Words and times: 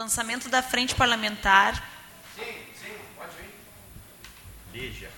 Lançamento 0.00 0.48
da 0.48 0.62
Frente 0.62 0.94
Parlamentar. 0.94 1.74
Sim, 2.34 2.42
sim, 2.80 2.94
pode 3.14 3.32
vir. 3.36 4.80
Lígia. 4.80 5.10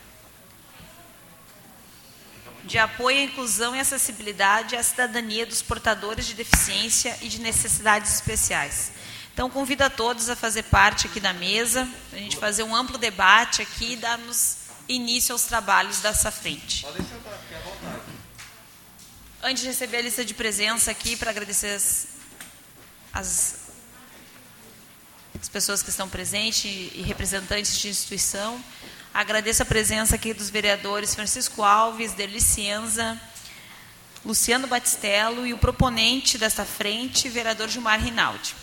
De 2.64 2.78
apoio 2.78 3.20
à 3.20 3.22
inclusão 3.22 3.76
e 3.76 3.78
acessibilidade 3.78 4.74
à 4.74 4.82
cidadania 4.82 5.46
dos 5.46 5.62
portadores 5.62 6.26
de 6.26 6.34
deficiência 6.34 7.16
e 7.22 7.28
de 7.28 7.40
necessidades 7.40 8.12
especiais. 8.12 8.90
Então, 9.32 9.48
convido 9.48 9.84
a 9.84 9.88
todos 9.88 10.28
a 10.28 10.34
fazer 10.34 10.64
parte 10.64 11.06
aqui 11.06 11.20
da 11.20 11.32
mesa, 11.32 11.88
a 12.12 12.16
gente 12.16 12.36
fazer 12.36 12.64
um 12.64 12.74
amplo 12.74 12.98
debate 12.98 13.62
aqui 13.62 13.92
e 13.92 13.96
darmos 13.96 14.56
início 14.88 15.32
aos 15.32 15.44
trabalhos 15.44 16.00
dessa 16.00 16.32
frente. 16.32 16.82
Podem 16.82 17.06
sentar, 17.06 17.38
fiquem 17.38 17.56
à 17.56 17.60
vontade. 17.60 18.02
Antes 19.44 19.62
de 19.62 19.68
receber 19.68 19.98
a 19.98 20.02
lista 20.02 20.24
de 20.24 20.34
presença 20.34 20.90
aqui, 20.90 21.16
para 21.16 21.30
agradecer 21.30 21.68
as, 21.68 22.08
as, 23.12 23.61
as 25.42 25.48
pessoas 25.48 25.82
que 25.82 25.90
estão 25.90 26.08
presentes 26.08 26.92
e 26.94 27.02
representantes 27.02 27.76
de 27.76 27.88
instituição, 27.88 28.62
agradeço 29.12 29.60
a 29.60 29.66
presença 29.66 30.14
aqui 30.14 30.32
dos 30.32 30.48
vereadores 30.48 31.16
Francisco 31.16 31.64
Alves, 31.64 32.12
Delicienza, 32.12 33.20
Luciano 34.24 34.68
Batistello 34.68 35.44
e 35.44 35.52
o 35.52 35.58
proponente 35.58 36.38
desta 36.38 36.64
frente, 36.64 37.28
vereador 37.28 37.68
Gilmar 37.68 38.00
Rinaldi. 38.00 38.54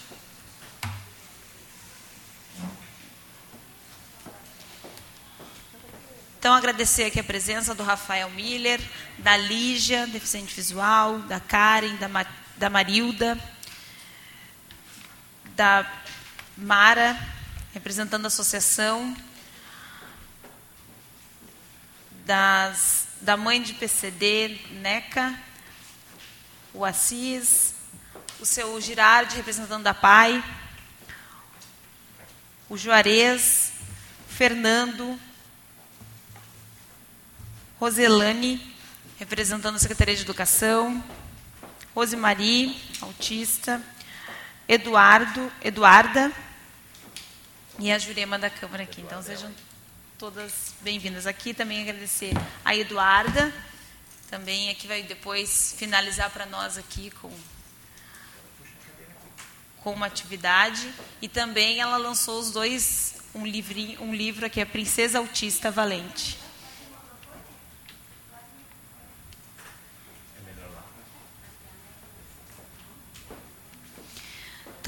Então, 6.39 6.53
agradecer 6.53 7.03
aqui 7.03 7.19
a 7.19 7.23
presença 7.25 7.75
do 7.75 7.83
Rafael 7.83 8.29
Miller, 8.29 8.79
da 9.17 9.35
Lígia, 9.35 10.07
deficiente 10.07 10.55
visual, 10.55 11.19
da 11.19 11.41
Karen, 11.41 11.97
da, 11.97 12.07
Ma 12.07 12.25
da 12.55 12.69
Marilda, 12.69 13.37
da 15.57 15.85
Mara, 16.59 17.17
representando 17.73 18.25
a 18.25 18.27
associação, 18.27 19.15
das, 22.25 23.07
da 23.21 23.37
mãe 23.37 23.61
de 23.61 23.73
PCD, 23.73 24.59
NECA, 24.71 25.33
o 26.73 26.83
Assis, 26.83 27.75
o 28.41 28.45
seu 28.45 28.79
Girardi, 28.81 29.37
representando 29.37 29.83
da 29.83 29.93
PAI, 29.93 30.43
o 32.67 32.77
Juarez, 32.77 33.71
Fernando, 34.27 35.17
Roselane, 37.79 38.75
representando 39.17 39.77
a 39.77 39.79
Secretaria 39.79 40.15
de 40.15 40.23
Educação, 40.23 41.01
Rosemary, 41.95 42.77
autista, 43.01 43.81
Eduardo, 44.67 45.49
Eduarda 45.61 46.48
e 47.79 47.91
a 47.91 47.97
Jurema 47.97 48.37
da 48.37 48.49
Câmara 48.49 48.83
aqui. 48.83 49.01
Então 49.01 49.23
sejam 49.23 49.51
todas 50.17 50.73
bem-vindas 50.81 51.25
aqui. 51.25 51.53
Também 51.53 51.81
agradecer 51.81 52.33
a 52.63 52.75
Eduarda, 52.75 53.53
também 54.29 54.69
aqui 54.69 54.87
vai 54.87 55.01
depois 55.03 55.73
finalizar 55.77 56.29
para 56.29 56.45
nós 56.45 56.77
aqui 56.77 57.11
com 57.21 57.31
com 59.77 59.93
uma 59.93 60.07
atividade 60.07 60.93
e 61.21 61.29
também 61.29 61.79
ela 61.79 61.95
lançou 61.95 62.37
os 62.37 62.51
dois 62.51 63.15
um 63.33 63.45
livrinho, 63.45 64.01
um 64.01 64.13
livro 64.13 64.45
aqui, 64.45 64.59
a 64.59 64.65
Princesa 64.65 65.19
Autista 65.19 65.71
Valente. 65.71 66.38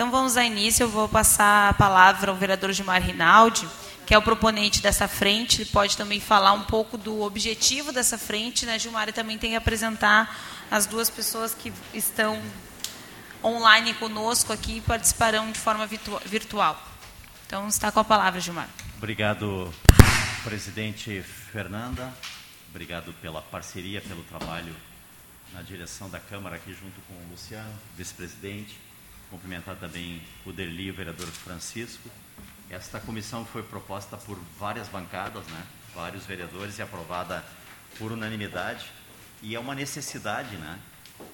Então 0.02 0.10
vamos 0.10 0.34
dar 0.34 0.44
início, 0.44 0.86
eu 0.86 0.90
vou 0.90 1.08
passar 1.08 1.70
a 1.70 1.74
palavra 1.74 2.32
ao 2.32 2.36
vereador 2.36 2.74
Gilmar 2.74 3.00
Rinaldi, 3.00 3.70
que 4.04 4.16
é 4.16 4.18
o 4.18 4.22
proponente 4.24 4.82
dessa 4.82 5.08
frente, 5.08 5.62
ele 5.62 5.70
pode 5.70 5.96
também 5.96 6.20
falar 6.20 6.54
um 6.54 6.64
pouco 6.64 6.98
do 6.98 7.22
objetivo 7.22 7.92
dessa 7.92 8.18
frente, 8.18 8.66
né, 8.66 8.80
Gilmar, 8.80 9.14
também 9.14 9.38
tem 9.38 9.52
que 9.52 9.56
apresentar 9.56 10.36
as 10.72 10.88
duas 10.88 11.08
pessoas 11.08 11.54
que 11.54 11.72
estão 11.94 12.42
online 13.44 13.94
conosco 13.94 14.52
aqui 14.52 14.78
e 14.78 14.82
participarão 14.82 15.52
de 15.52 15.60
forma 15.60 15.88
virtual. 16.26 16.82
Então 17.46 17.68
está 17.68 17.92
com 17.92 18.00
a 18.00 18.04
palavra, 18.04 18.40
Gilmar. 18.40 18.70
Obrigado, 18.98 19.72
presidente 20.44 21.22
Fernanda. 21.52 22.12
Obrigado 22.72 23.14
pela 23.22 23.44
parceria, 23.44 24.02
pelo 24.02 24.24
trabalho 24.24 24.76
na 25.54 25.62
direção 25.62 26.10
da 26.10 26.20
Câmara 26.20 26.56
aqui 26.56 26.72
junto 26.74 27.00
com 27.02 27.14
o 27.14 27.30
Luciano, 27.30 27.72
vice-presidente 27.96 28.90
Cumprimentar 29.32 29.78
também 29.78 30.22
o 30.46 30.52
Derli 30.52 30.92
o 30.92 30.94
vereador 30.94 31.26
Francisco. 31.28 32.10
Esta 32.70 33.00
comissão 33.00 33.46
foi 33.46 33.64
proposta 33.64 34.18
por 34.18 34.38
várias 34.60 34.90
bancadas, 34.90 35.48
né? 35.48 35.66
vários 35.96 36.26
vereadores 36.26 36.78
e 36.78 36.82
aprovada 36.82 37.44
por 37.98 38.12
unanimidade. 38.12 38.92
E 39.42 39.56
é 39.56 39.60
uma 39.60 39.74
necessidade 39.74 40.58
né? 40.58 40.78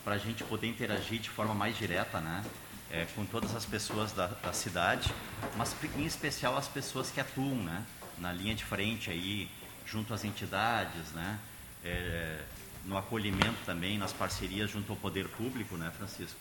para 0.03 0.13
a 0.13 0.17
gente 0.19 0.43
poder 0.43 0.67
interagir 0.67 1.19
de 1.19 1.29
forma 1.29 1.55
mais 1.55 1.75
direta 1.75 2.21
né? 2.21 2.45
É, 2.91 3.05
com 3.15 3.25
todas 3.25 3.55
as 3.55 3.65
pessoas 3.65 4.13
da, 4.13 4.27
da, 4.27 4.53
cidade, 4.53 5.13
mas 5.57 5.75
em 5.97 6.05
especial 6.05 6.55
as 6.55 6.69
pessoas 6.69 7.11
que 7.11 7.19
atuam 7.19 7.55
né? 7.55 7.83
na 8.17 8.31
linha 8.31 8.55
de 8.55 8.63
frente 8.63 9.09
aí, 9.09 9.49
junto 9.85 10.13
às 10.13 10.23
entidades, 10.23 11.11
né? 11.13 11.39
É, 11.83 12.43
no 12.85 12.97
acolhimento 12.97 13.57
também, 13.65 13.97
nas 13.97 14.13
parcerias 14.13 14.71
junto 14.71 14.93
ao 14.93 14.97
poder 14.97 15.27
público, 15.27 15.75
né, 15.75 15.91
Francisco? 15.97 16.39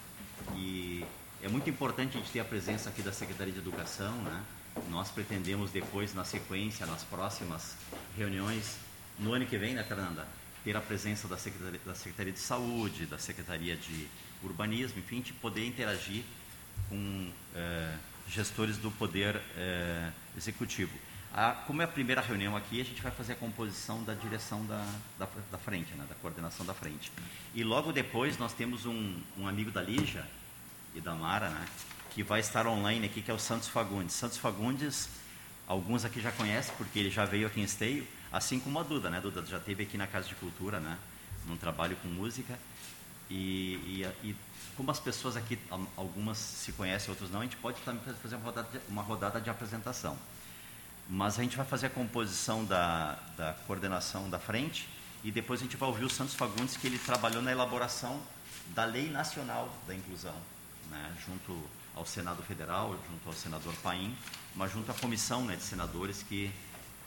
E 0.55 1.05
é 1.47 1.49
muito 1.49 1.71
importante 1.71 2.17
a 2.17 2.21
gente 2.21 2.33
ter 2.33 2.41
a 2.41 2.45
presença 2.45 2.89
aqui 2.89 3.03
da 3.03 3.13
Secretaria 3.13 3.53
de 3.53 3.61
Educação, 3.61 4.13
né? 4.23 4.43
Nós 4.91 5.13
pretendemos 5.13 5.71
depois, 5.71 6.13
na 6.13 6.25
sequência, 6.25 6.85
nas 6.85 7.05
próximas 7.05 7.77
reuniões, 8.19 8.77
no 9.17 9.33
ano 9.33 9.47
que 9.47 9.57
vem, 9.57 9.73
né, 9.73 9.85
Fernanda? 9.85 10.27
Ter 10.65 10.77
a 10.77 10.81
presença 10.81 11.29
da 11.29 11.37
Secretaria, 11.37 11.81
da 11.87 11.95
Secretaria 11.95 12.33
de 12.33 12.41
Saúde, 12.41 13.07
da 13.07 13.17
Secretaria 13.17 13.77
de 13.77 14.09
Urbanismo, 14.43 14.99
enfim, 14.99 15.21
de 15.21 15.33
poder 15.35 15.65
interagir 15.65 16.25
com 16.89 17.31
eh, 17.55 17.95
gestores 18.29 18.77
do 18.77 18.91
Poder 18.91 19.41
eh, 19.57 20.11
Executivo. 20.37 20.99
A, 21.33 21.53
como 21.53 21.81
é 21.81 21.85
a 21.85 21.89
primeira 21.89 22.21
reunião 22.21 22.57
aqui, 22.57 22.81
a 22.81 22.85
gente 22.85 23.01
vai 23.01 23.13
fazer 23.13 23.35
a 23.35 23.37
composição 23.37 24.03
da 24.03 24.15
direção 24.15 24.67
da, 24.67 24.85
da, 25.17 25.29
da 25.53 25.59
frente, 25.59 25.95
né, 25.95 26.05
da 26.09 26.15
coordenação 26.17 26.67
da 26.67 26.75
frente. 26.75 27.13
E 27.55 27.63
logo 27.63 27.93
depois 27.93 28.37
nós 28.37 28.53
temos 28.53 28.85
um, 28.85 29.15
um 29.39 29.47
amigo 29.47 29.71
da 29.71 29.81
Lígia, 29.81 30.27
e 30.97 31.01
da 31.01 31.15
Mara, 31.15 31.51
né, 31.51 31.67
que 32.11 32.23
vai 32.23 32.41
estar 32.41 32.67
online 32.67 33.05
aqui, 33.05 33.21
que 33.21 33.31
é 33.31 33.35
o 33.35 33.39
Santos 33.39 33.69
Fagundes. 33.69 34.15
Santos 34.15 34.39
Fagundes, 34.39 35.11
alguns 35.69 36.05
aqui 36.07 36.21
já 36.21 36.33
conhecem, 36.33 36.75
porque 36.79 36.99
ele 36.99 37.11
já 37.11 37.27
veio 37.27 37.47
aqui 37.47 37.61
em 37.61 37.65
Esteio, 37.65 38.07
assim 38.33 38.59
como 38.59 38.79
a 38.79 38.83
Duda, 38.83 39.11
né? 39.11 39.21
Duda 39.21 39.45
já 39.45 39.59
esteve 39.59 39.83
aqui 39.83 39.99
na 39.99 40.07
Casa 40.07 40.27
de 40.27 40.35
Cultura, 40.37 40.81
né? 40.81 40.97
Num 41.45 41.59
trabalho 41.59 41.95
com 41.97 42.09
música. 42.09 42.59
E, 43.29 43.75
e, 43.85 44.29
e 44.29 44.37
como 44.77 44.91
as 44.91 44.99
pessoas 44.99 45.37
aqui, 45.37 45.59
algumas 45.95 46.39
se 46.39 46.73
conhecem, 46.73 47.11
outras 47.11 47.31
não, 47.31 47.41
a 47.41 47.43
gente 47.43 47.57
pode 47.59 47.81
também 47.83 48.03
fazer 48.23 48.37
uma 48.37 48.45
rodada 48.45 48.69
de, 48.73 48.81
uma 48.89 49.03
rodada 49.03 49.41
de 49.41 49.51
apresentação. 49.51 50.17
Mas 51.11 51.39
a 51.39 51.43
gente 51.43 51.57
vai 51.57 51.67
fazer 51.67 51.89
a 51.89 51.91
composição 51.91 52.65
da, 52.65 53.19
da 53.37 53.53
coordenação 53.67 54.31
da 54.31 54.39
frente 54.39 54.89
e 55.23 55.31
depois 55.31 55.61
a 55.61 55.65
gente 55.65 55.77
vai 55.77 55.89
ouvir 55.89 56.07
o 56.07 56.11
Santos 56.11 56.35
Fagundes, 56.35 56.79
que 56.79 56.87
ele 56.87 56.99
trabalhou 56.99 57.43
na 57.43 57.53
elaboração 57.53 58.19
da 58.69 58.87
Lei 58.87 59.11
Nacional 59.11 59.71
da 59.87 59.95
Inclusão 59.95 60.35
né, 60.91 61.17
junto 61.27 61.59
ao 61.95 62.05
Senado 62.05 62.43
Federal, 62.43 62.97
junto 63.11 63.27
ao 63.27 63.33
senador 63.33 63.75
Paim, 63.83 64.17
mas 64.55 64.73
junto 64.73 64.91
à 64.91 64.95
comissão 64.95 65.45
né, 65.45 65.57
de 65.57 65.63
senadores 65.63 66.23
que 66.23 66.51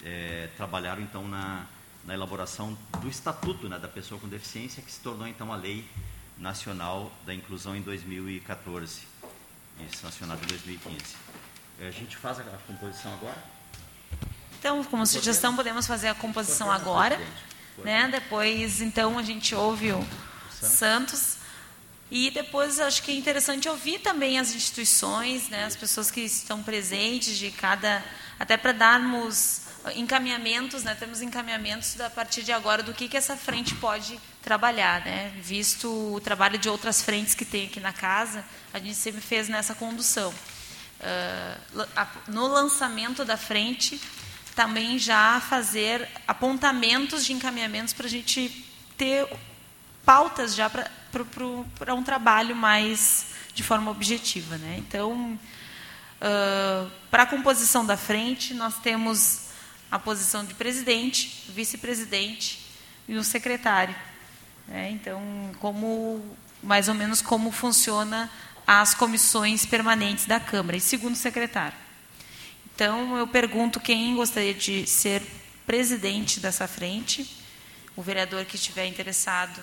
é, 0.04 0.50
trabalharam 0.58 1.02
então 1.02 1.28
na, 1.28 1.66
na, 2.06 2.14
elaboração 2.14 2.78
do 3.00 3.08
Estatuto 3.08 3.70
né, 3.70 3.78
da 3.78 3.88
Pessoa 3.88 4.20
com 4.20 4.28
Deficiência, 4.28 4.82
que 4.82 4.92
se 4.92 5.00
tornou 5.00 5.28
então 5.28 5.54
a 5.54 5.56
Lei 5.56 5.88
Nacional 6.38 7.12
da 7.26 7.34
Inclusão 7.34 7.76
em 7.76 7.82
2014 7.82 9.02
e 9.80 9.96
sancionada 9.96 10.42
em 10.44 10.48
2015. 10.48 10.98
É, 11.82 11.88
a 11.88 11.92
gente 11.92 12.18
faz 12.18 12.40
a, 12.40 12.44
a 12.44 12.58
composição 12.66 13.14
agora? 13.14 13.38
Então, 14.60 14.84
como 14.84 15.06
sugestão, 15.06 15.56
podemos 15.56 15.88
fazer 15.88 16.10
a 16.10 16.16
composição 16.16 16.70
agora. 16.70 17.18
Né? 17.78 18.10
Depois, 18.10 18.82
então, 18.82 19.18
a 19.18 19.24
gente 19.24 19.56
ouve 19.56 19.94
o 19.94 20.06
Santos 20.52 21.39
e 22.12 22.32
depois 22.32 22.80
acho 22.80 23.04
que 23.04 23.12
é 23.12 23.16
interessante 23.16 23.70
ouvir 23.70 24.00
também 24.00 24.40
as 24.40 24.54
instituições, 24.54 25.48
né, 25.50 25.66
as 25.66 25.76
pessoas 25.76 26.10
que 26.10 26.22
estão 26.22 26.64
presentes 26.64 27.38
de 27.38 27.52
cada, 27.52 28.04
até 28.40 28.58
para 28.58 28.72
darmos 28.72 29.62
encaminhamentos, 29.96 30.84
né, 30.84 30.96
temos 30.96 31.22
encaminhamentos 31.22 32.00
a 32.02 32.10
partir 32.10 32.44
de 32.44 32.52
agora 32.52 32.82
do 32.82 32.94
que, 32.94 33.08
que 33.08 33.16
essa 33.16 33.38
frente 33.38 33.76
pode 33.76 34.20
trabalhar, 34.42 35.06
né, 35.06 35.32
visto 35.42 35.88
o 36.16 36.20
trabalho 36.20 36.58
de 36.58 36.68
outras 36.68 37.02
frentes 37.02 37.36
que 37.36 37.46
tem 37.46 37.68
aqui 37.68 37.80
na 37.80 37.94
casa, 37.94 38.44
a 38.74 38.80
gente 38.80 38.96
sempre 38.96 39.22
fez 39.22 39.48
nessa 39.48 39.76
condução. 39.76 40.34
Uh, 41.00 41.88
no 42.28 42.48
lançamento 42.48 43.24
da 43.24 43.38
frente, 43.38 44.02
também 44.54 45.00
já 45.00 45.40
fazer 45.40 46.06
apontamentos 46.28 47.26
de 47.26 47.32
encaminhamentos 47.32 47.94
para 47.94 48.08
a 48.08 48.10
gente 48.10 48.66
ter 48.98 49.26
pautas 50.06 50.56
já 50.56 50.70
para 50.70 51.94
um 51.94 52.04
trabalho 52.04 52.56
mais 52.56 53.28
de 53.54 53.64
forma 53.64 53.92
objetiva. 53.92 54.58
Né? 54.58 54.76
Então, 54.80 55.38
Uh, 56.20 56.92
Para 57.10 57.24
a 57.24 57.26
composição 57.26 57.86
da 57.86 57.96
frente, 57.96 58.54
nós 58.54 58.78
temos 58.80 59.48
a 59.90 59.98
posição 59.98 60.44
de 60.44 60.54
presidente, 60.54 61.46
vice-presidente 61.50 62.60
e 63.08 63.18
um 63.18 63.24
secretário. 63.24 63.96
É, 64.72 64.92
então, 64.92 65.22
como 65.60 66.22
mais 66.62 66.90
ou 66.90 66.94
menos 66.94 67.22
como 67.22 67.52
funciona 67.52 68.30
as 68.68 68.94
comissões 68.94 69.66
permanentes 69.66 70.26
da 70.26 70.40
Câmara 70.40 70.78
e 70.78 70.82
segundo 70.82 71.16
secretário. 71.16 71.78
Então, 72.76 73.18
eu 73.18 73.26
pergunto 73.26 73.80
quem 73.80 74.16
gostaria 74.16 74.54
de 74.54 74.86
ser 74.86 75.24
presidente 75.66 76.40
dessa 76.40 76.68
frente. 76.68 77.28
O 77.96 78.02
vereador 78.02 78.46
que 78.46 78.58
estiver 78.58 78.86
interessado 78.86 79.60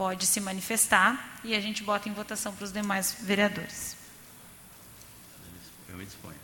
pode 0.00 0.24
se 0.24 0.40
manifestar 0.40 1.38
e 1.44 1.54
a 1.54 1.60
gente 1.60 1.82
bota 1.82 2.08
em 2.08 2.12
votação 2.14 2.54
para 2.54 2.64
os 2.64 2.72
demais 2.72 3.18
vereadores. 3.20 3.94
Eu 5.90 5.98
me 5.98 6.06
disponho. 6.06 6.38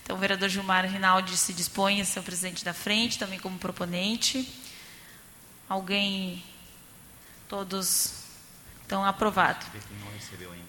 Então, 0.00 0.14
o 0.14 0.18
vereador 0.20 0.48
Gilmar 0.48 0.86
Rinaldi 0.86 1.36
se 1.36 1.52
dispõe 1.52 2.00
a 2.00 2.04
ser 2.04 2.20
o 2.20 2.22
presidente 2.22 2.64
da 2.64 2.72
frente, 2.72 3.18
também 3.18 3.40
como 3.40 3.58
proponente. 3.58 4.48
Alguém? 5.68 6.40
Todos 7.48 8.12
estão 8.82 9.04
aprovados. 9.04 9.66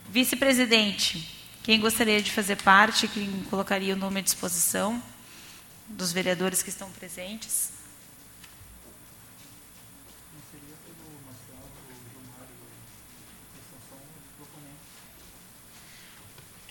Vice-presidente, 0.10 1.46
quem 1.62 1.80
gostaria 1.80 2.24
de 2.24 2.32
fazer 2.32 2.56
parte, 2.56 3.08
quem 3.08 3.44
colocaria 3.52 3.94
o 3.94 3.98
nome 3.98 4.20
à 4.20 4.24
disposição 4.24 5.00
dos 5.88 6.12
vereadores 6.12 6.64
que 6.64 6.70
estão 6.70 6.90
presentes? 6.90 7.72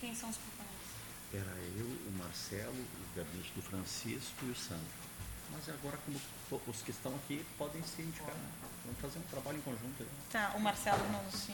Quem 0.03 0.12
são 0.17 0.29
os 0.29 0.37
proponentes? 0.37 0.89
Era 1.33 1.57
eu, 1.79 1.87
o 1.87 2.12
Marcelo, 2.52 2.75
o 2.75 3.16
gabinete 3.16 3.52
do 3.54 3.62
Francisco 3.62 4.44
e 4.44 4.50
o 4.50 4.54
Sandro. 4.54 4.84
Mas 5.50 5.69
agora, 5.69 5.99
como 6.04 6.60
os 6.66 6.82
que 6.82 6.90
estão 6.90 7.14
aqui 7.14 7.44
podem 7.56 7.82
se 7.82 8.02
indicar, 8.02 8.34
né? 8.34 8.49
vamos 8.84 9.00
fazer 9.00 9.19
um 9.19 9.22
trabalho 9.22 9.58
em 9.58 9.60
conjunto. 9.62 9.94
Aí. 10.00 10.06
Tá, 10.31 10.52
o 10.54 10.60
Marcelo 10.60 11.02
não 11.10 11.31
se. 11.31 11.52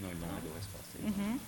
Não, 0.00 0.10
ele 0.10 0.20
não 0.20 0.40
deu 0.40 0.52
resposta. 0.54 0.98
Aí, 0.98 1.04
Uhum. 1.04 1.40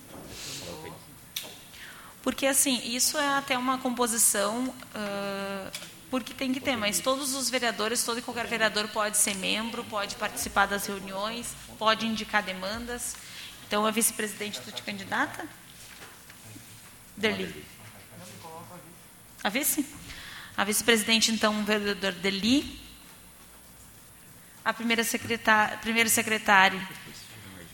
Porque, 2.23 2.45
assim, 2.45 2.79
isso 2.95 3.17
é 3.17 3.27
até 3.35 3.57
uma 3.57 3.79
composição, 3.79 4.73
ah, 4.93 5.71
porque 6.09 6.33
tem 6.33 6.53
que 6.53 6.59
ter, 6.59 6.75
mas 6.75 6.99
todos 6.99 7.33
os 7.33 7.49
vereadores, 7.49 8.03
todo 8.03 8.19
e 8.19 8.21
qualquer 8.21 8.45
vereador 8.47 8.87
pode 8.89 9.17
ser 9.17 9.35
membro, 9.35 9.83
pode 9.85 10.15
participar 10.15 10.67
das 10.67 10.85
reuniões, 10.85 11.55
pode 11.79 12.05
indicar 12.05 12.43
demandas. 12.43 13.15
Então, 13.67 13.85
a 13.85 13.91
vice-presidente, 13.91 14.61
tu 14.61 14.71
te 14.71 14.83
candidata? 14.83 15.47
Derli. 17.17 17.65
A 19.43 19.49
vice? 19.49 19.85
A 20.55 20.63
vice-presidente, 20.63 21.31
então, 21.31 21.59
o 21.61 21.63
vereador 21.63 22.13
Deli. 22.13 22.79
A 24.63 24.71
primeira 24.73 25.03
secretária, 25.03 25.77
primeiro 25.77 26.09
secretário, 26.09 26.79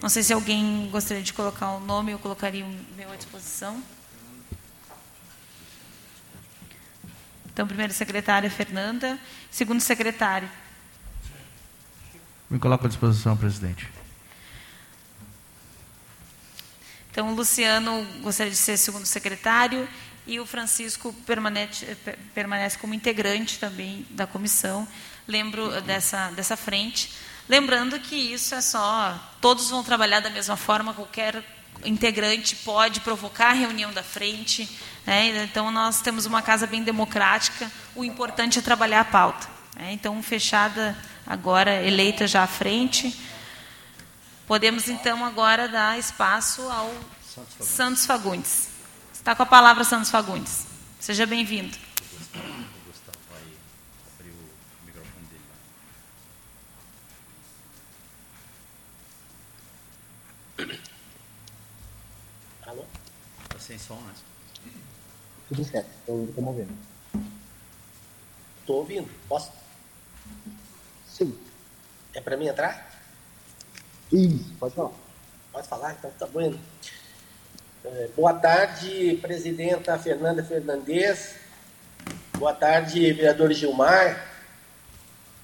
não 0.02 0.08
sei 0.08 0.24
se 0.24 0.31
alguém 0.31 0.88
gostaria 0.90 1.22
de 1.22 1.34
colocar 1.34 1.72
o 1.72 1.80
nome, 1.81 2.14
eu 2.14 2.19
colocaria 2.19 2.64
o 2.64 2.86
meu 2.96 3.12
à 3.12 3.16
disposição. 3.16 3.84
Então, 7.48 7.68
primeiro 7.68 7.92
secretário 7.92 8.48
é 8.48 8.50
Fernanda. 8.50 9.19
Segundo 9.52 9.81
secretário, 9.81 10.50
Me 12.50 12.58
coloco 12.60 12.86
à 12.86 12.88
disposição, 12.88 13.36
presidente. 13.36 13.90
então 17.12 17.31
o 17.31 17.36
Luciano 17.36 18.06
gostaria 18.22 18.52
de 18.52 18.58
ser 18.58 18.78
segundo 18.78 19.06
secretário 19.06 19.90
e 20.28 20.40
o 20.40 20.46
Francisco 20.46 21.14
permanece, 21.26 21.86
per- 22.04 22.18
permanece 22.36 22.78
como 22.78 22.94
integrante 22.94 23.58
também 23.58 24.06
da 24.12 24.28
comissão. 24.28 24.88
Lembro 25.28 25.82
dessa, 25.82 26.30
dessa 26.32 26.56
frente. 26.58 27.12
Lembrando 27.50 28.00
que 28.00 28.16
isso 28.16 28.54
é 28.54 28.62
só. 28.62 29.18
Todos 29.42 29.70
vão 29.70 29.84
trabalhar 29.84 30.20
da 30.20 30.30
mesma 30.30 30.56
forma, 30.58 30.94
qualquer 30.94 31.44
integrante 31.86 32.56
pode 32.58 33.00
provocar 33.02 33.50
a 33.50 33.54
reunião 33.54 33.94
da 33.94 34.04
frente. 34.04 34.70
né? 35.06 35.44
Então, 35.44 35.72
nós 35.72 36.02
temos 36.02 36.26
uma 36.26 36.42
casa 36.42 36.68
bem 36.68 36.84
democrática. 36.84 37.72
O 37.96 38.04
importante 38.04 38.60
é 38.60 38.62
trabalhar 38.62 39.02
a 39.02 39.06
pauta. 39.06 39.48
né? 39.76 39.92
Então, 39.94 40.22
fechada 40.22 40.98
agora, 41.26 41.82
eleita 41.84 42.28
já 42.28 42.44
à 42.44 42.48
frente. 42.48 43.18
Podemos, 44.48 44.88
então, 44.88 45.24
agora 45.26 45.68
dar 45.68 46.00
espaço 46.00 46.62
ao 46.70 46.94
Santos 47.62 48.06
Fagundes. 48.06 48.70
Está 49.28 49.36
com 49.36 49.44
a 49.44 49.46
palavra, 49.46 49.84
Santos 49.84 50.10
Fagundes. 50.10 50.66
Seja 51.02 51.26
bem-vindo. 51.26 51.76
O 51.76 52.88
Gustavo 52.88 53.18
vai 53.30 53.42
abrir 54.14 54.32
o 54.32 54.50
microfone 54.86 55.26
dele 55.26 55.44
lá. 62.64 62.72
Alô? 62.72 62.86
Tá 63.50 63.60
sem 63.60 63.78
som, 63.78 64.00
né? 64.00 64.14
Tudo 65.50 65.66
certo, 65.66 65.90
estamos 66.00 66.38
ouvindo. 66.38 66.74
Estou 68.62 68.78
ouvindo. 68.78 69.10
Posso? 69.28 69.52
Sim. 71.06 71.38
É 72.14 72.22
para 72.22 72.38
mim 72.38 72.48
entrar? 72.48 72.98
Isso, 74.10 74.54
pode 74.58 74.74
falar. 74.74 74.94
Pode 75.52 75.68
falar? 75.68 75.92
Então 75.96 76.12
tá 76.12 76.26
bom. 76.28 76.58
É, 77.86 78.10
boa 78.16 78.34
tarde, 78.34 79.18
presidenta 79.22 79.98
Fernanda 79.98 80.44
Fernandes. 80.44 81.36
Boa 82.38 82.54
tarde, 82.54 83.12
vereador 83.14 83.52
Gilmar 83.54 84.26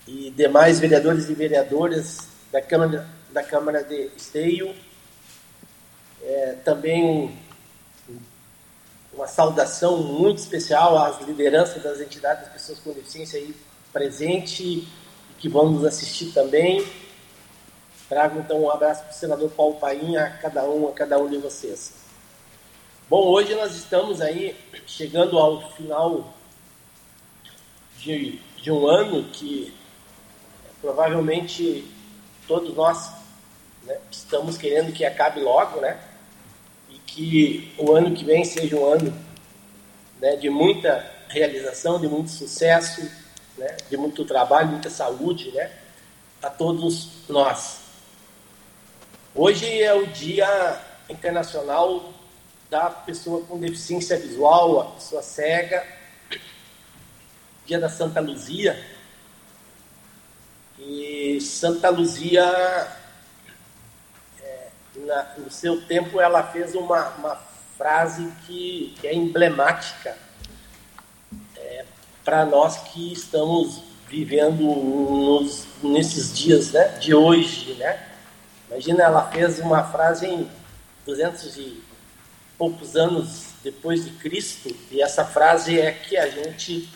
e 0.07 0.29
demais 0.31 0.79
vereadores 0.79 1.29
e 1.29 1.33
vereadoras 1.33 2.27
da 2.51 2.61
Câmara, 2.61 3.07
da 3.31 3.43
Câmara 3.43 3.83
de 3.83 4.11
Esteio. 4.17 4.75
É, 6.21 6.57
também 6.65 7.03
um- 7.03 8.17
uma 9.13 9.27
saudação 9.27 9.97
muito 10.03 10.39
especial 10.39 10.97
às 10.97 11.21
lideranças 11.21 11.81
das 11.81 11.99
entidades 11.99 12.43
das 12.45 12.53
pessoas 12.53 12.79
com 12.79 12.91
deficiência 12.93 13.39
aí 13.39 13.55
presente 13.91 14.63
e 14.63 14.87
que 15.39 15.47
vão 15.47 15.69
nos 15.71 15.85
assistir 15.85 16.31
também. 16.33 16.85
Trago 18.09 18.39
então 18.39 18.61
um 18.63 18.69
abraço 18.69 19.03
para 19.03 19.11
o 19.11 19.15
senador 19.15 19.49
Paulo 19.51 19.75
Paim, 19.79 20.17
a 20.17 20.29
cada 20.37 20.63
um, 20.65 20.87
a 20.87 20.93
cada 20.93 21.17
um 21.17 21.29
de 21.29 21.37
vocês. 21.37 22.02
Bom, 23.09 23.27
hoje 23.27 23.53
nós 23.53 23.75
estamos 23.75 24.21
aí 24.21 24.55
chegando 24.87 25.37
ao 25.37 25.69
final 25.73 26.33
de, 27.99 28.39
de 28.55 28.71
um 28.71 28.87
ano 28.87 29.25
que 29.25 29.73
provavelmente 30.79 31.85
todos 32.47 32.73
nós 32.73 33.11
né, 33.83 33.97
estamos 34.09 34.57
querendo 34.57 34.93
que 34.93 35.03
acabe 35.03 35.41
logo, 35.41 35.81
né? 35.81 35.99
E 36.89 36.97
que 36.99 37.73
o 37.77 37.91
ano 37.91 38.15
que 38.15 38.23
vem 38.23 38.45
seja 38.45 38.77
um 38.77 38.85
ano 38.85 39.13
né, 40.21 40.37
de 40.37 40.49
muita 40.49 41.05
realização, 41.27 41.99
de 41.99 42.07
muito 42.07 42.31
sucesso, 42.31 43.01
né, 43.57 43.75
de 43.89 43.97
muito 43.97 44.23
trabalho, 44.23 44.69
muita 44.69 44.89
saúde, 44.89 45.51
né? 45.51 45.69
A 46.41 46.49
todos 46.49 47.09
nós. 47.27 47.81
Hoje 49.35 49.83
é 49.83 49.93
o 49.93 50.07
Dia 50.07 50.81
Internacional 51.09 52.22
da 52.73 52.89
Pessoa 52.89 53.45
com 53.45 53.59
Deficiência 53.59 54.17
Visual, 54.17 54.81
a 54.81 54.85
pessoa 54.95 55.21
cega, 55.21 55.85
Dia 57.67 57.79
da 57.79 57.87
Santa 57.87 58.19
Luzia. 58.19 58.83
E 60.79 61.39
Santa 61.39 61.91
Luzia, 61.91 62.41
é, 64.41 64.67
na- 65.05 65.35
no 65.37 65.51
seu 65.51 65.85
tempo, 65.85 66.19
ela 66.19 66.41
fez 66.41 66.73
uma, 66.73 67.09
uma 67.09 67.35
frase 67.77 68.33
que, 68.47 68.95
que 68.99 69.07
é 69.07 69.13
emblemática 69.13 70.17
para 72.25 72.43
nós 72.45 72.77
que 72.77 73.13
estamos 73.13 73.83
vivendo 74.07 74.63
nos, 74.63 75.67
nesses 75.83 76.33
dias 76.33 76.71
né, 76.71 76.87
de 76.99 77.13
hoje, 77.13 77.73
né? 77.75 78.01
Imagina, 78.69 79.03
ela 79.03 79.29
fez 79.29 79.59
uma 79.59 79.83
frase 79.83 80.25
em 80.25 80.49
200 81.05 81.57
e 81.57 81.82
poucos 82.63 82.95
anos 82.95 83.47
depois 83.61 84.05
de 84.05 84.11
Cristo, 84.11 84.73
e 84.89 85.01
essa 85.01 85.25
frase 85.25 85.77
é 85.77 85.91
que 85.91 86.15
a 86.15 86.29
gente 86.29 86.87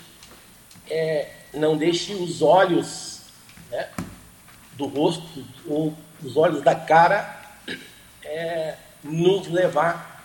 é, 0.90 1.30
não 1.54 1.76
deixe 1.76 2.14
os 2.14 2.42
olhos 2.42 3.24
né, 3.70 3.90
do 4.78 4.86
rosto 4.86 5.44
ou 5.68 5.94
os 6.24 6.38
olhos 6.38 6.62
da 6.62 6.74
cara 6.74 7.38
é, 8.24 8.76
nos 9.04 9.50
levar 9.50 10.24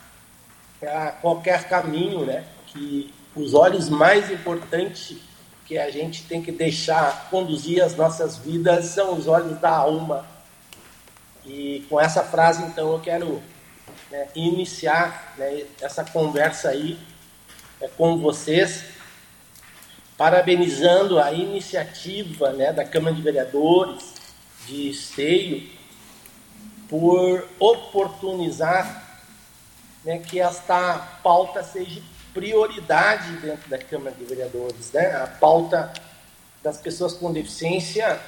para 0.78 1.11
qualquer 1.11 1.68
caminho, 1.68 2.25
né? 2.25 2.44
Que 2.68 3.12
os 3.34 3.52
olhos 3.52 3.88
mais 3.88 4.30
importantes 4.30 5.16
que 5.66 5.76
a 5.76 5.90
gente 5.90 6.22
tem 6.22 6.40
que 6.40 6.52
deixar 6.52 7.28
conduzir 7.30 7.82
as 7.82 7.96
nossas 7.96 8.37
vidas 8.37 8.84
são 8.84 9.18
os 9.18 9.26
olhos 9.26 9.58
da 9.58 9.70
alma. 9.70 10.25
E 11.44 11.84
com 11.90 12.00
essa 12.00 12.22
frase, 12.22 12.62
então, 12.62 12.92
eu 12.92 13.00
quero 13.00 13.42
né, 14.12 14.28
iniciar 14.35 15.35
né, 15.38 15.64
essa 15.81 16.04
conversa 16.04 16.69
aí 16.69 16.99
é, 17.81 17.88
com 17.88 18.19
vocês, 18.19 18.85
parabenizando 20.19 21.19
a 21.19 21.33
iniciativa 21.33 22.52
né, 22.52 22.75
da 22.75 22.85
Câmara 22.85 23.16
de 23.16 23.23
Vereadores 23.23 24.12
de 24.66 24.90
Esteio 24.90 25.66
por 26.90 27.49
oportunizar 27.59 29.19
né, 30.04 30.19
que 30.19 30.38
esta 30.38 30.99
pauta 31.23 31.64
seja 31.64 32.02
prioridade 32.35 33.33
dentro 33.38 33.71
da 33.71 33.78
Câmara 33.78 34.14
de 34.14 34.25
Vereadores. 34.26 34.92
Né? 34.92 35.07
A 35.07 35.26
pauta 35.26 35.90
das 36.62 36.76
pessoas 36.76 37.14
com 37.14 37.33
deficiência, 37.33 38.21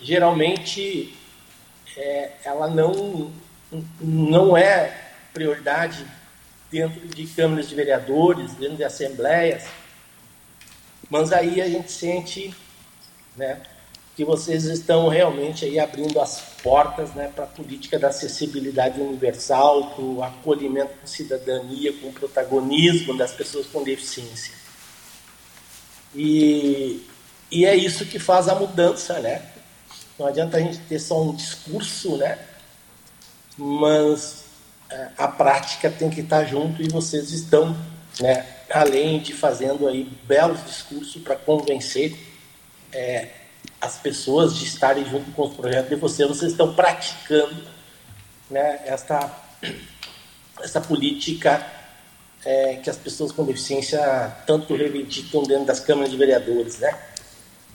geralmente, 0.00 1.18
é, 1.96 2.30
ela 2.44 2.68
não, 2.68 3.32
não 4.00 4.56
é 4.56 5.05
prioridade 5.36 6.06
dentro 6.70 7.06
de 7.08 7.26
câmaras 7.26 7.68
de 7.68 7.74
vereadores, 7.74 8.54
dentro 8.54 8.76
de 8.76 8.84
assembleias, 8.84 9.64
mas 11.10 11.30
aí 11.30 11.60
a 11.60 11.68
gente 11.68 11.92
sente 11.92 12.54
né, 13.36 13.60
que 14.16 14.24
vocês 14.24 14.64
estão 14.64 15.08
realmente 15.08 15.66
aí 15.66 15.78
abrindo 15.78 16.18
as 16.18 16.40
portas 16.62 17.14
né, 17.14 17.30
para 17.34 17.44
a 17.44 17.48
política 17.48 17.98
da 17.98 18.08
acessibilidade 18.08 18.98
universal, 18.98 19.90
para 19.90 20.02
o 20.02 20.22
acolhimento 20.22 20.94
com 20.98 21.06
cidadania, 21.06 21.92
com 22.00 22.08
o 22.08 22.12
protagonismo 22.14 23.14
das 23.14 23.32
pessoas 23.32 23.66
com 23.66 23.84
deficiência. 23.84 24.54
E, 26.14 27.06
e 27.50 27.66
é 27.66 27.76
isso 27.76 28.06
que 28.06 28.18
faz 28.18 28.48
a 28.48 28.54
mudança, 28.54 29.20
né? 29.20 29.42
Não 30.18 30.26
adianta 30.26 30.56
a 30.56 30.60
gente 30.60 30.78
ter 30.78 30.98
só 30.98 31.22
um 31.22 31.34
discurso, 31.34 32.16
né? 32.16 32.38
Mas 33.58 34.45
a 35.16 35.28
prática 35.28 35.90
tem 35.90 36.10
que 36.10 36.20
estar 36.20 36.44
junto 36.44 36.82
e 36.82 36.88
vocês 36.88 37.30
estão, 37.32 37.76
né? 38.20 38.46
Além 38.70 39.20
de 39.20 39.32
fazendo 39.32 39.86
aí 39.86 40.04
belos 40.24 40.64
discursos 40.64 41.22
para 41.22 41.36
convencer 41.36 42.16
é, 42.92 43.28
as 43.80 43.96
pessoas 43.98 44.56
de 44.56 44.64
estarem 44.64 45.04
junto 45.04 45.30
com 45.32 45.42
os 45.42 45.54
projetos 45.54 45.88
de 45.88 45.96
vocês, 45.96 46.28
vocês 46.28 46.52
estão 46.52 46.74
praticando 46.74 47.56
né, 48.50 48.80
essa, 48.86 49.30
essa 50.62 50.80
política 50.80 51.64
é, 52.44 52.76
que 52.76 52.88
as 52.88 52.96
pessoas 52.96 53.32
com 53.32 53.44
deficiência 53.44 54.00
tanto 54.46 54.74
reivindicam 54.74 55.42
dentro 55.42 55.66
das 55.66 55.80
câmaras 55.80 56.10
de 56.10 56.16
vereadores. 56.16 56.78
Né? 56.78 56.96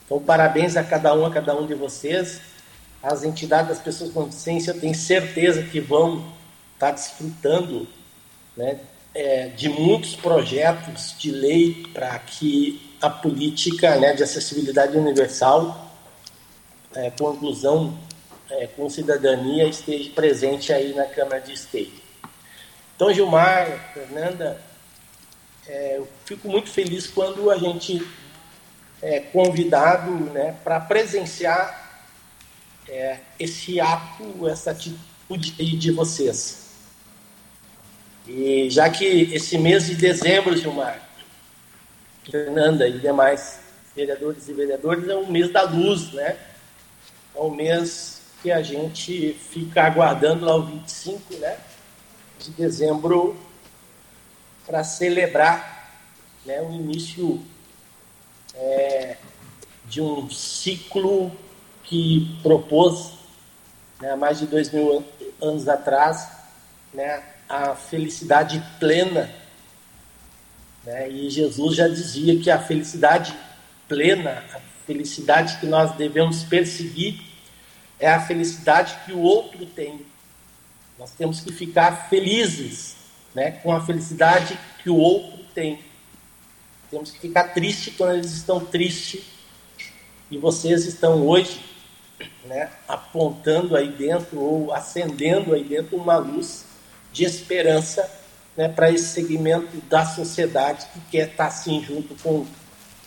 Então, 0.05 0.19
parabéns 0.19 0.75
a 0.75 0.83
cada 0.83 1.13
um, 1.13 1.25
a 1.25 1.31
cada 1.31 1.55
um 1.55 1.65
de 1.65 1.75
vocês. 1.75 2.41
As 3.03 3.23
entidades 3.23 3.69
das 3.69 3.79
pessoas 3.79 4.11
com 4.11 4.25
deficiência, 4.25 4.73
tenho 4.73 4.93
certeza 4.95 5.63
que 5.63 5.79
vão 5.79 6.23
estar 6.81 6.87
tá 6.87 6.91
desfrutando 6.91 7.87
né, 8.57 8.79
é, 9.13 9.49
de 9.49 9.69
muitos 9.69 10.15
projetos 10.15 11.15
de 11.19 11.31
lei 11.31 11.85
para 11.93 12.17
que 12.17 12.95
a 12.99 13.09
política 13.09 13.97
né, 13.97 14.13
de 14.13 14.23
acessibilidade 14.23 14.97
universal 14.97 15.91
é, 16.95 17.11
com 17.11 17.33
inclusão, 17.33 17.97
é, 18.49 18.67
com 18.67 18.89
cidadania, 18.89 19.67
esteja 19.67 20.09
presente 20.11 20.73
aí 20.73 20.93
na 20.93 21.05
Câmara 21.05 21.39
de 21.39 21.53
Esteio. 21.53 21.93
Então, 22.95 23.13
Gilmar, 23.13 23.91
Fernanda, 23.93 24.61
é, 25.67 25.97
eu 25.97 26.07
fico 26.25 26.49
muito 26.49 26.69
feliz 26.69 27.07
quando 27.07 27.49
a 27.49 27.57
gente 27.57 28.05
é 29.01 29.19
convidado 29.19 30.11
né, 30.11 30.55
para 30.63 30.79
presenciar 30.79 32.03
é, 32.87 33.19
esse 33.39 33.79
ato, 33.79 34.47
essa 34.47 34.71
atitude 34.71 35.77
de 35.77 35.91
vocês. 35.91 36.60
E 38.27 38.69
já 38.69 38.89
que 38.89 39.05
esse 39.33 39.57
mês 39.57 39.87
de 39.87 39.95
dezembro, 39.95 40.55
Gilmar, 40.55 41.01
Fernanda 42.29 42.87
e 42.87 42.99
demais 42.99 43.59
vereadores 43.95 44.47
e 44.47 44.53
vereadoras, 44.53 45.07
é 45.07 45.15
um 45.15 45.29
mês 45.29 45.51
da 45.51 45.63
luz, 45.63 46.13
né? 46.13 46.37
é 47.35 47.41
um 47.41 47.51
mês 47.51 48.21
que 48.41 48.51
a 48.51 48.61
gente 48.61 49.33
fica 49.33 49.83
aguardando 49.83 50.45
lá 50.45 50.55
o 50.55 50.63
25 50.63 51.35
né, 51.35 51.57
de 52.39 52.51
dezembro 52.51 53.37
para 54.65 54.83
celebrar 54.83 55.99
né, 56.45 56.61
o 56.61 56.71
início 56.71 57.41
é, 58.55 59.17
de 59.85 60.01
um 60.01 60.29
ciclo 60.29 61.31
que 61.83 62.37
propôs 62.41 63.13
né, 63.99 64.11
há 64.11 64.17
mais 64.17 64.39
de 64.39 64.47
dois 64.47 64.71
mil 64.71 65.05
anos 65.41 65.67
atrás 65.67 66.29
né, 66.93 67.23
a 67.51 67.75
felicidade 67.75 68.63
plena. 68.79 69.29
Né, 70.85 71.09
e 71.09 71.29
Jesus 71.29 71.75
já 71.75 71.87
dizia 71.87 72.39
que 72.39 72.49
a 72.49 72.57
felicidade 72.57 73.37
plena, 73.89 74.43
a 74.53 74.59
felicidade 74.87 75.57
que 75.59 75.65
nós 75.65 75.93
devemos 75.95 76.43
perseguir 76.43 77.21
é 77.99 78.09
a 78.09 78.21
felicidade 78.21 78.97
que 79.05 79.11
o 79.11 79.19
outro 79.19 79.65
tem. 79.65 80.05
Nós 80.97 81.11
temos 81.11 81.41
que 81.41 81.51
ficar 81.51 82.07
felizes 82.09 82.95
né, 83.35 83.51
com 83.51 83.73
a 83.73 83.85
felicidade 83.85 84.57
que 84.81 84.89
o 84.89 84.95
outro 84.95 85.43
tem. 85.53 85.79
Temos 86.89 87.11
que 87.11 87.19
ficar 87.19 87.49
tristes 87.49 87.93
quando 87.97 88.13
eles 88.13 88.31
estão 88.31 88.63
tristes. 88.63 89.23
E 90.29 90.37
vocês 90.37 90.85
estão 90.85 91.27
hoje 91.27 91.61
né, 92.45 92.71
apontando 92.87 93.75
aí 93.75 93.89
dentro 93.89 94.39
ou 94.39 94.73
acendendo 94.73 95.53
aí 95.53 95.65
dentro 95.65 95.97
uma 95.97 96.17
luz 96.17 96.70
de 97.11 97.23
esperança 97.23 98.09
né, 98.55 98.67
para 98.67 98.91
esse 98.91 99.07
segmento 99.07 99.77
da 99.89 100.05
sociedade 100.05 100.85
que 100.93 100.99
quer 101.11 101.29
estar 101.29 101.47
assim 101.47 101.83
junto 101.83 102.15
com, 102.21 102.45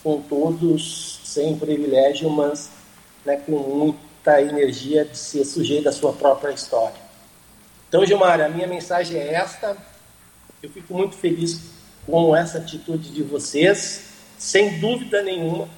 com 0.03 0.21
todos 0.23 1.21
sem 1.25 1.59
privilégio, 1.59 2.31
mas 2.31 2.71
né, 3.25 3.37
com 3.37 3.53
muita 3.53 4.41
energia 4.41 5.05
de 5.05 5.17
ser 5.17 5.45
sujeito 5.45 5.89
à 5.89 5.93
sua 5.93 6.13
própria 6.13 6.53
história. 6.53 7.03
Então, 7.89 8.05
Gilmar, 8.05 8.41
a 8.41 8.49
minha 8.49 8.67
mensagem 8.67 9.19
é 9.19 9.35
esta. 9.35 9.77
Eu 10.63 10.71
fico 10.71 10.95
muito 10.95 11.15
feliz 11.15 11.61
com 12.07 12.35
essa 12.35 12.59
atitude 12.59 13.11
de 13.11 13.23
vocês, 13.23 14.11
sem 14.39 14.79
dúvida 14.81 15.23
nenhuma. 15.23 15.69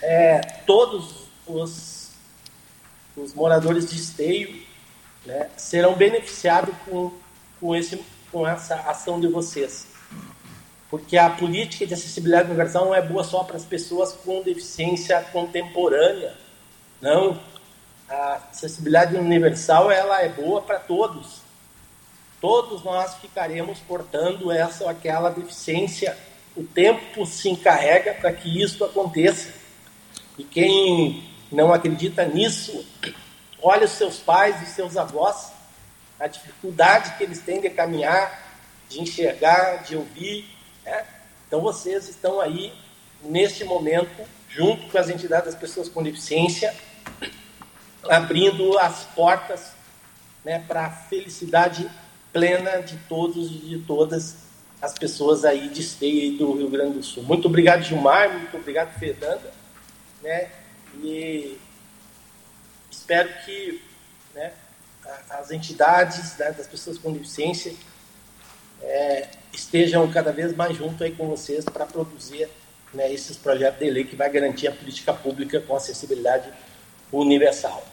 É, 0.00 0.40
todos 0.66 1.28
os, 1.46 2.10
os 3.16 3.32
moradores 3.34 3.88
de 3.88 3.96
Esteio 3.96 4.62
né, 5.24 5.48
serão 5.56 5.94
beneficiados 5.94 6.74
com, 6.84 7.12
com, 7.62 7.74
esse, 7.74 8.04
com 8.30 8.46
essa 8.46 8.74
ação 8.74 9.18
de 9.18 9.28
vocês 9.28 9.86
porque 10.92 11.16
a 11.16 11.30
política 11.30 11.86
de 11.86 11.94
acessibilidade 11.94 12.48
universal 12.48 12.84
não 12.84 12.94
é 12.94 13.00
boa 13.00 13.24
só 13.24 13.42
para 13.44 13.56
as 13.56 13.64
pessoas 13.64 14.12
com 14.12 14.42
deficiência 14.42 15.18
contemporânea. 15.32 16.34
Não. 17.00 17.40
A 18.06 18.42
acessibilidade 18.50 19.16
universal 19.16 19.90
ela 19.90 20.20
é 20.20 20.28
boa 20.28 20.60
para 20.60 20.78
todos. 20.78 21.40
Todos 22.42 22.84
nós 22.84 23.14
ficaremos 23.14 23.78
portando 23.78 24.52
essa 24.52 24.84
ou 24.84 24.90
aquela 24.90 25.30
deficiência. 25.30 26.14
O 26.54 26.62
tempo 26.62 27.24
se 27.24 27.48
encarrega 27.48 28.12
para 28.12 28.30
que 28.30 28.62
isso 28.62 28.84
aconteça. 28.84 29.50
E 30.36 30.44
quem 30.44 31.26
não 31.50 31.72
acredita 31.72 32.26
nisso, 32.26 32.84
olha 33.62 33.86
os 33.86 33.92
seus 33.92 34.18
pais 34.18 34.60
e 34.60 34.66
seus 34.66 34.98
avós, 34.98 35.51
a 36.22 36.28
dificuldade 36.28 37.16
que 37.18 37.24
eles 37.24 37.40
têm 37.40 37.60
de 37.60 37.68
caminhar, 37.68 38.40
de 38.88 39.00
enxergar, 39.00 39.82
de 39.82 39.96
ouvir, 39.96 40.48
né? 40.84 41.04
Então 41.48 41.60
vocês 41.60 42.08
estão 42.08 42.40
aí, 42.40 42.72
neste 43.24 43.64
momento, 43.64 44.24
junto 44.48 44.88
com 44.88 44.98
as 44.98 45.10
entidades 45.10 45.46
das 45.46 45.60
pessoas 45.60 45.88
com 45.88 46.00
deficiência, 46.00 46.72
abrindo 48.08 48.78
as 48.78 49.04
portas 49.16 49.72
né, 50.44 50.60
para 50.60 50.86
a 50.86 50.90
felicidade 50.90 51.90
plena 52.32 52.80
de 52.80 52.96
todos 53.08 53.50
e 53.50 53.58
de 53.58 53.78
todas 53.80 54.36
as 54.80 54.94
pessoas 54.94 55.44
aí 55.44 55.68
de 55.68 55.80
Esteia 55.80 56.26
e 56.26 56.36
do 56.36 56.56
Rio 56.56 56.70
Grande 56.70 56.98
do 56.98 57.02
Sul. 57.02 57.24
Muito 57.24 57.48
obrigado, 57.48 57.82
Gilmar, 57.82 58.32
muito 58.32 58.56
obrigado, 58.56 58.96
Fernanda. 58.96 59.52
Né? 60.22 60.50
E 61.02 61.58
espero 62.90 63.28
que 63.44 63.82
né, 64.34 64.52
as 65.30 65.50
entidades 65.50 66.36
né, 66.38 66.52
das 66.52 66.66
pessoas 66.66 66.98
com 66.98 67.12
deficiência 67.12 67.74
é, 68.82 69.28
estejam 69.52 70.10
cada 70.10 70.32
vez 70.32 70.54
mais 70.54 70.76
junto 70.76 71.04
aí 71.04 71.12
com 71.12 71.28
vocês 71.28 71.64
para 71.64 71.86
produzir 71.86 72.48
né, 72.92 73.12
esses 73.12 73.36
projetos 73.36 73.78
de 73.78 73.90
lei 73.90 74.04
que 74.04 74.16
vai 74.16 74.28
garantir 74.30 74.68
a 74.68 74.72
política 74.72 75.12
pública 75.12 75.60
com 75.60 75.76
acessibilidade 75.76 76.52
universal. 77.10 77.86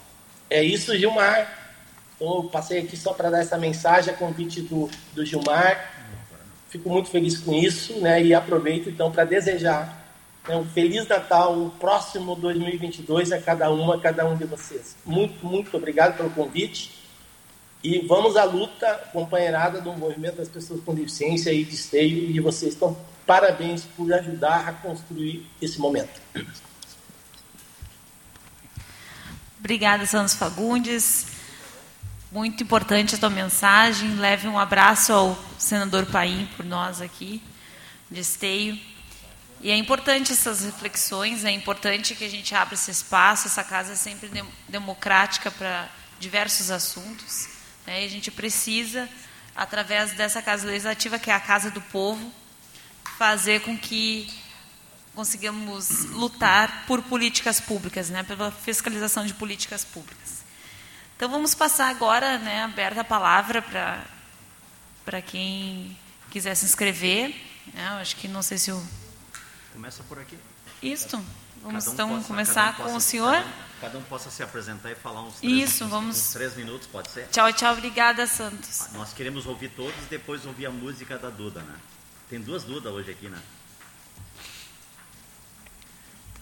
É 0.50 0.64
isso, 0.64 0.98
Gilmar. 0.98 1.58
Então, 2.16 2.38
eu 2.38 2.44
passei 2.46 2.80
aqui 2.80 2.98
só 2.98 3.14
para 3.14 3.30
dar 3.30 3.40
essa 3.40 3.58
mensagem 3.58 4.14
a 4.14 4.18
convite 4.18 4.62
do, 4.62 4.90
do 5.14 5.26
Gilmar. 5.26 5.94
Fico 6.70 6.90
muito 6.90 7.10
feliz 7.10 7.38
com 7.38 7.54
isso 7.54 8.00
né, 8.00 8.22
e 8.22 8.34
aproveito 8.34 8.90
então 8.90 9.12
para 9.12 9.24
desejar 9.26 10.06
né, 10.48 10.56
um 10.56 10.66
Feliz 10.66 11.08
Natal, 11.08 11.54
um 11.54 11.70
próximo 11.70 12.36
2022 12.36 13.32
a 13.32 13.40
cada 13.40 13.72
uma, 13.72 13.96
a 13.96 14.00
cada 14.00 14.26
um 14.26 14.36
de 14.36 14.46
vocês. 14.46 14.96
Muito, 15.06 15.46
muito 15.46 15.76
obrigado 15.76 16.18
pelo 16.18 16.30
convite 16.30 16.99
E 17.84 18.00
vamos 18.06 18.36
à 18.36 18.44
luta, 18.44 19.10
companheirada 19.14 19.80
do 19.80 19.94
movimento 19.94 20.38
das 20.38 20.50
pessoas 20.50 20.84
com 20.84 20.94
deficiência 20.94 21.54
e 21.54 21.64
de 21.64 21.76
esteio, 21.76 22.30
e 22.30 22.40
vocês 22.40 22.74
estão 22.74 22.98
parabéns 23.26 23.86
por 23.86 24.12
ajudar 24.12 24.68
a 24.68 24.74
construir 24.74 25.46
esse 25.62 25.80
momento. 25.80 26.20
Obrigada, 29.60 30.06
Santos 30.06 30.34
Fagundes. 30.34 31.28
Muito 32.32 32.64
importante 32.64 33.16
a 33.16 33.18
tua 33.18 33.30
mensagem. 33.30 34.16
Leve 34.16 34.48
um 34.48 34.58
abraço 34.58 35.14
ao 35.14 35.40
senador 35.58 36.06
Paim 36.08 36.50
por 36.58 36.66
nós 36.66 37.02
aqui, 37.02 37.42
de 38.10 38.20
esteio. 38.20 38.80
E 39.62 39.70
é 39.70 39.76
importante 39.76 40.32
essas 40.32 40.64
reflexões, 40.64 41.44
é 41.44 41.52
importante 41.52 42.16
que 42.16 42.24
a 42.24 42.30
gente 42.30 42.56
abra 42.56 42.74
esse 42.74 42.90
espaço. 42.90 43.48
Essa 43.48 43.64
casa 43.64 43.94
é 43.94 43.96
sempre 43.96 44.32
democrática 44.68 45.52
para 45.52 45.90
diversos 46.20 46.72
assuntos. 46.72 47.59
Né? 47.90 48.04
E 48.04 48.06
a 48.06 48.10
gente 48.10 48.30
precisa, 48.30 49.10
através 49.56 50.12
dessa 50.12 50.44
casa 50.44 50.68
legislativa, 50.68 51.18
que 51.18 51.32
é 51.32 51.34
a 51.34 51.40
casa 51.40 51.72
do 51.72 51.82
povo, 51.82 52.32
fazer 53.18 53.62
com 53.62 53.76
que 53.76 54.32
conseguimos 55.16 56.06
lutar 56.12 56.86
por 56.86 57.02
políticas 57.02 57.60
públicas, 57.60 58.12
né, 58.12 58.22
pela 58.22 58.52
fiscalização 58.52 59.26
de 59.26 59.34
políticas 59.34 59.84
públicas. 59.84 60.44
Então 61.16 61.28
vamos 61.30 61.56
passar 61.56 61.90
agora, 61.90 62.38
né, 62.38 62.62
aberta 62.62 63.02
a 63.02 63.04
palavra 63.04 63.60
para 63.60 64.06
para 65.04 65.22
quem 65.24 65.98
quiser 66.30 66.54
se 66.54 66.66
inscrever. 66.66 67.36
Né, 67.74 67.88
acho 68.00 68.16
que 68.18 68.28
não 68.28 68.44
sei 68.44 68.60
se 68.60 68.72
o 68.72 68.88
começa 69.74 70.04
por 70.04 70.20
aqui. 70.20 70.38
Isto. 70.84 71.20
Vamos 71.64 71.88
um 71.88 71.94
então 71.94 72.10
possa, 72.10 72.28
começar 72.28 72.70
um 72.70 72.84
com 72.84 72.96
o 72.96 73.02
senhor. 73.02 73.44
Cada 73.82 73.98
um, 73.98 74.04
possa 74.04 74.30
se 74.30 74.44
apresentar 74.44 74.92
e 74.92 74.96
falar 74.96 75.22
uns 75.22 75.40
três, 75.40 75.70
Isso, 75.70 75.86
uns, 75.86 75.90
vamos. 75.90 76.18
Uns 76.18 76.34
três 76.34 76.56
minutos, 76.56 76.88
pode 76.88 77.10
ser? 77.12 77.28
Tchau, 77.30 77.52
tchau, 77.54 77.74
obrigada, 77.74 78.28
Santos. 78.28 78.82
Ah, 78.82 78.90
nós 78.94 79.14
queremos 79.14 79.46
ouvir 79.46 79.70
todos 79.70 79.96
e 80.04 80.10
depois 80.10 80.46
ouvir 80.46 80.66
a 80.66 80.72
música 80.72 81.18
da 81.18 81.30
Duda, 81.30 81.62
né? 81.62 81.80
Tem 82.30 82.42
duas 82.42 82.64
Duda 82.64 82.90
hoje 82.90 83.12
aqui, 83.12 83.30
né? 83.30 83.42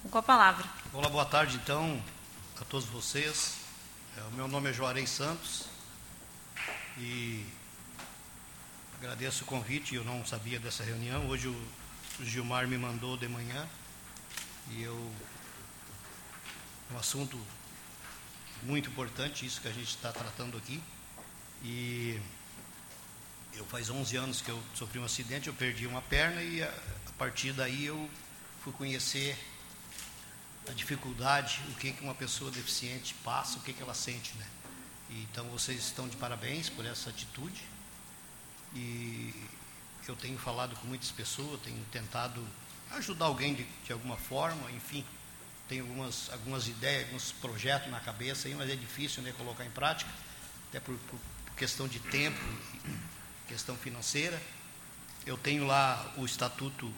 Com 0.10 0.18
a 0.18 0.24
palavra. 0.24 0.66
Olá, 0.94 1.10
boa 1.10 1.26
tarde 1.26 1.58
então 1.58 2.02
a 2.60 2.66
todos 2.66 2.88
vocês. 2.88 3.58
É, 4.18 4.22
o 4.22 4.32
meu 4.32 4.48
nome 4.48 4.70
é 4.70 4.74
Juarez 4.74 5.10
Santos 5.10 5.66
e 6.98 7.46
agradeço 8.98 9.44
o 9.44 9.48
convite. 9.48 9.94
Eu 9.94 10.04
não 10.04 10.26
sabia 10.26 10.60
dessa 10.60 10.84
reunião. 10.84 11.28
Hoje 11.28 11.50
o, 11.50 11.68
o 12.20 12.26
Gilmar 12.26 12.68
me 12.68 12.78
mandou 12.78 13.16
de 13.16 13.28
manhã 13.28 13.68
e 14.72 14.82
eu. 14.82 15.12
Um 16.92 16.98
assunto 16.98 17.40
muito 18.64 18.90
importante, 18.90 19.46
isso 19.46 19.62
que 19.62 19.68
a 19.68 19.72
gente 19.72 19.90
está 19.90 20.12
tratando 20.12 20.58
aqui. 20.58 20.82
E 21.64 22.20
eu 23.54 23.66
faz 23.66 23.90
11 23.90 24.16
anos 24.16 24.42
que 24.42 24.50
eu 24.50 24.62
sofri 24.74 25.00
um 25.00 25.06
acidente, 25.06 25.48
eu 25.48 25.54
perdi 25.54 25.86
uma 25.86 26.02
perna 26.02 26.42
e 26.42 26.64
a, 26.64 26.68
a 26.68 27.12
partir 27.18 27.52
daí 27.54 27.86
eu 27.86 28.10
fui 28.64 28.72
conhecer 28.74 29.38
a 30.70 30.74
dificuldade, 30.74 31.62
o 31.70 31.76
que, 31.76 31.92
que 31.92 32.04
uma 32.04 32.16
pessoa 32.16 32.52
deficiente 32.52 33.14
passa, 33.24 33.58
o 33.58 33.62
que, 33.62 33.74
que 33.74 33.82
ela 33.82 33.94
sente, 33.94 34.36
né? 34.38 34.48
E, 35.10 35.24
então 35.24 35.46
vocês 35.50 35.80
estão 35.80 36.08
de 36.08 36.18
parabéns 36.18 36.70
por 36.70 36.86
essa 36.86 37.10
atitude. 37.10 37.64
E 38.76 39.34
eu 40.08 40.16
tenho 40.16 40.38
falado 40.38 40.76
com 40.76 40.88
muitas 40.88 41.12
pessoas, 41.12 41.60
tenho 41.62 41.84
tentado 41.92 42.46
ajudar 42.92 43.26
alguém 43.26 43.54
de, 43.54 43.64
de 43.86 43.92
alguma 43.94 44.18
forma, 44.18 44.70
enfim, 44.72 45.04
tenho 45.68 45.84
algumas, 45.84 46.30
algumas 46.32 46.68
ideias, 46.68 47.06
alguns 47.06 47.32
projetos 47.34 47.92
na 47.92 48.00
cabeça 48.00 48.48
aí, 48.48 48.56
mas 48.56 48.70
é 48.70 48.76
difícil 48.76 49.22
né, 49.22 49.34
colocar 49.38 49.66
em 49.66 49.70
prática, 49.70 50.10
até 50.70 50.80
por, 50.80 50.98
por, 50.98 51.20
questão 51.56 51.88
de 51.88 52.00
tempo, 52.00 52.40
questão 53.48 53.76
financeira. 53.76 54.42
Eu 55.26 55.38
tenho 55.38 55.66
lá 55.66 56.14
o 56.18 56.26
estatuto 56.26 56.94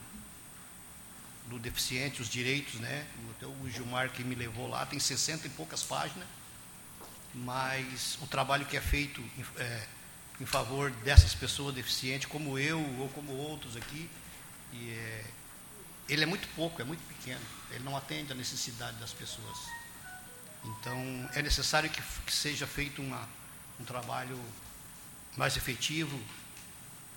do 1.48 1.58
deficiente, 1.58 2.22
os 2.22 2.30
direitos, 2.30 2.76
né? 2.76 3.08
O, 3.42 3.70
Gilmar 3.70 4.12
que 4.12 4.24
me 4.24 4.36
levou 4.36 4.68
lá, 4.68 4.86
tem 4.86 5.00
60 5.00 5.48
e 5.48 5.50
poucas 5.50 5.82
páginas, 5.82 6.28
mas 7.34 8.20
o 8.22 8.28
trabalho 8.28 8.66
que 8.66 8.78
é 8.78 8.82
feito 8.82 9.24
é, 9.58 9.88
em 10.40 10.46
favor 10.46 10.92
dessas 10.92 11.34
pessoas 11.34 11.74
deficientes, 11.74 12.28
como 12.28 12.60
eu 12.60 12.80
ou 13.00 13.10
como 13.10 13.32
outros 13.32 13.76
aqui, 13.76 14.10
é, 14.74 15.24
ele 16.10 16.24
é 16.24 16.26
muito 16.26 16.48
pouco, 16.56 16.82
é 16.82 16.86
muito 16.86 17.06
pequeno, 17.08 17.42
ele 17.72 17.84
não 17.84 17.96
atende 17.96 18.32
a 18.32 18.36
necessidade 18.36 18.98
das 18.98 19.14
pessoas. 19.14 19.58
Então, 20.66 21.30
é 21.34 21.42
necessário 21.42 21.90
que, 21.90 22.02
que 22.26 22.34
seja 22.34 22.68
feito 22.68 23.02
uma, 23.02 23.28
um 23.80 23.86
trabalho 23.86 24.40
mais 25.38 25.56
efetivo, 25.56 26.20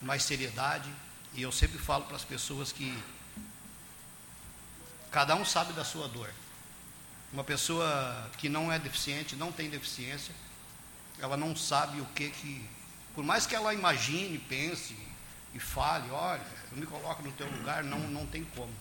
mais 0.00 0.22
seriedade, 0.22 0.88
e 1.34 1.42
eu 1.42 1.50
sempre 1.50 1.78
falo 1.78 2.04
para 2.04 2.16
as 2.16 2.24
pessoas 2.24 2.70
que 2.70 2.96
Cada 5.12 5.34
um 5.34 5.44
sabe 5.44 5.74
da 5.74 5.84
sua 5.84 6.08
dor. 6.08 6.30
Uma 7.30 7.44
pessoa 7.44 8.30
que 8.38 8.48
não 8.48 8.72
é 8.72 8.78
deficiente, 8.78 9.36
não 9.36 9.52
tem 9.52 9.68
deficiência, 9.68 10.34
ela 11.18 11.36
não 11.36 11.54
sabe 11.54 12.00
o 12.00 12.06
que 12.06 12.30
que. 12.30 12.66
Por 13.14 13.22
mais 13.22 13.46
que 13.46 13.54
ela 13.54 13.74
imagine, 13.74 14.38
pense 14.38 14.96
e 15.54 15.58
fale, 15.58 16.10
olha, 16.10 16.42
eu 16.70 16.78
me 16.78 16.86
coloco 16.86 17.22
no 17.22 17.32
teu 17.32 17.50
lugar, 17.50 17.84
não, 17.84 17.98
não 17.98 18.26
tem 18.26 18.44
como. 18.44 18.72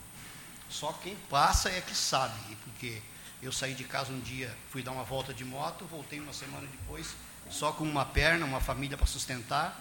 Só 0.69 0.93
quem 0.93 1.15
passa 1.29 1.69
é 1.69 1.81
que 1.81 1.95
sabe, 1.95 2.55
porque 2.63 3.01
eu 3.41 3.51
saí 3.51 3.73
de 3.73 3.83
casa 3.83 4.11
um 4.11 4.19
dia, 4.19 4.55
fui 4.69 4.81
dar 4.81 4.91
uma 4.91 5.03
volta 5.03 5.33
de 5.33 5.43
moto, 5.43 5.85
voltei 5.85 6.19
uma 6.19 6.33
semana 6.33 6.67
depois, 6.67 7.15
só 7.49 7.71
com 7.71 7.83
uma 7.83 8.05
perna, 8.05 8.45
uma 8.45 8.61
família 8.61 8.97
para 8.97 9.07
sustentar, 9.07 9.79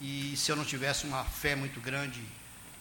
e 0.00 0.36
se 0.36 0.50
eu 0.50 0.56
não 0.56 0.64
tivesse 0.64 1.06
uma 1.06 1.24
fé 1.24 1.56
muito 1.56 1.80
grande 1.80 2.22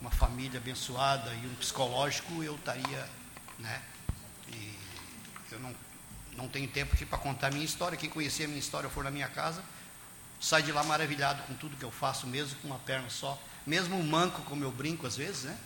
uma 0.01 0.09
família 0.09 0.59
abençoada 0.59 1.31
e 1.35 1.45
um 1.45 1.53
psicológico, 1.53 2.43
eu 2.43 2.55
estaria, 2.55 3.07
né? 3.59 3.81
E 4.51 4.75
eu 5.51 5.59
não, 5.59 5.75
não 6.35 6.47
tenho 6.49 6.67
tempo 6.67 6.95
aqui 6.95 7.05
para 7.05 7.19
contar 7.19 7.47
a 7.47 7.51
minha 7.51 7.63
história. 7.63 7.95
Quem 7.95 8.09
conhecer 8.09 8.45
a 8.45 8.47
minha 8.47 8.59
história 8.59 8.89
for 8.89 9.03
na 9.03 9.11
minha 9.11 9.27
casa, 9.27 9.63
sai 10.41 10.63
de 10.63 10.71
lá 10.71 10.83
maravilhado 10.83 11.43
com 11.43 11.53
tudo 11.53 11.77
que 11.77 11.85
eu 11.85 11.91
faço, 11.91 12.25
mesmo 12.25 12.59
com 12.59 12.67
uma 12.67 12.79
perna 12.79 13.09
só. 13.09 13.39
Mesmo 13.65 14.03
manco, 14.03 14.41
como 14.41 14.63
eu 14.63 14.71
brinco 14.71 15.05
às 15.05 15.15
vezes, 15.15 15.43
né? 15.43 15.57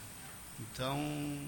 Então, 0.60 1.48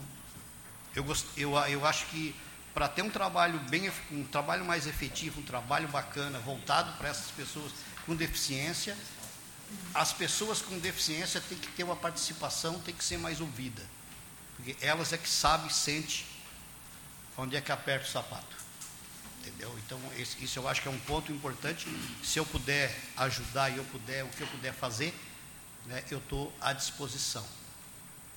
eu, 0.96 1.04
gost, 1.04 1.26
eu, 1.36 1.56
eu 1.68 1.86
acho 1.86 2.06
que 2.08 2.34
para 2.74 2.88
ter 2.88 3.02
um 3.02 3.10
trabalho 3.10 3.60
bem 3.70 3.92
um 4.12 4.24
trabalho 4.24 4.64
mais 4.64 4.88
efetivo, 4.88 5.42
um 5.42 5.44
trabalho 5.44 5.88
bacana, 5.90 6.40
voltado 6.40 6.96
para 6.98 7.10
essas 7.10 7.30
pessoas 7.32 7.72
com 8.06 8.16
deficiência, 8.16 8.96
as 9.94 10.14
pessoas 10.14 10.62
com 10.62 10.80
deficiência 10.80 11.42
têm 11.42 11.58
que 11.58 11.68
ter 11.70 11.84
uma 11.84 11.96
participação, 11.96 12.80
tem 12.80 12.96
que 12.96 13.04
ser 13.04 13.18
mais 13.18 13.42
ouvida. 13.42 13.84
Porque 14.56 14.78
elas 14.80 15.12
é 15.12 15.18
que 15.18 15.28
sabem, 15.28 15.70
sente 15.70 16.26
onde 17.38 17.56
é 17.56 17.62
que 17.62 17.72
aperta 17.72 18.08
o 18.08 18.12
sapato. 18.12 18.56
Entendeu? 19.48 19.74
Então, 19.86 20.00
isso 20.18 20.60
eu 20.60 20.68
acho 20.68 20.82
que 20.82 20.88
é 20.88 20.92
um 20.92 21.00
ponto 21.00 21.32
importante. 21.32 21.88
Se 22.24 22.40
eu 22.40 22.46
puder 22.46 22.94
ajudar 23.18 23.70
e 23.70 23.78
eu 23.78 23.84
puder, 23.86 24.24
o 24.24 24.28
que 24.30 24.42
eu 24.42 24.48
puder 24.48 24.74
fazer, 24.74 25.14
né, 25.86 26.04
eu 26.12 26.18
estou 26.18 26.54
à 26.60 26.74
disposição. 26.74 27.46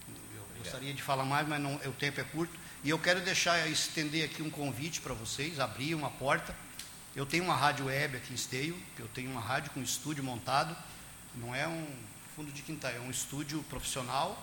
Eu 0.09 0.63
gostaria 0.63 0.95
de 0.95 1.03
falar 1.03 1.25
mais, 1.25 1.49
mas 1.49 1.61
não, 1.61 1.77
o 1.77 1.93
tempo 1.93 2.21
é 2.21 2.25
curto. 2.25 2.57
E 2.85 2.91
eu 2.91 2.99
quero 2.99 3.21
deixar, 3.21 3.69
estender 3.69 4.25
aqui 4.25 4.43
um 4.43 4.51
convite 4.51 5.01
para 5.01 5.15
vocês, 5.15 5.59
abrir 5.59 5.95
uma 5.95 6.11
porta. 6.11 6.55
Eu 7.17 7.27
tenho 7.27 7.45
uma 7.45 7.57
rádio 7.57 7.87
web 7.87 8.17
aqui 8.17 8.33
em 8.33 8.37
Esteio, 8.37 8.81
eu 8.99 9.09
tenho 9.09 9.31
uma 9.31 9.41
rádio 9.41 9.71
com 9.73 9.83
estúdio 9.83 10.23
montado 10.23 10.77
não 11.35 11.55
é 11.55 11.67
um 11.67 11.87
fundo 12.35 12.51
de 12.53 12.63
quintal, 12.63 12.91
é 12.91 13.01
um 13.01 13.11
estúdio 13.11 13.63
profissional 13.65 14.41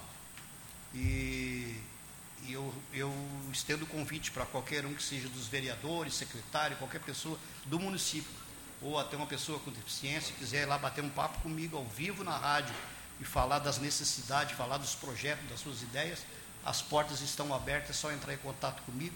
e, 0.93 1.75
e 2.43 2.53
eu, 2.53 2.73
eu 2.93 3.13
estendo 3.51 3.85
o 3.85 3.87
convite 3.87 4.31
para 4.31 4.45
qualquer 4.45 4.85
um 4.85 4.93
que 4.93 5.03
seja 5.03 5.27
dos 5.29 5.47
vereadores, 5.47 6.13
secretário, 6.13 6.77
qualquer 6.77 7.01
pessoa 7.01 7.37
do 7.65 7.79
município, 7.79 8.31
ou 8.81 8.99
até 8.99 9.17
uma 9.17 9.25
pessoa 9.25 9.59
com 9.59 9.71
deficiência, 9.71 10.35
quiser 10.37 10.63
ir 10.63 10.65
lá 10.65 10.77
bater 10.77 11.03
um 11.03 11.09
papo 11.09 11.39
comigo 11.39 11.77
ao 11.77 11.85
vivo 11.85 12.23
na 12.23 12.37
rádio 12.37 12.73
e 13.19 13.25
falar 13.25 13.59
das 13.59 13.79
necessidades, 13.79 14.55
falar 14.55 14.77
dos 14.77 14.93
projetos, 14.95 15.49
das 15.49 15.59
suas 15.59 15.81
ideias, 15.81 16.19
as 16.63 16.81
portas 16.81 17.21
estão 17.21 17.53
abertas, 17.53 17.91
é 17.91 17.93
só 17.93 18.11
entrar 18.11 18.33
em 18.33 18.37
contato 18.37 18.83
comigo. 18.83 19.15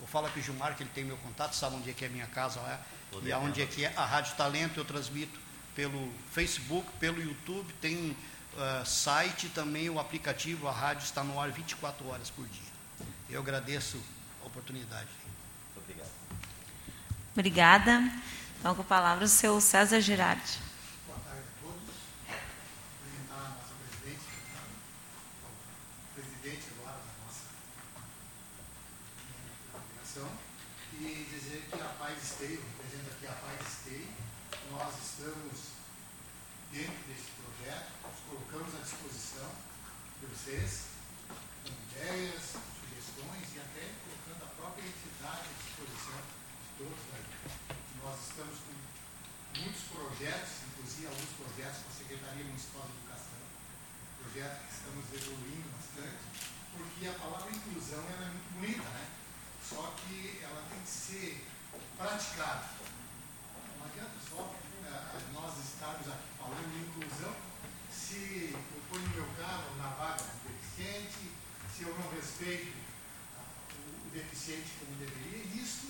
Eu 0.00 0.06
falo 0.06 0.26
aqui 0.26 0.40
o 0.40 0.42
Gilmar, 0.42 0.74
que 0.76 0.82
ele 0.82 0.90
tem 0.94 1.04
meu 1.04 1.18
contato, 1.18 1.54
sabe 1.54 1.76
onde 1.76 1.90
é 1.90 1.92
que 1.92 2.04
é 2.04 2.08
a 2.08 2.10
minha 2.10 2.26
casa 2.26 2.60
lá, 2.60 2.80
e 3.22 3.32
aonde 3.32 3.60
é 3.60 3.66
que 3.66 3.84
é 3.84 3.92
a 3.96 4.04
Rádio 4.04 4.34
Talento, 4.36 4.80
eu 4.80 4.84
transmito 4.84 5.38
pelo 5.74 6.10
Facebook, 6.32 6.88
pelo 6.98 7.20
YouTube, 7.20 7.70
tem 7.80 8.16
uh, 8.60 8.86
site 8.86 9.48
também, 9.48 9.88
o 9.88 9.98
aplicativo, 9.98 10.68
a 10.68 10.72
rádio 10.72 11.04
está 11.04 11.24
no 11.24 11.40
ar 11.40 11.50
24 11.50 12.06
horas 12.08 12.30
por 12.30 12.46
dia. 12.46 12.70
Eu 13.28 13.40
agradeço 13.40 14.00
a 14.42 14.46
oportunidade. 14.46 15.08
Muito 15.64 15.78
obrigado. 15.78 16.10
Obrigada. 17.32 18.12
Então, 18.58 18.74
com 18.74 18.82
a 18.82 18.84
palavra 18.84 19.24
o 19.24 19.28
seu 19.28 19.60
César 19.60 20.00
Girardi. 20.00 20.58
Boa 21.06 21.18
tarde 21.20 21.40
a 21.40 21.62
todos. 21.62 21.94
Cumprimentar 22.98 23.38
a 23.38 23.48
nossa 23.48 23.74
presidente, 23.80 24.28
o 25.42 26.14
presidente 26.14 26.64
agora 26.76 26.98
da 26.98 27.24
nossa 27.24 27.44
delegação, 29.72 30.30
e 31.00 31.26
dizer 31.32 31.68
que 31.70 31.80
a 31.80 31.94
paz 31.98 32.22
esteja, 32.22 32.60
representa 32.76 33.14
aqui 33.14 33.26
a 33.26 33.32
paz 33.32 33.66
esteja, 33.66 34.10
nós 34.70 34.94
estamos 35.02 35.80
dentro 36.70 37.02
desse 37.10 37.30
projeto, 37.34 37.90
nos 38.06 38.20
colocamos 38.30 38.74
à 38.78 38.82
disposição 38.86 39.50
de 40.20 40.26
vocês, 40.30 40.94
com 41.66 41.74
ideias, 41.74 42.54
sugestões 42.78 43.46
e 43.54 43.58
até 43.58 43.90
colocando 44.06 44.46
a 44.46 44.54
própria 44.54 44.86
entidade 44.86 45.50
à 45.50 45.54
disposição 45.58 46.20
de 46.22 46.68
todos 46.78 47.02
aí. 47.10 47.26
Nós 47.98 48.16
estamos 48.22 48.56
com 48.62 48.74
muitos 49.58 49.82
projetos, 49.90 50.50
inclusive 50.70 51.06
alguns 51.10 51.32
projetos 51.42 51.78
com 51.82 51.90
a 51.90 51.98
Secretaria 51.98 52.44
Municipal 52.44 52.86
de 52.86 52.94
Educação, 53.02 53.42
projetos 54.22 54.58
que 54.62 54.72
estamos 54.78 55.04
evoluindo 55.10 55.68
bastante, 55.74 56.22
porque 56.70 57.02
a 57.10 57.18
palavra 57.18 57.50
inclusão 57.50 58.02
ela 58.14 58.24
é 58.24 58.30
muito 58.30 58.50
bonita, 58.54 58.88
né? 58.94 59.04
Só 59.58 59.94
que 59.98 60.38
ela 60.38 60.62
tem 60.70 60.80
que 60.80 60.90
ser 60.90 61.46
praticada. 61.98 62.78
Não 63.76 63.86
adianta 63.90 64.16
só 64.22 64.54
eh, 64.86 65.20
nós 65.32 65.52
estarmos 65.58 66.08
aqui 66.08 66.30
falando 66.38 66.72
de 66.72 66.80
inclusão 66.88 67.34
se 67.90 68.50
eu 68.52 68.82
ponho 68.90 69.08
meu 69.14 69.26
carro 69.38 69.76
na 69.76 69.88
vaga 69.90 70.22
do 70.22 70.48
deficiente, 70.48 71.30
se 71.72 71.82
eu 71.82 71.94
não 71.94 72.10
respeito 72.10 72.72
ah, 73.38 73.44
o, 73.76 74.08
o 74.08 74.10
deficiente 74.10 74.70
como 74.80 74.96
deveria. 74.98 75.62
Isso 75.62 75.86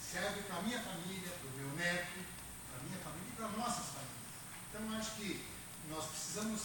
serve 0.00 0.40
para 0.60 0.66
a 0.66 0.68
minha 0.68 0.80
família, 0.80 1.32
para 1.40 1.48
o 1.48 1.56
meu 1.56 1.72
neto, 1.76 2.20
para 2.68 2.80
a 2.80 2.84
minha 2.84 3.00
família 3.00 3.32
e 3.32 3.36
para 3.36 3.48
nossas 3.56 3.86
famílias. 3.96 4.28
Então, 4.68 4.92
acho 4.92 5.10
que 5.16 5.46
nós 5.88 6.04
precisamos 6.04 6.60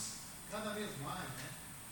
cada 0.52 0.74
vez 0.74 0.92
mais 1.00 1.24
né, 1.40 1.50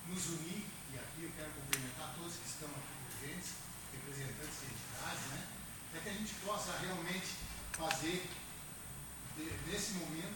nos 0.07 0.25
unir, 0.35 0.67
e 0.91 0.99
aqui 0.99 1.23
eu 1.23 1.31
quero 1.31 1.51
cumprimentar 1.51 2.13
todos 2.19 2.35
que 2.35 2.47
estão 2.47 2.67
aqui 2.67 2.93
presentes, 3.07 3.51
representantes 3.95 4.59
de 4.59 4.65
entidades, 4.67 5.23
né, 5.31 5.47
para 5.91 6.01
que 6.01 6.09
a 6.09 6.13
gente 6.13 6.33
possa 6.45 6.77
realmente 6.79 7.39
fazer, 7.71 8.29
nesse 9.71 9.91
momento, 9.93 10.35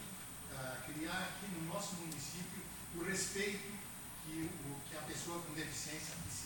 uh, 0.52 0.92
criar 0.92 1.36
aqui 1.36 1.52
no 1.52 1.68
nosso 1.72 1.96
município 1.96 2.64
o 2.96 3.04
respeito 3.04 3.76
que, 4.24 4.48
o, 4.48 4.80
que 4.88 4.96
a 4.96 5.02
pessoa 5.02 5.42
com 5.42 5.52
deficiência 5.52 6.16
precisa. 6.24 6.37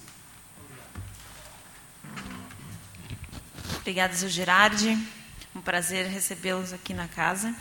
Obrigada, 3.83 4.15
seu 4.15 4.29
Girardi. 4.29 4.97
Um 5.57 5.61
prazer 5.61 6.07
recebê-los 6.07 6.73
aqui 6.73 6.95
na 6.95 7.09
casa. 7.09 7.53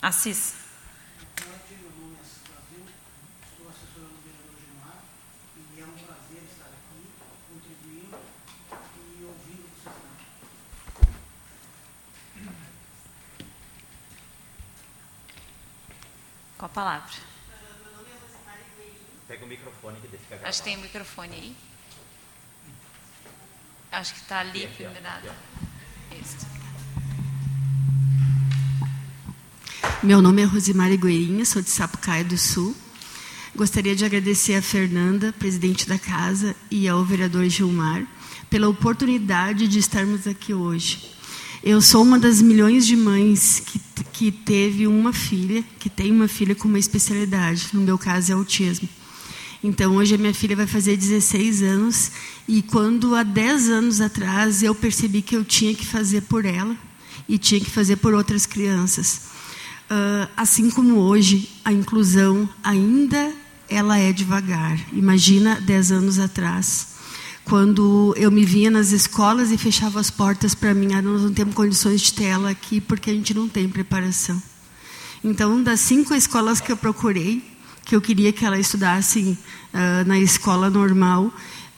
Assis. 0.00 0.54
Boa 1.18 1.26
tarde, 1.34 1.74
meu 1.82 1.90
nome 1.90 2.14
é 2.16 2.20
Assis 2.20 2.38
Brasil, 2.46 2.86
estou 3.50 3.68
assessorando 3.68 4.14
o 4.14 4.22
vereador 4.22 4.54
Gilmar 4.62 5.02
e 5.74 5.80
é 5.80 5.84
um 5.84 5.98
prazer 6.06 6.40
estar 6.48 6.66
aqui 6.66 7.10
contribuindo 7.48 8.16
e 9.18 9.24
ouvindo 9.24 9.66
vocês 9.74 9.96
também. 10.94 11.16
Com 16.56 16.66
a 16.66 16.68
palavra. 16.68 17.12
Pega 19.26 19.44
o 19.44 19.48
microfone 19.48 20.00
que 20.00 20.06
gravado. 20.28 20.48
Acho 20.48 20.58
que 20.60 20.64
tem 20.64 20.76
um 20.76 20.82
microfone 20.82 21.34
aí. 21.34 21.56
Acho 23.96 24.12
que 24.12 24.20
está 24.20 24.40
ali 24.40 24.62
aqui, 24.62 24.86
Isso. 26.22 26.46
Meu 30.02 30.20
nome 30.20 30.42
é 30.42 30.44
Rosimari 30.44 30.98
Goirinha, 30.98 31.46
sou 31.46 31.62
de 31.62 31.70
Sapucaia 31.70 32.22
do 32.22 32.36
Sul. 32.36 32.76
Gostaria 33.54 33.96
de 33.96 34.04
agradecer 34.04 34.54
a 34.54 34.60
Fernanda, 34.60 35.32
presidente 35.38 35.88
da 35.88 35.98
casa, 35.98 36.54
e 36.70 36.86
ao 36.86 37.02
vereador 37.06 37.48
Gilmar 37.48 38.06
pela 38.50 38.68
oportunidade 38.68 39.66
de 39.66 39.78
estarmos 39.78 40.26
aqui 40.26 40.52
hoje. 40.52 41.10
Eu 41.64 41.80
sou 41.80 42.02
uma 42.02 42.18
das 42.18 42.42
milhões 42.42 42.86
de 42.86 42.96
mães 42.96 43.60
que, 43.60 43.80
que 44.12 44.30
teve 44.30 44.86
uma 44.86 45.14
filha, 45.14 45.64
que 45.78 45.88
tem 45.88 46.12
uma 46.12 46.28
filha 46.28 46.54
com 46.54 46.68
uma 46.68 46.78
especialidade, 46.78 47.68
no 47.72 47.80
meu 47.80 47.96
caso 47.96 48.30
é 48.30 48.34
autismo. 48.34 48.86
Então, 49.66 49.96
hoje 49.96 50.14
a 50.14 50.18
minha 50.18 50.32
filha 50.32 50.54
vai 50.54 50.68
fazer 50.68 50.96
16 50.96 51.60
anos 51.60 52.12
e 52.46 52.62
quando 52.62 53.16
há 53.16 53.24
10 53.24 53.68
anos 53.68 54.00
atrás 54.00 54.62
eu 54.62 54.72
percebi 54.72 55.20
que 55.20 55.34
eu 55.34 55.44
tinha 55.44 55.74
que 55.74 55.84
fazer 55.84 56.20
por 56.20 56.44
ela 56.44 56.76
e 57.28 57.36
tinha 57.36 57.60
que 57.60 57.68
fazer 57.68 57.96
por 57.96 58.14
outras 58.14 58.46
crianças. 58.46 59.22
Uh, 59.90 60.30
assim 60.36 60.70
como 60.70 61.00
hoje, 61.00 61.48
a 61.64 61.72
inclusão 61.72 62.48
ainda 62.62 63.32
ela 63.68 63.98
é 63.98 64.12
devagar. 64.12 64.78
Imagina 64.92 65.60
10 65.60 65.90
anos 65.90 66.20
atrás, 66.20 66.86
quando 67.44 68.14
eu 68.16 68.30
me 68.30 68.44
via 68.44 68.70
nas 68.70 68.92
escolas 68.92 69.50
e 69.50 69.58
fechava 69.58 69.98
as 69.98 70.10
portas 70.10 70.54
para 70.54 70.74
mim, 70.74 70.94
ah, 70.94 71.02
nós 71.02 71.22
não 71.22 71.34
temos 71.34 71.56
condições 71.56 72.02
de 72.02 72.12
ter 72.12 72.26
ela 72.26 72.50
aqui 72.50 72.80
porque 72.80 73.10
a 73.10 73.12
gente 73.12 73.34
não 73.34 73.48
tem 73.48 73.68
preparação. 73.68 74.40
Então, 75.24 75.60
das 75.60 75.80
cinco 75.80 76.14
escolas 76.14 76.60
que 76.60 76.70
eu 76.70 76.76
procurei, 76.76 77.55
que 77.86 77.94
eu 77.94 78.00
queria 78.00 78.32
que 78.32 78.44
ela 78.44 78.58
estudasse 78.58 79.38
uh, 79.72 80.06
na 80.06 80.18
escola 80.18 80.68
normal, 80.68 81.32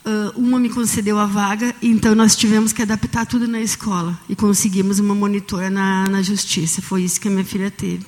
uh, 0.05 0.39
uma 0.39 0.59
me 0.59 0.67
concedeu 0.67 1.19
a 1.19 1.27
vaga, 1.27 1.73
então 1.83 2.15
nós 2.15 2.35
tivemos 2.35 2.73
que 2.73 2.81
adaptar 2.81 3.27
tudo 3.27 3.47
na 3.47 3.61
escola 3.61 4.19
e 4.27 4.35
conseguimos 4.35 4.97
uma 4.97 5.13
monitora 5.13 5.69
na, 5.69 6.09
na 6.09 6.23
justiça. 6.23 6.81
Foi 6.81 7.03
isso 7.03 7.21
que 7.21 7.27
a 7.27 7.31
minha 7.31 7.45
filha 7.45 7.69
teve. 7.69 8.05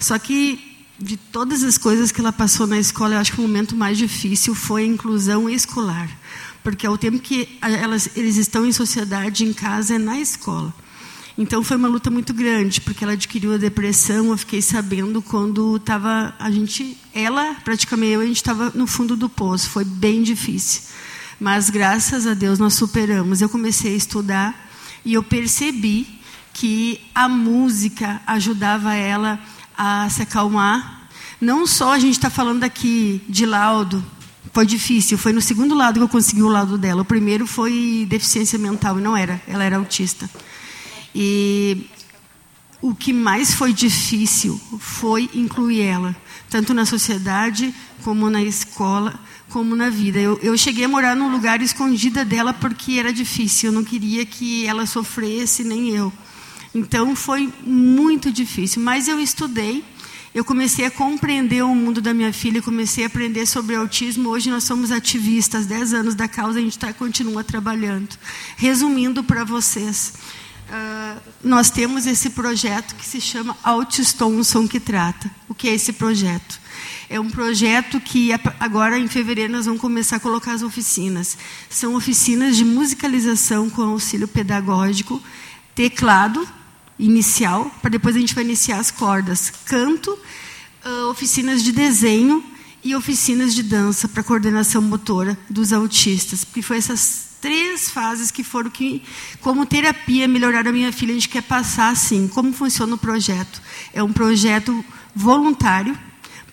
Só 0.00 0.18
que 0.18 0.58
de 0.98 1.16
todas 1.16 1.62
as 1.62 1.78
coisas 1.78 2.10
que 2.10 2.20
ela 2.20 2.32
passou 2.32 2.66
na 2.66 2.78
escola, 2.78 3.14
eu 3.14 3.20
acho 3.20 3.32
que 3.32 3.38
o 3.38 3.42
momento 3.42 3.76
mais 3.76 3.96
difícil 3.96 4.52
foi 4.52 4.82
a 4.82 4.86
inclusão 4.86 5.48
escolar, 5.48 6.10
porque 6.64 6.84
ao 6.84 6.98
tempo 6.98 7.20
que 7.20 7.48
elas, 7.62 8.10
eles 8.16 8.36
estão 8.38 8.66
em 8.66 8.72
sociedade, 8.72 9.44
em 9.44 9.52
casa, 9.52 9.94
é 9.94 9.98
na 9.98 10.18
escola. 10.18 10.74
Então 11.38 11.62
foi 11.62 11.76
uma 11.76 11.88
luta 11.88 12.10
muito 12.10 12.32
grande, 12.32 12.80
porque 12.80 13.04
ela 13.04 13.12
adquiriu 13.12 13.52
a 13.52 13.58
depressão. 13.58 14.30
Eu 14.30 14.38
fiquei 14.38 14.62
sabendo 14.62 15.20
quando 15.20 15.76
estava 15.76 16.34
a 16.38 16.50
gente, 16.50 16.96
ela 17.14 17.54
praticamente 17.62 18.12
eu, 18.12 18.20
a 18.20 18.26
gente 18.26 18.36
estava 18.36 18.70
no 18.74 18.86
fundo 18.86 19.14
do 19.16 19.28
poço. 19.28 19.68
Foi 19.68 19.84
bem 19.84 20.22
difícil, 20.22 20.82
mas 21.38 21.68
graças 21.68 22.26
a 22.26 22.32
Deus 22.32 22.58
nós 22.58 22.72
superamos. 22.72 23.42
Eu 23.42 23.50
comecei 23.50 23.92
a 23.92 23.96
estudar 23.96 24.70
e 25.04 25.12
eu 25.12 25.22
percebi 25.22 26.06
que 26.54 27.00
a 27.14 27.28
música 27.28 28.22
ajudava 28.26 28.94
ela 28.94 29.38
a 29.76 30.08
se 30.08 30.22
acalmar. 30.22 31.06
Não 31.38 31.66
só 31.66 31.92
a 31.92 31.98
gente 31.98 32.14
está 32.14 32.30
falando 32.30 32.64
aqui 32.64 33.20
de 33.28 33.44
laudo, 33.44 34.02
foi 34.54 34.64
difícil. 34.64 35.18
Foi 35.18 35.34
no 35.34 35.42
segundo 35.42 35.74
lado 35.74 35.98
que 35.98 36.02
eu 36.02 36.08
consegui 36.08 36.42
o 36.42 36.48
laudo 36.48 36.78
dela. 36.78 37.02
O 37.02 37.04
primeiro 37.04 37.46
foi 37.46 38.06
deficiência 38.08 38.58
mental 38.58 38.98
e 38.98 39.02
não 39.02 39.14
era. 39.14 39.38
Ela 39.46 39.64
era 39.64 39.76
autista. 39.76 40.30
E 41.18 41.86
o 42.82 42.94
que 42.94 43.10
mais 43.10 43.54
foi 43.54 43.72
difícil 43.72 44.60
foi 44.78 45.30
incluir 45.32 45.80
ela, 45.80 46.14
tanto 46.50 46.74
na 46.74 46.84
sociedade, 46.84 47.74
como 48.04 48.28
na 48.28 48.42
escola, 48.42 49.18
como 49.48 49.74
na 49.74 49.88
vida. 49.88 50.18
Eu, 50.18 50.38
eu 50.42 50.58
cheguei 50.58 50.84
a 50.84 50.88
morar 50.88 51.16
num 51.16 51.32
lugar 51.32 51.62
escondida 51.62 52.22
dela 52.22 52.52
porque 52.52 52.98
era 52.98 53.14
difícil, 53.14 53.70
eu 53.70 53.72
não 53.72 53.82
queria 53.82 54.26
que 54.26 54.66
ela 54.66 54.84
sofresse, 54.84 55.64
nem 55.64 55.88
eu. 55.88 56.12
Então 56.74 57.16
foi 57.16 57.50
muito 57.64 58.30
difícil, 58.30 58.82
mas 58.82 59.08
eu 59.08 59.18
estudei, 59.18 59.82
eu 60.34 60.44
comecei 60.44 60.84
a 60.84 60.90
compreender 60.90 61.64
o 61.64 61.74
mundo 61.74 62.02
da 62.02 62.12
minha 62.12 62.30
filha, 62.30 62.60
comecei 62.60 63.04
a 63.04 63.06
aprender 63.06 63.46
sobre 63.46 63.74
autismo. 63.74 64.28
Hoje 64.28 64.50
nós 64.50 64.64
somos 64.64 64.92
ativistas, 64.92 65.64
10 65.64 65.94
anos 65.94 66.14
da 66.14 66.28
causa, 66.28 66.58
a 66.58 66.62
gente 66.62 66.78
tá, 66.78 66.92
continua 66.92 67.42
trabalhando. 67.42 68.18
Resumindo 68.58 69.24
para 69.24 69.44
vocês, 69.44 70.12
Uh, 70.68 71.20
nós 71.44 71.70
temos 71.70 72.06
esse 72.06 72.30
projeto 72.30 72.96
que 72.96 73.06
se 73.06 73.20
chama 73.20 73.56
Altistonson 73.62 74.66
que 74.66 74.80
trata. 74.80 75.30
O 75.48 75.54
que 75.54 75.68
é 75.68 75.74
esse 75.74 75.92
projeto? 75.92 76.60
É 77.08 77.20
um 77.20 77.30
projeto 77.30 78.00
que 78.00 78.30
agora 78.58 78.98
em 78.98 79.06
fevereiro 79.06 79.52
nós 79.52 79.66
vamos 79.66 79.80
começar 79.80 80.16
a 80.16 80.20
colocar 80.20 80.52
as 80.52 80.62
oficinas. 80.62 81.38
São 81.70 81.94
oficinas 81.94 82.56
de 82.56 82.64
musicalização 82.64 83.70
com 83.70 83.82
auxílio 83.82 84.26
pedagógico, 84.26 85.22
teclado 85.74 86.46
inicial, 86.98 87.70
para 87.80 87.90
depois 87.90 88.16
a 88.16 88.18
gente 88.18 88.34
vai 88.34 88.42
iniciar 88.42 88.78
as 88.78 88.90
cordas, 88.90 89.52
canto, 89.66 90.18
uh, 90.84 91.10
oficinas 91.10 91.62
de 91.62 91.70
desenho 91.70 92.42
e 92.82 92.94
oficinas 92.94 93.54
de 93.54 93.62
dança 93.62 94.08
para 94.08 94.22
coordenação 94.22 94.82
motora 94.82 95.38
dos 95.48 95.72
autistas, 95.72 96.44
porque 96.44 96.62
foi 96.62 96.78
essas 96.78 97.25
três 97.40 97.90
fases 97.90 98.30
que 98.30 98.42
foram 98.42 98.70
que, 98.70 99.02
como 99.40 99.66
terapia, 99.66 100.26
melhorar 100.26 100.66
a 100.66 100.72
minha 100.72 100.92
filha. 100.92 101.12
A 101.12 101.14
gente 101.14 101.28
quer 101.28 101.42
passar 101.42 101.90
assim. 101.90 102.28
Como 102.28 102.52
funciona 102.52 102.94
o 102.94 102.98
projeto? 102.98 103.60
É 103.92 104.02
um 104.02 104.12
projeto 104.12 104.84
voluntário, 105.14 105.96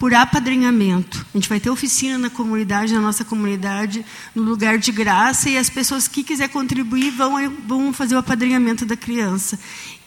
por 0.03 0.13
apadrinhamento. 0.13 1.25
A 1.33 1.37
gente 1.37 1.47
vai 1.47 1.61
ter 1.61 1.69
oficina 1.69 2.17
na 2.17 2.29
comunidade, 2.29 2.93
na 2.93 2.99
nossa 2.99 3.23
comunidade, 3.23 4.05
no 4.35 4.41
lugar 4.41 4.77
de 4.77 4.91
graça, 4.91 5.49
e 5.49 5.57
as 5.57 5.69
pessoas 5.69 6.09
que 6.09 6.25
quiser 6.25 6.49
contribuir 6.49 7.09
vão, 7.11 7.49
vão 7.65 7.93
fazer 7.93 8.13
o 8.13 8.17
apadrinhamento 8.17 8.85
da 8.85 8.97
criança. 8.97 9.57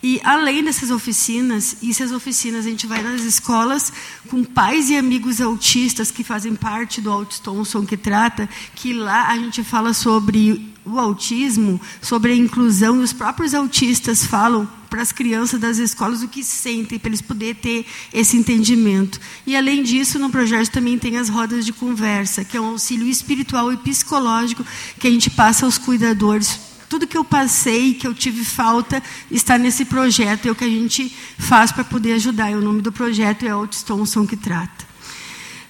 E 0.02 0.20
além 0.22 0.62
dessas 0.62 0.90
oficinas, 0.90 1.78
e 1.80 1.90
essas 1.90 2.12
oficinas 2.12 2.66
a 2.66 2.68
gente 2.68 2.86
vai 2.86 3.02
nas 3.02 3.22
escolas 3.22 3.90
com 4.28 4.44
pais 4.44 4.90
e 4.90 4.98
amigos 4.98 5.40
autistas 5.40 6.10
que 6.10 6.22
fazem 6.22 6.54
parte 6.54 7.00
do 7.00 7.10
Altistonson 7.10 7.86
que 7.86 7.96
trata, 7.96 8.46
que 8.74 8.92
lá 8.92 9.28
a 9.28 9.38
gente 9.38 9.64
fala 9.64 9.94
sobre 9.94 10.74
o 10.84 10.98
autismo, 10.98 11.80
sobre 12.02 12.32
a 12.32 12.36
inclusão, 12.36 13.00
e 13.00 13.02
os 13.02 13.14
próprios 13.14 13.54
autistas 13.54 14.26
falam 14.26 14.68
para 14.88 15.02
as 15.02 15.12
crianças 15.12 15.60
das 15.60 15.78
escolas 15.78 16.22
o 16.22 16.28
que 16.28 16.42
sentem, 16.42 16.98
para 16.98 17.08
eles 17.08 17.20
poderem 17.20 17.54
ter 17.54 17.86
esse 18.12 18.36
entendimento. 18.36 19.20
E, 19.46 19.56
além 19.56 19.82
disso, 19.82 20.18
no 20.18 20.30
projeto 20.30 20.70
também 20.70 20.98
tem 20.98 21.16
as 21.16 21.28
rodas 21.28 21.64
de 21.64 21.72
conversa, 21.72 22.44
que 22.44 22.56
é 22.56 22.60
um 22.60 22.70
auxílio 22.70 23.06
espiritual 23.06 23.72
e 23.72 23.76
psicológico 23.76 24.64
que 24.98 25.06
a 25.06 25.10
gente 25.10 25.30
passa 25.30 25.66
aos 25.66 25.78
cuidadores. 25.78 26.60
Tudo 26.88 27.06
que 27.06 27.16
eu 27.16 27.24
passei, 27.24 27.94
que 27.94 28.06
eu 28.06 28.14
tive 28.14 28.44
falta, 28.44 29.02
está 29.30 29.58
nesse 29.58 29.84
projeto, 29.84 30.46
é 30.46 30.50
o 30.50 30.54
que 30.54 30.64
a 30.64 30.68
gente 30.68 31.14
faz 31.36 31.72
para 31.72 31.84
poder 31.84 32.12
ajudar. 32.12 32.50
E 32.50 32.54
o 32.54 32.60
nome 32.60 32.80
do 32.80 32.92
projeto 32.92 33.44
é 33.44 33.54
Otis 33.54 33.82
Thompson 33.82 34.26
que 34.26 34.36
trata. 34.36 34.86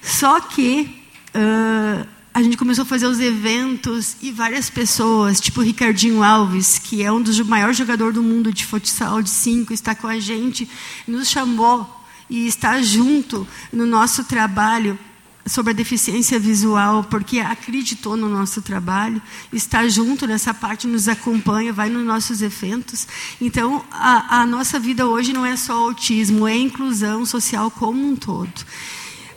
Só 0.01 0.39
que 0.39 1.01
uh, 1.35 2.16
a 2.37 2.43
gente 2.43 2.55
começou 2.55 2.83
a 2.83 2.85
fazer 2.85 3.07
os 3.07 3.19
eventos 3.19 4.15
e 4.21 4.31
várias 4.31 4.69
pessoas, 4.69 5.41
tipo 5.41 5.59
o 5.59 5.63
Ricardinho 5.63 6.21
Alves, 6.21 6.77
que 6.77 7.01
é 7.01 7.11
um 7.11 7.19
dos 7.19 7.39
maiores 7.39 7.75
jogadores 7.75 8.13
do 8.13 8.21
mundo 8.21 8.53
de 8.53 8.63
futsal 8.63 9.23
de 9.23 9.29
cinco, 9.31 9.73
está 9.73 9.95
com 9.95 10.05
a 10.05 10.19
gente, 10.19 10.69
nos 11.07 11.29
chamou 11.29 11.89
e 12.29 12.45
está 12.45 12.79
junto 12.79 13.47
no 13.73 13.87
nosso 13.87 14.23
trabalho 14.23 14.99
sobre 15.47 15.71
a 15.71 15.75
deficiência 15.75 16.37
visual, 16.37 17.03
porque 17.05 17.39
acreditou 17.39 18.15
no 18.15 18.29
nosso 18.29 18.61
trabalho, 18.61 19.19
está 19.51 19.89
junto 19.89 20.27
nessa 20.27 20.53
parte, 20.53 20.85
nos 20.85 21.07
acompanha, 21.07 21.73
vai 21.73 21.89
nos 21.89 22.05
nossos 22.05 22.43
eventos. 22.43 23.07
Então, 23.41 23.83
a, 23.89 24.41
a 24.41 24.45
nossa 24.45 24.79
vida 24.79 25.07
hoje 25.07 25.33
não 25.33 25.43
é 25.43 25.55
só 25.55 25.73
autismo, 25.73 26.47
é 26.47 26.55
inclusão 26.55 27.25
social 27.25 27.71
como 27.71 27.99
um 27.99 28.15
todo. 28.15 28.63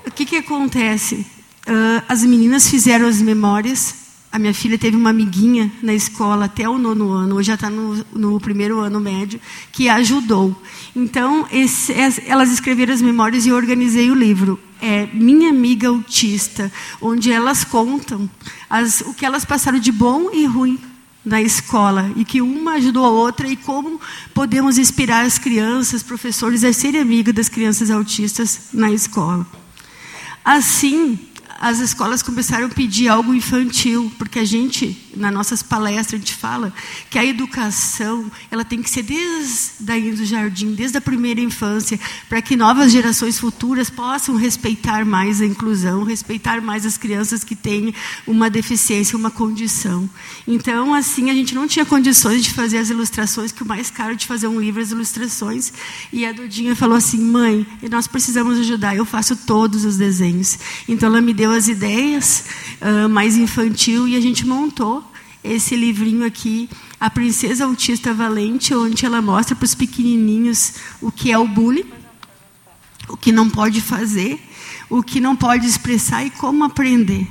O 0.06 0.10
que, 0.10 0.26
que 0.26 0.36
acontece? 0.36 1.39
Uh, 1.70 2.02
as 2.08 2.24
meninas 2.24 2.68
fizeram 2.68 3.06
as 3.06 3.22
memórias. 3.22 3.94
A 4.32 4.40
minha 4.40 4.52
filha 4.52 4.76
teve 4.76 4.96
uma 4.96 5.10
amiguinha 5.10 5.70
na 5.80 5.94
escola 5.94 6.46
até 6.46 6.68
o 6.68 6.76
nono 6.76 7.12
ano, 7.12 7.36
hoje 7.36 7.46
já 7.46 7.54
está 7.54 7.70
no, 7.70 8.04
no, 8.12 8.40
primeiro 8.40 8.80
ano 8.80 8.98
médio, 8.98 9.40
que 9.70 9.88
ajudou. 9.88 10.60
Então, 10.96 11.46
esse, 11.52 11.92
elas 12.26 12.50
escreveram 12.50 12.92
as 12.92 13.00
memórias 13.00 13.46
e 13.46 13.50
eu 13.50 13.56
organizei 13.56 14.10
o 14.10 14.14
livro. 14.14 14.58
É 14.82 15.06
Minha 15.12 15.50
Amiga 15.50 15.88
Autista, 15.88 16.72
onde 17.00 17.30
elas 17.30 17.62
contam 17.62 18.28
as, 18.68 19.00
o 19.02 19.14
que 19.14 19.24
elas 19.24 19.44
passaram 19.44 19.78
de 19.78 19.92
bom 19.92 20.28
e 20.32 20.46
ruim 20.46 20.76
na 21.24 21.40
escola 21.40 22.10
e 22.16 22.24
que 22.24 22.40
uma 22.40 22.72
ajudou 22.72 23.04
a 23.04 23.10
outra 23.10 23.46
e 23.46 23.54
como 23.54 24.00
podemos 24.34 24.76
inspirar 24.76 25.24
as 25.24 25.38
crianças, 25.38 26.02
professores 26.02 26.64
a 26.64 26.72
serem 26.72 27.00
amigas 27.00 27.34
das 27.34 27.48
crianças 27.48 27.92
autistas 27.92 28.70
na 28.72 28.90
escola. 28.90 29.46
Assim, 30.44 31.18
as 31.60 31.78
escolas 31.78 32.22
começaram 32.22 32.66
a 32.66 32.70
pedir 32.70 33.08
algo 33.08 33.34
infantil, 33.34 34.10
porque 34.16 34.38
a 34.38 34.44
gente, 34.44 34.96
nas 35.16 35.32
nossas 35.32 35.62
palestras, 35.62 36.20
a 36.20 36.24
gente 36.24 36.34
fala 36.34 36.72
que 37.08 37.18
a 37.18 37.24
educação 37.24 38.30
ela 38.50 38.64
tem 38.64 38.82
que 38.82 38.90
ser 38.90 39.02
desde 39.02 39.90
aí 39.90 40.12
do 40.12 40.24
jardim, 40.24 40.74
desde 40.74 40.98
a 40.98 41.00
primeira 41.00 41.40
infância, 41.40 41.98
para 42.28 42.40
que 42.40 42.56
novas 42.56 42.92
gerações 42.92 43.38
futuras 43.38 43.90
possam 43.90 44.36
respeitar 44.36 45.04
mais 45.04 45.40
a 45.40 45.46
inclusão, 45.46 46.04
respeitar 46.04 46.60
mais 46.60 46.86
as 46.86 46.96
crianças 46.96 47.44
que 47.44 47.56
têm 47.56 47.94
uma 48.26 48.48
deficiência, 48.48 49.16
uma 49.16 49.30
condição. 49.30 50.08
Então, 50.46 50.94
assim, 50.94 51.30
a 51.30 51.34
gente 51.34 51.54
não 51.54 51.66
tinha 51.66 51.84
condições 51.84 52.42
de 52.42 52.52
fazer 52.52 52.78
as 52.78 52.90
ilustrações, 52.90 53.52
que 53.52 53.62
o 53.62 53.66
mais 53.66 53.90
caro 53.90 54.14
de 54.14 54.26
fazer 54.26 54.46
um 54.46 54.60
livro 54.60 54.80
é 54.80 54.84
as 54.84 54.90
ilustrações. 54.90 55.72
E 56.12 56.24
a 56.24 56.32
Dudinha 56.32 56.76
falou 56.76 56.96
assim: 56.96 57.18
mãe, 57.18 57.66
nós 57.90 58.06
precisamos 58.06 58.58
ajudar, 58.58 58.96
eu 58.96 59.04
faço 59.04 59.36
todos 59.36 59.84
os 59.84 59.96
desenhos. 59.96 60.58
Então, 60.88 61.08
ela 61.08 61.20
me 61.20 61.32
deu 61.32 61.50
as 61.50 61.68
ideias, 61.68 62.44
uh, 62.80 63.08
mais 63.08 63.36
infantil, 63.36 64.06
e 64.06 64.16
a 64.16 64.20
gente 64.20 64.46
montou 64.46 64.99
esse 65.42 65.74
livrinho 65.74 66.24
aqui, 66.24 66.68
A 66.98 67.08
Princesa 67.08 67.64
Autista 67.64 68.12
Valente, 68.12 68.74
onde 68.74 69.06
ela 69.06 69.22
mostra 69.22 69.56
para 69.56 69.64
os 69.64 69.74
pequenininhos 69.74 70.74
o 71.00 71.10
que 71.10 71.32
é 71.32 71.38
o 71.38 71.48
bullying, 71.48 71.90
o 73.08 73.16
que 73.16 73.32
não 73.32 73.48
pode 73.48 73.80
fazer, 73.80 74.40
o 74.88 75.02
que 75.02 75.20
não 75.20 75.34
pode 75.34 75.66
expressar 75.66 76.24
e 76.24 76.30
como 76.30 76.64
aprender. 76.64 77.26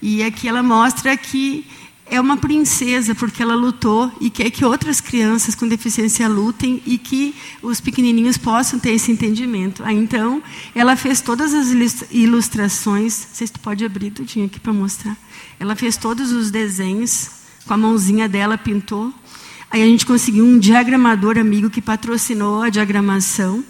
E 0.00 0.22
aqui 0.22 0.46
ela 0.46 0.62
mostra 0.62 1.16
que 1.16 1.66
é 2.06 2.20
uma 2.20 2.36
princesa 2.36 3.14
porque 3.14 3.42
ela 3.42 3.54
lutou 3.54 4.12
e 4.20 4.28
quer 4.28 4.50
que 4.50 4.64
outras 4.64 5.00
crianças 5.00 5.54
com 5.54 5.66
deficiência 5.66 6.28
lutem 6.28 6.82
e 6.84 6.98
que 6.98 7.34
os 7.62 7.80
pequenininhos 7.80 8.36
possam 8.36 8.78
ter 8.78 8.90
esse 8.90 9.10
entendimento. 9.10 9.82
Aí, 9.82 9.96
então, 9.96 10.42
ela 10.74 10.96
fez 10.96 11.22
todas 11.22 11.54
as 11.54 11.68
ilustrações. 12.10 13.28
Vocês 13.32 13.50
pode 13.50 13.84
abrir 13.84 14.10
tudinho 14.10 14.44
aqui 14.46 14.60
para 14.60 14.72
mostrar. 14.72 15.16
Ela 15.58 15.74
fez 15.74 15.96
todos 15.96 16.30
os 16.30 16.50
desenhos 16.50 17.43
com 17.66 17.74
a 17.74 17.76
mãozinha 17.76 18.28
dela 18.28 18.56
pintou. 18.56 19.12
Aí 19.70 19.82
a 19.82 19.86
gente 19.86 20.06
conseguiu 20.06 20.44
um 20.44 20.58
diagramador 20.58 21.38
amigo 21.38 21.68
que 21.68 21.82
patrocinou 21.82 22.62
a 22.62 22.68
diagramação. 22.68 23.64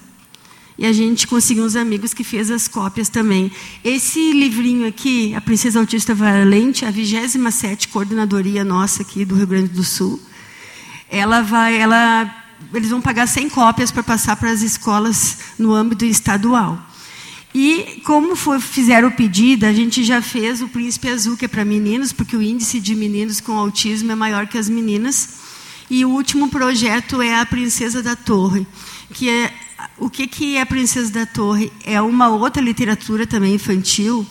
E 0.76 0.85
a 0.85 0.92
gente 0.92 1.26
conseguiu 1.26 1.64
uns 1.64 1.76
amigos 1.76 2.12
que 2.12 2.24
fez 2.24 2.50
as 2.50 2.66
cópias 2.66 3.09
também. 3.09 3.50
Esse 3.85 4.33
livrinho 4.33 4.87
aqui, 4.87 5.33
A 5.35 5.40
Princesa 5.40 5.78
Autista 5.78 6.14
Valente, 6.14 6.85
a 6.85 6.90
27 6.90 7.88
coordenadoria 7.88 8.64
nossa 8.64 9.02
aqui 9.02 9.24
do 9.24 9.37
Rio 9.37 9.46
Grande 9.46 9.68
do 9.68 9.85
Sul, 9.85 10.20
ela 11.09 11.42
vai, 11.42 11.76
ela, 11.76 12.28
eles 12.72 12.90
vão 12.90 13.00
pagar 13.00 13.28
100 13.28 13.50
cópias 13.50 13.92
para 13.92 14.02
passar 14.02 14.35
para 14.35 14.50
as 14.50 14.62
escolas 14.62 15.38
no 15.57 15.72
âmbito 15.72 16.04
estadual. 16.04 16.85
E 17.55 18.03
como 18.05 18.35
foi, 18.35 18.59
fizeram 18.61 19.09
o 19.09 19.12
pedido, 19.12 19.64
a 19.64 19.73
gente 19.73 20.03
já 20.03 20.21
fez 20.21 20.61
o 20.61 20.67
Príncipe 20.67 21.09
Azul, 21.09 21.37
que 21.37 21.45
é 21.45 21.49
para 21.49 21.64
meninos, 21.64 22.12
porque 22.12 22.37
o 22.37 22.43
índice 22.43 22.81
de 22.81 22.97
meninos 22.97 23.40
com 23.40 23.53
autismo 23.53 24.11
é 24.11 24.14
maior 24.17 24.49
que 24.49 24.59
as 24.59 24.69
meninas. 24.69 25.29
E 25.88 26.05
o 26.05 26.11
último 26.11 26.49
projeto 26.49 27.23
é 27.23 27.38
a 27.38 27.47
Princesa 27.47 28.03
da 28.03 28.17
Torre, 28.17 28.67
que 29.12 29.29
é 29.29 29.53
o 29.99 30.11
que, 30.11 30.27
que 30.27 30.57
é 30.57 30.62
a 30.62 30.67
Princesa 30.67 31.12
da 31.12 31.27
Torre? 31.27 31.71
É 31.85 32.01
uma 32.01 32.29
outra 32.29 32.61
literatura 32.61 33.27
também 33.27 33.55
infantil 33.55 34.27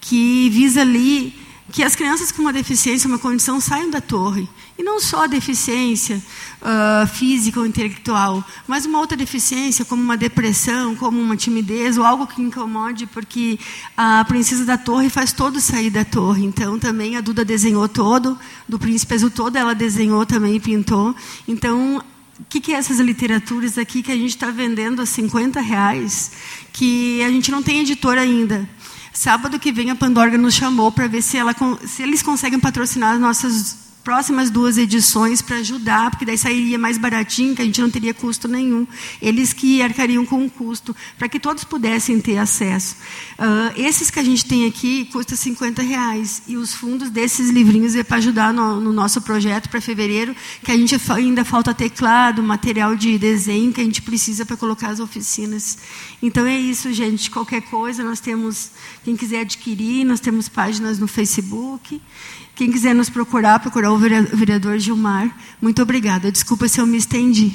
que 0.00 0.48
visa 0.50 0.80
ali 0.80 1.34
que 1.72 1.82
as 1.82 1.96
crianças 1.96 2.30
com 2.30 2.42
uma 2.42 2.52
deficiência, 2.52 3.08
uma 3.08 3.18
condição, 3.18 3.60
saiam 3.60 3.90
da 3.90 4.00
torre. 4.00 4.48
E 4.78 4.82
não 4.82 5.00
só 5.00 5.24
a 5.24 5.26
deficiência 5.26 6.22
uh, 6.62 7.06
física 7.06 7.58
ou 7.58 7.66
intelectual, 7.66 8.44
mas 8.68 8.86
uma 8.86 8.98
outra 8.98 9.16
deficiência, 9.16 9.84
como 9.84 10.02
uma 10.02 10.16
depressão, 10.16 10.94
como 10.94 11.20
uma 11.20 11.36
timidez, 11.36 11.98
ou 11.98 12.04
algo 12.04 12.26
que 12.26 12.40
incomode, 12.40 13.06
porque 13.06 13.58
a 13.96 14.24
Princesa 14.24 14.64
da 14.64 14.78
Torre 14.78 15.08
faz 15.08 15.32
todos 15.32 15.64
sair 15.64 15.90
da 15.90 16.04
torre. 16.04 16.44
Então, 16.44 16.78
também 16.78 17.16
a 17.16 17.20
Duda 17.20 17.44
desenhou 17.44 17.88
todo, 17.88 18.38
do 18.68 18.78
Príncipe 18.78 19.14
Azul 19.14 19.30
todo, 19.30 19.56
ela 19.56 19.74
desenhou 19.74 20.24
também 20.24 20.56
e 20.56 20.60
pintou. 20.60 21.16
Então, 21.48 22.02
o 22.38 22.44
que, 22.48 22.60
que 22.60 22.72
é 22.72 22.76
essas 22.76 23.00
literaturas 23.00 23.78
aqui 23.78 24.02
que 24.02 24.12
a 24.12 24.16
gente 24.16 24.30
está 24.30 24.50
vendendo 24.50 25.00
a 25.00 25.06
50 25.06 25.58
reais, 25.60 26.32
que 26.72 27.22
a 27.22 27.30
gente 27.30 27.50
não 27.50 27.62
tem 27.62 27.80
editor 27.80 28.18
ainda. 28.18 28.68
Sábado 29.16 29.58
que 29.58 29.72
vem 29.72 29.90
a 29.90 29.96
Pandorga 29.96 30.36
nos 30.36 30.52
chamou 30.52 30.92
para 30.92 31.08
ver 31.08 31.22
se, 31.22 31.38
ela, 31.38 31.54
se 31.86 32.02
eles 32.02 32.22
conseguem 32.22 32.60
patrocinar 32.60 33.14
as 33.14 33.20
nossas 33.20 33.85
próximas 34.06 34.50
duas 34.50 34.78
edições 34.78 35.42
para 35.42 35.56
ajudar, 35.56 36.12
porque 36.12 36.24
daí 36.24 36.38
sairia 36.38 36.78
mais 36.78 36.96
baratinho, 36.96 37.56
que 37.56 37.62
a 37.62 37.64
gente 37.64 37.80
não 37.80 37.90
teria 37.90 38.14
custo 38.14 38.46
nenhum. 38.46 38.86
Eles 39.20 39.52
que 39.52 39.82
arcariam 39.82 40.24
com 40.24 40.46
o 40.46 40.48
custo, 40.48 40.94
para 41.18 41.28
que 41.28 41.40
todos 41.40 41.64
pudessem 41.64 42.20
ter 42.20 42.38
acesso. 42.38 42.94
Uh, 43.36 43.74
esses 43.74 44.08
que 44.08 44.20
a 44.20 44.22
gente 44.22 44.44
tem 44.44 44.64
aqui 44.64 45.06
custa 45.06 45.34
50 45.34 45.82
reais. 45.82 46.42
E 46.46 46.56
os 46.56 46.72
fundos 46.72 47.10
desses 47.10 47.50
livrinhos 47.50 47.96
é 47.96 48.04
para 48.04 48.18
ajudar 48.18 48.54
no, 48.54 48.80
no, 48.80 48.92
nosso 48.92 49.20
projeto 49.20 49.68
para 49.68 49.80
fevereiro, 49.80 50.36
que 50.62 50.70
a 50.70 50.76
gente 50.76 50.96
ainda 51.10 51.44
falta 51.44 51.74
teclado, 51.74 52.44
material 52.44 52.94
de 52.94 53.18
desenho 53.18 53.72
que 53.72 53.80
a 53.80 53.84
gente 53.84 54.02
precisa 54.02 54.46
para 54.46 54.56
colocar 54.56 54.90
as 54.90 55.00
oficinas. 55.00 55.78
Então 56.22 56.46
é 56.46 56.56
isso, 56.56 56.92
gente. 56.92 57.28
Qualquer 57.28 57.62
coisa, 57.62 58.04
nós 58.04 58.20
temos, 58.20 58.70
quem 59.02 59.16
quiser 59.16 59.40
adquirir, 59.40 60.04
nós 60.04 60.20
temos 60.20 60.48
páginas 60.48 60.96
no 60.96 61.08
Facebook. 61.08 62.00
Quem 62.56 62.72
quiser 62.72 62.94
nos 62.94 63.10
procurar, 63.10 63.60
procurar 63.60 63.92
o 63.92 63.98
vereador 63.98 64.78
Gilmar. 64.78 65.28
Muito 65.60 65.82
obrigada. 65.82 66.32
Desculpa 66.32 66.66
se 66.66 66.80
eu 66.80 66.86
me 66.86 66.96
estendi. 66.96 67.52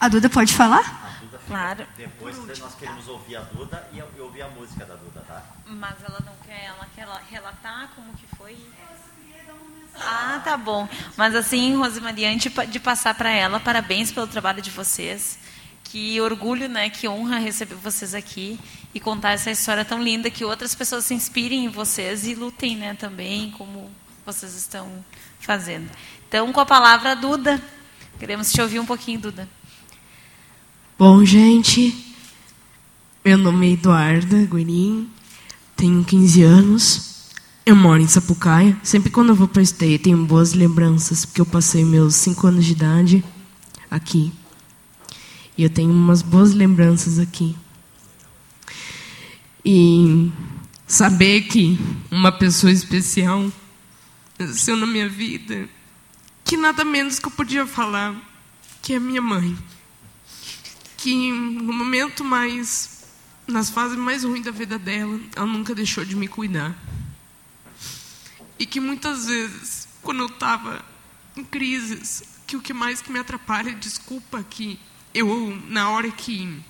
A 0.00 0.08
Duda 0.08 0.30
pode 0.30 0.54
falar? 0.54 1.18
Duda 1.20 1.38
claro. 1.46 1.86
Depois 1.94 2.34
nós 2.58 2.74
queremos 2.74 3.06
ouvir 3.06 3.36
a 3.36 3.42
Duda 3.42 3.86
e 3.92 4.20
ouvir 4.20 4.40
a 4.40 4.48
música 4.48 4.86
da 4.86 4.94
Duda, 4.94 5.22
tá? 5.28 5.44
Mas 5.66 5.96
ela 6.02 6.22
não 6.24 6.32
quer, 6.46 6.64
ela 6.64 6.88
quer 6.96 7.06
relatar 7.30 7.90
como 7.94 8.14
que 8.14 8.26
foi. 8.34 8.56
Ah, 10.00 10.40
tá 10.42 10.56
bom. 10.56 10.88
Mas 11.14 11.34
assim, 11.34 11.76
Rosemaria, 11.76 12.30
antes 12.30 12.50
de 12.70 12.80
passar 12.80 13.14
para 13.14 13.28
ela, 13.30 13.60
parabéns 13.60 14.10
pelo 14.10 14.26
trabalho 14.26 14.62
de 14.62 14.70
vocês. 14.70 15.38
Que 15.90 16.20
orgulho, 16.20 16.68
né? 16.68 16.90
Que 16.90 17.08
honra 17.08 17.38
receber 17.38 17.74
vocês 17.76 18.14
aqui 18.14 18.58
e 18.94 19.00
contar 19.00 19.32
essa 19.32 19.50
história 19.50 19.84
tão 19.84 20.02
linda 20.02 20.30
que 20.30 20.44
outras 20.44 20.74
pessoas 20.74 21.04
se 21.06 21.14
inspirem 21.14 21.64
em 21.64 21.68
vocês 21.68 22.26
e 22.26 22.34
lutem, 22.34 22.76
né, 22.76 22.94
também 22.94 23.50
como 23.52 23.90
vocês 24.24 24.54
estão 24.54 25.04
fazendo. 25.40 25.88
Então, 26.28 26.52
com 26.52 26.60
a 26.60 26.66
palavra 26.66 27.14
Duda, 27.14 27.62
queremos 28.18 28.52
te 28.52 28.60
ouvir 28.60 28.78
um 28.80 28.86
pouquinho, 28.86 29.20
Duda. 29.20 29.48
Bom, 30.98 31.24
gente, 31.24 31.94
meu 33.24 33.38
nome 33.38 33.70
é 33.70 33.72
Eduarda 33.72 34.44
Guirim, 34.44 35.08
tenho 35.76 36.04
15 36.04 36.42
anos, 36.42 37.30
eu 37.64 37.76
moro 37.76 38.02
em 38.02 38.08
Sapucaia. 38.08 38.76
Sempre 38.82 39.10
quando 39.10 39.30
eu 39.30 39.34
vou 39.34 39.48
para 39.48 39.60
a 39.60 39.62
esteia, 39.62 39.98
tenho 39.98 40.24
boas 40.26 40.54
lembranças, 40.54 41.24
porque 41.24 41.40
eu 41.40 41.46
passei 41.46 41.84
meus 41.84 42.14
5 42.16 42.46
anos 42.46 42.64
de 42.64 42.72
idade 42.72 43.24
aqui. 43.90 44.32
E 45.58 45.64
eu 45.64 45.70
tenho 45.70 45.90
umas 45.90 46.22
boas 46.22 46.54
lembranças 46.54 47.18
aqui. 47.18 47.56
E 49.64 50.30
saber 50.86 51.48
que 51.48 51.76
uma 52.12 52.30
pessoa 52.30 52.70
especial 52.70 53.50
nasceu 54.38 54.76
na 54.76 54.86
minha 54.86 55.08
vida, 55.08 55.68
que 56.44 56.56
nada 56.56 56.84
menos 56.84 57.18
que 57.18 57.26
eu 57.26 57.32
podia 57.32 57.66
falar, 57.66 58.14
que 58.80 58.94
é 58.94 59.00
minha 59.00 59.20
mãe. 59.20 59.58
Que 60.96 61.32
no 61.32 61.72
momento 61.72 62.24
mais, 62.24 63.04
nas 63.44 63.68
fases 63.68 63.98
mais 63.98 64.22
ruins 64.22 64.44
da 64.44 64.52
vida 64.52 64.78
dela, 64.78 65.20
ela 65.34 65.46
nunca 65.46 65.74
deixou 65.74 66.04
de 66.04 66.14
me 66.14 66.28
cuidar. 66.28 66.78
E 68.56 68.64
que 68.64 68.78
muitas 68.78 69.26
vezes, 69.26 69.88
quando 70.02 70.20
eu 70.20 70.26
estava 70.26 70.84
em 71.36 71.42
crises, 71.42 72.22
que 72.46 72.56
o 72.56 72.60
que 72.60 72.72
mais 72.72 73.02
que 73.02 73.10
me 73.10 73.18
atrapalha, 73.18 73.74
desculpa 73.74 74.40
que 74.48 74.78
eu, 75.18 75.60
na 75.66 75.90
hora 75.90 76.10
que 76.10 76.62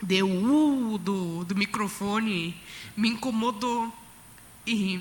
deu 0.00 0.28
o 0.28 0.94
uh, 0.94 0.98
do, 0.98 1.44
do 1.44 1.56
microfone, 1.56 2.56
me 2.96 3.08
incomodou. 3.08 3.92
E, 4.66 5.00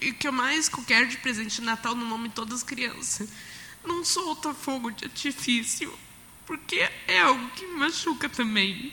e 0.00 0.10
o 0.10 0.14
que 0.14 0.28
eu 0.28 0.32
mais 0.32 0.68
quero 0.68 1.08
de 1.08 1.16
presente 1.16 1.56
de 1.56 1.62
Natal 1.62 1.94
no 1.94 2.04
nome 2.06 2.28
de 2.28 2.34
todas 2.34 2.58
as 2.58 2.62
crianças, 2.62 3.28
não 3.84 4.04
solta 4.04 4.52
fogo 4.52 4.90
de 4.90 5.04
artifício, 5.04 5.92
porque 6.44 6.76
é 7.08 7.20
algo 7.20 7.48
que 7.50 7.66
machuca 7.68 8.28
também. 8.28 8.92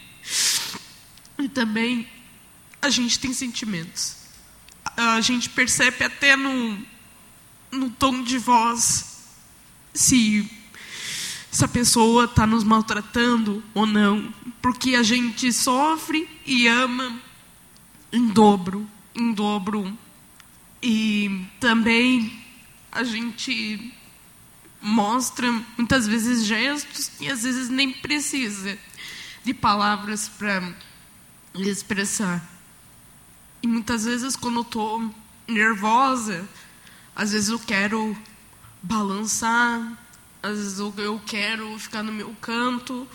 E 1.38 1.50
também 1.50 2.08
a 2.82 2.90
gente 2.90 3.20
tem 3.20 3.34
sentimentos. 3.34 4.18
A 4.96 5.20
gente 5.20 5.50
percebe 5.50 6.06
até 6.06 6.36
no, 6.36 6.82
no 7.72 7.90
tom 7.90 8.24
de 8.24 8.38
voz 8.38 9.26
se 9.94 10.63
se 11.54 11.64
a 11.64 11.68
pessoa 11.68 12.26
está 12.26 12.48
nos 12.48 12.64
maltratando 12.64 13.64
ou 13.76 13.86
não, 13.86 14.34
porque 14.60 14.96
a 14.96 15.04
gente 15.04 15.54
sofre 15.54 16.28
e 16.48 16.68
ama 16.68 17.22
em 18.12 18.28
dobro, 18.30 18.90
em 19.14 19.32
dobro. 19.32 19.96
E 20.82 21.46
também 21.60 22.44
a 22.92 23.04
gente 23.04 23.94
mostra 24.82 25.48
muitas 25.78 26.08
vezes 26.08 26.44
gestos 26.44 27.12
e 27.22 27.30
às 27.30 27.44
vezes 27.44 27.70
nem 27.70 27.94
precisa 27.94 28.76
de 29.44 29.54
palavras 29.54 30.28
para 30.28 30.74
expressar. 31.54 32.44
E 33.62 33.68
muitas 33.68 34.06
vezes 34.06 34.36
quando 34.36 34.56
eu 34.56 34.62
estou 34.64 35.16
nervosa, 35.48 36.50
às 37.16 37.32
vezes 37.32 37.50
eu 37.50 37.60
quero 37.60 38.18
balançar, 38.82 40.03
às 40.44 40.58
vezes 40.58 40.80
eu 40.80 41.22
quero 41.26 41.80
ficar 41.80 42.04
no 42.04 42.12
meu 42.12 42.36
canto, 42.42 43.08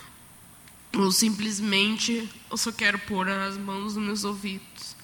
ou 0.96 1.12
simplesmente 1.12 2.26
eu 2.50 2.56
só 2.56 2.72
quero 2.72 2.98
pôr 3.00 3.28
as 3.28 3.58
mãos 3.58 3.94
nos 3.94 4.04
meus 4.04 4.24
ouvidos. 4.24 4.96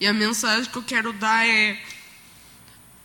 E 0.00 0.06
a 0.08 0.12
mensagem 0.12 0.68
que 0.68 0.76
eu 0.76 0.82
quero 0.82 1.12
dar 1.12 1.46
é 1.46 1.80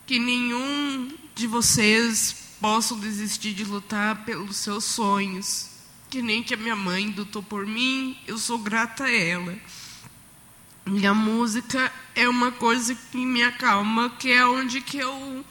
que 0.04 0.18
nenhum 0.18 1.16
de 1.36 1.46
vocês 1.46 2.56
possam 2.60 2.98
desistir 2.98 3.54
de 3.54 3.62
lutar 3.62 4.24
pelos 4.24 4.56
seus 4.56 4.82
sonhos. 4.82 5.70
Que 6.10 6.20
nem 6.20 6.42
que 6.42 6.54
a 6.54 6.56
minha 6.56 6.74
mãe 6.74 7.14
lutou 7.16 7.42
por 7.42 7.64
mim, 7.64 8.18
eu 8.26 8.36
sou 8.38 8.58
grata 8.58 9.04
a 9.04 9.14
ela. 9.14 9.56
E 10.86 11.06
a 11.06 11.14
música 11.14 11.92
é 12.14 12.28
uma 12.28 12.50
coisa 12.50 12.94
que 12.94 13.18
me 13.18 13.44
acalma, 13.44 14.10
que 14.10 14.32
é 14.32 14.44
onde 14.44 14.80
que 14.80 14.98
eu 14.98 15.44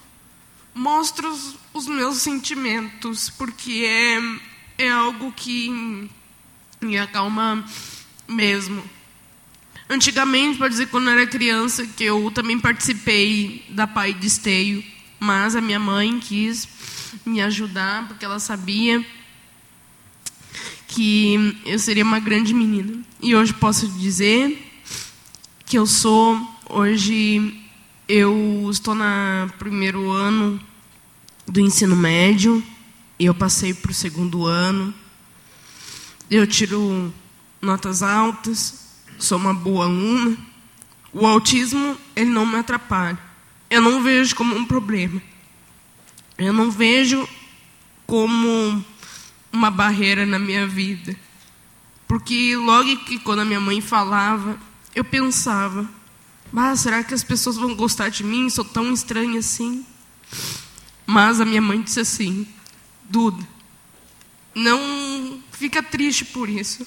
mostro 0.78 1.28
os, 1.74 1.88
meus 1.88 2.18
sentimentos, 2.18 3.30
porque 3.32 3.84
é, 3.84 4.86
é 4.86 4.90
algo 4.90 5.32
que 5.32 6.10
me 6.80 6.98
acalma 6.98 7.66
mesmo. 8.28 8.84
Antigamente, 9.90 10.60
pode 10.60 10.74
dizer, 10.74 10.88
quando 10.88 11.08
eu 11.08 11.14
era 11.14 11.26
criança, 11.26 11.86
que 11.86 12.04
eu 12.04 12.30
também 12.32 12.60
participei 12.60 13.66
da 13.70 13.88
Pai 13.88 14.14
de 14.14 14.28
Esteio, 14.28 14.84
mas 15.20 15.56
a 15.56 15.62
minha 15.62 15.80
mãe 15.80 16.20
quis 16.20 16.68
me 17.26 17.42
ajudar, 17.42 18.08
porque 18.08 18.24
ela 18.24 18.40
sabia 18.40 19.04
que 20.88 21.58
eu 21.66 21.80
seria 21.80 22.04
uma 22.04 22.20
grande 22.20 22.54
menina. 22.54 23.04
E 23.22 23.36
hoje 23.36 23.54
posso 23.54 23.88
dizer 23.88 24.64
que 25.66 25.78
eu 25.78 25.88
sou, 25.88 26.40
hoje 26.70 27.64
eu 28.08 28.68
estou 28.72 28.94
no 28.94 29.04
primeiro 29.58 30.12
ano 30.12 30.62
do 31.48 31.62
ensino 31.62 31.96
médio, 31.96 32.64
eu 33.20 33.34
passei 33.34 33.74
para 33.74 33.92
o 33.92 33.94
segundo 33.94 34.46
ano. 34.46 34.94
Eu 36.30 36.46
tiro 36.46 37.14
notas 37.62 38.04
altas, 38.04 38.86
sou 39.18 39.38
uma 39.38 39.54
boa 39.54 39.86
aluna. 39.86 40.38
O 41.14 41.26
autismo, 41.26 41.98
ele 42.16 42.30
não 42.30 42.46
me 42.46 42.58
atrapalha. 42.58 43.18
Eu 43.70 43.82
não 43.82 44.04
vejo 44.04 44.36
como 44.36 44.56
um 44.56 44.66
problema. 44.66 45.22
Eu 46.38 46.54
não 46.54 46.70
vejo 46.70 47.28
como 48.06 48.86
uma 49.52 49.72
barreira 49.72 50.26
na 50.26 50.38
minha 50.38 50.68
vida. 50.68 51.16
Porque 52.08 52.56
logo 52.56 52.98
que 53.06 53.20
quando 53.20 53.40
a 53.40 53.46
minha 53.46 53.60
mãe 53.60 53.82
falava, 53.82 54.58
eu 54.94 55.04
pensava, 55.04 55.90
ah, 56.56 56.76
será 56.76 57.04
que 57.04 57.14
as 57.14 57.24
pessoas 57.24 57.58
vão 57.58 57.76
gostar 57.76 58.10
de 58.10 58.24
mim? 58.24 58.50
Sou 58.50 58.64
tão 58.64 58.94
estranha 58.94 59.40
assim. 59.40 59.86
Mas 61.10 61.40
a 61.40 61.46
minha 61.46 61.62
mãe 61.62 61.82
disse 61.82 62.02
assim: 62.02 62.46
Duda, 63.10 63.48
não 64.54 65.42
fica 65.54 65.82
triste 65.82 66.26
por 66.26 66.50
isso. 66.50 66.86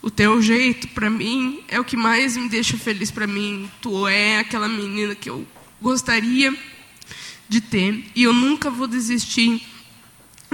O 0.00 0.10
teu 0.10 0.40
jeito, 0.40 0.88
para 0.88 1.10
mim, 1.10 1.62
é 1.68 1.78
o 1.78 1.84
que 1.84 1.96
mais 1.96 2.36
me 2.36 2.48
deixa 2.48 2.78
feliz 2.78 3.10
para 3.10 3.26
mim. 3.26 3.68
Tu 3.82 4.06
é 4.06 4.38
aquela 4.38 4.68
menina 4.68 5.14
que 5.14 5.28
eu 5.28 5.46
gostaria 5.82 6.56
de 7.48 7.60
ter 7.60 8.04
e 8.14 8.22
eu 8.22 8.32
nunca 8.32 8.70
vou 8.70 8.86
desistir 8.86 9.60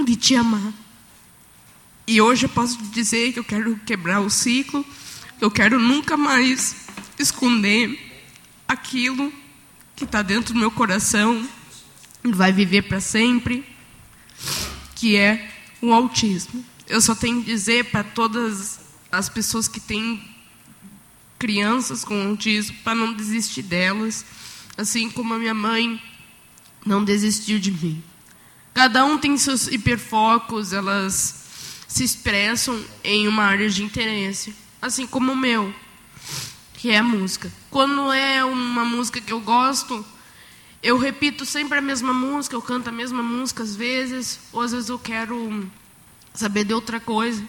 de 0.03 0.15
te 0.15 0.35
amar. 0.35 0.73
E 2.07 2.19
hoje 2.19 2.45
eu 2.45 2.49
posso 2.49 2.81
dizer 2.85 3.33
que 3.33 3.39
eu 3.39 3.43
quero 3.43 3.79
quebrar 3.85 4.21
o 4.21 4.29
ciclo, 4.29 4.83
que 5.37 5.45
eu 5.45 5.51
quero 5.51 5.79
nunca 5.79 6.17
mais 6.17 6.87
esconder 7.19 7.97
aquilo 8.67 9.31
que 9.95 10.03
está 10.03 10.21
dentro 10.21 10.53
do 10.53 10.59
meu 10.59 10.71
coração, 10.71 11.47
vai 12.35 12.51
viver 12.51 12.83
para 12.83 12.99
sempre, 12.99 13.65
que 14.95 15.15
é 15.15 15.49
o 15.81 15.93
autismo. 15.93 16.63
Eu 16.87 17.01
só 17.01 17.13
tenho 17.13 17.43
que 17.43 17.51
dizer 17.51 17.85
para 17.85 18.03
todas 18.03 18.79
as 19.11 19.29
pessoas 19.29 19.67
que 19.67 19.79
têm 19.79 20.21
crianças 21.37 22.03
com 22.03 22.29
autismo 22.29 22.75
para 22.83 22.95
não 22.95 23.13
desistir 23.13 23.61
delas, 23.61 24.25
assim 24.77 25.09
como 25.09 25.33
a 25.33 25.39
minha 25.39 25.53
mãe 25.53 26.01
não 26.85 27.03
desistiu 27.03 27.59
de 27.59 27.71
mim. 27.71 28.03
Cada 28.73 29.05
um 29.05 29.17
tem 29.17 29.37
seus 29.37 29.67
hiperfocos, 29.67 30.73
elas 30.73 31.45
se 31.87 32.03
expressam 32.03 32.79
em 33.03 33.27
uma 33.27 33.43
área 33.43 33.69
de 33.69 33.83
interesse, 33.83 34.55
assim 34.81 35.05
como 35.07 35.31
o 35.31 35.35
meu 35.35 35.73
que 36.77 36.91
é 36.91 36.99
a 36.99 37.03
música. 37.03 37.51
Quando 37.71 38.13
é 38.13 38.45
uma 38.45 38.85
música 38.85 39.19
que 39.19 39.33
eu 39.33 39.41
gosto, 39.41 40.05
eu 40.81 40.97
repito 40.97 41.45
sempre 41.45 41.77
a 41.77 41.81
mesma 41.81 42.13
música, 42.13 42.55
eu 42.55 42.61
canto 42.61 42.89
a 42.89 42.91
mesma 42.91 43.23
música 43.23 43.63
às 43.63 43.75
vezes, 43.75 44.39
ou 44.51 44.61
às 44.61 44.71
vezes 44.71 44.89
eu 44.89 44.99
quero 44.99 45.69
saber 46.33 46.63
de 46.63 46.73
outra 46.73 46.99
coisa, 46.99 47.43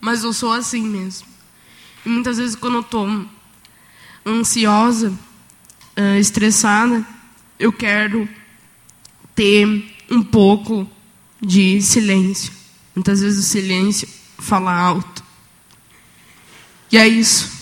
mas 0.00 0.24
eu 0.24 0.32
sou 0.32 0.52
assim 0.52 0.82
mesmo. 0.82 1.28
E 2.04 2.08
muitas 2.08 2.38
vezes 2.38 2.56
quando 2.56 2.74
eu 2.74 2.80
estou 2.80 3.26
ansiosa, 4.26 5.10
uh, 5.96 6.18
estressada, 6.18 7.06
eu 7.58 7.72
quero 7.72 8.28
ter 9.34 9.66
um 10.10 10.22
pouco 10.22 10.88
de 11.40 11.80
silêncio. 11.82 12.52
Muitas 12.94 13.20
vezes 13.20 13.44
o 13.44 13.48
silêncio 13.48 14.08
fala 14.38 14.72
alto. 14.74 15.22
E 16.90 16.98
é 16.98 17.06
isso. 17.06 17.59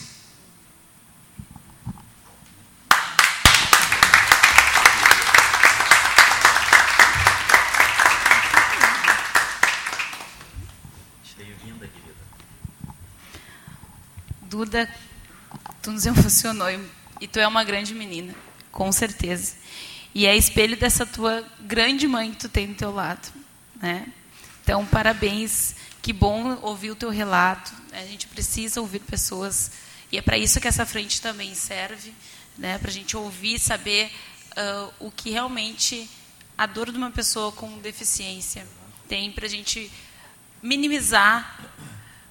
Duda, 14.58 14.92
tu 15.80 15.92
nos 15.92 16.04
emocionou 16.04 16.66
e 17.20 17.28
tu 17.28 17.38
é 17.38 17.46
uma 17.46 17.62
grande 17.62 17.94
menina, 17.94 18.34
com 18.72 18.90
certeza. 18.90 19.54
E 20.12 20.26
é 20.26 20.36
espelho 20.36 20.76
dessa 20.76 21.06
tua 21.06 21.46
grande 21.60 22.08
mãe 22.08 22.32
que 22.32 22.38
tu 22.38 22.48
tem 22.48 22.66
do 22.66 22.74
teu 22.74 22.92
lado, 22.92 23.32
né? 23.80 24.08
Então, 24.60 24.84
parabéns. 24.84 25.76
Que 26.02 26.12
bom 26.12 26.58
ouvir 26.60 26.90
o 26.90 26.96
teu 26.96 27.08
relato. 27.08 27.72
A 27.92 28.04
gente 28.04 28.26
precisa 28.26 28.80
ouvir 28.80 28.98
pessoas 28.98 29.70
e 30.10 30.18
é 30.18 30.22
para 30.22 30.36
isso 30.36 30.60
que 30.60 30.66
essa 30.66 30.84
frente 30.84 31.22
também 31.22 31.54
serve, 31.54 32.12
né? 32.56 32.78
Para 32.78 32.90
a 32.90 32.92
gente 32.92 33.16
ouvir, 33.16 33.60
saber 33.60 34.10
uh, 34.56 35.06
o 35.06 35.12
que 35.12 35.30
realmente 35.30 36.10
a 36.56 36.66
dor 36.66 36.90
de 36.90 36.98
uma 36.98 37.12
pessoa 37.12 37.52
com 37.52 37.78
deficiência 37.78 38.66
tem, 39.06 39.30
para 39.30 39.46
a 39.46 39.48
gente 39.48 39.88
minimizar 40.60 41.60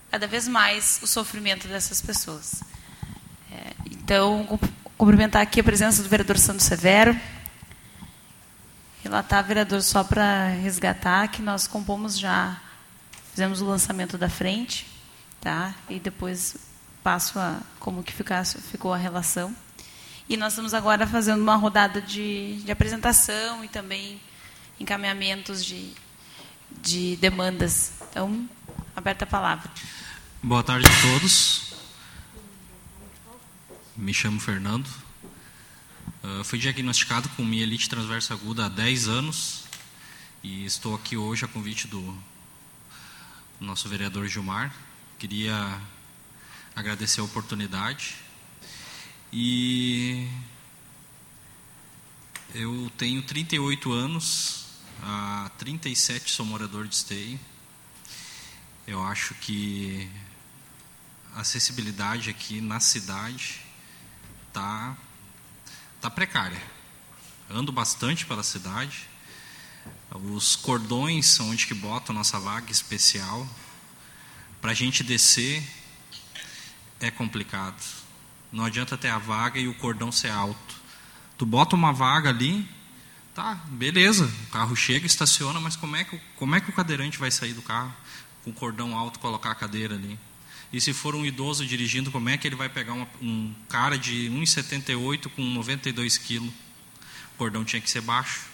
cada 0.10 0.28
vez 0.28 0.47
mais 0.47 0.99
o 1.01 1.08
sofrimento 1.08 1.68
dessas 1.68 2.01
pessoas. 2.01 2.64
É, 3.51 3.74
então, 3.91 4.60
cumprimentar 4.97 5.41
aqui 5.41 5.60
a 5.60 5.64
presença 5.64 6.01
do 6.01 6.10
vereador 6.10 6.38
Santos 6.38 6.66
Severo. 6.66 7.18
Relatar, 9.03 9.43
vereador, 9.43 9.82
só 9.82 10.03
para 10.03 10.47
resgatar 10.49 11.28
que 11.30 11.41
nós 11.41 11.68
compomos 11.68 12.18
já, 12.18 12.60
fizemos 13.32 13.62
o 13.62 13.66
lançamento 13.66 14.18
da 14.18 14.30
frente, 14.30 14.88
tá? 15.39 15.74
E 15.89 15.99
depois 15.99 16.55
passo 17.03 17.39
a 17.39 17.62
como 17.80 18.03
que 18.03 18.12
ficasse, 18.12 18.60
ficou 18.62 18.93
a 18.93 18.97
relação. 18.97 19.55
E 20.28 20.36
nós 20.36 20.53
estamos 20.53 20.74
agora 20.74 21.08
fazendo 21.08 21.41
uma 21.41 21.55
rodada 21.55 22.01
de, 22.01 22.62
de 22.64 22.72
apresentação 22.72 23.64
e 23.64 23.70
também 23.70 24.20
encaminhamentos 24.78 25.64
de, 25.64 25.93
de 26.82 27.16
demandas. 27.16 27.93
Então, 28.10 28.49
aberta 28.98 29.26
a 29.26 29.28
palavra. 29.28 29.72
Boa 30.41 30.64
tarde 30.64 30.88
a 30.88 31.02
todos. 31.02 31.72
Me 33.95 34.12
chamo 34.12 34.39
Fernando. 34.39 34.88
Uh, 36.24 36.43
fui 36.43 36.58
diagnosticado 36.58 37.30
com 37.30 37.45
mielite 37.45 37.88
transversa 37.88 38.34
aguda 38.34 38.66
há 38.66 38.70
10 38.70 39.08
anos 39.08 39.66
e 40.43 40.66
estou 40.66 40.95
aqui 40.95 41.16
hoje 41.16 41.45
a 41.45 41.48
convite 41.48 41.88
do 41.88 42.18
nosso 43.60 43.88
vereador 43.88 44.28
Gilmar. 44.28 44.74
Queria 45.20 45.80
agradecer 46.76 47.22
a 47.22 47.24
oportunidade 47.24 48.16
e 49.32 50.28
eu 52.56 52.91
tenho 52.98 53.22
38 53.22 53.91
anos, 53.91 54.66
há 55.04 55.52
37 55.60 56.32
sou 56.32 56.48
morador 56.48 56.88
de 56.88 56.95
Esteio. 56.95 57.39
Eu 58.88 59.04
acho 59.04 59.36
que 59.36 60.10
a 61.36 61.42
acessibilidade 61.42 62.30
aqui 62.30 62.62
na 62.62 62.80
cidade 62.80 63.62
tá 64.52 64.98
tá 66.02 66.10
precária. 66.10 66.62
Ando 67.50 67.72
bastante 67.72 68.26
pela 68.26 68.42
cidade. 68.42 69.08
Os 70.10 70.56
cordões 70.56 71.40
onde 71.40 71.68
que 71.68 71.74
bota 71.76 72.12
a 72.12 72.16
nossa 72.16 72.40
vaga 72.40 72.72
especial 72.72 73.48
para 74.60 74.72
a 74.72 74.74
gente 74.74 75.04
descer 75.04 75.64
é 77.00 77.12
complicado 77.12 77.84
não 78.52 78.66
adianta 78.66 78.98
ter 78.98 79.10
a 79.10 79.18
vaga 79.18 79.60
e 79.60 79.68
o 79.68 79.74
cordão 79.74 80.12
ser 80.12 80.32
alto. 80.32 80.76
Tu 81.38 81.46
bota 81.46 81.76
uma 81.76 81.92
vaga 81.92 82.30
ali, 82.30 82.68
tá, 83.34 83.56
beleza, 83.68 84.26
o 84.26 84.52
carro 84.52 84.76
chega, 84.76 85.06
estaciona, 85.06 85.60
mas 85.60 85.76
como 85.76 85.96
é 85.96 86.04
que, 86.04 86.20
como 86.36 86.56
é 86.56 86.62
que 86.62 86.70
o 86.70 86.74
cadeirante 86.74 87.18
vai 87.18 87.30
sair 87.30 87.54
do 87.54 87.62
carro 87.62 87.94
com 88.48 88.54
cordão 88.54 88.98
alto 88.98 89.20
colocar 89.20 89.52
a 89.52 89.56
cadeira 89.56 89.95
ali? 89.95 90.18
E 90.72 90.80
se 90.80 90.93
for 90.93 91.16
um 91.16 91.26
idoso 91.26 91.66
dirigindo, 91.66 92.12
como 92.12 92.30
é 92.30 92.38
que 92.38 92.48
ele 92.48 92.56
vai 92.56 92.70
pegar 92.70 92.93
uma, 92.93 93.08
um 93.22 93.54
cara 93.68 93.98
de 93.98 94.30
1,78 94.30 95.30
com 95.30 95.41
92 95.41 96.18
quilos? 96.18 96.50
O 97.34 97.38
cordão 97.38 97.66
tinha 97.66 97.82
que 97.82 97.89
ser 97.89 98.02
baixo. 98.02 98.45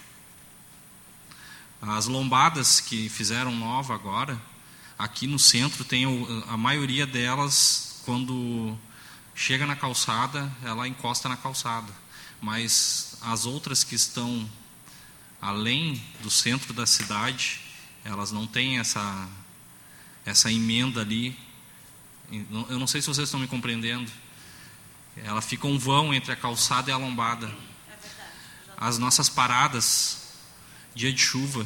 As 1.81 2.07
lombadas 2.07 2.79
que 2.79 3.07
fizeram 3.09 3.53
nova 3.55 3.93
agora, 3.93 4.41
aqui 4.97 5.27
no 5.27 5.37
centro 5.37 5.83
tem 5.83 6.05
a 6.47 6.57
maioria 6.57 7.05
delas 7.05 8.01
quando 8.05 8.77
chega 9.35 9.65
na 9.65 9.75
calçada, 9.75 10.51
ela 10.63 10.87
encosta 10.87 11.29
na 11.29 11.37
calçada. 11.37 11.91
Mas 12.41 13.17
as 13.21 13.45
outras 13.45 13.83
que 13.83 13.95
estão 13.95 14.49
além 15.41 16.01
do 16.21 16.29
centro 16.29 16.73
da 16.73 16.85
cidade, 16.85 17.61
elas 18.03 18.31
não 18.31 18.47
têm 18.47 18.79
essa, 18.79 19.27
essa 20.25 20.51
emenda 20.51 21.01
ali. 21.01 21.37
Eu 22.69 22.79
não 22.79 22.87
sei 22.87 23.01
se 23.01 23.07
vocês 23.07 23.27
estão 23.27 23.39
me 23.39 23.47
compreendendo. 23.47 24.11
Ela 25.17 25.41
fica 25.41 25.67
um 25.67 25.77
vão 25.77 26.13
entre 26.13 26.31
a 26.31 26.35
calçada 26.35 26.89
e 26.89 26.93
a 26.93 26.97
lombada. 26.97 27.53
As 28.77 28.97
nossas 28.97 29.29
paradas, 29.29 30.33
dia 30.95 31.13
de 31.13 31.21
chuva, 31.21 31.65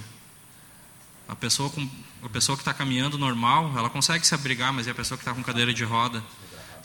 a 1.28 1.36
pessoa, 1.36 1.70
com, 1.70 1.90
a 2.24 2.30
pessoa 2.30 2.56
que 2.56 2.62
está 2.62 2.74
caminhando 2.74 3.18
normal, 3.18 3.74
ela 3.78 3.90
consegue 3.90 4.28
se 4.28 4.36
abrigar, 4.36 4.74
mas 4.74 4.88
é 4.88 4.92
a 4.92 4.96
pessoa 4.96 5.18
que 5.18 5.24
está 5.24 5.34
com 5.34 5.44
cadeira 5.44 5.74
de 5.74 5.84
roda 5.84 6.24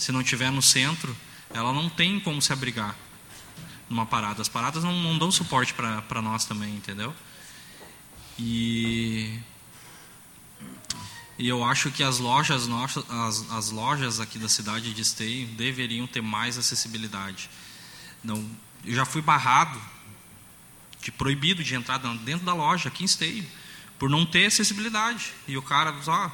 se 0.03 0.11
não 0.11 0.23
tiver 0.23 0.51
no 0.51 0.62
centro, 0.62 1.16
ela 1.55 1.73
não 1.73 1.89
tem 1.89 2.18
como 2.18 2.41
se 2.43 2.53
abrigar 2.53 2.97
numa 3.89 4.07
parada. 4.07 4.43
As 4.43 4.49
paradas 4.49 4.83
não, 4.83 4.93
não 4.93 5.18
dão 5.18 5.31
suporte 5.31 5.73
para 5.75 6.23
nós 6.23 6.45
também, 6.45 6.75
entendeu? 6.75 7.14
E, 8.39 9.39
e 11.43 11.49
eu 11.49 11.64
acho 11.64 11.90
que 11.90 12.05
as 12.05 12.20
lojas 12.20 12.68
nossas, 12.68 13.05
as, 13.11 13.51
as 13.51 13.70
lojas 13.70 14.20
aqui 14.20 14.38
da 14.38 14.49
cidade 14.49 14.95
de 14.95 15.03
Esteio 15.03 15.45
deveriam 15.49 16.07
ter 16.07 16.20
mais 16.20 16.57
acessibilidade. 16.57 17.51
Não, 18.22 18.49
eu 18.84 18.95
já 18.95 19.05
fui 19.05 19.20
barrado, 19.20 19.76
de 21.01 21.11
proibido 21.11 21.64
de 21.64 21.74
entrar 21.74 21.99
dentro 21.99 22.47
da 22.47 22.55
loja 22.55 22.88
aqui 22.88 23.03
em 23.03 23.07
Esteio, 23.07 23.45
por 23.99 24.09
não 24.09 24.24
ter 24.24 24.47
acessibilidade. 24.47 25.32
E 25.49 25.57
o 25.59 25.62
cara, 25.62 25.93
ó, 26.07 26.30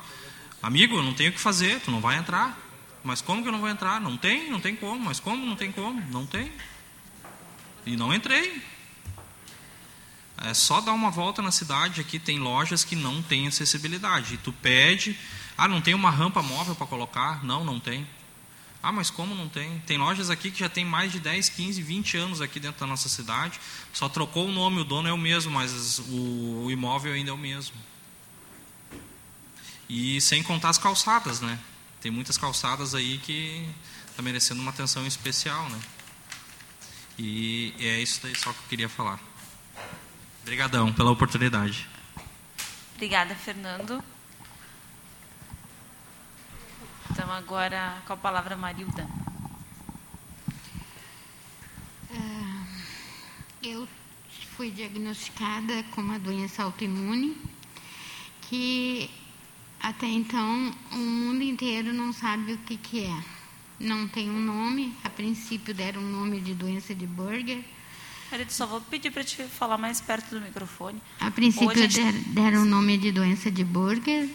amigo, 0.62 0.96
eu 0.98 1.02
não 1.02 1.14
tenho 1.14 1.30
o 1.30 1.32
que 1.32 1.40
fazer, 1.40 1.80
tu 1.80 1.90
não 1.90 2.02
vai 2.02 2.18
entrar. 2.18 2.58
Mas 3.02 3.22
como 3.22 3.40
que 3.40 3.48
eu 3.48 3.52
não 3.52 3.60
vou 3.60 3.70
entrar? 3.70 3.98
Não 4.02 4.14
tem, 4.14 4.50
não 4.50 4.60
tem 4.60 4.76
como. 4.76 5.02
Mas 5.02 5.18
como 5.18 5.46
não 5.46 5.56
tem 5.56 5.72
como? 5.72 6.02
Não 6.10 6.26
tem. 6.26 6.52
E 7.86 7.96
não 7.96 8.12
entrei. 8.12 8.62
É 10.44 10.54
só 10.54 10.80
dar 10.80 10.92
uma 10.92 11.10
volta 11.10 11.42
na 11.42 11.50
cidade. 11.50 12.00
Aqui 12.00 12.18
tem 12.18 12.38
lojas 12.38 12.84
que 12.84 12.94
não 12.94 13.22
têm 13.22 13.48
acessibilidade. 13.48 14.34
E 14.34 14.36
tu 14.38 14.52
pede, 14.52 15.18
ah, 15.56 15.66
não 15.66 15.80
tem 15.80 15.94
uma 15.94 16.10
rampa 16.10 16.42
móvel 16.42 16.74
para 16.74 16.86
colocar? 16.86 17.44
Não, 17.44 17.64
não 17.64 17.80
tem. 17.80 18.06
Ah, 18.82 18.92
mas 18.92 19.10
como 19.10 19.34
não 19.34 19.48
tem? 19.48 19.78
Tem 19.80 19.98
lojas 19.98 20.30
aqui 20.30 20.50
que 20.50 20.60
já 20.60 20.68
tem 20.68 20.84
mais 20.84 21.10
de 21.10 21.18
10, 21.18 21.48
15, 21.48 21.82
20 21.82 22.16
anos 22.16 22.40
aqui 22.40 22.60
dentro 22.60 22.80
da 22.80 22.86
nossa 22.86 23.08
cidade. 23.08 23.58
Só 23.92 24.08
trocou 24.08 24.46
o 24.46 24.52
nome, 24.52 24.80
o 24.80 24.84
dono 24.84 25.08
é 25.08 25.12
o 25.12 25.18
mesmo, 25.18 25.52
mas 25.52 25.98
o, 26.08 26.70
imóvel 26.70 27.12
ainda 27.12 27.30
é 27.30 27.34
o 27.34 27.38
mesmo. 27.38 27.74
E 29.88 30.20
sem 30.20 30.42
contar 30.42 30.68
as 30.68 30.78
calçadas, 30.78 31.40
né? 31.40 31.58
tem 32.00 32.10
muitas 32.10 32.38
calçadas 32.38 32.94
aí 32.94 33.18
que 33.18 33.68
está 34.10 34.22
merecendo 34.22 34.60
uma 34.60 34.70
atenção 34.70 35.06
especial, 35.06 35.68
né? 35.68 35.80
E 37.18 37.74
é 37.80 38.00
isso 38.00 38.20
daí 38.22 38.34
só 38.36 38.52
que 38.52 38.58
eu 38.58 38.68
queria 38.68 38.88
falar. 38.88 39.20
Obrigadão 40.42 40.92
pela 40.92 41.10
oportunidade. 41.10 41.88
Obrigada, 42.94 43.34
Fernando. 43.34 44.02
Então 47.10 47.30
agora 47.32 48.00
com 48.06 48.12
a 48.12 48.16
palavra 48.16 48.56
Marilda. 48.56 49.08
Uh, 52.10 52.66
eu 53.62 53.88
fui 54.56 54.70
diagnosticada 54.70 55.82
com 55.94 56.00
uma 56.00 56.18
doença 56.18 56.62
autoimune 56.62 57.36
que 58.42 59.10
até 59.80 60.06
então, 60.06 60.74
o 60.92 60.96
mundo 60.96 61.42
inteiro 61.42 61.92
não 61.92 62.12
sabe 62.12 62.52
o 62.52 62.58
que, 62.58 62.76
que 62.76 63.04
é. 63.04 63.24
Não 63.78 64.08
tem 64.08 64.28
um 64.28 64.40
nome. 64.40 64.92
A 65.04 65.08
princípio 65.08 65.72
deram 65.72 66.02
um 66.02 66.10
nome 66.10 66.40
de 66.40 66.52
doença 66.52 66.94
de 66.94 67.06
Burger. 67.06 67.62
Marido, 68.30 68.50
só 68.50 68.66
vou 68.66 68.80
pedir 68.82 69.10
para 69.10 69.24
te 69.24 69.42
falar 69.44 69.78
mais 69.78 70.00
perto 70.00 70.34
do 70.34 70.40
microfone. 70.40 71.00
A 71.18 71.30
princípio 71.30 71.70
a 71.70 71.86
gente... 71.88 72.28
deram 72.28 72.62
o 72.62 72.64
nome 72.66 72.98
de 72.98 73.10
doença 73.10 73.50
de 73.50 73.64
Burger. 73.64 74.28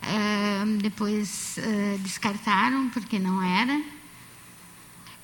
Uh, 0.00 0.78
depois 0.80 1.56
uh, 1.58 1.98
descartaram 1.98 2.88
porque 2.90 3.18
não 3.18 3.40
era. 3.42 3.80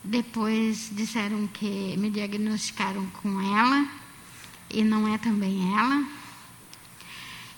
Depois 0.03 0.91
disseram 0.93 1.47
que 1.49 1.97
me 1.97 2.11
diagnosticaram 2.11 3.07
com 3.23 3.41
ela 3.41 3.89
e 4.71 4.85
não 4.85 5.13
é 5.13 5.19
também 5.19 5.77
ela. 5.77 6.07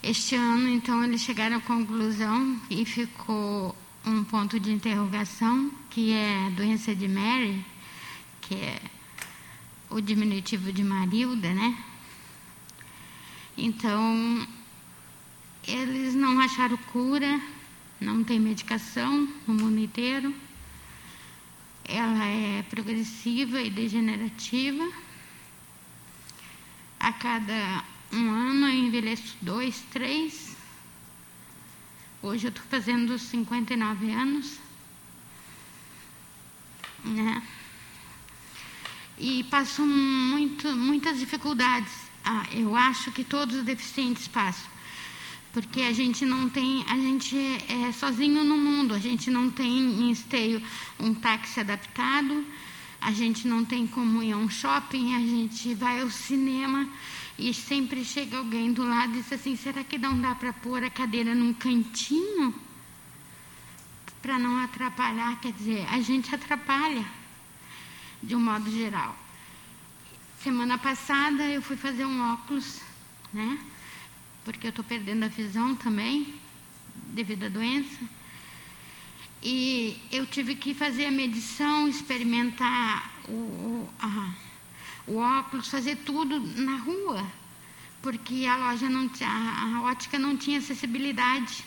Este 0.03 0.37
ano, 0.37 0.69
então, 0.69 1.03
eles 1.03 1.21
chegaram 1.21 1.57
à 1.57 1.61
conclusão 1.61 2.61
e 2.71 2.85
ficou 2.85 3.75
um 4.07 4.23
ponto 4.23 4.61
de 4.61 4.71
interrogação, 4.71 5.71
que 5.91 6.13
é 6.13 6.47
a 6.47 6.51
doença 6.51 6.95
de 6.95 7.09
Mary, 7.09 7.65
que 8.41 8.55
é 8.55 8.81
o 9.91 10.01
diminutivo 10.01 10.73
de 10.73 10.83
Marilda, 10.83 11.53
né? 11.53 11.85
Então, 13.57 14.47
eles 15.67 16.15
não 16.15 16.39
acharam 16.41 16.77
cura, 16.93 17.41
não 18.01 18.23
tem 18.23 18.39
medicação 18.39 19.29
no 19.47 19.55
mundo 19.55 19.79
inteiro. 19.79 20.35
Ela 21.85 22.25
é 22.25 22.63
progressiva 22.65 23.61
e 23.61 23.71
degenerativa. 23.71 24.93
A 26.99 27.13
cada 27.13 27.85
um 28.13 28.31
ano 28.31 28.67
eu 28.67 28.75
envelheço 28.75 29.37
dois, 29.41 29.81
três. 29.91 30.57
Hoje 32.23 32.47
eu 32.47 32.51
estou 32.51 32.65
fazendo 32.67 33.19
59 33.19 34.11
anos. 34.11 34.59
Né? 37.05 37.43
E 39.19 39.45
passo 39.45 39.83
muito, 39.85 40.69
muitas 40.77 41.19
dificuldades. 41.19 41.93
Ah, 42.25 42.47
eu 42.53 42.77
acho 42.77 43.13
que 43.13 43.25
todos 43.25 43.57
os 43.57 43.63
deficientes 43.63 44.29
passam. 44.29 44.69
porque 45.57 45.81
a 45.81 45.93
gente 45.93 46.27
não 46.27 46.51
tem, 46.51 46.85
a 46.87 46.97
gente 46.97 47.35
é 47.67 47.91
sozinho 47.91 48.45
no 48.45 48.59
mundo, 48.59 48.93
a 48.93 48.99
gente 48.99 49.31
não 49.31 49.51
tem 49.51 49.73
em 50.03 50.11
esteio 50.11 50.61
um 51.01 51.15
táxi 51.15 51.61
adaptado, 51.61 52.45
a 53.01 53.11
gente 53.11 53.49
não 53.49 53.65
tem 53.65 53.87
como 53.87 54.23
ir 54.23 54.33
a 54.33 54.37
um 54.37 54.51
shopping, 54.51 55.15
a 55.15 55.21
gente 55.21 55.73
vai 55.73 56.03
ao 56.03 56.11
cinema 56.11 56.87
e 57.39 57.55
sempre 57.55 58.05
chega 58.05 58.37
alguém 58.37 58.71
do 58.71 58.87
lado 58.87 59.15
e 59.15 59.23
diz 59.23 59.33
assim, 59.33 59.57
será 59.57 59.83
que 59.83 59.97
não 59.97 60.21
dá 60.21 60.35
para 60.35 60.53
pôr 60.53 60.85
a 60.85 60.91
cadeira 60.91 61.35
num 61.35 61.55
cantinho? 61.55 62.55
Para 64.21 64.39
não 64.39 64.63
atrapalhar, 64.63 65.41
quer 65.41 65.53
dizer, 65.53 65.87
a 65.91 66.03
gente 66.03 66.35
atrapalha 66.35 67.03
de 68.23 68.35
um 68.35 68.41
modo 68.41 68.71
geral. 68.71 69.17
Semana 70.43 70.79
passada 70.79 71.45
eu 71.45 71.61
fui 71.61 71.77
fazer 71.77 72.05
um 72.05 72.33
óculos, 72.33 72.81
né? 73.33 73.59
porque 74.47 74.69
eu 74.69 74.71
estou 74.71 74.85
perdendo 74.85 75.25
a 75.25 75.29
visão 75.29 75.75
também, 75.75 76.33
devido 77.09 77.47
à 77.47 77.49
doença. 77.49 77.99
E 79.43 80.01
eu 80.13 80.25
tive 80.25 80.55
que 80.55 80.73
fazer 80.73 81.07
a 81.07 81.11
medição, 81.11 81.89
experimentar 81.89 83.13
o, 83.29 83.33
o, 83.33 83.91
a, 83.99 84.35
o 85.09 85.17
óculos, 85.17 85.69
fazer 85.69 85.97
tudo 85.97 86.39
na 86.63 86.77
rua, 86.77 87.27
porque 88.01 88.47
a 88.47 88.57
loja 88.57 88.89
não 88.89 89.11
a, 89.21 89.79
a 89.79 89.83
ótica 89.83 90.17
não 90.17 90.37
tinha 90.37 90.59
acessibilidade. 90.59 91.65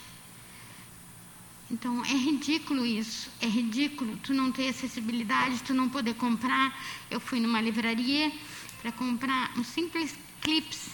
Então 1.71 2.03
é 2.03 2.15
ridículo 2.15 2.85
isso, 2.85 3.29
é 3.39 3.45
ridículo 3.45 4.17
tu 4.23 4.33
não 4.33 4.51
ter 4.51 4.69
acessibilidade, 4.69 5.61
tu 5.63 5.73
não 5.73 5.87
poder 5.87 6.15
comprar. 6.15 6.75
Eu 7.11 7.19
fui 7.19 7.39
numa 7.39 7.61
livraria 7.61 8.31
para 8.81 8.91
comprar 8.91 9.51
um 9.57 9.63
simples 9.63 10.17
clips 10.41 10.89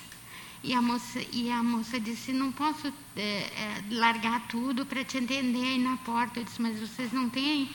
e 0.65 0.73
a 0.73 0.81
moça, 0.81 1.21
e 1.31 1.51
a 1.51 1.61
moça 1.61 1.99
disse, 1.99 2.33
não 2.33 2.51
posso 2.51 2.91
é, 3.15 3.21
é, 3.21 3.83
largar 3.91 4.47
tudo 4.47 4.83
para 4.85 5.03
te 5.03 5.19
atender 5.19 5.63
aí 5.63 5.77
na 5.77 5.95
porta. 5.97 6.39
Eu 6.39 6.43
disse, 6.43 6.59
mas 6.59 6.79
vocês 6.79 7.13
não 7.13 7.29
têm 7.29 7.69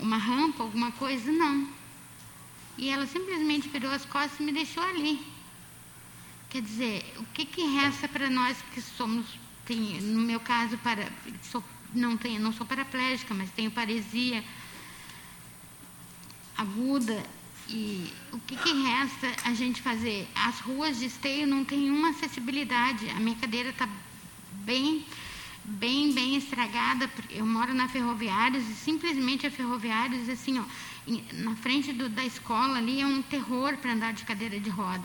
uma 0.00 0.16
rampa, 0.16 0.62
alguma 0.62 0.90
coisa? 0.92 1.30
Não. 1.30 1.68
E 2.78 2.88
ela 2.88 3.06
simplesmente 3.06 3.68
virou 3.68 3.90
as 3.90 4.06
costas 4.06 4.40
e 4.40 4.42
me 4.42 4.50
deixou 4.50 4.82
ali. 4.82 5.20
Quer 6.48 6.62
dizer, 6.62 7.04
o 7.18 7.24
que, 7.34 7.44
que 7.44 7.62
resta 7.66 8.08
para 8.08 8.30
nós 8.30 8.56
que 8.72 8.80
somos, 8.80 9.26
tem, 9.66 10.00
no 10.00 10.22
meu 10.22 10.40
caso, 10.40 10.78
para, 10.78 11.12
sou, 11.42 11.62
não, 11.94 12.16
tenho, 12.16 12.40
não 12.40 12.52
sou 12.52 12.66
paraplégica, 12.66 13.34
mas 13.34 13.50
tenho 13.50 13.70
paresia 13.70 14.42
aguda, 16.56 17.22
e 17.68 18.12
o 18.32 18.38
que, 18.40 18.56
que, 18.56 18.72
resta 18.82 19.28
a 19.44 19.54
gente 19.54 19.80
fazer? 19.80 20.28
As 20.34 20.60
ruas 20.60 20.98
de 20.98 21.06
esteio 21.06 21.46
não 21.46 21.64
têm 21.64 21.90
uma 21.90 22.10
acessibilidade. 22.10 23.08
A 23.10 23.14
minha 23.14 23.36
cadeira 23.36 23.70
está 23.70 23.88
bem, 24.52 25.04
bem, 25.64 26.12
bem 26.12 26.36
estragada. 26.36 27.10
Eu 27.30 27.46
moro 27.46 27.72
na 27.72 27.88
Ferroviários 27.88 28.68
e 28.68 28.74
simplesmente 28.74 29.46
a 29.46 29.50
Ferroviários, 29.50 30.28
assim, 30.28 30.58
ó, 30.58 30.64
na 31.34 31.54
frente 31.56 31.92
do, 31.92 32.08
da 32.08 32.24
escola 32.24 32.78
ali 32.78 33.00
é 33.00 33.06
um 33.06 33.22
terror 33.22 33.76
para 33.78 33.92
andar 33.92 34.12
de 34.12 34.24
cadeira 34.24 34.58
de 34.58 34.70
roda. 34.70 35.04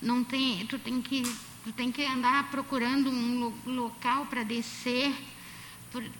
Não 0.00 0.22
tem, 0.22 0.66
tu 0.66 0.78
tem 0.78 1.02
que, 1.02 1.22
tu 1.64 1.72
tem 1.72 1.90
que 1.90 2.04
andar 2.04 2.50
procurando 2.50 3.10
um 3.10 3.40
lo, 3.40 3.54
local 3.66 4.26
para 4.26 4.42
descer 4.42 5.12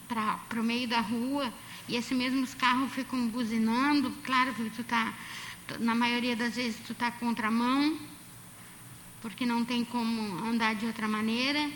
para 0.09 0.61
o 0.61 0.65
meio 0.65 0.89
da 0.89 1.01
rua 1.01 1.53
e 1.89 1.97
esses 1.97 2.17
mesmos 2.17 2.55
carros 2.55 2.93
ficam 2.93 3.29
buzinando. 3.29 4.11
Claro 4.23 4.55
que 4.55 4.71
tu 4.71 4.83
está 4.83 5.13
na 5.79 5.95
maioria 5.95 6.35
das 6.35 6.57
vezes 6.57 6.81
tu 6.87 6.93
está 6.93 7.11
contramão, 7.11 7.97
porque 9.23 9.47
não 9.47 9.65
tem 9.65 9.85
como 9.85 10.45
andar 10.45 10.75
de 10.75 10.87
outra 10.87 11.07
maneira. 11.07 11.71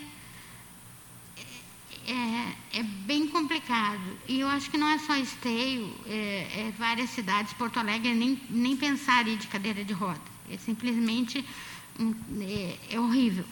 É, 2.07 2.79
é, 2.79 2.83
bem 2.83 3.27
complicado. 3.27 4.17
E 4.27 4.39
eu 4.39 4.47
acho 4.47 4.69
que 4.69 4.77
não 4.77 4.87
é 4.87 4.99
só 4.99 5.15
Esteio, 5.15 5.91
é, 6.05 6.67
é 6.67 6.73
várias 6.77 7.09
cidades, 7.09 7.53
Porto 7.53 7.79
Alegre, 7.79 8.13
nem, 8.13 8.39
nem 8.49 8.77
pensar 8.77 9.27
ir 9.27 9.37
de 9.37 9.47
cadeira 9.47 9.83
de 9.83 9.93
roda. 9.93 10.21
É 10.51 10.57
simplesmente 10.57 11.43
é, 12.41 12.77
é 12.91 12.99
horrível. 12.99 13.45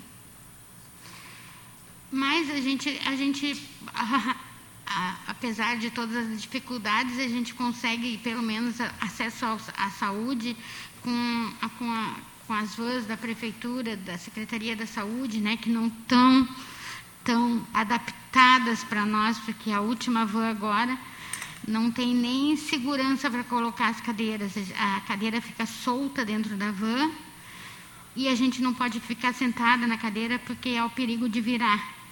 Mas 2.13 2.47
a 2.51 2.61
gente, 2.61 3.01
a 3.07 3.15
gente 3.15 3.59
apesar 5.27 5.77
de 5.77 5.89
todas 5.89 6.15
as 6.15 6.39
dificuldades, 6.39 7.17
a 7.17 7.27
gente 7.27 7.55
consegue 7.55 8.19
pelo 8.19 8.43
menos 8.43 8.79
acesso 9.01 9.45
à 9.75 9.89
saúde 9.89 10.55
com, 11.01 11.53
a, 11.59 11.69
com, 11.69 11.91
a, 11.91 12.15
com, 12.45 12.53
as 12.53 12.75
vans 12.75 13.07
da 13.07 13.17
prefeitura, 13.17 13.97
da 13.97 14.15
Secretaria 14.15 14.75
da 14.75 14.85
Saúde, 14.85 15.39
né, 15.39 15.57
que 15.57 15.71
não 15.71 15.87
estão 15.87 16.47
tão 17.23 17.65
adaptadas 17.73 18.83
para 18.83 19.07
nós, 19.07 19.39
porque 19.39 19.71
a 19.71 19.81
última 19.81 20.23
van 20.23 20.51
agora 20.51 20.95
não 21.67 21.89
tem 21.89 22.13
nem 22.13 22.55
segurança 22.55 23.27
para 23.27 23.43
colocar 23.43 23.87
as 23.87 23.99
cadeiras. 24.01 24.53
A 24.77 25.01
cadeira 25.01 25.41
fica 25.41 25.65
solta 25.65 26.23
dentro 26.23 26.55
da 26.57 26.69
van 26.69 27.09
e 28.15 28.27
a 28.27 28.35
gente 28.35 28.61
não 28.61 28.71
pode 28.71 28.99
ficar 28.99 29.33
sentada 29.33 29.87
na 29.87 29.97
cadeira 29.97 30.37
porque 30.37 30.69
é 30.69 30.83
o 30.83 30.91
perigo 30.91 31.27
de 31.27 31.41
virar. 31.41 32.02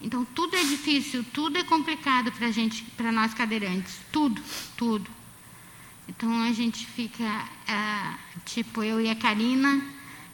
Então 0.00 0.24
tudo 0.24 0.56
é 0.56 0.62
difícil, 0.64 1.24
tudo 1.32 1.58
é 1.58 1.64
complicado 1.64 2.32
para 2.32 2.50
gente, 2.50 2.82
para 2.96 3.12
nós 3.12 3.34
cadeirantes, 3.34 3.98
tudo, 4.10 4.42
tudo. 4.76 5.10
Então 6.08 6.42
a 6.42 6.52
gente 6.52 6.86
fica, 6.86 7.24
é, 7.68 8.14
tipo 8.44 8.82
eu 8.82 9.00
e 9.00 9.10
a 9.10 9.14
Karina, 9.14 9.82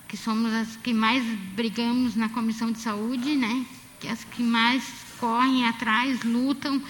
que 0.09 0.17
somos 0.17 0.53
as 0.53 0.77
que 0.77 0.93
mais 0.93 1.25
brigamos 1.55 2.14
na 2.14 2.29
comissão 2.29 2.71
de 2.71 2.79
saúde, 2.79 3.35
né? 3.35 3.67
Que 4.01 4.09
as 4.09 4.23
que 4.23 4.43
mais 4.43 4.85
correm 5.19 5.67
atrás, 5.67 6.23
lutam 6.23 6.81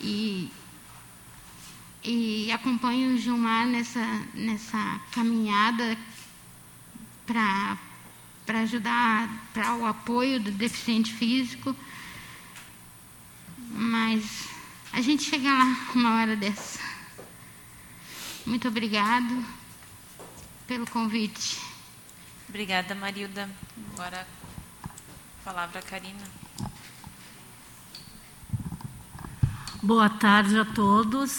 e 0.00 0.50
e 2.08 2.52
acompanho 2.52 3.14
o 3.14 3.18
Gilmar 3.18 3.66
nessa 3.66 4.04
nessa 4.34 5.00
caminhada 5.12 5.96
para 7.26 7.78
para 8.44 8.60
ajudar 8.60 9.28
para 9.52 9.74
o 9.76 9.86
apoio 9.86 10.38
do 10.38 10.52
deficiente 10.52 11.12
físico 11.12 11.74
mas 13.70 14.48
a 14.92 15.00
gente 15.00 15.24
chega 15.24 15.48
lá 15.48 15.76
uma 15.94 16.20
hora 16.20 16.36
dessa. 16.36 16.80
Muito 18.46 18.68
obrigado 18.68 19.44
pelo 20.66 20.86
convite. 20.86 21.60
Obrigada, 22.48 22.94
Marilda. 22.94 23.50
Agora 23.92 24.26
a 24.84 25.44
palavra 25.44 25.80
a 25.80 25.82
Karina. 25.82 26.22
Boa 29.82 30.08
tarde 30.08 30.58
a 30.58 30.64
todos. 30.64 31.38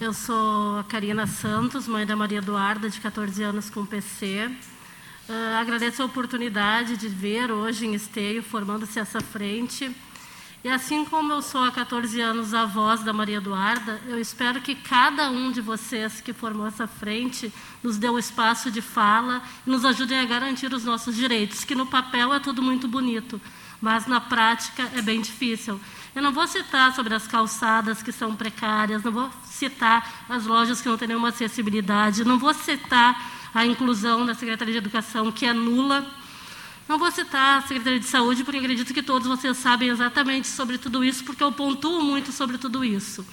Eu 0.00 0.12
sou 0.12 0.78
a 0.78 0.84
Karina 0.84 1.26
Santos, 1.26 1.86
mãe 1.86 2.04
da 2.04 2.16
Maria 2.16 2.38
Eduarda, 2.38 2.90
de 2.90 3.00
14 3.00 3.42
anos 3.42 3.70
com 3.70 3.86
PC. 3.86 4.46
Uh, 4.48 5.32
ah, 5.32 5.60
agradeço 5.60 6.02
a 6.02 6.06
oportunidade 6.06 6.96
de 6.96 7.08
ver 7.08 7.50
hoje 7.50 7.86
em 7.86 7.94
Esteio 7.94 8.42
formando-se 8.42 8.98
essa 8.98 9.20
frente 9.20 9.94
e 10.64 10.68
assim 10.68 11.04
como 11.04 11.32
eu 11.32 11.42
sou 11.42 11.64
há 11.64 11.72
14 11.72 12.20
anos 12.20 12.54
a 12.54 12.64
voz 12.64 13.02
da 13.02 13.12
Maria 13.12 13.38
Eduarda, 13.38 14.00
eu 14.06 14.20
espero 14.20 14.60
que 14.60 14.76
cada 14.76 15.28
um 15.28 15.50
de 15.50 15.60
vocês 15.60 16.20
que 16.20 16.32
formou 16.32 16.66
essa 16.66 16.86
frente 16.86 17.52
nos 17.82 17.98
dê 17.98 18.08
o 18.08 18.12
um 18.12 18.18
espaço 18.18 18.70
de 18.70 18.80
fala 18.80 19.42
e 19.66 19.70
nos 19.70 19.84
ajudem 19.84 20.20
a 20.20 20.24
garantir 20.24 20.72
os 20.72 20.84
nossos 20.84 21.16
direitos, 21.16 21.64
que 21.64 21.74
no 21.74 21.86
papel 21.86 22.32
é 22.32 22.38
tudo 22.38 22.62
muito 22.62 22.86
bonito, 22.86 23.40
mas 23.80 24.06
na 24.06 24.20
prática 24.20 24.88
é 24.94 25.02
bem 25.02 25.20
difícil. 25.20 25.80
Eu 26.14 26.22
não 26.22 26.32
vou 26.32 26.46
citar 26.46 26.94
sobre 26.94 27.12
as 27.12 27.26
calçadas 27.26 28.00
que 28.00 28.12
são 28.12 28.36
precárias, 28.36 29.02
não 29.02 29.10
vou 29.10 29.30
citar 29.44 30.24
as 30.28 30.46
lojas 30.46 30.80
que 30.80 30.88
não 30.88 30.96
têm 30.96 31.08
nenhuma 31.08 31.30
acessibilidade, 31.30 32.24
não 32.24 32.38
vou 32.38 32.54
citar 32.54 33.20
a 33.52 33.66
inclusão 33.66 34.24
da 34.24 34.34
Secretaria 34.34 34.72
de 34.72 34.78
Educação, 34.78 35.32
que 35.32 35.44
é 35.44 35.52
nula 35.52 36.21
não 36.88 36.98
vou 36.98 37.10
citar 37.10 37.58
a 37.58 37.62
Secretaria 37.62 38.00
de 38.00 38.06
Saúde, 38.06 38.44
porque 38.44 38.58
acredito 38.58 38.92
que 38.92 39.02
todos 39.02 39.26
vocês 39.26 39.56
sabem 39.56 39.88
exatamente 39.88 40.48
sobre 40.48 40.78
tudo 40.78 41.04
isso, 41.04 41.24
porque 41.24 41.42
eu 41.42 41.52
pontuo 41.52 42.02
muito 42.02 42.32
sobre 42.32 42.58
tudo 42.58 42.84
isso. 42.84 43.24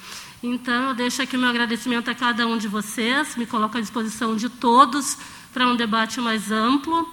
Então, 0.42 0.90
eu 0.90 0.94
deixo 0.94 1.22
aqui 1.22 1.36
o 1.36 1.40
meu 1.40 1.50
agradecimento 1.50 2.10
a 2.10 2.16
cada 2.16 2.48
um 2.48 2.58
de 2.58 2.68
vocês, 2.68 3.36
me 3.36 3.46
coloco 3.46 3.78
à 3.78 3.82
disposição 3.82 4.36
de 4.36 4.48
todos 4.48 5.18
para 5.54 5.68
um 5.68 5.76
debate 5.76 6.22
mais 6.22 6.52
amplo. 6.52 7.12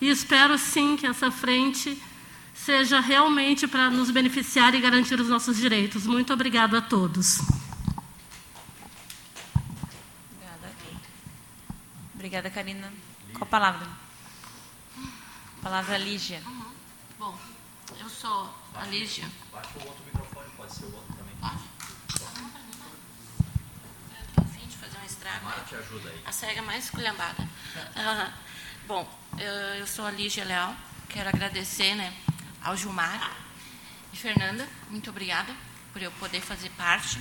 E 0.00 0.08
espero, 0.08 0.56
sim, 0.58 0.96
que 0.96 1.06
essa 1.06 1.30
frente 1.30 2.00
seja 2.54 3.00
realmente 3.00 3.66
para 3.66 3.90
nos 3.90 4.10
beneficiar 4.10 4.74
e 4.74 4.80
garantir 4.80 5.18
os 5.18 5.28
nossos 5.28 5.56
direitos. 5.56 6.06
Muito 6.06 6.32
obrigado 6.32 6.76
a 6.76 6.80
todos. 6.80 7.40
Obrigada. 10.36 10.72
Obrigada, 12.14 12.50
Karina. 12.50 12.92
Qual 13.32 13.42
a 13.42 13.46
palavra? 13.46 14.01
Palavra 15.62 15.96
Lígia. 15.96 16.42
Uhum. 16.44 16.72
Bom, 17.18 17.38
eu 17.98 18.08
sou 18.08 18.54
a 18.74 18.84
Lígia. 18.86 19.26
Baixa 19.52 19.70
o 19.78 19.86
outro 19.86 20.04
microfone, 20.04 20.50
pode 20.56 20.74
ser 20.74 20.84
o 20.84 20.94
outro 20.94 21.14
também. 21.16 21.34
Pode? 21.40 21.62
Eu 24.14 24.24
estou 24.26 24.44
afim 24.44 24.66
de 24.66 24.76
fazer 24.76 24.98
um 24.98 25.04
estrago. 25.04 25.44
Mara 25.44 25.60
te 25.60 25.76
ajuda 25.76 26.10
aí. 26.10 26.22
A 26.26 26.32
cega 26.32 26.62
mais 26.62 26.84
esculhambada. 26.84 27.42
Uhum. 27.42 28.32
Bom, 28.86 29.18
eu, 29.38 29.52
eu 29.78 29.86
sou 29.86 30.04
a 30.04 30.10
Lígia 30.10 30.44
Leal. 30.44 30.74
Quero 31.08 31.28
agradecer, 31.28 31.94
né? 31.94 32.12
ao 32.64 32.76
Gilmar 32.76 33.36
e 34.12 34.16
Fernanda, 34.16 34.68
muito 34.88 35.10
obrigada 35.10 35.54
por 35.92 36.00
eu 36.00 36.10
poder 36.12 36.40
fazer 36.40 36.70
parte. 36.70 37.20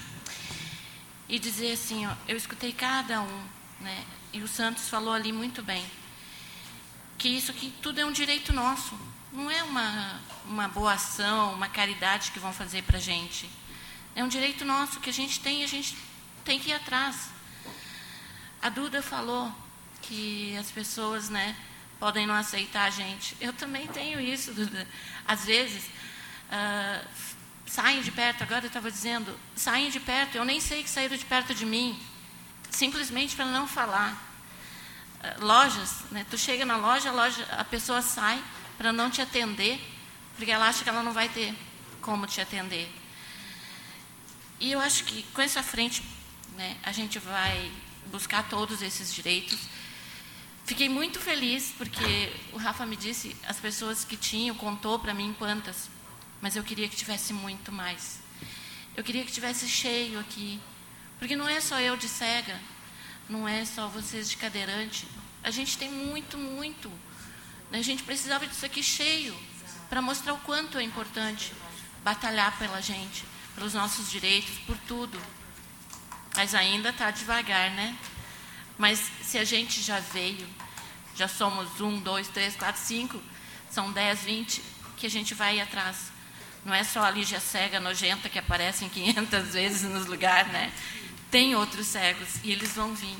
E 1.27 1.39
dizer 1.39 1.71
assim, 1.71 2.05
ó, 2.05 2.13
eu 2.27 2.35
escutei 2.35 2.73
cada 2.73 3.21
um, 3.21 3.43
né? 3.79 4.05
E 4.33 4.41
o 4.41 4.47
Santos 4.47 4.89
falou 4.89 5.13
ali 5.13 5.31
muito 5.31 5.63
bem, 5.63 5.85
que 7.21 7.29
isso 7.29 7.51
aqui 7.51 7.71
tudo 7.83 8.01
é 8.01 8.05
um 8.05 8.11
direito 8.11 8.51
nosso, 8.51 8.97
não 9.31 9.49
é 9.51 9.61
uma, 9.61 10.19
uma 10.45 10.67
boa 10.67 10.93
ação, 10.93 11.53
uma 11.53 11.69
caridade 11.69 12.31
que 12.31 12.39
vão 12.39 12.51
fazer 12.51 12.81
para 12.81 12.97
a 12.97 12.99
gente. 12.99 13.47
É 14.15 14.23
um 14.23 14.27
direito 14.27 14.65
nosso 14.65 14.99
que 14.99 15.11
a 15.11 15.13
gente 15.13 15.39
tem 15.39 15.61
e 15.61 15.63
a 15.63 15.67
gente 15.67 15.95
tem 16.43 16.59
que 16.59 16.71
ir 16.71 16.73
atrás. 16.73 17.29
A 18.59 18.69
Duda 18.69 19.03
falou 19.03 19.53
que 20.01 20.57
as 20.57 20.71
pessoas 20.71 21.29
né, 21.29 21.55
podem 21.99 22.25
não 22.25 22.33
aceitar 22.33 22.85
a 22.85 22.89
gente. 22.89 23.37
Eu 23.39 23.53
também 23.53 23.87
tenho 23.87 24.19
isso, 24.19 24.51
Duda. 24.51 24.87
Às 25.27 25.45
vezes, 25.45 25.85
uh, 25.85 27.07
saem 27.67 28.01
de 28.01 28.11
perto, 28.11 28.41
agora 28.41 28.65
eu 28.65 28.67
estava 28.67 28.89
dizendo, 28.89 29.39
saem 29.55 29.91
de 29.91 29.99
perto, 29.99 30.37
eu 30.37 30.43
nem 30.43 30.59
sei 30.59 30.81
que 30.81 30.89
saíram 30.89 31.15
de 31.15 31.25
perto 31.25 31.53
de 31.53 31.67
mim, 31.67 31.99
simplesmente 32.71 33.35
para 33.35 33.45
não 33.45 33.67
falar. 33.67 34.30
Uh, 35.21 35.45
lojas, 35.45 36.03
né, 36.09 36.25
tu 36.29 36.37
chega 36.37 36.65
na 36.65 36.77
loja, 36.77 37.09
a, 37.09 37.13
loja, 37.13 37.47
a 37.51 37.63
pessoa 37.63 38.01
sai 38.01 38.43
para 38.77 38.91
não 38.91 39.09
te 39.09 39.21
atender, 39.21 39.79
porque 40.35 40.49
ela 40.49 40.67
acha 40.67 40.83
que 40.83 40.89
ela 40.89 41.03
não 41.03 41.13
vai 41.13 41.29
ter 41.29 41.53
como 42.01 42.25
te 42.25 42.41
atender. 42.41 42.91
E 44.59 44.71
eu 44.71 44.79
acho 44.79 45.03
que 45.03 45.23
com 45.33 45.41
essa 45.41 45.61
frente, 45.61 46.03
né, 46.55 46.77
a 46.83 46.91
gente 46.91 47.19
vai 47.19 47.71
buscar 48.07 48.47
todos 48.49 48.81
esses 48.81 49.13
direitos. 49.13 49.59
Fiquei 50.65 50.89
muito 50.89 51.19
feliz 51.19 51.73
porque 51.77 52.33
o 52.53 52.57
Rafa 52.57 52.85
me 52.85 52.95
disse 52.95 53.35
as 53.47 53.57
pessoas 53.57 54.03
que 54.03 54.17
tinham, 54.17 54.55
contou 54.55 54.99
para 54.99 55.13
mim 55.13 55.35
quantas, 55.37 55.89
mas 56.41 56.55
eu 56.55 56.63
queria 56.63 56.87
que 56.87 56.95
tivesse 56.95 57.33
muito 57.33 57.71
mais. 57.71 58.19
Eu 58.95 59.03
queria 59.03 59.23
que 59.23 59.31
tivesse 59.31 59.67
cheio 59.67 60.19
aqui, 60.19 60.59
porque 61.17 61.35
não 61.35 61.47
é 61.47 61.61
só 61.61 61.79
eu 61.79 61.95
de 61.95 62.07
cega, 62.07 62.59
não 63.31 63.47
é 63.47 63.65
só 63.65 63.87
vocês 63.87 64.29
de 64.29 64.37
cadeirante. 64.37 65.07
A 65.43 65.49
gente 65.49 65.77
tem 65.77 65.89
muito, 65.89 66.37
muito 66.37 66.91
a 67.73 67.81
gente 67.81 68.03
precisava 68.03 68.45
disso 68.45 68.65
aqui 68.65 68.83
cheio 68.83 69.33
para 69.89 70.01
mostrar 70.01 70.33
o 70.33 70.37
quanto 70.39 70.77
é 70.77 70.83
importante 70.83 71.53
batalhar 72.03 72.57
pela 72.57 72.81
gente, 72.81 73.23
pelos 73.55 73.73
nossos 73.73 74.11
direitos, 74.11 74.57
por 74.65 74.77
tudo. 74.79 75.19
Mas 76.35 76.53
ainda 76.53 76.89
está 76.89 77.11
devagar, 77.11 77.71
né? 77.71 77.97
Mas 78.77 78.99
se 79.23 79.37
a 79.37 79.45
gente 79.45 79.81
já 79.81 79.99
veio, 79.99 80.47
já 81.15 81.27
somos 81.27 81.79
um, 81.79 81.99
dois, 81.99 82.27
três, 82.27 82.55
quatro, 82.55 82.81
cinco, 82.81 83.21
são 83.69 83.91
dez, 83.91 84.21
vinte, 84.21 84.61
que 84.97 85.07
a 85.07 85.09
gente 85.09 85.33
vai 85.33 85.61
atrás. 85.61 86.11
Não 86.65 86.73
é 86.73 86.83
só 86.83 87.03
a 87.03 87.09
Lígia 87.09 87.39
cega, 87.39 87.79
nojenta, 87.79 88.27
que 88.27 88.37
aparece 88.37 88.83
em 88.83 88.89
500 88.89 89.47
vezes 89.53 89.83
nos 89.83 90.05
lugares, 90.07 90.51
né? 90.51 90.73
Tem 91.31 91.55
outros 91.55 91.87
cegos 91.87 92.27
e 92.43 92.51
eles 92.51 92.73
vão 92.73 92.93
vir. 92.93 93.17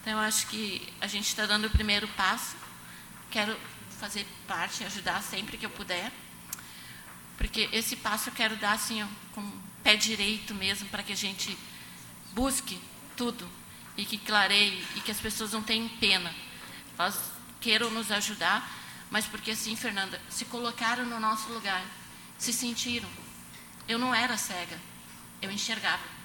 Então, 0.00 0.12
eu 0.12 0.18
acho 0.20 0.46
que 0.46 0.88
a 1.00 1.08
gente 1.08 1.26
está 1.26 1.44
dando 1.46 1.66
o 1.66 1.70
primeiro 1.70 2.06
passo. 2.08 2.56
Quero 3.28 3.58
fazer 3.98 4.24
parte, 4.46 4.84
ajudar 4.84 5.20
sempre 5.20 5.58
que 5.58 5.66
eu 5.66 5.70
puder. 5.70 6.12
Porque 7.36 7.68
esse 7.72 7.96
passo 7.96 8.28
eu 8.28 8.32
quero 8.32 8.56
dar 8.56 8.72
assim, 8.72 9.06
com 9.34 9.40
o 9.40 9.62
pé 9.82 9.96
direito 9.96 10.54
mesmo, 10.54 10.88
para 10.90 11.02
que 11.02 11.12
a 11.12 11.16
gente 11.16 11.58
busque 12.32 12.80
tudo 13.16 13.50
e 13.96 14.04
que 14.04 14.16
clareie 14.16 14.86
e 14.94 15.00
que 15.00 15.10
as 15.10 15.18
pessoas 15.18 15.52
não 15.52 15.62
tenham 15.62 15.88
pena. 15.88 16.32
Elas 16.96 17.32
queiram 17.60 17.90
nos 17.90 18.12
ajudar, 18.12 18.70
mas 19.10 19.26
porque 19.26 19.50
assim, 19.50 19.74
Fernanda, 19.74 20.20
se 20.30 20.44
colocaram 20.44 21.04
no 21.04 21.18
nosso 21.18 21.52
lugar, 21.52 21.84
se 22.38 22.52
sentiram. 22.52 23.08
Eu 23.88 23.98
não 23.98 24.14
era 24.14 24.36
cega, 24.36 24.78
eu 25.42 25.50
enxergava. 25.50 26.19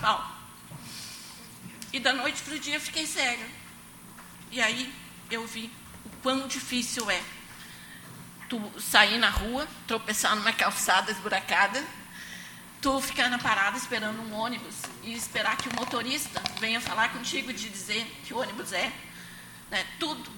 Normal. 0.00 0.36
E 1.92 2.00
da 2.00 2.12
noite 2.12 2.42
para 2.42 2.54
o 2.54 2.58
dia 2.58 2.76
eu 2.76 2.80
fiquei 2.80 3.06
cega. 3.06 3.46
E 4.50 4.60
aí 4.60 4.92
eu 5.30 5.46
vi 5.46 5.70
o 6.04 6.10
quão 6.22 6.48
difícil 6.48 7.10
é 7.10 7.22
tu 8.48 8.60
sair 8.80 9.18
na 9.18 9.30
rua, 9.30 9.68
tropeçar 9.86 10.34
numa 10.34 10.52
calçada 10.52 11.12
esburacada, 11.12 11.84
tu 12.80 13.00
ficar 13.00 13.28
na 13.28 13.38
parada 13.38 13.76
esperando 13.76 14.20
um 14.22 14.32
ônibus 14.32 14.74
e 15.04 15.12
esperar 15.12 15.56
que 15.56 15.68
o 15.68 15.76
motorista 15.76 16.42
venha 16.58 16.80
falar 16.80 17.12
contigo 17.12 17.52
de 17.52 17.68
dizer 17.68 18.04
que 18.24 18.34
ônibus 18.34 18.72
é, 18.72 18.92
né, 19.70 19.86
tudo. 19.98 20.30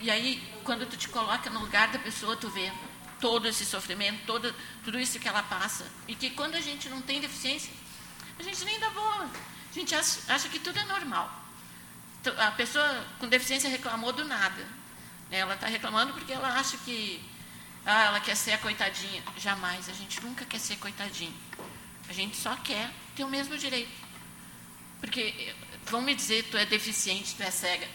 E 0.00 0.10
aí, 0.10 0.42
quando 0.64 0.88
tu 0.88 0.96
te 0.96 1.08
coloca 1.08 1.50
no 1.50 1.60
lugar 1.60 1.88
da 1.88 1.98
pessoa, 1.98 2.36
tu 2.36 2.48
vê 2.48 2.72
todo 3.20 3.46
esse 3.46 3.64
sofrimento, 3.64 4.24
todo, 4.26 4.52
tudo 4.82 4.98
isso 4.98 5.18
que 5.20 5.28
ela 5.28 5.42
passa. 5.42 5.86
E 6.08 6.14
que 6.14 6.30
quando 6.30 6.54
a 6.54 6.60
gente 6.60 6.88
não 6.88 7.00
tem 7.00 7.20
deficiência, 7.20 7.70
a 8.42 8.44
gente 8.44 8.64
nem 8.64 8.78
dá 8.78 8.90
bola. 8.90 9.30
A 9.70 9.72
gente 9.72 9.94
acha, 9.94 10.48
que 10.48 10.58
tudo 10.58 10.78
é 10.78 10.84
normal. 10.84 11.30
A 12.38 12.50
pessoa 12.50 13.06
com 13.18 13.28
deficiência 13.28 13.70
reclamou 13.70 14.12
do 14.12 14.24
nada. 14.24 14.66
Ela 15.30 15.54
está 15.54 15.66
reclamando 15.66 16.12
porque 16.12 16.32
ela 16.32 16.58
acha 16.58 16.76
que 16.78 17.24
ah, 17.86 18.04
ela 18.04 18.20
quer 18.20 18.36
ser 18.36 18.52
a 18.52 18.58
coitadinha. 18.58 19.22
Jamais. 19.38 19.88
A 19.88 19.92
gente 19.92 20.20
nunca 20.22 20.44
quer 20.44 20.58
ser 20.58 20.76
coitadinho. 20.76 21.34
A 22.08 22.12
gente 22.12 22.36
só 22.36 22.54
quer 22.56 22.90
ter 23.16 23.24
o 23.24 23.28
mesmo 23.28 23.56
direito. 23.56 23.90
Porque 25.00 25.54
vão 25.86 26.02
me 26.02 26.14
dizer, 26.14 26.44
tu 26.50 26.56
é 26.56 26.66
deficiente, 26.66 27.34
tu 27.34 27.42
é 27.42 27.50
cega. 27.50 27.88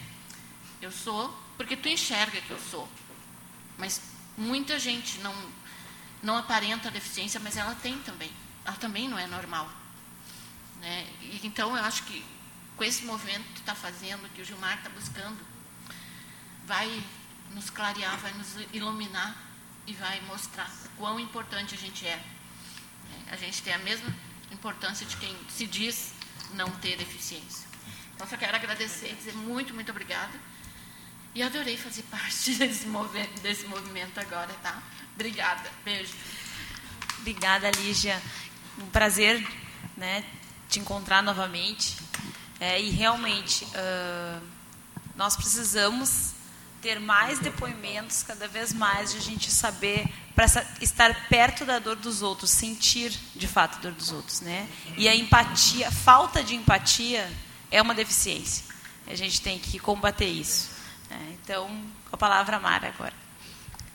Eu 0.82 0.91
sou 0.91 1.30
porque 1.58 1.76
tu 1.76 1.89
enxerga 1.89 2.39
que 2.41 2.52
eu 2.52 2.60
sou. 2.72 2.88
Mas 3.78 4.02
muita 4.38 4.80
gente 4.80 5.20
não, 5.20 5.36
não 6.24 6.38
aparenta 6.38 6.88
a 6.88 6.91
deficiência, 6.91 7.39
mas 7.39 7.58
ela 7.58 7.76
tem 7.76 7.98
também. 8.00 8.32
Ela 8.66 8.76
também 8.78 9.08
não 9.08 9.18
é 9.18 9.28
normal. 9.28 9.70
Né? 10.82 11.08
E, 11.22 11.42
então, 11.44 11.76
eu 11.76 11.84
acho 11.84 12.04
que 12.04 12.24
com 12.76 12.84
esse 12.84 13.04
movimento 13.06 13.44
que 13.54 13.60
está 13.60 13.74
fazendo, 13.74 14.30
que 14.34 14.42
o 14.42 14.46
Gilmar 14.46 14.78
está 14.78 14.90
buscando, 14.90 15.38
vai 16.66 17.04
nos 17.54 17.70
clarear, 17.70 18.18
vai 18.18 18.34
nos 18.34 18.56
iluminar 18.72 19.36
e 19.88 19.94
vai 19.94 20.22
mostrar 20.22 20.70
quão 20.98 21.20
importante 21.20 21.74
a 21.74 21.78
gente 21.78 22.06
é. 22.06 22.22
A 23.32 23.36
gente 23.36 23.62
tem 23.64 23.74
a 23.74 23.80
mesma 23.80 24.14
importância 24.52 25.06
de 25.06 25.18
quem 25.18 25.36
se 25.50 25.66
diz 25.66 26.14
não 26.54 26.70
ter 26.72 26.98
deficiência. 26.98 27.68
Então, 28.16 28.28
só 28.28 28.38
quero 28.38 28.56
agradecer, 28.56 29.16
dizer 29.16 29.34
muito, 29.34 29.74
muito 29.74 29.92
obrigada. 29.92 30.34
E 31.34 31.44
adorei 31.44 31.78
fazer 31.78 32.04
parte 32.04 32.54
desse 32.58 32.88
desse 33.42 33.68
movimento 33.68 34.20
agora, 34.20 34.54
tá? 34.62 34.82
Obrigada. 35.16 35.70
Beijo. 35.84 36.14
Obrigada, 37.20 37.70
Lígia. 37.72 38.22
Um 38.80 38.88
prazer 38.90 39.46
né, 39.96 40.24
te 40.70 40.80
encontrar 40.80 41.22
novamente. 41.22 41.97
É, 42.59 42.82
e 42.82 42.89
realmente, 42.89 43.65
uh, 43.65 44.41
nós 45.15 45.36
precisamos 45.36 46.34
ter 46.82 46.99
mais 46.99 47.39
depoimentos, 47.39 48.24
cada 48.24 48.47
vez 48.47 48.74
mais, 48.74 49.11
de 49.11 49.18
a 49.18 49.22
gente 49.22 49.51
saber, 49.51 50.07
para 50.36 50.45
estar 50.82 51.28
perto 51.28 51.65
da 51.65 51.80
dor 51.80 51.95
dos 51.95 52.22
outros, 52.22 52.51
sentir 52.51 53.11
de 53.36 53.47
fato 53.47 53.78
a 53.78 53.82
dor 53.82 53.91
dos 53.91 54.11
outros. 54.11 54.41
Né? 54.41 54.68
E 54.95 55.07
a 55.07 55.15
empatia, 55.15 55.91
falta 55.91 56.43
de 56.43 56.55
empatia 56.55 57.32
é 57.72 57.82
uma 57.82 57.93
deficiência. 57.93 58.65
A 59.07 59.15
gente 59.15 59.41
tem 59.41 59.57
que 59.57 59.80
combater 59.80 60.28
isso. 60.28 60.70
Né? 61.09 61.38
Então, 61.41 61.70
a 62.11 62.18
palavra 62.18 62.59
Mara 62.59 62.89
agora. 62.89 63.13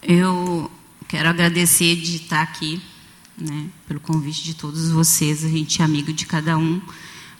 Eu 0.03 0.71
quero 1.09 1.29
agradecer 1.29 1.97
de 1.97 2.17
estar 2.17 2.43
aqui 2.43 2.83
né, 3.39 3.67
pelo 3.87 4.01
convite 4.01 4.43
de 4.43 4.55
todos 4.55 4.91
vocês. 4.91 5.45
A 5.45 5.49
gente 5.49 5.81
é 5.81 5.85
amigo 5.85 6.13
de 6.13 6.27
cada 6.27 6.57
um, 6.57 6.81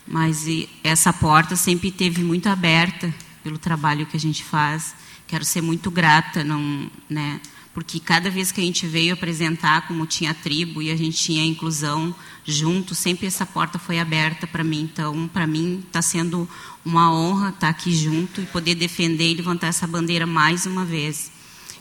mas 0.07 0.47
essa 0.83 1.13
porta 1.13 1.57
sempre 1.57 1.91
teve 1.91 2.23
muito 2.23 2.49
aberta 2.49 3.13
pelo 3.43 3.59
trabalho 3.59 4.07
que 4.07 4.17
a 4.17 4.21
gente 4.21 4.45
faz. 4.45 4.95
Quero 5.27 5.45
ser 5.45 5.63
muito 5.63 5.91
grata, 5.91 6.45
não, 6.45 6.91
né, 7.09 7.41
porque 7.75 7.99
cada 7.99 8.31
vez 8.31 8.53
que 8.53 8.61
a 8.61 8.65
gente 8.65 8.87
veio 8.87 9.15
apresentar 9.15 9.87
como 9.87 10.07
tinha 10.07 10.35
tribo 10.35 10.83
e 10.83 10.91
a 10.91 10.97
gente 10.97 11.17
tinha 11.17 11.45
inclusão 11.45 12.15
junto, 12.45 12.95
sempre 12.95 13.27
essa 13.27 13.47
porta 13.47 13.79
foi 13.79 13.99
aberta 13.99 14.47
para 14.47 14.63
mim. 14.63 14.83
Então, 14.93 15.29
para 15.29 15.47
mim, 15.47 15.83
está 15.87 16.03
sendo 16.03 16.49
uma 16.85 17.13
honra 17.13 17.49
estar 17.49 17.69
aqui 17.69 17.95
junto 17.95 18.43
e 18.43 18.47
poder 18.47 18.75
defender 18.75 19.31
e 19.31 19.35
levantar 19.35 19.69
essa 19.69 19.87
bandeira 19.87 20.27
mais 20.27 20.67
uma 20.67 20.85
vez. 20.85 21.31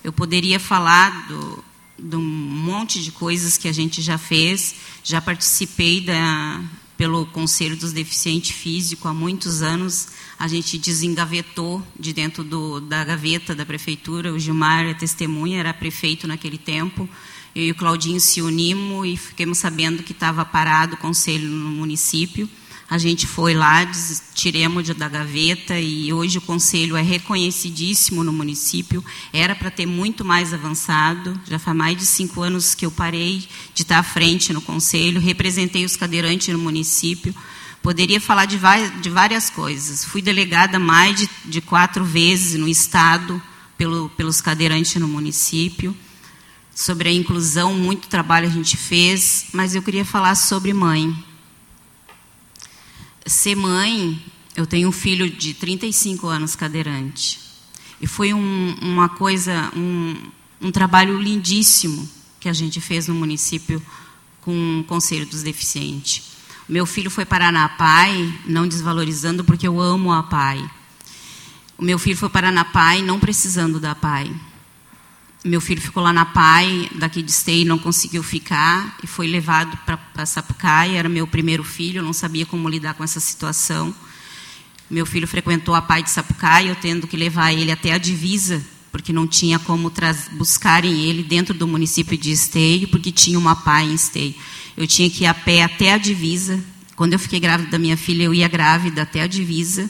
Eu 0.03 0.13
poderia 0.13 0.59
falar 0.59 1.27
do, 1.27 1.63
de 1.97 2.15
um 2.15 2.21
monte 2.21 3.01
de 3.01 3.11
coisas 3.11 3.57
que 3.57 3.67
a 3.67 3.71
gente 3.71 4.01
já 4.01 4.17
fez. 4.17 4.75
Já 5.03 5.21
participei 5.21 6.01
da, 6.01 6.63
pelo 6.97 7.25
Conselho 7.25 7.75
dos 7.75 7.91
Deficientes 7.91 8.51
Físicos 8.51 9.09
há 9.09 9.13
muitos 9.13 9.61
anos. 9.61 10.09
A 10.37 10.47
gente 10.47 10.77
desengavetou 10.77 11.81
de 11.99 12.13
dentro 12.13 12.43
do, 12.43 12.79
da 12.79 13.03
gaveta 13.03 13.55
da 13.55 13.65
prefeitura. 13.65 14.33
O 14.33 14.39
Gilmar 14.39 14.85
é 14.85 14.93
testemunha, 14.93 15.59
era 15.59 15.73
prefeito 15.73 16.27
naquele 16.27 16.57
tempo. 16.57 17.09
Eu 17.55 17.63
e 17.63 17.71
o 17.71 17.75
Claudinho 17.75 18.19
se 18.19 18.41
unimos 18.41 19.07
e 19.07 19.17
fiquemos 19.17 19.57
sabendo 19.57 20.03
que 20.03 20.11
estava 20.11 20.45
parado 20.45 20.95
o 20.95 20.97
conselho 20.97 21.49
no 21.49 21.69
município. 21.69 22.49
A 22.91 22.97
gente 22.97 23.25
foi 23.25 23.53
lá, 23.53 23.89
tiremos 24.35 24.85
da 24.89 25.07
gaveta 25.07 25.79
e 25.79 26.11
hoje 26.11 26.39
o 26.39 26.41
conselho 26.41 26.97
é 26.97 27.01
reconhecidíssimo 27.01 28.21
no 28.21 28.33
município. 28.33 29.01
Era 29.31 29.55
para 29.55 29.71
ter 29.71 29.85
muito 29.85 30.25
mais 30.25 30.53
avançado. 30.53 31.39
Já 31.49 31.57
faz 31.57 31.77
mais 31.77 31.97
de 31.97 32.05
cinco 32.05 32.41
anos 32.41 32.75
que 32.75 32.85
eu 32.85 32.91
parei 32.91 33.47
de 33.73 33.83
estar 33.83 33.99
à 33.99 34.03
frente 34.03 34.51
no 34.51 34.59
conselho. 34.59 35.21
Representei 35.21 35.85
os 35.85 35.95
cadeirantes 35.95 36.49
no 36.49 36.59
município. 36.59 37.33
Poderia 37.81 38.19
falar 38.19 38.43
de, 38.43 38.59
de 39.01 39.09
várias 39.09 39.49
coisas. 39.49 40.03
Fui 40.03 40.21
delegada 40.21 40.77
mais 40.77 41.15
de, 41.15 41.29
de 41.45 41.61
quatro 41.61 42.03
vezes 42.03 42.59
no 42.59 42.67
estado 42.67 43.41
pelo, 43.77 44.09
pelos 44.17 44.41
cadeirantes 44.41 44.99
no 44.99 45.07
município. 45.07 45.95
Sobre 46.75 47.07
a 47.07 47.13
inclusão, 47.13 47.73
muito 47.73 48.09
trabalho 48.09 48.49
a 48.49 48.51
gente 48.51 48.75
fez, 48.75 49.45
mas 49.53 49.75
eu 49.75 49.81
queria 49.81 50.03
falar 50.03 50.35
sobre 50.35 50.73
mãe. 50.73 51.30
Ser 53.25 53.55
mãe, 53.55 54.21
eu 54.55 54.65
tenho 54.65 54.89
um 54.89 54.91
filho 54.91 55.29
de 55.29 55.53
35 55.53 56.27
anos 56.27 56.55
cadeirante. 56.55 57.39
E 58.01 58.07
foi 58.07 58.33
um, 58.33 58.75
uma 58.81 59.09
coisa, 59.09 59.71
um, 59.75 60.15
um 60.59 60.71
trabalho 60.71 61.19
lindíssimo 61.19 62.09
que 62.39 62.49
a 62.49 62.53
gente 62.53 62.81
fez 62.81 63.07
no 63.07 63.13
município 63.13 63.81
com 64.41 64.79
o 64.79 64.83
Conselho 64.83 65.25
dos 65.25 65.43
Deficientes. 65.43 66.23
Meu 66.67 66.85
filho 66.85 67.11
foi 67.11 67.25
parar 67.25 67.51
na 67.51 67.69
PAI, 67.69 68.33
não 68.45 68.67
desvalorizando, 68.67 69.43
porque 69.43 69.67
eu 69.67 69.79
amo 69.79 70.11
a 70.11 70.23
PAI. 70.23 70.67
O 71.77 71.83
meu 71.83 71.99
filho 71.99 72.17
foi 72.17 72.29
parar 72.29 72.51
na 72.51 72.65
PAI, 72.65 73.01
não 73.01 73.19
precisando 73.19 73.79
da 73.79 73.93
PAI. 73.93 74.33
Meu 75.43 75.59
filho 75.59 75.81
ficou 75.81 76.03
lá 76.03 76.13
na 76.13 76.23
PAI, 76.23 76.87
daqui 76.93 77.23
de 77.23 77.31
Esteio, 77.31 77.65
não 77.65 77.79
conseguiu 77.79 78.21
ficar 78.21 78.95
e 79.03 79.07
foi 79.07 79.25
levado 79.25 79.75
para 80.13 80.23
Sapucaia. 80.23 80.99
Era 80.99 81.09
meu 81.09 81.25
primeiro 81.25 81.63
filho, 81.63 82.03
não 82.03 82.13
sabia 82.13 82.45
como 82.45 82.69
lidar 82.69 82.93
com 82.93 83.03
essa 83.03 83.19
situação. 83.19 83.93
Meu 84.87 85.03
filho 85.03 85.27
frequentou 85.27 85.73
a 85.73 85.81
PAI 85.81 86.03
de 86.03 86.11
Sapucaia, 86.11 86.69
eu 86.69 86.75
tendo 86.75 87.07
que 87.07 87.17
levar 87.17 87.51
ele 87.53 87.71
até 87.71 87.91
a 87.91 87.97
divisa, 87.97 88.63
porque 88.91 89.11
não 89.11 89.25
tinha 89.25 89.57
como 89.57 89.91
buscarem 90.33 91.05
ele 91.05 91.23
dentro 91.23 91.55
do 91.55 91.67
município 91.67 92.15
de 92.15 92.31
Esteio, 92.31 92.87
porque 92.89 93.11
tinha 93.11 93.39
uma 93.39 93.55
PAI 93.55 93.85
em 93.85 93.95
Esteio. 93.95 94.35
Eu 94.77 94.85
tinha 94.85 95.09
que 95.09 95.23
ir 95.23 95.27
a 95.27 95.33
pé 95.33 95.63
até 95.63 95.93
a 95.93 95.97
divisa. 95.97 96.63
Quando 96.95 97.13
eu 97.13 97.19
fiquei 97.19 97.39
grávida 97.39 97.71
da 97.71 97.79
minha 97.79 97.97
filha, 97.97 98.21
eu 98.21 98.33
ia 98.33 98.47
grávida 98.47 99.01
até 99.01 99.23
a 99.23 99.27
divisa, 99.27 99.89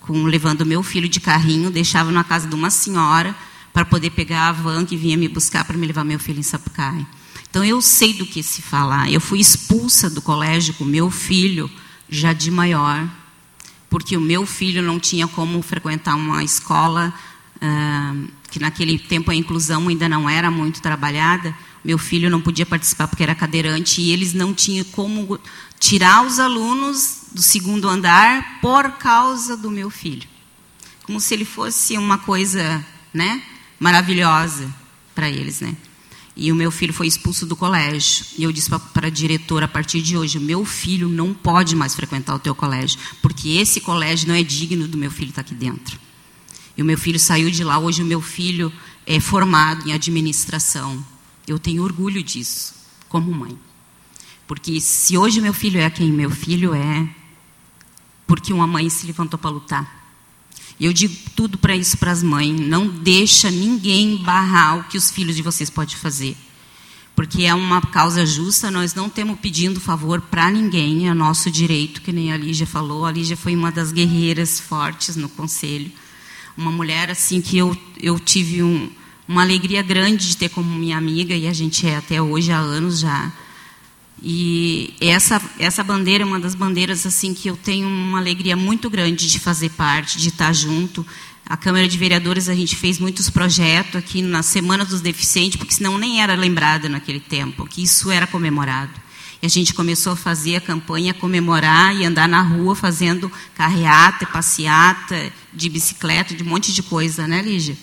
com, 0.00 0.24
levando 0.24 0.66
meu 0.66 0.82
filho 0.82 1.08
de 1.08 1.20
carrinho, 1.20 1.70
deixava 1.70 2.10
na 2.10 2.24
casa 2.24 2.48
de 2.48 2.56
uma 2.56 2.70
senhora 2.70 3.36
para 3.72 3.84
poder 3.84 4.10
pegar 4.10 4.48
a 4.48 4.52
van 4.52 4.84
que 4.84 4.96
vinha 4.96 5.16
me 5.16 5.28
buscar 5.28 5.64
para 5.64 5.76
me 5.76 5.86
levar 5.86 6.04
meu 6.04 6.18
filho 6.18 6.40
em 6.40 6.42
Sapucaia. 6.42 7.06
Então 7.48 7.64
eu 7.64 7.80
sei 7.80 8.14
do 8.14 8.24
que 8.24 8.42
se 8.42 8.62
falar. 8.62 9.10
Eu 9.10 9.20
fui 9.20 9.40
expulsa 9.40 10.08
do 10.08 10.22
colégio 10.22 10.74
com 10.74 10.84
meu 10.84 11.10
filho 11.10 11.70
já 12.08 12.32
de 12.32 12.50
maior, 12.50 13.08
porque 13.88 14.16
o 14.16 14.20
meu 14.20 14.46
filho 14.46 14.82
não 14.82 15.00
tinha 15.00 15.26
como 15.26 15.60
frequentar 15.62 16.14
uma 16.14 16.44
escola 16.44 17.12
ah, 17.60 18.14
que 18.50 18.58
naquele 18.58 18.98
tempo 18.98 19.30
a 19.30 19.34
inclusão 19.34 19.88
ainda 19.88 20.08
não 20.08 20.28
era 20.28 20.50
muito 20.50 20.80
trabalhada. 20.80 21.54
Meu 21.84 21.98
filho 21.98 22.30
não 22.30 22.40
podia 22.40 22.66
participar 22.66 23.08
porque 23.08 23.22
era 23.22 23.34
cadeirante 23.34 24.00
e 24.00 24.10
eles 24.12 24.32
não 24.32 24.52
tinham 24.52 24.84
como 24.86 25.38
tirar 25.78 26.24
os 26.24 26.38
alunos 26.38 27.22
do 27.32 27.40
segundo 27.42 27.88
andar 27.88 28.60
por 28.60 28.92
causa 28.92 29.56
do 29.56 29.70
meu 29.70 29.90
filho. 29.90 30.28
Como 31.04 31.20
se 31.20 31.34
ele 31.34 31.44
fosse 31.44 31.96
uma 31.96 32.18
coisa, 32.18 32.84
né, 33.12 33.42
maravilhosa 33.80 34.72
para 35.14 35.28
eles, 35.28 35.60
né? 35.60 35.74
E 36.36 36.52
o 36.52 36.54
meu 36.54 36.70
filho 36.70 36.92
foi 36.92 37.06
expulso 37.06 37.44
do 37.44 37.56
colégio. 37.56 38.24
E 38.38 38.44
eu 38.44 38.52
disse 38.52 38.70
para 38.70 39.08
a 39.08 39.10
diretora, 39.10 39.64
a 39.64 39.68
partir 39.68 40.00
de 40.00 40.16
hoje, 40.16 40.38
meu 40.38 40.64
filho 40.64 41.08
não 41.08 41.34
pode 41.34 41.74
mais 41.74 41.94
frequentar 41.94 42.34
o 42.34 42.38
teu 42.38 42.54
colégio, 42.54 43.00
porque 43.20 43.48
esse 43.56 43.80
colégio 43.80 44.28
não 44.28 44.34
é 44.34 44.42
digno 44.42 44.86
do 44.86 44.96
meu 44.96 45.10
filho 45.10 45.30
estar 45.30 45.40
aqui 45.40 45.54
dentro. 45.54 45.98
E 46.76 46.82
o 46.82 46.84
meu 46.84 46.96
filho 46.96 47.18
saiu 47.18 47.50
de 47.50 47.64
lá. 47.64 47.78
Hoje 47.78 48.02
o 48.02 48.06
meu 48.06 48.20
filho 48.20 48.72
é 49.06 49.18
formado 49.18 49.88
em 49.88 49.92
administração. 49.92 51.04
Eu 51.46 51.58
tenho 51.58 51.82
orgulho 51.82 52.22
disso, 52.22 52.74
como 53.08 53.32
mãe. 53.32 53.58
Porque 54.46 54.80
se 54.80 55.16
hoje 55.16 55.40
meu 55.40 55.52
filho 55.52 55.80
é 55.80 55.90
quem 55.90 56.10
meu 56.10 56.30
filho 56.30 56.74
é, 56.74 57.08
porque 58.26 58.52
uma 58.52 58.66
mãe 58.66 58.88
se 58.88 59.06
levantou 59.06 59.38
para 59.38 59.50
lutar. 59.50 59.99
Eu 60.80 60.94
digo 60.94 61.14
tudo 61.36 61.58
para 61.58 61.76
isso 61.76 61.98
para 61.98 62.10
as 62.10 62.22
mães, 62.22 62.58
não 62.58 62.88
deixa 62.88 63.50
ninguém 63.50 64.16
barrar 64.16 64.78
o 64.78 64.84
que 64.84 64.96
os 64.96 65.10
filhos 65.10 65.36
de 65.36 65.42
vocês 65.42 65.68
podem 65.68 65.94
fazer. 65.94 66.34
Porque 67.14 67.42
é 67.42 67.54
uma 67.54 67.82
causa 67.82 68.24
justa, 68.24 68.70
nós 68.70 68.94
não 68.94 69.10
temos 69.10 69.38
pedindo 69.40 69.78
favor 69.78 70.22
para 70.22 70.50
ninguém, 70.50 71.06
é 71.06 71.12
nosso 71.12 71.50
direito, 71.50 72.00
que 72.00 72.10
nem 72.12 72.32
a 72.32 72.36
Lígia 72.38 72.66
falou. 72.66 73.04
A 73.04 73.12
Lígia 73.12 73.36
foi 73.36 73.54
uma 73.54 73.70
das 73.70 73.92
guerreiras 73.92 74.58
fortes 74.58 75.16
no 75.16 75.28
conselho. 75.28 75.92
Uma 76.56 76.72
mulher 76.72 77.10
assim 77.10 77.42
que 77.42 77.58
eu, 77.58 77.76
eu 78.00 78.18
tive 78.18 78.62
um, 78.62 78.88
uma 79.28 79.42
alegria 79.42 79.82
grande 79.82 80.28
de 80.28 80.36
ter 80.38 80.48
como 80.48 80.74
minha 80.74 80.96
amiga, 80.96 81.34
e 81.34 81.46
a 81.46 81.52
gente 81.52 81.86
é 81.86 81.96
até 81.96 82.22
hoje 82.22 82.52
há 82.52 82.58
anos 82.58 83.00
já. 83.00 83.30
E 84.22 84.92
essa 85.00 85.40
essa 85.58 85.82
bandeira 85.82 86.24
é 86.24 86.26
uma 86.26 86.38
das 86.38 86.54
bandeiras 86.54 87.06
assim 87.06 87.32
que 87.32 87.48
eu 87.48 87.56
tenho 87.56 87.88
uma 87.88 88.18
alegria 88.18 88.56
muito 88.56 88.90
grande 88.90 89.26
de 89.26 89.38
fazer 89.38 89.70
parte, 89.70 90.18
de 90.18 90.28
estar 90.28 90.52
junto. 90.52 91.06
A 91.46 91.56
Câmara 91.56 91.88
de 91.88 91.98
Vereadores 91.98 92.48
a 92.48 92.54
gente 92.54 92.76
fez 92.76 92.98
muitos 92.98 93.30
projetos 93.30 93.96
aqui 93.96 94.22
na 94.22 94.42
Semana 94.42 94.84
dos 94.84 95.00
Deficientes, 95.00 95.56
porque 95.56 95.74
senão 95.74 95.98
nem 95.98 96.22
era 96.22 96.34
lembrada 96.34 96.88
naquele 96.88 97.18
tempo, 97.18 97.66
que 97.66 97.82
isso 97.82 98.10
era 98.10 98.26
comemorado. 98.26 98.92
E 99.42 99.46
a 99.46 99.48
gente 99.48 99.72
começou 99.72 100.12
a 100.12 100.16
fazer 100.16 100.56
a 100.56 100.60
campanha, 100.60 101.14
comemorar 101.14 101.96
e 101.96 102.04
andar 102.04 102.28
na 102.28 102.42
rua 102.42 102.76
fazendo 102.76 103.32
carreata, 103.54 104.26
passeata, 104.26 105.32
de 105.52 105.68
bicicleta, 105.70 106.34
de 106.34 106.42
um 106.42 106.46
monte 106.46 106.72
de 106.72 106.82
coisa, 106.82 107.26
né, 107.26 107.40
Lígia? 107.40 107.76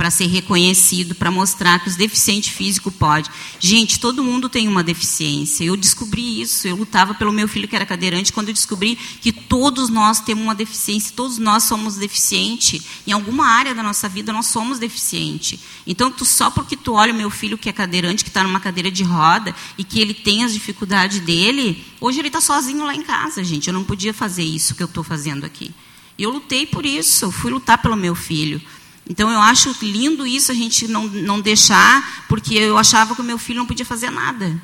Para 0.00 0.10
ser 0.10 0.28
reconhecido, 0.28 1.14
para 1.14 1.30
mostrar 1.30 1.78
que 1.80 1.90
os 1.90 1.94
deficientes 1.94 2.48
físicos 2.54 2.90
podem. 2.94 3.30
Gente, 3.58 4.00
todo 4.00 4.24
mundo 4.24 4.48
tem 4.48 4.66
uma 4.66 4.82
deficiência. 4.82 5.62
Eu 5.62 5.76
descobri 5.76 6.40
isso. 6.40 6.66
Eu 6.66 6.74
lutava 6.74 7.12
pelo 7.12 7.30
meu 7.30 7.46
filho 7.46 7.68
que 7.68 7.76
era 7.76 7.84
cadeirante 7.84 8.32
quando 8.32 8.48
eu 8.48 8.54
descobri 8.54 8.96
que 8.96 9.30
todos 9.30 9.90
nós 9.90 10.18
temos 10.18 10.42
uma 10.42 10.54
deficiência, 10.54 11.12
todos 11.14 11.36
nós 11.36 11.64
somos 11.64 11.96
deficientes. 11.96 12.82
Em 13.06 13.12
alguma 13.12 13.46
área 13.46 13.74
da 13.74 13.82
nossa 13.82 14.08
vida 14.08 14.32
nós 14.32 14.46
somos 14.46 14.78
deficientes. 14.78 15.60
Então, 15.86 16.10
tu, 16.10 16.24
só 16.24 16.48
porque 16.48 16.78
tu 16.78 16.94
olha 16.94 17.12
o 17.12 17.16
meu 17.16 17.28
filho 17.28 17.58
que 17.58 17.68
é 17.68 17.72
cadeirante, 17.72 18.24
que 18.24 18.30
está 18.30 18.42
numa 18.42 18.58
cadeira 18.58 18.90
de 18.90 19.02
roda 19.02 19.54
e 19.76 19.84
que 19.84 20.00
ele 20.00 20.14
tem 20.14 20.44
as 20.44 20.54
dificuldades 20.54 21.20
dele, 21.20 21.84
hoje 22.00 22.20
ele 22.20 22.28
está 22.28 22.40
sozinho 22.40 22.86
lá 22.86 22.94
em 22.94 23.02
casa, 23.02 23.44
gente. 23.44 23.66
Eu 23.66 23.74
não 23.74 23.84
podia 23.84 24.14
fazer 24.14 24.44
isso 24.44 24.74
que 24.74 24.82
eu 24.82 24.88
estou 24.88 25.04
fazendo 25.04 25.44
aqui. 25.44 25.70
E 26.16 26.22
eu 26.22 26.30
lutei 26.30 26.64
por 26.64 26.86
isso. 26.86 27.26
Eu 27.26 27.30
fui 27.30 27.50
lutar 27.50 27.76
pelo 27.82 27.96
meu 27.96 28.14
filho. 28.14 28.62
Então 29.08 29.30
eu 29.30 29.40
acho 29.40 29.74
lindo 29.82 30.26
isso 30.26 30.52
a 30.52 30.54
gente 30.54 30.86
não, 30.86 31.06
não 31.06 31.40
deixar, 31.40 32.24
porque 32.28 32.54
eu 32.54 32.78
achava 32.78 33.14
que 33.14 33.20
o 33.20 33.24
meu 33.24 33.38
filho 33.38 33.58
não 33.58 33.66
podia 33.66 33.84
fazer 33.84 34.10
nada. 34.10 34.60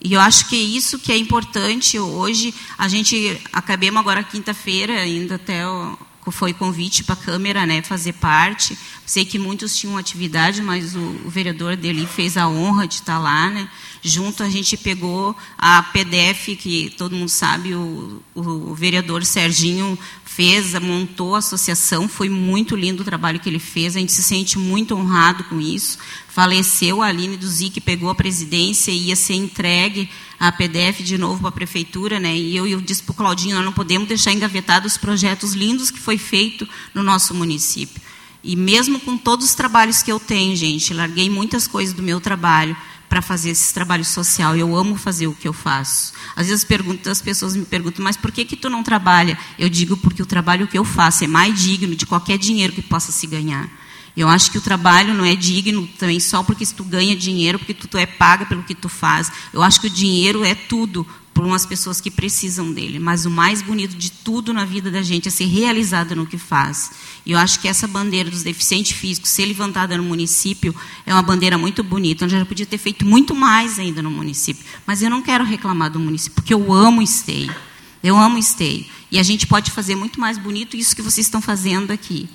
E 0.00 0.12
eu 0.12 0.20
acho 0.20 0.48
que 0.48 0.56
é 0.56 0.60
isso 0.60 0.98
que 0.98 1.10
é 1.10 1.16
importante 1.16 1.98
hoje. 1.98 2.54
A 2.76 2.88
gente 2.88 3.40
acabemos 3.52 3.98
agora 3.98 4.22
quinta-feira, 4.22 5.00
ainda 5.00 5.36
até 5.36 5.66
o, 5.66 5.98
foi 6.30 6.52
convite 6.52 7.04
para 7.04 7.14
a 7.14 7.16
Câmara 7.16 7.66
né, 7.66 7.82
fazer 7.82 8.14
parte. 8.14 8.76
Sei 9.06 9.24
que 9.24 9.38
muitos 9.38 9.76
tinham 9.76 9.96
atividade, 9.96 10.62
mas 10.62 10.94
o, 10.94 11.00
o 11.24 11.30
vereador 11.30 11.76
dele 11.76 12.06
fez 12.06 12.36
a 12.36 12.48
honra 12.48 12.86
de 12.86 12.94
estar 12.94 13.18
lá. 13.18 13.50
Né? 13.50 13.68
Junto 14.02 14.42
a 14.42 14.48
gente 14.48 14.76
pegou 14.76 15.36
a 15.58 15.82
PDF, 15.82 16.56
que 16.58 16.94
todo 16.96 17.16
mundo 17.16 17.28
sabe, 17.28 17.74
o, 17.74 18.22
o 18.34 18.74
vereador 18.74 19.24
Serginho 19.24 19.98
fez, 20.34 20.74
montou 20.80 21.36
a 21.36 21.38
associação, 21.38 22.08
foi 22.08 22.28
muito 22.28 22.74
lindo 22.74 23.02
o 23.02 23.04
trabalho 23.04 23.38
que 23.38 23.48
ele 23.48 23.60
fez, 23.60 23.94
a 23.94 24.00
gente 24.00 24.12
se 24.12 24.22
sente 24.22 24.58
muito 24.58 24.94
honrado 24.96 25.44
com 25.44 25.60
isso. 25.60 25.96
Faleceu 26.28 27.00
a 27.00 27.06
Aline 27.06 27.36
do 27.36 27.48
que 27.70 27.80
pegou 27.80 28.10
a 28.10 28.14
presidência 28.14 28.90
e 28.90 29.08
ia 29.08 29.16
ser 29.16 29.34
entregue 29.34 30.10
a 30.38 30.50
PDF 30.50 31.02
de 31.02 31.16
novo 31.16 31.38
para 31.40 31.50
a 31.50 31.52
prefeitura, 31.52 32.18
né? 32.18 32.36
E 32.36 32.56
eu, 32.56 32.66
eu 32.66 32.80
disse 32.80 33.02
para 33.04 33.12
o 33.12 33.14
Claudinho, 33.14 33.54
nós 33.54 33.64
não 33.64 33.72
podemos 33.72 34.08
deixar 34.08 34.32
engavetados 34.32 34.92
os 34.92 34.98
projetos 34.98 35.52
lindos 35.52 35.92
que 35.92 36.00
foi 36.00 36.18
feito 36.18 36.68
no 36.92 37.04
nosso 37.04 37.32
município. 37.32 38.02
E 38.42 38.56
mesmo 38.56 38.98
com 39.00 39.16
todos 39.16 39.46
os 39.46 39.54
trabalhos 39.54 40.02
que 40.02 40.10
eu 40.10 40.18
tenho, 40.18 40.56
gente, 40.56 40.92
larguei 40.92 41.30
muitas 41.30 41.68
coisas 41.68 41.94
do 41.94 42.02
meu 42.02 42.20
trabalho 42.20 42.76
para 43.14 43.22
fazer 43.22 43.50
esse 43.50 43.72
trabalho 43.72 44.04
social. 44.04 44.56
Eu 44.56 44.74
amo 44.74 44.96
fazer 44.96 45.28
o 45.28 45.34
que 45.34 45.46
eu 45.46 45.52
faço. 45.52 46.12
Às 46.34 46.48
vezes 46.48 46.64
pergunto, 46.64 47.08
as 47.08 47.22
pessoas 47.22 47.54
me 47.54 47.64
perguntam, 47.64 48.02
mas 48.02 48.16
por 48.16 48.32
que 48.32 48.44
que 48.44 48.56
tu 48.56 48.68
não 48.68 48.82
trabalha? 48.82 49.38
Eu 49.56 49.68
digo 49.68 49.96
porque 49.96 50.20
o 50.20 50.26
trabalho 50.26 50.66
que 50.66 50.76
eu 50.76 50.84
faço 50.84 51.22
é 51.22 51.28
mais 51.28 51.56
digno 51.62 51.94
de 51.94 52.06
qualquer 52.06 52.38
dinheiro 52.38 52.72
que 52.72 52.82
possa 52.82 53.12
se 53.12 53.24
ganhar. 53.28 53.68
Eu 54.16 54.28
acho 54.28 54.50
que 54.50 54.58
o 54.58 54.60
trabalho 54.60 55.14
não 55.14 55.24
é 55.24 55.36
digno 55.36 55.86
também 55.96 56.18
só 56.18 56.42
porque 56.42 56.66
tu 56.66 56.82
ganha 56.82 57.14
dinheiro, 57.14 57.56
porque 57.56 57.72
tu, 57.72 57.86
tu 57.86 57.96
é 57.96 58.04
paga 58.04 58.46
pelo 58.46 58.64
que 58.64 58.74
tu 58.74 58.88
faz. 58.88 59.30
Eu 59.52 59.62
acho 59.62 59.80
que 59.80 59.86
o 59.86 59.90
dinheiro 59.90 60.44
é 60.44 60.56
tudo 60.56 61.06
umas 61.46 61.66
pessoas 61.66 62.00
que 62.00 62.10
precisam 62.10 62.72
dele. 62.72 62.98
Mas 62.98 63.26
o 63.26 63.30
mais 63.30 63.62
bonito 63.62 63.96
de 63.96 64.10
tudo 64.10 64.52
na 64.52 64.64
vida 64.64 64.90
da 64.90 65.02
gente 65.02 65.28
é 65.28 65.30
ser 65.30 65.46
realizado 65.46 66.14
no 66.14 66.26
que 66.26 66.38
faz. 66.38 66.90
E 67.24 67.32
eu 67.32 67.38
acho 67.38 67.60
que 67.60 67.68
essa 67.68 67.86
bandeira 67.86 68.30
dos 68.30 68.42
deficientes 68.42 68.92
físicos 68.92 69.30
ser 69.30 69.46
levantada 69.46 69.96
no 69.96 70.02
município 70.02 70.74
é 71.06 71.12
uma 71.12 71.22
bandeira 71.22 71.58
muito 71.58 71.82
bonita. 71.82 72.24
Onde 72.24 72.36
já 72.36 72.44
podia 72.44 72.66
ter 72.66 72.78
feito 72.78 73.04
muito 73.04 73.34
mais 73.34 73.78
ainda 73.78 74.02
no 74.02 74.10
município. 74.10 74.64
Mas 74.86 75.02
eu 75.02 75.10
não 75.10 75.22
quero 75.22 75.44
reclamar 75.44 75.90
do 75.90 76.00
município, 76.00 76.34
porque 76.34 76.54
eu 76.54 76.72
amo 76.72 77.02
esteio. 77.02 77.54
Eu 78.02 78.16
amo 78.16 78.38
esteio. 78.38 78.84
E 79.10 79.18
a 79.18 79.22
gente 79.22 79.46
pode 79.46 79.70
fazer 79.70 79.94
muito 79.94 80.20
mais 80.20 80.38
bonito 80.38 80.76
isso 80.76 80.94
que 80.94 81.02
vocês 81.02 81.26
estão 81.26 81.40
fazendo 81.40 81.90
aqui 81.90 82.28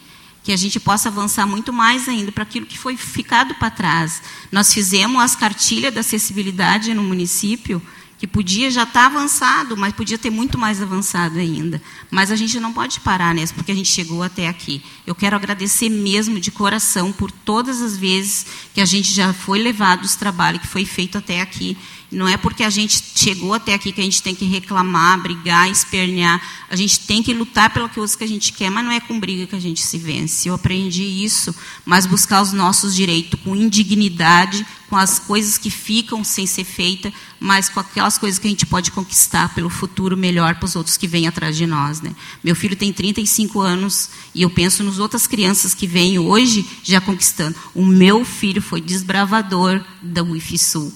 que 0.43 0.53
a 0.53 0.57
gente 0.57 0.80
possa 0.80 1.10
avançar 1.10 1.45
muito 1.45 1.72
mais 1.74 2.07
ainda 2.07 2.32
para 2.32 2.43
aquilo 2.43 2.66
que 2.66 2.78
foi 2.78 2.95
ficado 2.95 3.53
para 3.55 3.70
trás. 3.70 4.22
Nós 4.51 4.74
fizemos 4.74 5.22
as 5.22 5.36
cartilhas 5.36 5.93
da 5.93 5.99
acessibilidade 5.99 6.93
no 6.93 7.03
município, 7.03 7.82
que 8.20 8.28
podia 8.28 8.70
já 8.70 8.84
estar 8.84 8.99
tá 8.99 9.05
avançado, 9.05 9.78
mas 9.78 9.93
podia 9.93 10.17
ter 10.17 10.30
muito 10.30 10.57
mais 10.57 10.82
avançado 10.82 11.39
ainda. 11.39 11.82
Mas 12.11 12.30
a 12.30 12.36
gente 12.36 12.59
não 12.59 12.74
pode 12.74 12.99
parar 12.99 13.34
nessa, 13.34 13.53
porque 13.53 13.72
a 13.72 13.76
gente 13.76 13.89
chegou 13.89 14.22
até 14.22 14.49
aqui. 14.49 14.84
Eu 15.07 15.15
quero 15.15 15.38
agradecer 15.38 15.88
mesmo 15.88 16.38
de 16.38 16.51
coração 16.51 17.13
por 17.13 17.32
todas 17.32 17.82
as 17.82 17.95
vezes 17.95 18.45
que 18.74 18.82
a 18.82 18.86
gente 18.86 19.13
já 19.13 19.32
foi 19.32 19.59
levado 19.59 20.03
os 20.03 20.17
trabalhos 20.17 20.61
que 20.61 20.67
foi 20.67 20.84
feito 20.84 21.17
até 21.17 21.39
aqui 21.39 21.78
não 22.12 22.28
é 22.28 22.38
porque 22.38 22.64
a 22.64 22.70
gente 22.72 23.03
chegou 23.16 23.53
até 23.53 23.76
aqui 23.76 23.91
que 23.91 24.01
a 24.01 24.03
gente 24.03 24.24
tem 24.24 24.34
que 24.34 24.45
reclamar, 24.45 25.22
brigar, 25.22 25.70
espernear. 25.70 26.41
A 26.68 26.76
gente 26.76 27.01
tem 27.01 27.22
que 27.22 27.34
lutar 27.34 27.72
pela 27.72 27.88
coisa 27.88 28.18
que 28.18 28.24
a 28.24 28.28
gente 28.28 28.51
quer, 28.51 28.72
mas 28.72 28.84
não 28.84 28.91
é 28.91 28.99
com 28.99 29.20
briga 29.20 29.45
que 29.45 29.55
a 29.55 29.60
gente 29.60 29.82
se 29.82 29.97
vence. 29.97 30.49
Eu 30.49 30.55
aprendi 30.55 31.03
isso, 31.03 31.53
mas 31.86 32.07
buscar 32.07 32.41
os 32.41 32.51
nossos 32.51 32.95
direitos 32.95 33.39
com 33.43 33.55
indignidade, 33.55 34.66
com 34.89 34.95
as 34.95 35.20
coisas 35.20 35.60
que 35.60 35.70
ficam 35.70 36.24
sem 36.24 36.47
ser 36.47 36.64
feitas, 36.64 37.14
mas 37.39 37.70
com 37.70 37.80
aquelas 37.80 38.18
coisas 38.18 38.39
que 38.39 38.47
a 38.47 38.49
gente 38.49 38.66
pode 38.66 38.89
conquistar 38.89 39.53
pelo 39.53 39.70
futuro 39.70 40.18
melhor 40.18 40.55
para 40.55 40.66
os 40.66 40.76
outros 40.76 40.97
que 40.97 41.07
vêm 41.07 41.28
atrás 41.28 41.55
de 41.55 41.68
nós. 41.68 42.01
Né? 42.01 42.16
Meu 42.43 42.55
filho 42.55 42.76
tem 42.76 42.91
35 42.91 43.62
anos 43.62 44.10
e 44.34 44.41
eu 44.41 44.49
penso 44.49 44.84
nas 44.84 44.97
outras 44.97 45.28
crianças 45.28 45.76
que 45.76 45.86
vêm 45.86 46.18
hoje 46.18 46.68
já 46.84 46.99
conquistando. 46.99 47.55
O 47.76 47.86
meu 47.86 48.26
filho 48.26 48.64
foi 48.64 48.82
desbravador 48.82 49.80
da 50.01 50.24
UIF 50.24 50.57
Sul. 50.57 50.91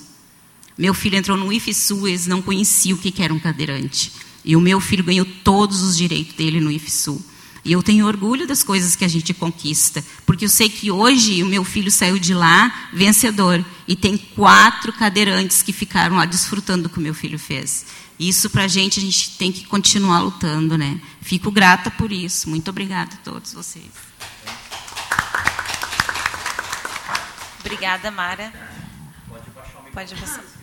Meu 0.77 0.93
filho 0.93 1.17
entrou 1.17 1.37
no 1.37 1.51
IFSU, 1.53 2.07
eles 2.07 2.27
não 2.27 2.41
conheciam 2.41 2.97
o 2.97 3.01
que 3.01 3.21
era 3.21 3.33
um 3.33 3.39
cadeirante. 3.39 4.11
E 4.43 4.55
o 4.55 4.61
meu 4.61 4.79
filho 4.79 5.03
ganhou 5.03 5.25
todos 5.43 5.81
os 5.81 5.95
direitos 5.95 6.35
dele 6.35 6.59
no 6.59 6.71
IFSU. 6.71 7.23
E 7.65 7.71
eu 7.71 7.81
tenho 7.81 8.05
orgulho 8.05 8.45
das 8.45 8.61
coisas 8.61 8.93
que 8.93 9.05
a 9.05 9.07
gente 9.07 9.33
conquista, 9.33 10.03
porque 10.25 10.43
eu 10.43 10.49
sei 10.49 10.67
que 10.67 10.91
hoje 10.91 11.41
o 11.41 11.45
meu 11.45 11.63
filho 11.63 11.89
saiu 11.89 12.19
de 12.19 12.33
lá 12.33 12.89
vencedor 12.91 13.63
e 13.87 13.95
tem 13.95 14.17
quatro 14.17 14.91
cadeirantes 14.91 15.61
que 15.61 15.71
ficaram 15.71 16.17
lá 16.17 16.25
desfrutando 16.25 16.83
do 16.83 16.89
que 16.89 16.97
o 16.97 17.01
meu 17.01 17.13
filho 17.13 17.39
fez. 17.39 17.85
Isso 18.19 18.49
para 18.49 18.65
a 18.65 18.67
gente 18.67 18.99
a 18.99 19.01
gente 19.01 19.37
tem 19.37 19.51
que 19.51 19.65
continuar 19.65 20.19
lutando, 20.19 20.77
né? 20.77 20.99
Fico 21.21 21.49
grata 21.49 21.89
por 21.89 22.11
isso. 22.11 22.49
Muito 22.49 22.69
obrigada 22.69 23.15
a 23.15 23.17
todos 23.17 23.53
vocês. 23.53 23.85
Obrigada, 27.61 28.11
Mara. 28.11 28.51
Pode 29.93 30.15
passar. 30.15 30.62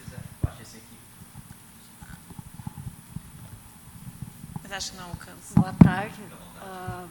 Mas 4.71 4.77
acho 4.77 4.93
que 4.93 4.99
não 4.99 5.07
alcança. 5.07 5.61
Boa 5.61 5.73
tarde. 5.73 6.23
Uh, 6.63 7.09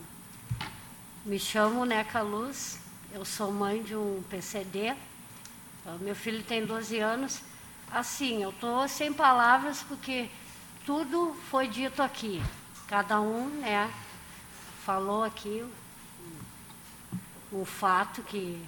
me 1.25 1.37
chamo 1.37 1.83
Neca 1.83 2.21
Luz, 2.21 2.79
eu 3.11 3.25
sou 3.25 3.51
mãe 3.51 3.83
de 3.83 3.97
um 3.97 4.23
PCD. 4.29 4.91
Uh, 4.91 4.95
ah, 5.85 5.97
meu 5.99 6.15
filho 6.15 6.41
tem 6.41 6.65
12 6.65 6.99
anos. 6.99 7.41
Assim, 7.91 8.41
eu 8.41 8.51
estou 8.51 8.87
sem 8.87 9.11
palavras 9.11 9.83
porque 9.83 10.29
tudo 10.85 11.35
foi 11.51 11.67
dito 11.67 12.01
aqui. 12.01 12.41
Cada 12.87 13.19
um 13.19 13.49
né, 13.49 13.93
falou 14.85 15.25
aqui 15.25 15.67
um, 17.51 17.59
um 17.59 17.65
fato 17.65 18.23
que 18.23 18.65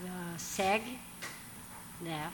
uh, 0.00 0.34
segue. 0.36 0.98
Né? 2.00 2.28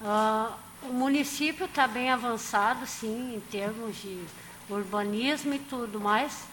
Uh, 0.00 0.65
o 0.82 0.92
município 0.92 1.66
está 1.66 1.86
bem 1.86 2.10
avançado, 2.10 2.86
sim, 2.86 3.34
em 3.34 3.40
termos 3.40 3.96
de 3.96 4.24
urbanismo 4.68 5.54
e 5.54 5.58
tudo, 5.58 6.00
mas 6.00 6.44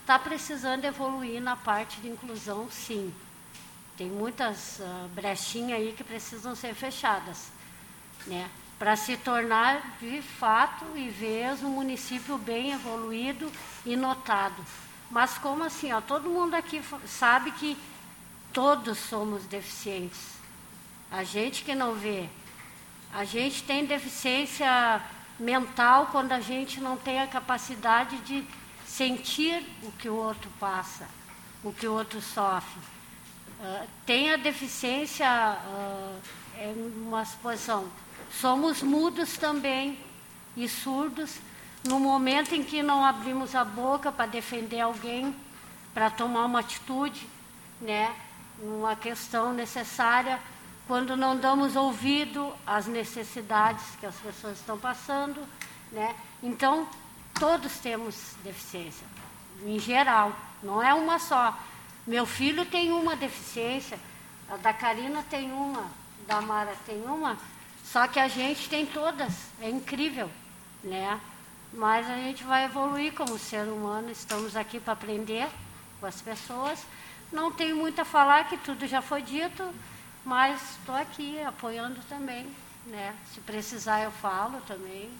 está 0.00 0.18
precisando 0.18 0.84
evoluir 0.84 1.40
na 1.40 1.56
parte 1.56 2.00
de 2.00 2.08
inclusão, 2.08 2.68
sim. 2.70 3.12
Tem 3.96 4.08
muitas 4.08 4.78
uh, 4.78 5.08
brechinhas 5.14 5.78
aí 5.78 5.92
que 5.92 6.04
precisam 6.04 6.54
ser 6.54 6.74
fechadas, 6.74 7.50
né? 8.26 8.48
Para 8.78 8.94
se 8.94 9.16
tornar 9.16 9.96
de 10.00 10.22
fato 10.22 10.84
e 10.94 11.08
vez 11.10 11.62
um 11.62 11.70
município 11.70 12.38
bem 12.38 12.72
evoluído 12.72 13.50
e 13.84 13.96
notado. 13.96 14.64
Mas 15.10 15.36
como 15.36 15.64
assim, 15.64 15.92
ó, 15.92 16.00
todo 16.00 16.30
mundo 16.30 16.54
aqui 16.54 16.80
sabe 17.06 17.50
que 17.52 17.76
todos 18.52 18.98
somos 18.98 19.44
deficientes. 19.44 20.38
A 21.10 21.24
gente 21.24 21.64
que 21.64 21.74
não 21.74 21.94
vê 21.94 22.28
a 23.12 23.24
gente 23.24 23.62
tem 23.62 23.86
deficiência 23.86 25.02
mental 25.38 26.08
quando 26.10 26.32
a 26.32 26.40
gente 26.40 26.80
não 26.80 26.96
tem 26.96 27.20
a 27.20 27.26
capacidade 27.26 28.18
de 28.18 28.44
sentir 28.86 29.64
o 29.82 29.92
que 29.92 30.08
o 30.08 30.16
outro 30.16 30.50
passa, 30.58 31.06
o 31.62 31.72
que 31.72 31.86
o 31.86 31.92
outro 31.92 32.20
sofre. 32.20 32.80
Uh, 33.60 33.86
tem 34.06 34.32
a 34.32 34.36
deficiência 34.36 35.26
uh, 35.26 36.20
em 36.60 37.06
uma 37.06 37.24
posição. 37.42 37.88
Somos 38.30 38.82
mudos 38.82 39.36
também 39.36 39.98
e 40.56 40.68
surdos 40.68 41.38
no 41.84 41.98
momento 41.98 42.54
em 42.54 42.62
que 42.62 42.82
não 42.82 43.04
abrimos 43.04 43.54
a 43.54 43.64
boca 43.64 44.10
para 44.10 44.26
defender 44.26 44.80
alguém, 44.80 45.34
para 45.94 46.10
tomar 46.10 46.44
uma 46.44 46.60
atitude, 46.60 47.26
né, 47.80 48.14
uma 48.60 48.96
questão 48.96 49.52
necessária 49.52 50.38
quando 50.88 51.14
não 51.14 51.36
damos 51.36 51.76
ouvido 51.76 52.50
às 52.66 52.86
necessidades 52.86 53.84
que 54.00 54.06
as 54.06 54.16
pessoas 54.16 54.58
estão 54.58 54.78
passando, 54.78 55.46
né? 55.92 56.16
Então, 56.42 56.88
todos 57.38 57.78
temos 57.78 58.34
deficiência, 58.42 59.06
em 59.62 59.78
geral, 59.78 60.32
não 60.62 60.82
é 60.82 60.94
uma 60.94 61.18
só. 61.18 61.56
Meu 62.06 62.24
filho 62.24 62.64
tem 62.64 62.90
uma 62.90 63.14
deficiência, 63.14 64.00
a 64.48 64.56
da 64.56 64.72
Karina 64.72 65.22
tem 65.28 65.52
uma, 65.52 65.90
da 66.26 66.40
Mara 66.40 66.74
tem 66.86 67.02
uma, 67.04 67.36
só 67.84 68.08
que 68.08 68.18
a 68.18 68.26
gente 68.26 68.66
tem 68.70 68.86
todas, 68.86 69.34
é 69.60 69.68
incrível, 69.68 70.30
né? 70.82 71.20
Mas 71.70 72.08
a 72.08 72.14
gente 72.14 72.44
vai 72.44 72.64
evoluir 72.64 73.12
como 73.12 73.38
ser 73.38 73.68
humano, 73.68 74.10
estamos 74.10 74.56
aqui 74.56 74.80
para 74.80 74.94
aprender 74.94 75.48
com 76.00 76.06
as 76.06 76.22
pessoas. 76.22 76.82
Não 77.30 77.52
tenho 77.52 77.76
muito 77.76 78.00
a 78.00 78.06
falar, 78.06 78.48
que 78.48 78.56
tudo 78.56 78.86
já 78.86 79.02
foi 79.02 79.20
dito. 79.20 79.70
Mas 80.24 80.78
estou 80.78 80.94
aqui 80.94 81.40
apoiando 81.42 82.00
também, 82.08 82.46
né? 82.86 83.16
Se 83.32 83.40
precisar 83.40 84.02
eu 84.02 84.10
falo 84.10 84.60
também. 84.62 85.10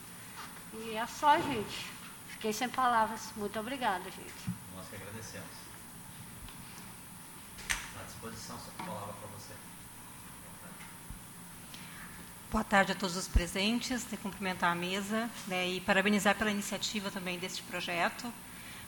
E 0.74 0.94
é 0.94 1.06
só, 1.06 1.38
gente. 1.40 1.86
Fiquei 2.28 2.52
sem 2.52 2.68
palavras. 2.68 3.30
Muito 3.36 3.58
obrigada, 3.58 4.04
gente. 4.04 4.56
Nós 4.76 4.86
que 4.88 4.96
agradecemos. 4.96 5.48
À 8.00 8.04
disposição, 8.04 8.56
a 8.78 8.82
palavra 8.84 9.14
para 9.14 9.28
você. 9.28 9.54
Boa 12.50 12.64
tarde 12.64 12.92
a 12.92 12.94
todos 12.94 13.16
os 13.16 13.28
presentes, 13.28 14.08
de 14.08 14.16
cumprimentar 14.16 14.70
a 14.70 14.74
mesa 14.74 15.28
né, 15.46 15.68
e 15.68 15.80
parabenizar 15.80 16.34
pela 16.36 16.50
iniciativa 16.50 17.10
também 17.10 17.38
deste 17.38 17.62
projeto, 17.62 18.32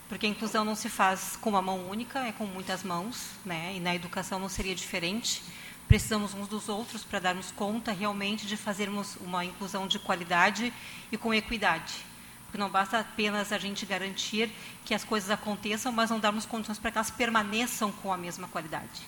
porque 0.08 0.26
a 0.26 0.28
inclusão 0.28 0.64
não 0.64 0.74
se 0.74 0.88
faz 0.88 1.36
com 1.36 1.50
uma 1.50 1.60
mão 1.60 1.88
única, 1.88 2.20
é 2.20 2.32
com 2.32 2.46
muitas 2.46 2.82
mãos, 2.82 3.30
né, 3.44 3.74
e 3.74 3.80
na 3.80 3.94
educação 3.94 4.38
não 4.38 4.48
seria 4.48 4.74
diferente 4.74 5.42
precisamos 5.90 6.34
uns 6.34 6.46
dos 6.46 6.68
outros 6.68 7.02
para 7.02 7.18
darmos 7.18 7.50
conta 7.50 7.90
realmente 7.90 8.46
de 8.46 8.56
fazermos 8.56 9.16
uma 9.16 9.44
inclusão 9.44 9.88
de 9.88 9.98
qualidade 9.98 10.72
e 11.10 11.16
com 11.16 11.34
equidade. 11.34 11.92
Porque 12.44 12.58
não 12.58 12.70
basta 12.70 13.00
apenas 13.00 13.50
a 13.50 13.58
gente 13.58 13.84
garantir 13.84 14.52
que 14.84 14.94
as 14.94 15.02
coisas 15.02 15.30
aconteçam, 15.30 15.90
mas 15.90 16.08
não 16.08 16.20
darmos 16.20 16.46
condições 16.46 16.78
para 16.78 16.92
que 16.92 16.98
elas 16.98 17.10
permaneçam 17.10 17.90
com 17.90 18.12
a 18.12 18.16
mesma 18.16 18.46
qualidade. 18.46 19.00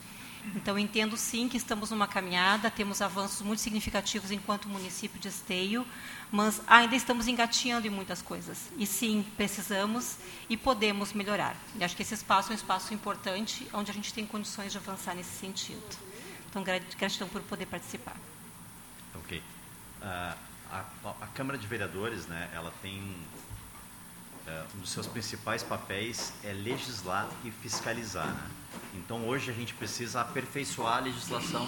Então, 0.56 0.76
entendo 0.76 1.16
sim 1.16 1.48
que 1.48 1.56
estamos 1.56 1.92
numa 1.92 2.08
caminhada, 2.08 2.68
temos 2.68 3.00
avanços 3.00 3.42
muito 3.42 3.62
significativos 3.62 4.32
enquanto 4.32 4.68
município 4.68 5.20
de 5.20 5.28
Esteio, 5.28 5.86
mas 6.32 6.60
ainda 6.66 6.96
estamos 6.96 7.28
engatinhando 7.28 7.86
em 7.86 7.90
muitas 7.90 8.20
coisas. 8.20 8.58
E 8.76 8.88
sim, 8.88 9.24
precisamos 9.36 10.16
e 10.50 10.56
podemos 10.56 11.12
melhorar. 11.12 11.54
E 11.78 11.84
acho 11.84 11.94
que 11.94 12.02
esse 12.02 12.14
espaço 12.14 12.48
é 12.48 12.52
um 12.54 12.56
espaço 12.56 12.92
importante, 12.92 13.68
onde 13.72 13.92
a 13.92 13.94
gente 13.94 14.12
tem 14.12 14.26
condições 14.26 14.72
de 14.72 14.78
avançar 14.78 15.14
nesse 15.14 15.38
sentido. 15.38 16.11
Então, 16.52 16.62
gratidão 16.62 17.26
por 17.28 17.40
poder 17.44 17.64
participar. 17.64 18.14
Ok. 19.14 19.38
Uh, 19.38 20.36
a, 20.70 20.84
a, 21.22 21.26
Câmara 21.28 21.56
de 21.56 21.66
Vereadores, 21.66 22.26
né, 22.26 22.50
ela 22.52 22.70
tem 22.82 23.00
uh, 23.00 24.76
um 24.76 24.80
dos 24.80 24.90
seus 24.90 25.06
principais 25.06 25.62
papéis 25.62 26.34
é 26.44 26.52
legislar 26.52 27.26
e 27.42 27.50
fiscalizar. 27.50 28.26
Né? 28.26 28.50
Então, 28.96 29.26
hoje 29.26 29.50
a 29.50 29.54
gente 29.54 29.72
precisa 29.72 30.20
aperfeiçoar 30.20 30.98
a 30.98 31.00
legislação. 31.00 31.64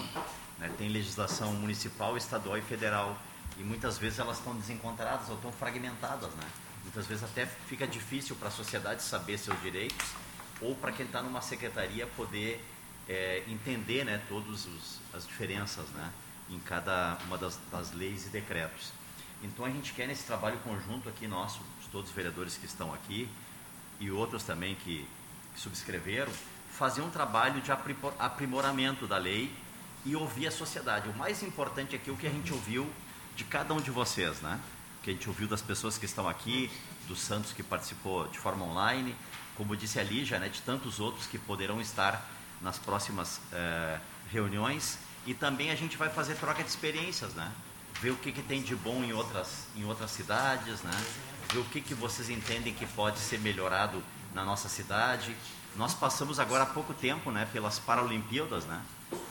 Né? 0.58 0.70
Tem 0.76 0.90
legislação 0.90 1.54
municipal, 1.54 2.14
estadual 2.18 2.58
e 2.58 2.62
federal. 2.62 3.18
E 3.56 3.62
muitas 3.62 3.96
vezes 3.96 4.18
elas 4.18 4.36
estão 4.36 4.54
desencontradas 4.54 5.30
ou 5.30 5.36
estão 5.36 5.50
fragmentadas, 5.50 6.30
né? 6.34 6.44
Muitas 6.82 7.06
vezes 7.06 7.24
até 7.24 7.46
fica 7.46 7.86
difícil 7.86 8.36
para 8.36 8.48
a 8.48 8.50
sociedade 8.50 9.02
saber 9.02 9.38
seus 9.38 9.58
direitos 9.62 10.08
ou 10.60 10.74
para 10.74 10.92
quem 10.92 11.06
está 11.06 11.22
numa 11.22 11.40
secretaria 11.40 12.06
poder 12.06 12.62
é, 13.08 13.42
entender 13.48 14.04
né, 14.04 14.20
todas 14.28 14.68
as 15.12 15.26
diferenças 15.26 15.88
né, 15.90 16.10
em 16.50 16.58
cada 16.58 17.18
uma 17.26 17.36
das, 17.36 17.58
das, 17.70 17.92
leis 17.92 18.26
e 18.26 18.30
decretos. 18.30 18.92
Então 19.42 19.64
a 19.64 19.70
gente 19.70 19.92
quer 19.92 20.06
nesse 20.06 20.24
trabalho 20.24 20.58
conjunto 20.58 21.08
aqui 21.08 21.26
nosso, 21.26 21.60
todos 21.92 22.10
os 22.10 22.16
vereadores 22.16 22.56
que 22.56 22.66
estão 22.66 22.92
aqui 22.92 23.28
e 24.00 24.10
outros 24.10 24.42
também 24.42 24.74
que, 24.74 25.06
que 25.54 25.60
subscreveram, 25.60 26.32
fazer 26.70 27.02
um 27.02 27.10
trabalho 27.10 27.60
de 27.60 27.70
aprimoramento 28.18 29.06
da 29.06 29.16
lei 29.16 29.54
e 30.04 30.16
ouvir 30.16 30.46
a 30.46 30.50
sociedade. 30.50 31.08
O 31.08 31.16
mais 31.16 31.42
importante 31.42 31.94
aqui 31.94 32.10
é 32.10 32.12
o 32.12 32.16
que 32.16 32.26
a 32.26 32.30
gente 32.30 32.52
ouviu 32.52 32.90
de 33.36 33.44
cada 33.44 33.72
um 33.72 33.80
de 33.80 33.90
vocês, 33.90 34.40
né? 34.40 34.60
Que 35.02 35.10
a 35.10 35.12
gente 35.12 35.28
ouviu 35.28 35.46
das 35.46 35.62
pessoas 35.62 35.96
que 35.96 36.04
estão 36.04 36.28
aqui, 36.28 36.70
do 37.06 37.14
Santos 37.14 37.52
que 37.52 37.62
participou 37.62 38.26
de 38.28 38.38
forma 38.38 38.64
online, 38.64 39.14
como 39.56 39.76
disse 39.76 40.00
a 40.00 40.02
Lígia, 40.02 40.38
né, 40.38 40.48
de 40.48 40.60
tantos 40.62 40.98
outros 40.98 41.26
que 41.26 41.38
poderão 41.38 41.80
estar 41.80 42.26
nas 42.64 42.78
próximas 42.78 43.40
eh, 43.52 44.00
reuniões. 44.32 44.98
E 45.26 45.34
também 45.34 45.70
a 45.70 45.76
gente 45.76 45.96
vai 45.96 46.08
fazer 46.08 46.34
troca 46.36 46.62
de 46.62 46.68
experiências, 46.68 47.34
né? 47.34 47.52
Ver 48.00 48.10
o 48.10 48.16
que, 48.16 48.32
que 48.32 48.42
tem 48.42 48.62
de 48.62 48.74
bom 48.74 49.04
em 49.04 49.12
outras, 49.12 49.66
em 49.76 49.84
outras 49.84 50.10
cidades, 50.10 50.82
né? 50.82 51.04
Ver 51.52 51.58
o 51.58 51.64
que, 51.64 51.80
que 51.80 51.94
vocês 51.94 52.28
entendem 52.28 52.74
que 52.74 52.86
pode 52.86 53.18
ser 53.18 53.38
melhorado 53.38 54.02
na 54.34 54.44
nossa 54.44 54.68
cidade. 54.68 55.36
Nós 55.76 55.94
passamos 55.94 56.40
agora 56.40 56.64
há 56.64 56.66
pouco 56.66 56.92
tempo, 56.94 57.30
né, 57.30 57.48
pelas 57.52 57.78
Paralimpíadas, 57.78 58.64
né? 58.64 58.82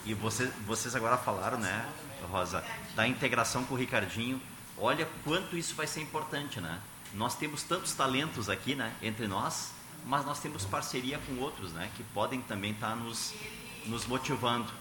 E 0.05 0.13
você, 0.13 0.45
vocês 0.65 0.95
agora 0.95 1.17
falaram, 1.17 1.57
né, 1.57 1.89
Rosa, 2.29 2.63
da 2.95 3.07
integração 3.07 3.63
com 3.65 3.75
o 3.75 3.77
Ricardinho. 3.77 4.41
Olha 4.77 5.07
quanto 5.23 5.57
isso 5.57 5.75
vai 5.75 5.87
ser 5.87 6.01
importante, 6.01 6.59
né? 6.59 6.79
Nós 7.13 7.35
temos 7.35 7.63
tantos 7.63 7.93
talentos 7.93 8.49
aqui, 8.49 8.75
né, 8.75 8.91
entre 9.01 9.27
nós, 9.27 9.71
mas 10.05 10.25
nós 10.25 10.39
temos 10.39 10.65
parceria 10.65 11.19
com 11.19 11.39
outros, 11.39 11.71
né, 11.73 11.89
que 11.95 12.03
podem 12.03 12.41
também 12.41 12.71
estar 12.71 12.89
tá 12.89 12.95
nos, 12.95 13.33
nos 13.85 14.05
motivando. 14.05 14.71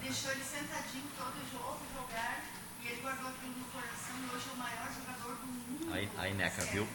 Deixou 0.00 0.30
ele 0.30 0.44
sentadinho 0.44 1.04
todo 1.16 1.34
jogo, 1.50 1.80
jogar, 1.94 2.44
e 2.80 2.86
ele 2.86 3.00
guardou 3.00 3.28
aquilo 3.28 3.54
no 3.58 3.64
coração 3.64 4.14
e 4.20 4.36
hoje 4.36 4.46
é 4.48 4.52
o 4.52 4.56
maior 4.56 4.88
jogador 4.92 5.34
do 5.36 5.46
mundo. 5.46 5.94
Aí, 5.94 6.08
aí 6.16 6.34
Neca, 6.34 6.62
viu? 6.66 6.86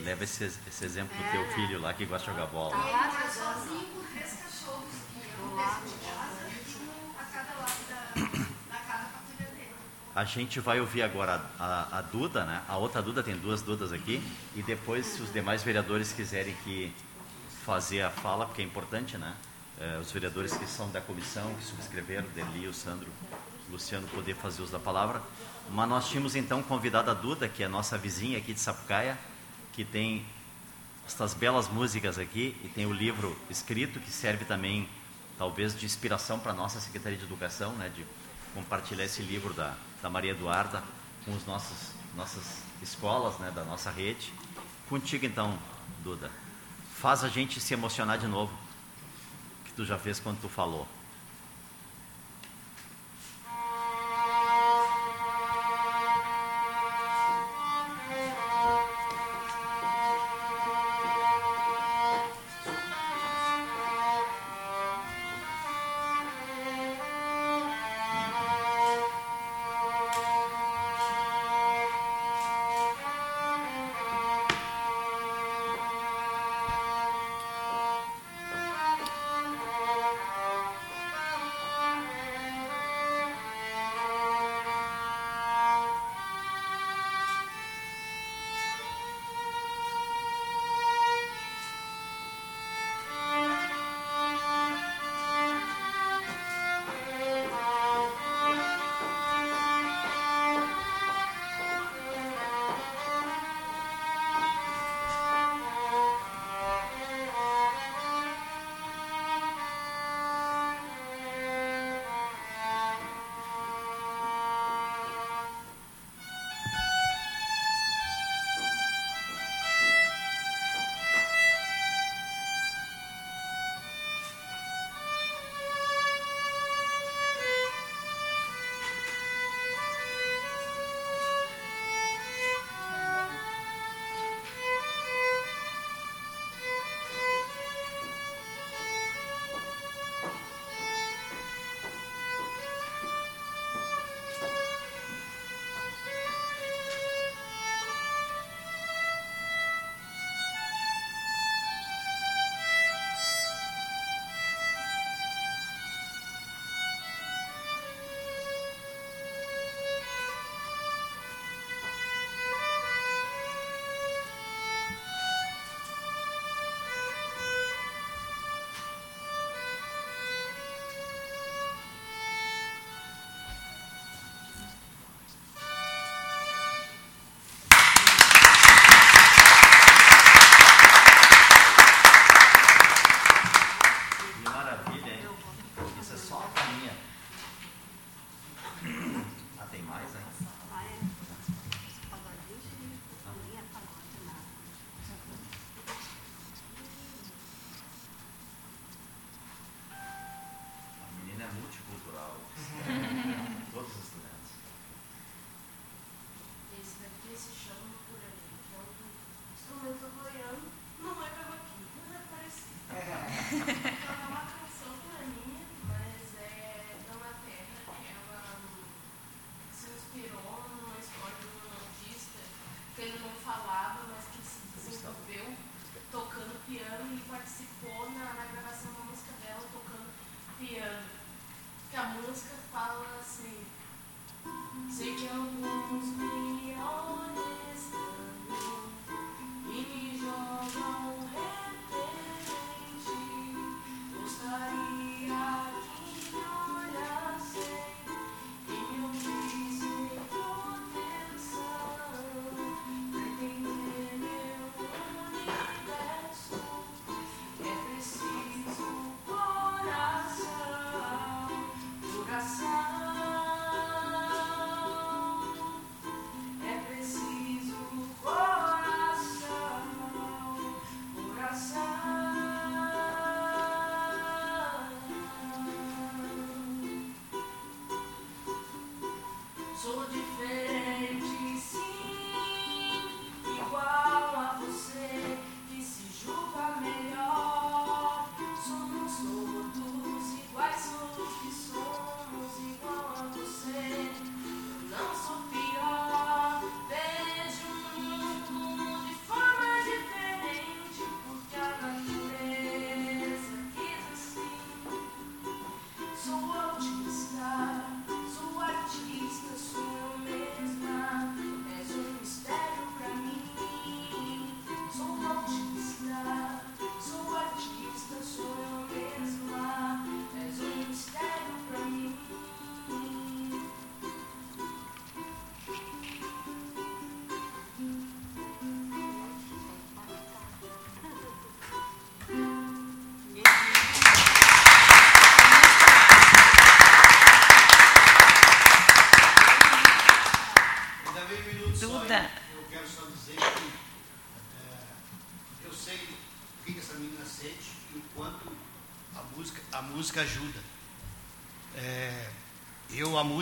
Leva 0.00 0.24
esse, 0.24 0.44
esse 0.44 0.84
exemplo 0.84 1.16
do 1.16 1.30
teu 1.30 1.46
filho 1.52 1.80
lá 1.80 1.94
que 1.94 2.04
gosta 2.04 2.30
de 2.30 2.36
jogar 2.36 2.50
bola. 2.50 2.74
Ele 2.74 2.96
mora 2.96 3.30
sozinho 3.30 3.86
com 3.86 4.02
três 4.12 4.32
cachorros, 4.32 4.84
dentro 5.14 5.88
de 5.88 6.04
casa 6.04 6.44
a 7.18 8.50
a. 10.20 10.20
A 10.20 10.24
gente 10.24 10.60
vai 10.60 10.80
ouvir 10.80 11.02
agora 11.02 11.44
a, 11.58 11.98
a, 11.98 12.00
Duda, 12.00 12.44
né? 12.44 12.62
A 12.68 12.76
outra 12.76 13.02
Duda, 13.02 13.20
tem 13.20 13.36
duas 13.36 13.62
Dudas 13.62 13.92
aqui. 13.92 14.22
E 14.54 14.62
depois, 14.62 15.06
se 15.06 15.20
os 15.20 15.32
demais 15.32 15.64
vereadores 15.64 16.12
quiserem 16.12 16.54
que 16.62 16.94
fazer 17.64 18.02
a 18.02 18.10
fala, 18.10 18.46
porque 18.46 18.62
é 18.62 18.64
importante, 18.64 19.18
né? 19.18 19.34
Eh, 19.80 19.98
os 20.00 20.12
vereadores 20.12 20.56
que 20.56 20.66
são 20.66 20.88
da 20.90 21.00
comissão, 21.00 21.52
que 21.54 21.64
subscreveram, 21.64 22.28
Deli, 22.32 22.68
o 22.68 22.72
Sandro, 22.72 23.08
o 23.68 23.72
Luciano, 23.72 24.06
poder 24.06 24.36
fazer 24.36 24.62
uso 24.62 24.70
da 24.70 24.78
palavra. 24.78 25.20
Mas 25.70 25.88
nós 25.88 26.08
tínhamos 26.08 26.36
então 26.36 26.62
convidado 26.62 27.10
a 27.10 27.14
Duda, 27.14 27.48
que 27.48 27.64
é 27.64 27.66
a 27.66 27.68
nossa 27.68 27.98
vizinha 27.98 28.38
aqui 28.38 28.54
de 28.54 28.60
Sapucaia, 28.60 29.18
que 29.74 29.84
tem 29.84 30.24
estas 31.06 31.34
belas 31.34 31.68
músicas 31.68 32.18
aqui 32.18 32.56
e 32.64 32.68
tem 32.68 32.86
o 32.86 32.92
livro 32.92 33.36
escrito 33.50 34.00
que 34.00 34.10
serve 34.10 34.44
também 34.44 34.88
talvez 35.36 35.78
de 35.78 35.84
inspiração 35.84 36.38
para 36.38 36.52
a 36.52 36.54
nossa 36.54 36.80
Secretaria 36.80 37.18
de 37.18 37.24
Educação, 37.24 37.72
né, 37.72 37.90
de 37.94 38.04
compartilhar 38.54 39.04
esse 39.04 39.20
livro 39.22 39.52
da, 39.52 39.74
da 40.00 40.08
Maria 40.08 40.30
Eduarda 40.30 40.82
com 41.24 41.32
os 41.32 41.44
nossos 41.46 41.92
nossas 42.16 42.62
escolas, 42.80 43.38
né, 43.38 43.50
da 43.50 43.64
nossa 43.64 43.90
rede. 43.90 44.32
Contigo 44.88 45.26
então, 45.26 45.58
Duda. 46.02 46.30
Faz 46.94 47.24
a 47.24 47.28
gente 47.28 47.60
se 47.60 47.74
emocionar 47.74 48.18
de 48.18 48.26
novo, 48.26 48.52
que 49.64 49.72
tu 49.72 49.84
já 49.84 49.98
fez 49.98 50.20
quando 50.20 50.40
tu 50.40 50.48
falou. 50.48 50.86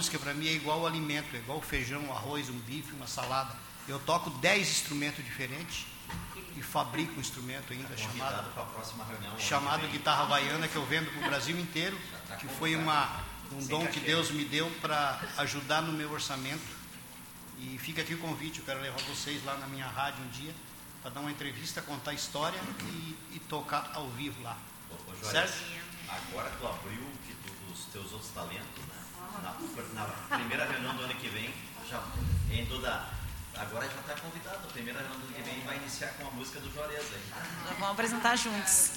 Música 0.03 0.19
para 0.19 0.35
mim 0.35 0.49
é 0.49 0.53
igual 0.53 0.81
ao 0.81 0.87
alimento, 0.89 1.33
é 1.37 1.39
igual 1.39 1.59
o 1.59 1.63
feijão, 1.63 2.03
um 2.05 2.13
arroz, 2.13 2.49
um 2.51 2.59
bife, 2.59 2.93
uma 2.93 3.07
salada. 3.07 3.55
Eu 3.87 4.01
toco 4.01 4.31
10 4.31 4.69
instrumentos 4.69 5.25
diferentes 5.25 5.87
e 6.57 6.61
fabrico 6.63 7.15
um 7.17 7.21
instrumento 7.21 7.73
ainda 7.73 7.97
chamado, 7.97 8.53
chamado 9.39 9.87
guitarra 9.93 10.23
havaiana 10.25 10.67
que 10.67 10.75
eu 10.75 10.85
vendo 10.87 11.09
para 11.13 11.21
o 11.25 11.31
Brasil 11.31 11.57
inteiro, 11.57 11.97
tá 12.27 12.35
que 12.35 12.49
foi 12.49 12.75
uma, 12.75 13.23
um 13.53 13.65
dom 13.65 13.87
que. 13.87 14.01
Deus 14.01 14.33
me 14.33 14.45
deu 14.45 14.69
para 14.81 15.21
ajudar 15.39 15.83
no 15.83 15.93
meu 15.93 16.11
orçamento. 16.11 16.83
E 17.59 17.79
fica 17.79 18.03
aqui 18.03 18.15
o 18.15 18.19
convite, 18.19 18.59
eu 18.59 18.65
quero 18.65 18.81
levar 18.81 18.99
vocês 19.03 19.45
lá 19.45 19.57
na 19.57 19.69
minha 19.69 19.87
rádio 19.87 20.25
um 20.25 20.29
dia 20.31 20.53
para 21.01 21.13
dar 21.13 21.21
uma 21.21 21.31
entrevista, 21.31 21.81
contar 21.81 22.13
história 22.13 22.59
e, 22.87 23.17
e 23.37 23.39
tocar 23.49 23.93
ao 23.95 24.09
vivo 24.11 24.43
lá. 24.43 24.59
Ô, 24.91 25.15
Joyce, 25.15 25.31
Certo? 25.31 25.63
Agora 26.09 26.51
tu 26.59 26.67
abriu 26.67 27.07
que 27.25 27.33
tu- 27.35 27.73
os 27.73 27.85
teus 27.93 28.11
outros 28.13 28.31
talentos, 28.33 28.85
né? 28.89 29.02
Na, 29.43 30.07
na 30.31 30.37
primeira 30.37 30.65
reunião 30.65 30.95
do 30.95 31.03
ano 31.03 31.15
que 31.15 31.29
vem, 31.29 31.53
já, 31.91 32.01
em 32.51 32.65
Duda, 32.67 33.05
agora 33.57 33.87
já 33.87 34.01
está 34.01 34.15
convidado. 34.21 34.59
A 34.65 34.73
primeira 34.73 35.01
reunião 35.01 35.19
do 35.19 35.27
ano 35.27 35.35
que 35.35 35.43
vem 35.43 35.61
vai 35.65 35.77
iniciar 35.77 36.09
com 36.19 36.29
a 36.29 36.31
música 36.31 36.61
do 36.61 36.73
Juarez 36.73 37.05
aí. 37.13 37.23
Vamos 37.79 37.91
apresentar 37.91 38.37
juntos. 38.37 38.93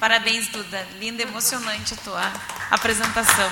Parabéns, 0.00 0.48
Duda. 0.48 0.82
Linda, 0.98 1.22
emocionante 1.22 1.94
a 1.94 1.96
tua 1.98 2.32
apresentação. 2.70 3.50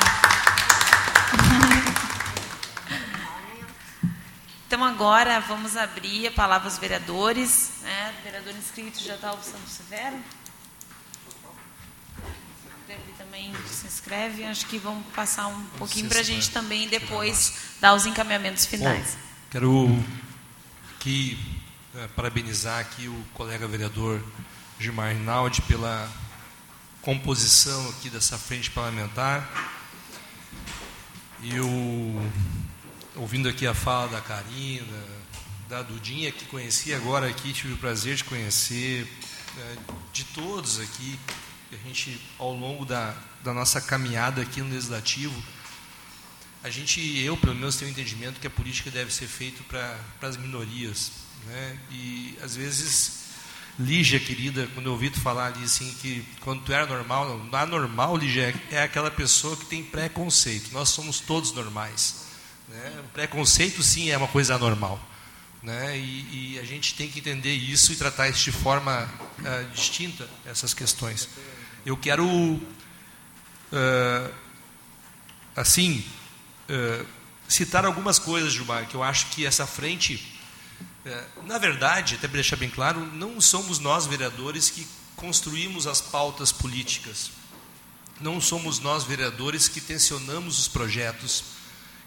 Então 4.66 4.82
agora 4.82 5.38
vamos 5.40 5.76
abrir 5.76 6.26
a 6.26 6.32
palavra 6.32 6.66
aos 6.66 6.78
vereadores. 6.78 7.72
Né? 7.82 8.14
O 8.18 8.22
vereador 8.24 8.55
inscrito 8.55 9.01
já 9.01 9.14
está 9.14 9.32
o 9.32 9.43
Santo 9.43 9.68
Severo. 9.68 10.18
Ele 12.88 13.14
também 13.43 13.53
se 13.66 13.86
inscreve. 13.86 14.45
Acho 14.45 14.66
que 14.66 14.78
vamos 14.78 15.05
passar 15.14 15.49
um 15.49 15.64
pouquinho 15.78 16.09
para 16.09 16.20
a 16.20 16.22
gente 16.22 16.51
também 16.51 16.88
depois 16.88 17.55
dar 17.80 17.95
os 17.95 18.07
encaminhamentos 18.07 18.66
finais. 18.66 19.14
Bom, 19.14 19.18
quero 19.51 20.05
aqui 20.97 21.38
eh, 21.97 22.09
parabenizar 22.14 22.78
aqui 22.78 23.09
o 23.09 23.24
colega 23.34 23.66
vereador 23.66 24.22
Gilmar 24.78 25.12
Rinaldi 25.12 25.62
pela 25.62 26.11
composição 27.01 27.88
aqui 27.90 28.09
dessa 28.09 28.38
frente 28.38 28.70
parlamentar. 28.70 29.49
Eu, 31.43 31.69
ouvindo 33.16 33.48
aqui 33.48 33.66
a 33.66 33.74
fala 33.74 34.09
da 34.09 34.20
Karina, 34.20 35.05
da 35.69 35.82
Dudinha, 35.82 36.31
que 36.31 36.44
conheci 36.44 36.94
agora 36.94 37.27
aqui, 37.27 37.52
tive 37.52 37.73
o 37.73 37.77
prazer 37.78 38.14
de 38.14 38.23
conhecer, 38.23 39.09
eh, 39.59 39.77
de 40.12 40.23
todos 40.24 40.78
aqui, 40.78 41.19
que 41.73 41.77
a 41.77 41.89
gente, 41.89 42.20
ao 42.39 42.53
longo 42.53 42.85
da, 42.85 43.15
da 43.43 43.55
nossa 43.55 43.81
caminhada 43.81 44.43
aqui 44.43 44.61
no 44.61 44.69
Legislativo, 44.69 45.43
a 46.62 46.69
gente, 46.69 47.01
eu 47.19 47.35
pelo 47.36 47.55
menos 47.55 47.77
tenho 47.77 47.90
o 47.90 47.93
entendimento 47.93 48.39
que 48.39 48.47
a 48.47 48.51
política 48.51 48.90
deve 48.90 49.12
ser 49.12 49.27
feita 49.27 49.62
para 49.65 50.28
as 50.28 50.36
minorias, 50.36 51.12
né? 51.47 51.78
E 51.90 52.36
às 52.43 52.55
vezes 52.55 53.23
Lígia, 53.78 54.20
querida, 54.20 54.69
quando 54.74 54.86
eu 54.86 54.93
ouvi 54.93 55.09
tu 55.09 55.19
falar 55.19 55.47
ali 55.47 55.65
assim 55.65 55.90
que 56.03 56.23
quando 56.43 56.62
tu 56.62 56.74
era 56.74 56.85
normal, 56.85 57.39
não, 57.39 57.59
anormal, 57.59 58.19
Lígia, 58.19 58.55
é 58.70 58.82
aquela 58.82 59.11
pessoa 59.11 59.57
que 59.57 59.65
tem 59.65 59.82
preconceito. 59.82 60.70
Nós 60.73 60.90
somos 60.90 61.20
todos 61.20 61.53
normais, 61.53 62.27
né? 62.69 63.03
O 63.07 63.09
preconceito 63.15 63.82
sim 63.82 64.11
é 64.11 64.16
uma 64.19 64.28
coisa 64.28 64.57
anormal, 64.57 65.01
né? 65.62 65.99
E, 65.99 66.53
e 66.53 66.59
a 66.61 66.65
gente 66.65 66.94
tem 66.94 67.09
que 67.09 67.20
entender 67.20 67.55
isso 67.55 67.93
e 67.93 67.97
tratar 67.97 68.28
isso 68.28 68.44
de 68.44 68.53
forma 68.53 69.11
ah, 69.43 69.65
distinta 69.74 70.28
essas 70.44 70.74
questões. 70.74 71.31
Eu 71.84 71.96
quero 71.96 72.60
ah, 73.72 74.30
assim, 75.56 76.04
eh, 76.68 77.04
citar 77.48 77.84
algumas 77.84 78.18
coisas, 78.18 78.52
Gilmar, 78.52 78.86
que 78.86 78.94
eu 78.94 79.02
acho 79.02 79.26
que 79.26 79.44
essa 79.44 79.66
frente, 79.66 80.38
eh, 81.04 81.24
na 81.44 81.59
verdade, 81.59 82.14
até 82.14 82.26
para 82.26 82.36
deixar 82.36 82.56
bem 82.56 82.70
claro, 82.70 83.00
não 83.14 83.40
somos 83.40 83.78
nós, 83.78 84.06
vereadores, 84.06 84.70
que 84.70 84.86
construímos 85.16 85.86
as 85.86 86.00
pautas 86.00 86.50
políticas. 86.50 87.30
Não 88.20 88.40
somos 88.40 88.78
nós, 88.78 89.04
vereadores, 89.04 89.68
que 89.68 89.80
tensionamos 89.80 90.59
os 90.59 90.68
projetos. 90.68 91.44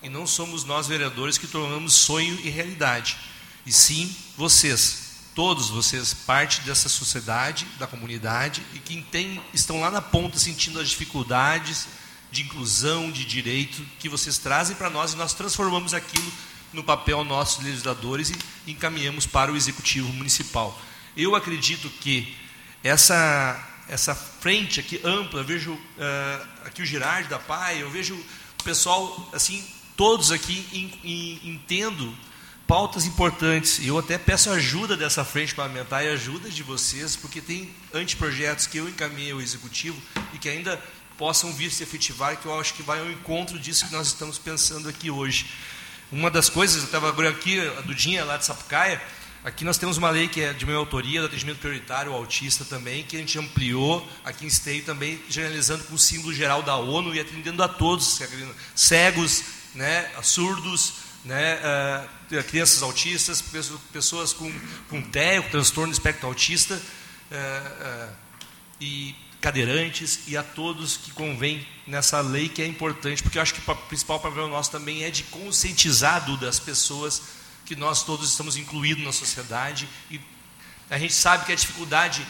E 0.02 0.10
não 0.10 0.26
somos 0.26 0.64
nós, 0.64 0.88
vereadores, 0.88 1.38
que 1.38 1.48
tornamos 1.48 1.94
sonho 1.94 2.40
e 2.44 2.50
realidade. 2.50 3.18
E 3.66 3.72
sim, 3.72 4.16
vocês, 4.38 5.05
todos 5.36 5.70
vocês, 5.70 6.14
parte 6.14 6.62
dessa 6.62 6.88
sociedade, 6.88 7.68
da 7.78 7.86
comunidade, 7.86 8.64
e 8.74 8.80
que 8.80 9.02
tem, 9.04 9.42
estão 9.54 9.82
lá 9.82 9.92
na 9.92 10.02
ponta 10.02 10.40
sentindo 10.40 10.80
as 10.80 10.90
dificuldades 10.90 11.88
de 12.32 12.42
inclusão, 12.42 13.12
de 13.12 13.26
direito, 13.26 13.86
que 14.00 14.10
vocês 14.10 14.38
trazem 14.38 14.76
para 14.76 14.90
nós 14.90 15.14
e 15.14 15.18
nós 15.18 15.34
transformamos 15.34 15.94
aquilo 15.94 16.32
no 16.74 16.84
papel 16.84 17.24
nossos 17.24 17.64
legisladores 17.64 18.32
e 18.66 18.72
encaminhamos 18.72 19.26
para 19.26 19.52
o 19.52 19.58
executivo 19.58 20.12
municipal. 20.14 20.78
Eu 21.16 21.36
acredito 21.36 21.90
que 21.90 22.36
essa 22.84 23.72
essa 23.88 24.16
frente 24.16 24.80
aqui 24.80 25.00
ampla, 25.04 25.42
eu 25.42 25.46
vejo 25.46 25.80
ah, 26.00 26.48
aqui 26.66 26.82
o 26.82 26.86
Girardi 26.86 27.30
da 27.30 27.38
PAI, 27.38 27.84
eu 27.84 27.90
vejo 27.90 28.16
o 28.16 28.64
pessoal 28.64 29.30
assim, 29.32 29.64
todos 29.96 30.32
aqui 30.32 30.66
em, 30.74 30.92
em, 31.04 31.50
entendo 31.52 32.12
pautas 32.68 33.06
importantes. 33.06 33.80
E 33.80 33.88
eu 33.88 33.98
até 33.98 34.18
peço 34.18 34.50
ajuda 34.50 34.98
dessa 34.98 35.24
frente 35.24 35.54
parlamentar 35.54 36.04
e 36.04 36.10
ajuda 36.10 36.50
de 36.50 36.64
vocês, 36.64 37.16
porque 37.16 37.42
tem 37.42 37.70
anteprojetos 37.94 38.68
que 38.68 38.78
eu 38.78 38.90
encaminhei 38.90 39.32
ao 39.32 39.42
executivo 39.42 40.02
e 40.34 40.38
que 40.38 40.50
ainda 40.50 40.82
possam 41.18 41.54
vir 41.54 41.72
se 41.72 41.84
efetivar, 41.84 42.38
que 42.38 42.46
eu 42.46 42.60
acho 42.60 42.74
que 42.74 42.84
vai 42.84 43.00
ao 43.00 43.10
encontro 43.10 43.58
disso 43.58 43.86
que 43.86 43.94
nós 43.94 44.08
estamos 44.08 44.38
pensando 44.38 44.90
aqui 44.90 45.10
hoje. 45.10 45.50
Uma 46.12 46.30
das 46.30 46.50
coisas, 46.50 46.78
eu 46.78 46.86
estava 46.86 47.08
agora 47.08 47.30
aqui, 47.30 47.60
a 47.60 47.82
Dudinha 47.82 48.26
lá 48.26 48.38
de 48.38 48.46
Sapucaia, 48.46 49.02
aqui 49.44 49.64
nós 49.64 49.78
temos 49.78 49.98
uma 49.98 50.10
lei 50.10 50.28
que 50.28 50.42
é 50.42 50.54
de 50.54 50.66
minha 50.66 50.78
autoria, 50.78 51.22
do 51.22 51.28
atendimento 51.28 51.60
prioritário 51.60 52.12
ao 52.12 52.18
autista 52.18 52.66
também, 52.66 53.04
que 53.04 53.16
a 53.16 53.20
gente 53.20 53.40
ampliou 53.40 54.08
aqui 54.24 54.46
em 54.46 54.48
Esteio 54.48 54.84
também, 54.84 55.20
generalizando 55.30 55.84
com 55.86 55.96
o 55.96 56.00
símbolo 56.00 56.34
geral 56.34 56.62
da 56.62 56.76
ONU 56.76 57.16
e 57.16 57.20
atendendo 57.20 57.64
a 57.64 57.68
todos, 57.68 58.20
cegos, 58.76 59.44
né, 59.74 60.10
surdos, 60.22 60.94
né, 61.26 61.60
uh, 62.32 62.44
crianças 62.44 62.82
autistas, 62.84 63.44
pessoas 63.92 64.32
com, 64.32 64.52
com 64.90 65.02
TEA, 65.02 65.42
com 65.42 65.50
transtorno 65.50 65.92
de 65.92 65.98
espectro 65.98 66.28
autista, 66.28 66.76
uh, 66.76 68.10
uh, 68.10 68.16
e 68.80 69.16
cadeirantes 69.42 70.22
e 70.28 70.38
a 70.38 70.44
todos 70.44 70.98
que 70.98 71.12
convém 71.12 71.68
nessa 71.86 72.20
lei 72.22 72.50
que 72.50 72.62
é 72.62 72.68
importante, 72.68 73.22
porque 73.22 73.38
eu 73.38 73.42
acho 73.42 73.54
que 73.54 73.70
o 73.70 73.76
principal 73.76 74.20
problema 74.20 74.50
nosso 74.50 74.72
também 74.72 75.04
é 75.04 75.12
de 75.12 75.24
conscientizar 75.24 76.26
das 76.38 76.60
pessoas 76.60 77.22
que 77.66 77.76
nós 77.76 78.04
todos 78.04 78.30
estamos 78.30 78.58
incluídos 78.58 79.04
na 79.04 79.12
sociedade 79.12 79.88
e 80.10 80.20
a 80.90 80.98
gente 80.98 81.14
sabe 81.14 81.46
que 81.46 81.52
a 81.52 81.56
dificuldade, 81.56 82.26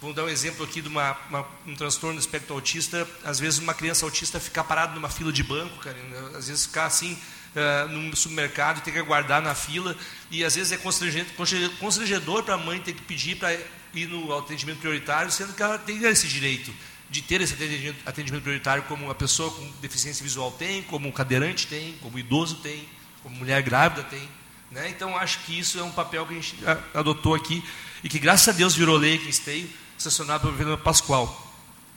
vamos 0.00 0.16
dar 0.16 0.24
um 0.24 0.28
exemplo 0.28 0.64
aqui 0.64 0.80
de 0.80 0.88
uma, 0.88 1.16
uma, 1.28 1.46
um 1.66 1.74
transtorno 1.74 2.16
do 2.16 2.20
espectro 2.20 2.54
autista, 2.54 3.06
às 3.24 3.38
vezes 3.38 3.58
uma 3.58 3.74
criança 3.74 4.04
autista 4.04 4.40
ficar 4.40 4.64
parada 4.64 4.94
numa 4.94 5.10
fila 5.10 5.32
de 5.32 5.42
banco, 5.42 5.78
cara, 5.78 5.96
às 6.36 6.48
vezes 6.48 6.66
ficar 6.66 6.86
assim 6.86 7.18
uh, 7.54 7.88
num 7.88 8.14
supermercado 8.14 8.78
e 8.78 8.80
ter 8.82 8.92
que 8.92 8.98
aguardar 8.98 9.42
na 9.42 9.54
fila 9.54 9.96
e 10.30 10.44
às 10.44 10.54
vezes 10.54 10.72
é 10.72 10.76
constrangedor 10.76 12.42
para 12.42 12.54
a 12.54 12.58
mãe 12.58 12.80
ter 12.80 12.92
que 12.92 13.02
pedir 13.02 13.36
para 13.36 13.52
ir 13.94 14.06
no 14.06 14.36
atendimento 14.36 14.78
prioritário, 14.78 15.30
sendo 15.30 15.54
que 15.54 15.62
ela 15.62 15.78
tem 15.78 16.02
esse 16.04 16.28
direito 16.28 16.72
de 17.10 17.22
ter 17.22 17.40
esse 17.40 17.54
atendimento 18.04 18.42
prioritário 18.42 18.82
como 18.84 19.06
uma 19.06 19.14
pessoa 19.14 19.50
com 19.50 19.70
deficiência 19.80 20.22
visual 20.22 20.50
tem, 20.52 20.82
como 20.82 21.08
um 21.08 21.12
cadeirante 21.12 21.66
tem, 21.66 21.94
como 22.02 22.16
um 22.16 22.18
idoso 22.18 22.56
tem, 22.56 22.86
como 23.22 23.34
mulher 23.34 23.62
grávida 23.62 24.02
tem. 24.04 24.28
Né? 24.70 24.90
Então, 24.90 25.16
acho 25.16 25.40
que 25.40 25.58
isso 25.58 25.78
é 25.78 25.82
um 25.82 25.90
papel 25.90 26.26
que 26.26 26.32
a 26.32 26.36
gente 26.36 26.56
adotou 26.92 27.34
aqui 27.34 27.64
e 28.04 28.08
que, 28.08 28.18
graças 28.18 28.48
a 28.48 28.52
Deus, 28.52 28.74
virou 28.74 28.96
lei 28.96 29.14
aqui 29.14 29.26
em 29.26 29.30
Esteio, 29.30 29.70
sancionado 29.96 30.40
pelo 30.40 30.52
governo 30.52 30.76
Pascoal. 30.76 31.46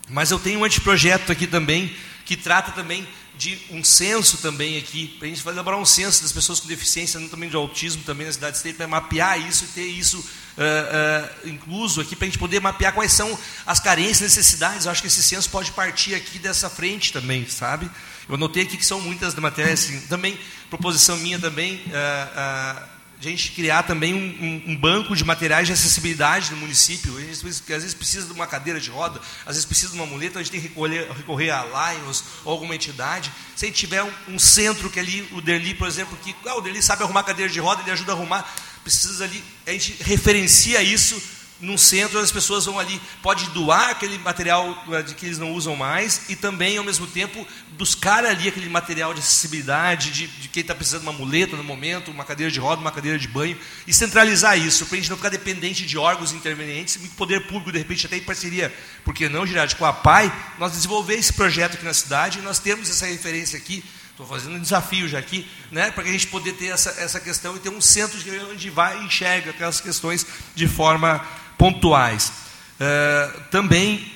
Mas 0.07 0.31
eu 0.31 0.39
tenho 0.39 0.59
um 0.61 0.63
anteprojeto 0.63 1.31
aqui 1.31 1.45
também, 1.45 1.93
que 2.25 2.37
trata 2.37 2.71
também 2.71 3.07
de 3.41 3.59
um 3.71 3.83
censo 3.83 4.37
também 4.37 4.77
aqui, 4.77 5.07
para 5.17 5.27
a 5.27 5.29
gente 5.31 5.47
elaborar 5.47 5.79
um 5.79 5.85
censo 5.85 6.21
das 6.21 6.31
pessoas 6.31 6.59
com 6.59 6.67
deficiência, 6.67 7.19
também 7.27 7.49
de 7.49 7.55
autismo 7.55 8.03
também 8.03 8.27
na 8.27 8.33
cidade 8.33 8.61
de 8.61 8.73
para 8.73 8.87
mapear 8.87 9.39
isso 9.39 9.63
e 9.63 9.67
ter 9.69 9.87
isso 9.87 10.19
uh, 10.19 10.21
uh, 10.21 11.49
incluso 11.49 12.01
aqui 12.01 12.15
para 12.15 12.27
a 12.27 12.29
gente 12.29 12.37
poder 12.37 12.59
mapear 12.59 12.93
quais 12.93 13.11
são 13.11 13.35
as 13.65 13.79
carências, 13.79 14.21
necessidades. 14.21 14.85
Eu 14.85 14.91
acho 14.91 15.01
que 15.01 15.07
esse 15.07 15.23
censo 15.23 15.49
pode 15.49 15.71
partir 15.71 16.13
aqui 16.13 16.37
dessa 16.37 16.69
frente 16.69 17.11
também, 17.11 17.47
sabe? 17.49 17.89
Eu 18.29 18.35
anotei 18.35 18.61
aqui 18.61 18.77
que 18.77 18.85
são 18.85 19.01
muitas 19.01 19.33
matérias, 19.33 19.85
assim, 19.85 19.99
também 20.01 20.39
proposição 20.69 21.17
minha 21.17 21.39
também. 21.39 21.77
Uh, 21.87 22.90
a 23.27 23.31
gente 23.31 23.51
criar 23.51 23.83
também 23.83 24.13
um, 24.13 24.17
um, 24.17 24.71
um, 24.71 24.75
banco 24.75 25.15
de 25.15 25.23
materiais 25.23 25.67
de 25.67 25.73
acessibilidade 25.73 26.51
no 26.51 26.57
município. 26.57 27.17
A 27.17 27.21
gente, 27.21 27.45
às 27.45 27.83
vezes 27.83 27.93
precisa 27.93 28.27
de 28.27 28.33
uma 28.33 28.47
cadeira 28.47 28.79
de 28.79 28.89
roda, 28.89 29.19
às 29.45 29.55
vezes 29.55 29.65
precisa 29.65 29.91
de 29.91 29.97
uma 29.97 30.05
muleta, 30.05 30.39
a 30.39 30.43
gente 30.43 30.51
tem 30.51 30.61
que 30.61 30.67
recorrer, 30.67 31.11
recorrer 31.11 31.51
a 31.51 31.93
Lions 31.93 32.23
ou 32.43 32.51
alguma 32.51 32.75
entidade. 32.75 33.31
Se 33.55 33.65
a 33.65 33.67
gente 33.67 33.77
tiver 33.77 34.03
um, 34.03 34.11
um 34.29 34.39
centro 34.39 34.89
que 34.89 34.99
ali, 34.99 35.27
o 35.33 35.41
Derli, 35.41 35.73
por 35.73 35.87
exemplo, 35.87 36.17
que 36.23 36.35
ah, 36.45 36.55
o 36.55 36.61
Derli 36.61 36.81
sabe 36.81 37.03
arrumar 37.03 37.23
cadeira 37.23 37.51
de 37.51 37.59
roda, 37.59 37.81
ele 37.81 37.91
ajuda 37.91 38.11
a 38.11 38.15
arrumar 38.15 38.51
precisa 38.83 39.23
ali, 39.23 39.43
a 39.65 39.71
gente 39.71 40.01
referencia 40.03 40.81
isso 40.81 41.21
num 41.59 41.77
centro, 41.77 42.19
as 42.19 42.31
pessoas 42.31 42.65
vão 42.65 42.79
ali, 42.79 42.99
pode 43.21 43.47
doar 43.51 43.91
aquele 43.91 44.17
material 44.17 44.83
eh, 44.91 45.03
que 45.03 45.27
eles 45.27 45.37
não 45.37 45.53
usam 45.53 45.75
mais 45.75 46.21
e 46.27 46.35
também, 46.35 46.77
ao 46.77 46.83
mesmo 46.83 47.05
tempo, 47.05 47.45
buscar 47.81 48.23
ali 48.23 48.47
aquele 48.47 48.69
material 48.69 49.11
de 49.11 49.21
acessibilidade, 49.21 50.11
de, 50.11 50.27
de 50.27 50.47
quem 50.49 50.61
está 50.61 50.75
precisando 50.75 51.01
de 51.01 51.07
uma 51.07 51.17
muleta 51.17 51.57
no 51.57 51.63
momento, 51.63 52.11
uma 52.11 52.23
cadeira 52.23 52.51
de 52.51 52.59
roda, 52.59 52.79
uma 52.79 52.91
cadeira 52.91 53.17
de 53.17 53.27
banho, 53.27 53.57
e 53.87 53.93
centralizar 53.93 54.55
isso, 54.55 54.85
para 54.85 54.97
a 54.97 54.99
gente 54.99 55.09
não 55.09 55.17
ficar 55.17 55.29
dependente 55.29 55.83
de 55.83 55.97
órgãos 55.97 56.31
intervenientes, 56.31 56.97
e 56.97 57.07
poder 57.07 57.47
público, 57.47 57.71
de 57.71 57.79
repente, 57.79 58.05
até 58.05 58.17
em 58.17 58.21
parceria, 58.21 58.71
porque 59.03 59.27
não, 59.27 59.47
Girardi, 59.47 59.75
com 59.75 59.85
a 59.85 59.91
PAI, 59.91 60.31
nós 60.59 60.73
desenvolver 60.73 61.15
esse 61.15 61.33
projeto 61.33 61.73
aqui 61.73 61.83
na 61.83 61.93
cidade, 61.95 62.37
e 62.37 62.43
nós 62.43 62.59
temos 62.59 62.87
essa 62.87 63.07
referência 63.07 63.57
aqui, 63.57 63.83
Estou 64.11 64.27
fazendo 64.27 64.57
um 64.57 64.61
desafio 64.61 65.07
já 65.07 65.17
aqui, 65.17 65.49
né, 65.71 65.89
para 65.89 66.03
a 66.03 66.07
gente 66.07 66.27
poder 66.27 66.53
ter 66.53 66.67
essa, 66.67 66.91
essa 67.01 67.19
questão 67.19 67.55
e 67.55 67.59
ter 67.59 67.69
um 67.69 67.81
centro 67.81 68.19
de 68.19 68.29
onde 68.41 68.69
vai 68.69 69.01
e 69.01 69.05
enxerga 69.05 69.49
aquelas 69.49 69.81
questões 69.81 70.27
de 70.53 70.67
forma 70.67 71.25
pontuais. 71.57 72.31
Uh, 72.79 73.41
também, 73.49 74.13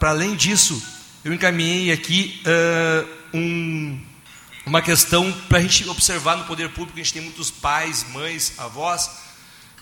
para 0.00 0.10
além 0.10 0.34
disso, 0.34 0.82
eu 1.24 1.32
encaminhei 1.34 1.90
aqui 1.90 2.40
uh, 2.46 3.36
um, 3.36 4.00
uma 4.64 4.80
questão 4.80 5.32
para 5.48 5.58
a 5.58 5.60
gente 5.60 5.88
observar 5.88 6.36
no 6.36 6.44
poder 6.44 6.68
público. 6.70 6.98
A 6.98 7.02
gente 7.02 7.12
tem 7.12 7.22
muitos 7.22 7.50
pais, 7.50 8.06
mães, 8.12 8.52
avós 8.56 9.10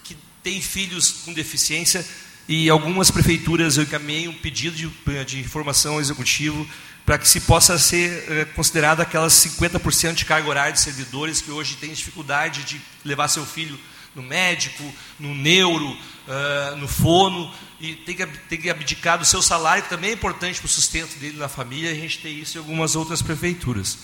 que 0.03 0.17
têm 0.43 0.63
filhos 0.63 1.13
com 1.25 1.33
deficiência 1.33 2.07
e 2.49 2.71
algumas 2.71 3.11
prefeituras 3.11 3.77
eu 3.77 3.83
encaminhei 3.83 4.29
um 4.29 4.33
pedido 4.33 4.77
de, 4.77 5.25
de 5.25 5.41
informação 5.41 5.95
ao 5.95 6.01
executivo 6.01 6.67
para 7.05 7.19
que 7.19 7.29
se 7.29 7.41
possa 7.41 7.79
ser 7.79 8.25
eh, 8.29 8.45
considerado 8.47 9.01
aquelas 9.01 9.33
50% 9.33 10.15
de 10.15 10.25
carga 10.25 10.49
horária 10.49 10.73
de 10.73 10.81
servidores 10.81 11.41
que 11.41 11.51
hoje 11.51 11.77
têm 11.77 11.93
dificuldade 11.93 12.65
de 12.65 12.81
levar 13.05 13.29
seu 13.29 13.45
filho 13.45 13.79
no 14.17 14.23
médico, 14.23 14.83
no 15.21 15.35
neuro, 15.35 15.87
uh, 15.87 16.77
no 16.77 16.89
fono, 16.89 17.53
e 17.79 17.95
tem 17.95 18.17
que, 18.17 18.27
tem 18.27 18.59
que 18.59 18.71
abdicar 18.71 19.19
do 19.19 19.25
seu 19.25 19.43
salário, 19.43 19.83
que 19.83 19.91
também 19.91 20.11
é 20.11 20.15
importante 20.15 20.59
para 20.59 20.67
o 20.67 20.71
sustento 20.71 21.19
dele 21.19 21.37
na 21.37 21.49
família, 21.49 21.91
a 21.91 21.95
gente 21.95 22.19
tem 22.19 22.39
isso 22.39 22.57
em 22.57 22.61
algumas 22.61 22.97
outras 22.97 23.21
prefeituras. 23.21 23.99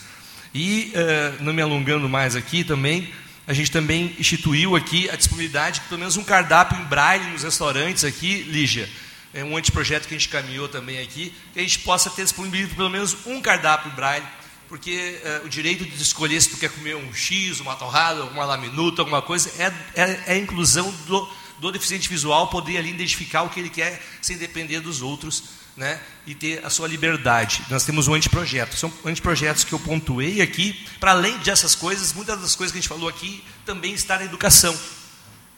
E, 0.54 0.92
uh, 0.94 1.42
não 1.42 1.54
me 1.54 1.62
alongando 1.62 2.08
mais 2.08 2.36
aqui 2.36 2.62
também, 2.62 3.10
a 3.46 3.54
gente 3.54 3.70
também 3.70 4.14
instituiu 4.18 4.76
aqui 4.76 5.08
a 5.10 5.16
disponibilidade, 5.16 5.80
pelo 5.88 5.98
menos 5.98 6.16
um 6.16 6.22
cardápio 6.22 6.78
em 6.78 6.84
braille 6.84 7.30
nos 7.30 7.42
restaurantes 7.42 8.04
aqui, 8.04 8.42
Lígia, 8.42 8.88
é 9.34 9.42
um 9.42 9.56
anteprojeto 9.56 10.06
que 10.06 10.14
a 10.14 10.18
gente 10.18 10.28
caminhou 10.28 10.68
também 10.68 10.98
aqui, 10.98 11.34
que 11.54 11.58
a 11.58 11.62
gente 11.62 11.78
possa 11.80 12.10
ter 12.10 12.22
disponível 12.22 12.76
pelo 12.76 12.90
menos 12.90 13.16
um 13.26 13.40
cardápio 13.40 13.90
em 13.90 13.94
braille, 13.94 14.26
porque 14.72 15.20
é, 15.22 15.42
o 15.44 15.50
direito 15.50 15.84
de 15.84 16.02
escolher 16.02 16.40
se 16.40 16.48
tu 16.48 16.56
quer 16.56 16.70
comer 16.70 16.96
um 16.96 17.12
X, 17.12 17.60
uma 17.60 17.76
torrada, 17.76 18.24
uma 18.24 18.46
laminuta, 18.46 19.02
alguma 19.02 19.20
coisa, 19.20 19.52
é, 19.58 19.66
é, 19.94 20.20
é 20.28 20.32
a 20.32 20.38
inclusão 20.38 20.90
do, 21.06 21.28
do 21.58 21.70
deficiente 21.70 22.08
visual 22.08 22.48
poder 22.48 22.78
ali 22.78 22.88
identificar 22.88 23.42
o 23.42 23.50
que 23.50 23.60
ele 23.60 23.68
quer 23.68 24.02
sem 24.22 24.38
depender 24.38 24.80
dos 24.80 25.02
outros 25.02 25.44
né, 25.76 26.00
e 26.26 26.34
ter 26.34 26.64
a 26.64 26.70
sua 26.70 26.88
liberdade. 26.88 27.62
Nós 27.68 27.84
temos 27.84 28.08
um 28.08 28.14
anteprojeto. 28.14 28.74
São 28.74 28.90
anteprojetos 29.04 29.62
que 29.62 29.74
eu 29.74 29.78
pontuei 29.78 30.40
aqui. 30.40 30.72
Para 30.98 31.10
além 31.10 31.36
dessas 31.40 31.74
coisas, 31.74 32.14
muitas 32.14 32.40
das 32.40 32.56
coisas 32.56 32.72
que 32.72 32.78
a 32.78 32.80
gente 32.80 32.88
falou 32.88 33.10
aqui 33.10 33.44
também 33.66 33.92
está 33.92 34.16
na 34.16 34.24
educação. 34.24 34.74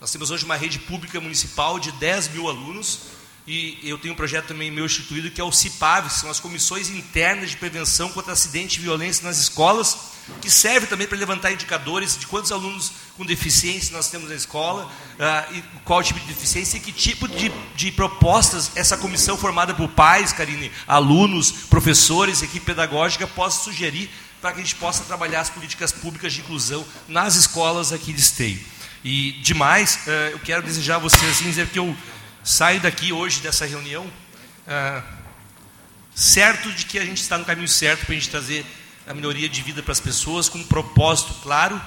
Nós 0.01 0.11
temos 0.11 0.29
hoje 0.29 0.43
uma 0.43 0.57
rede 0.57 0.77
pública 0.77 1.21
municipal 1.21 1.79
de 1.79 1.89
10 1.93 2.33
mil 2.33 2.49
alunos, 2.49 3.03
e 3.47 3.77
eu 3.83 3.97
tenho 3.99 4.13
um 4.13 4.17
projeto 4.17 4.47
também 4.47 4.71
meu 4.71 4.85
instituído 4.85 5.29
que 5.29 5.39
é 5.39 5.43
o 5.43 5.51
CIPAV, 5.51 6.07
que 6.07 6.15
são 6.15 6.31
as 6.31 6.39
comissões 6.39 6.89
internas 6.89 7.51
de 7.51 7.57
prevenção 7.57 8.09
contra 8.09 8.33
acidente 8.33 8.79
e 8.79 8.81
violência 8.81 9.23
nas 9.23 9.37
escolas, 9.37 10.15
que 10.41 10.49
serve 10.49 10.87
também 10.87 11.05
para 11.05 11.15
levantar 11.15 11.51
indicadores 11.51 12.17
de 12.17 12.25
quantos 12.25 12.51
alunos 12.51 12.91
com 13.15 13.23
deficiência 13.23 13.95
nós 13.95 14.09
temos 14.09 14.29
na 14.29 14.35
escola, 14.35 14.85
uh, 14.85 15.55
e 15.55 15.63
qual 15.83 16.01
tipo 16.01 16.19
de 16.19 16.25
deficiência 16.25 16.77
e 16.77 16.79
que 16.79 16.91
tipo 16.91 17.27
de, 17.27 17.51
de 17.75 17.91
propostas 17.91 18.71
essa 18.75 18.97
comissão 18.97 19.37
formada 19.37 19.75
por 19.75 19.89
pais, 19.89 20.33
Karine, 20.33 20.71
alunos, 20.87 21.51
professores, 21.51 22.41
equipe 22.41 22.65
pedagógica 22.65 23.27
possa 23.27 23.63
sugerir 23.63 24.09
para 24.41 24.53
que 24.53 24.59
a 24.59 24.63
gente 24.63 24.75
possa 24.75 25.03
trabalhar 25.03 25.41
as 25.41 25.51
políticas 25.51 25.91
públicas 25.91 26.33
de 26.33 26.41
inclusão 26.41 26.83
nas 27.07 27.35
escolas 27.35 27.93
aqui 27.93 28.11
de 28.11 28.21
Esteio. 28.21 28.59
E 29.03 29.33
demais, 29.43 29.99
uh, 30.07 30.09
eu 30.31 30.39
quero 30.39 30.63
desejar 30.63 30.95
a 30.95 30.99
vocês 30.99 31.29
assim, 31.29 31.43
dizer 31.43 31.67
que 31.67 31.77
eu 31.77 31.95
saio 32.45 32.79
daqui 32.79 33.11
hoje 33.11 33.41
dessa 33.41 33.65
reunião 33.65 34.07
ah, 34.67 35.03
certo 36.13 36.71
de 36.71 36.85
que 36.85 36.99
a 36.99 37.03
gente 37.03 37.19
está 37.19 37.39
no 37.39 37.43
caminho 37.43 37.67
certo 37.67 38.05
para 38.05 38.13
a 38.13 38.19
gente 38.19 38.29
trazer 38.29 38.63
a 39.07 39.15
melhoria 39.15 39.49
de 39.49 39.63
vida 39.63 39.81
para 39.81 39.91
as 39.91 39.99
pessoas 39.99 40.47
com 40.47 40.59
um 40.59 40.63
propósito 40.63 41.33
claro. 41.41 41.81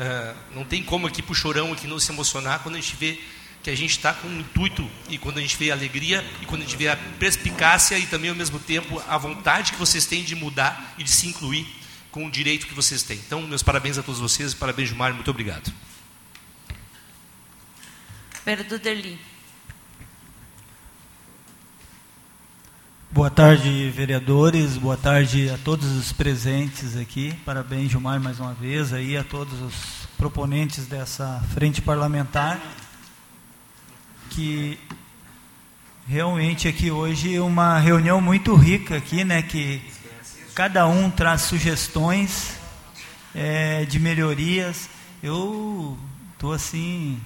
Ah, 0.00 0.34
não 0.52 0.64
tem 0.64 0.82
como 0.82 1.06
aqui 1.06 1.22
para 1.22 1.30
o 1.30 1.34
chorão 1.34 1.72
aqui 1.72 1.86
não 1.86 2.00
se 2.00 2.10
emocionar 2.10 2.58
quando 2.58 2.74
a 2.74 2.80
gente 2.80 2.96
vê 2.96 3.20
que 3.62 3.70
a 3.70 3.76
gente 3.76 3.92
está 3.92 4.12
com 4.12 4.26
um 4.26 4.40
intuito 4.40 4.90
e 5.08 5.16
quando 5.16 5.38
a 5.38 5.40
gente 5.40 5.56
vê 5.56 5.70
a 5.70 5.74
alegria 5.74 6.28
e 6.42 6.44
quando 6.44 6.62
a 6.62 6.64
gente 6.64 6.76
vê 6.76 6.88
a 6.88 6.96
perspicácia 6.96 7.96
e 7.96 8.04
também 8.06 8.30
ao 8.30 8.36
mesmo 8.36 8.58
tempo 8.58 9.00
a 9.08 9.16
vontade 9.16 9.72
que 9.72 9.78
vocês 9.78 10.04
têm 10.06 10.24
de 10.24 10.34
mudar 10.34 10.96
e 10.98 11.04
de 11.04 11.10
se 11.10 11.28
incluir 11.28 11.66
com 12.10 12.26
o 12.26 12.30
direito 12.30 12.66
que 12.66 12.74
vocês 12.74 13.04
têm. 13.04 13.16
Então, 13.18 13.40
meus 13.42 13.62
parabéns 13.62 13.96
a 13.96 14.02
todos 14.02 14.20
vocês, 14.20 14.52
parabéns, 14.52 14.88
Gilmar, 14.88 15.14
muito 15.14 15.30
obrigado. 15.30 15.72
Vereador 18.44 18.78
Derli. 18.80 19.33
Boa 23.14 23.30
tarde, 23.30 23.90
vereadores. 23.90 24.76
Boa 24.76 24.96
tarde 24.96 25.48
a 25.48 25.56
todos 25.56 25.86
os 25.92 26.10
presentes 26.10 26.96
aqui. 26.96 27.32
Parabéns, 27.44 27.88
Gilmar, 27.88 28.20
mais 28.20 28.40
uma 28.40 28.52
vez 28.54 28.92
aí 28.92 29.16
a 29.16 29.22
todos 29.22 29.62
os 29.62 30.08
proponentes 30.18 30.86
dessa 30.86 31.40
frente 31.54 31.80
parlamentar 31.80 32.60
que 34.30 34.76
realmente 36.08 36.66
aqui 36.66 36.90
hoje 36.90 37.38
uma 37.38 37.78
reunião 37.78 38.20
muito 38.20 38.52
rica 38.56 38.96
aqui, 38.96 39.22
né? 39.22 39.42
Que 39.42 39.80
cada 40.52 40.88
um 40.88 41.08
traz 41.08 41.42
sugestões 41.42 42.56
é, 43.32 43.84
de 43.84 44.00
melhorias. 44.00 44.90
Eu 45.22 45.96
estou 46.32 46.52
assim 46.52 47.20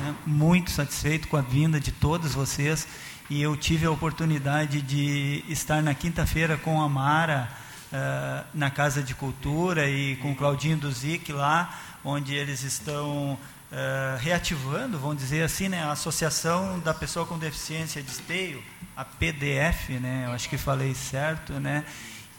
né, 0.00 0.14
muito 0.24 0.70
satisfeito 0.70 1.26
com 1.26 1.36
a 1.36 1.42
vinda 1.42 1.80
de 1.80 1.90
todos 1.90 2.34
vocês 2.34 2.86
e 3.30 3.40
eu 3.40 3.56
tive 3.56 3.86
a 3.86 3.90
oportunidade 3.90 4.82
de 4.82 5.42
estar 5.48 5.82
na 5.82 5.94
quinta-feira 5.94 6.58
com 6.58 6.82
a 6.82 6.88
Mara 6.88 7.48
uh, 7.90 8.46
na 8.52 8.70
Casa 8.70 9.02
de 9.02 9.14
Cultura 9.14 9.88
e 9.88 10.16
com 10.16 10.32
o 10.32 10.36
Claudinho 10.36 10.76
Duzic 10.76 11.32
lá, 11.32 11.80
onde 12.04 12.34
eles 12.34 12.62
estão 12.62 13.32
uh, 13.32 14.18
reativando, 14.18 14.98
vamos 14.98 15.16
dizer 15.16 15.42
assim, 15.42 15.68
né, 15.68 15.82
a 15.84 15.92
Associação 15.92 16.78
da 16.80 16.92
Pessoa 16.92 17.24
com 17.24 17.38
Deficiência 17.38 18.02
de 18.02 18.10
Esteio, 18.10 18.62
a 18.94 19.04
PDF, 19.04 19.88
né, 20.00 20.24
eu 20.26 20.32
acho 20.32 20.48
que 20.48 20.58
falei 20.58 20.94
certo, 20.94 21.54
né, 21.54 21.84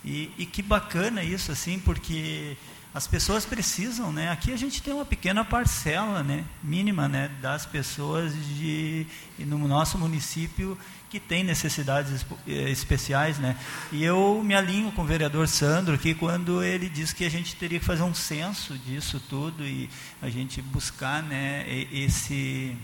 e, 0.03 0.31
e 0.37 0.45
que 0.45 0.61
bacana 0.61 1.23
isso, 1.23 1.51
assim, 1.51 1.79
porque 1.79 2.55
as 2.95 3.05
pessoas 3.05 3.45
precisam, 3.45 4.09
né? 4.09 4.31
Aqui 4.31 4.53
a 4.53 4.55
gente 4.55 4.81
tem 4.81 4.93
uma 4.93 5.03
pequena 5.03 5.43
parcela, 5.43 6.23
né, 6.23 6.45
mínima, 6.63 7.09
né, 7.09 7.29
das 7.41 7.65
pessoas 7.65 8.33
de 8.33 9.05
no 9.37 9.67
nosso 9.67 9.97
município 9.97 10.77
que 11.09 11.19
tem 11.19 11.43
necessidades 11.43 12.25
eh, 12.47 12.69
especiais, 12.69 13.37
né? 13.37 13.57
E 13.91 14.01
eu 14.01 14.41
me 14.41 14.55
alinho 14.55 14.93
com 14.93 15.01
o 15.01 15.05
vereador 15.05 15.45
Sandro 15.49 15.95
aqui 15.95 16.15
quando 16.15 16.63
ele 16.63 16.87
diz 16.87 17.11
que 17.11 17.25
a 17.25 17.29
gente 17.29 17.57
teria 17.57 17.81
que 17.81 17.85
fazer 17.85 18.03
um 18.03 18.13
censo 18.13 18.77
disso 18.77 19.21
tudo 19.29 19.65
e 19.65 19.89
a 20.21 20.29
gente 20.29 20.61
buscar, 20.61 21.21
né, 21.21 21.65
esse 21.91 22.77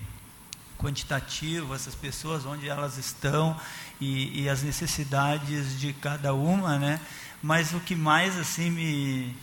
quantitativo, 0.78 1.74
essas 1.74 1.96
pessoas 1.96 2.46
onde 2.46 2.68
elas 2.68 2.98
estão 2.98 3.58
e, 4.02 4.42
e 4.42 4.50
as 4.50 4.62
necessidades 4.62 5.80
de 5.80 5.94
cada 5.94 6.34
uma, 6.34 6.78
né? 6.78 7.00
Mas 7.42 7.74
o 7.74 7.80
que 7.80 7.96
mais 7.96 8.38
assim 8.38 8.70
me 8.70 9.36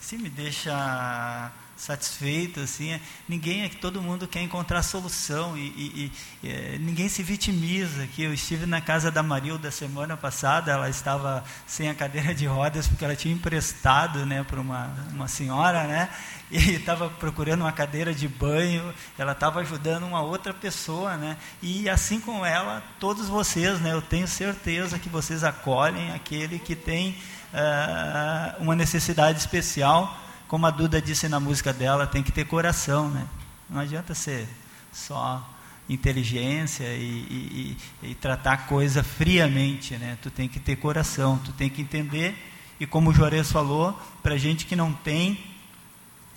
se 0.00 0.16
me 0.16 0.28
deixa 0.28 1.52
satisfeito 1.82 2.60
assim 2.60 2.92
é, 2.92 3.00
ninguém 3.28 3.68
que 3.68 3.76
todo 3.76 4.00
mundo 4.00 4.28
quer 4.28 4.40
encontrar 4.40 4.82
solução 4.84 5.58
e, 5.58 5.66
e, 5.66 6.12
e 6.44 6.48
é, 6.48 6.78
ninguém 6.78 7.08
se 7.08 7.24
vitimiza 7.24 8.06
que 8.06 8.22
eu 8.22 8.32
estive 8.32 8.66
na 8.66 8.80
casa 8.80 9.10
da 9.10 9.20
Marilda 9.20 9.68
semana 9.70 10.16
passada 10.16 10.70
ela 10.70 10.88
estava 10.88 11.42
sem 11.66 11.88
a 11.88 11.94
cadeira 11.94 12.32
de 12.32 12.46
rodas 12.46 12.86
porque 12.86 13.04
ela 13.04 13.16
tinha 13.16 13.34
emprestado 13.34 14.24
né 14.24 14.44
para 14.44 14.60
uma 14.60 14.94
uma 15.12 15.26
senhora 15.26 15.84
né 15.84 16.08
e 16.52 16.58
estava 16.76 17.10
procurando 17.10 17.62
uma 17.62 17.72
cadeira 17.72 18.14
de 18.14 18.28
banho 18.28 18.94
ela 19.18 19.32
estava 19.32 19.60
ajudando 19.60 20.04
uma 20.04 20.22
outra 20.22 20.54
pessoa 20.54 21.16
né 21.16 21.36
e 21.60 21.90
assim 21.90 22.20
como 22.20 22.44
ela 22.44 22.80
todos 23.00 23.28
vocês 23.28 23.80
né 23.80 23.92
eu 23.92 24.02
tenho 24.02 24.28
certeza 24.28 25.00
que 25.00 25.08
vocês 25.08 25.42
acolhem 25.42 26.12
aquele 26.12 26.60
que 26.60 26.76
tem 26.76 27.16
uh, 27.52 28.62
uma 28.62 28.74
necessidade 28.74 29.38
especial, 29.38 30.18
como 30.48 30.66
a 30.66 30.70
Duda 30.70 31.00
disse 31.00 31.28
na 31.28 31.40
música 31.40 31.72
dela, 31.72 32.06
tem 32.06 32.22
que 32.22 32.32
ter 32.32 32.44
coração, 32.44 33.08
né? 33.08 33.26
Não 33.68 33.80
adianta 33.80 34.14
ser 34.14 34.48
só 34.92 35.48
inteligência 35.88 36.84
e, 36.94 37.76
e, 38.02 38.10
e, 38.10 38.14
tratar 38.14 38.52
a 38.52 38.56
coisa 38.56 39.02
friamente, 39.02 39.96
né? 39.96 40.18
Tu 40.22 40.30
tem 40.30 40.48
que 40.48 40.60
ter 40.60 40.76
coração, 40.76 41.38
tu 41.38 41.52
tem 41.52 41.68
que 41.68 41.82
entender. 41.82 42.36
E 42.78 42.86
como 42.86 43.10
o 43.10 43.14
Juarez 43.14 43.50
falou, 43.50 43.98
para 44.22 44.36
gente 44.36 44.66
que 44.66 44.76
não 44.76 44.92
tem, 44.92 45.38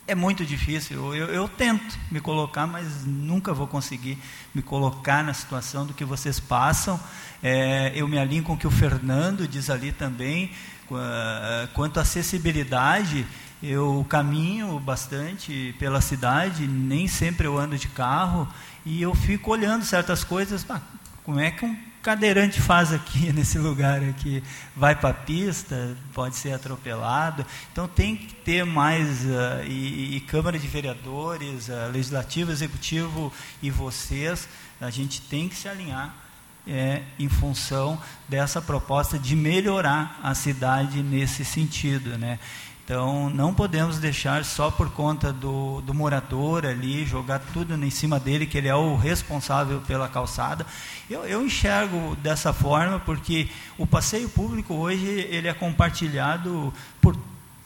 é 0.07 0.13
muito 0.13 0.45
difícil. 0.45 0.97
Eu, 0.97 1.15
eu, 1.15 1.27
eu, 1.33 1.47
tento 1.47 1.97
me 2.11 2.19
colocar, 2.19 2.67
mas 2.67 3.05
nunca 3.05 3.53
vou 3.53 3.67
conseguir 3.67 4.17
me 4.53 4.61
colocar 4.61 5.23
na 5.23 5.33
situação 5.33 5.85
do 5.85 5.93
que 5.93 6.05
vocês 6.05 6.39
passam. 6.39 6.99
É, 7.41 7.91
eu 7.95 8.07
me 8.07 8.17
alinho 8.17 8.43
com 8.43 8.53
o 8.53 8.57
que 8.57 8.67
o 8.67 8.71
Fernando 8.71 9.47
diz 9.47 9.69
ali 9.69 9.91
também. 9.91 10.51
Quanto 11.73 11.97
à 11.97 12.01
acessibilidade, 12.01 13.25
eu 13.61 14.05
caminho 14.07 14.79
bastante 14.79 15.75
pela 15.79 16.01
cidade, 16.01 16.67
nem 16.67 17.07
sempre 17.07 17.47
eu 17.47 17.57
ando 17.57 17.77
de 17.77 17.87
carro, 17.87 18.47
e 18.85 19.01
eu 19.01 19.15
fico 19.15 19.51
olhando 19.51 19.83
certas 19.83 20.23
coisas, 20.23 20.65
ah, 20.69 20.81
como 21.23 21.39
é 21.39 21.49
que 21.49 21.65
um 21.65 21.75
cadeirante 22.03 22.61
faz 22.61 22.93
aqui 22.93 23.31
nesse 23.33 23.57
lugar 23.57 24.03
aqui? 24.03 24.43
Vai 24.75 24.95
para 24.95 25.09
a 25.09 25.13
pista, 25.13 25.97
pode 26.13 26.35
ser 26.35 26.53
atropelado. 26.53 27.43
Então 27.71 27.87
tem 27.87 28.15
que 28.15 28.35
ter 28.35 28.63
mais, 28.63 29.25
uh, 29.25 29.63
e, 29.65 30.17
e, 30.17 30.19
Câmara 30.21 30.59
de 30.59 30.67
Vereadores, 30.67 31.67
uh, 31.67 31.91
Legislativo, 31.91 32.51
Executivo 32.51 33.33
e 33.61 33.71
vocês, 33.71 34.47
a 34.79 34.91
gente 34.91 35.19
tem 35.21 35.49
que 35.49 35.55
se 35.55 35.67
alinhar 35.67 36.24
é, 36.67 37.01
em 37.19 37.29
função 37.29 37.99
dessa 38.27 38.61
proposta 38.61 39.17
de 39.19 39.35
melhorar 39.35 40.19
a 40.23 40.33
cidade 40.33 41.01
nesse 41.01 41.45
sentido, 41.45 42.17
né? 42.17 42.39
Então, 42.85 43.31
não 43.31 43.51
podemos 43.51 43.97
deixar 43.97 44.45
só 44.45 44.69
por 44.69 44.91
conta 44.91 45.33
do, 45.33 45.81
do 45.81 45.91
morador 45.91 46.67
ali, 46.67 47.03
jogar 47.03 47.39
tudo 47.39 47.73
em 47.73 47.89
cima 47.89 48.19
dele, 48.19 48.45
que 48.45 48.59
ele 48.59 48.67
é 48.67 48.75
o 48.75 48.95
responsável 48.95 49.81
pela 49.81 50.07
calçada. 50.07 50.67
Eu, 51.09 51.25
eu 51.25 51.43
enxergo 51.43 52.15
dessa 52.17 52.53
forma 52.53 52.99
porque 52.99 53.49
o 53.75 53.87
passeio 53.87 54.29
público 54.29 54.75
hoje 54.75 55.07
ele 55.07 55.47
é 55.47 55.53
compartilhado 55.53 56.71
por 57.01 57.17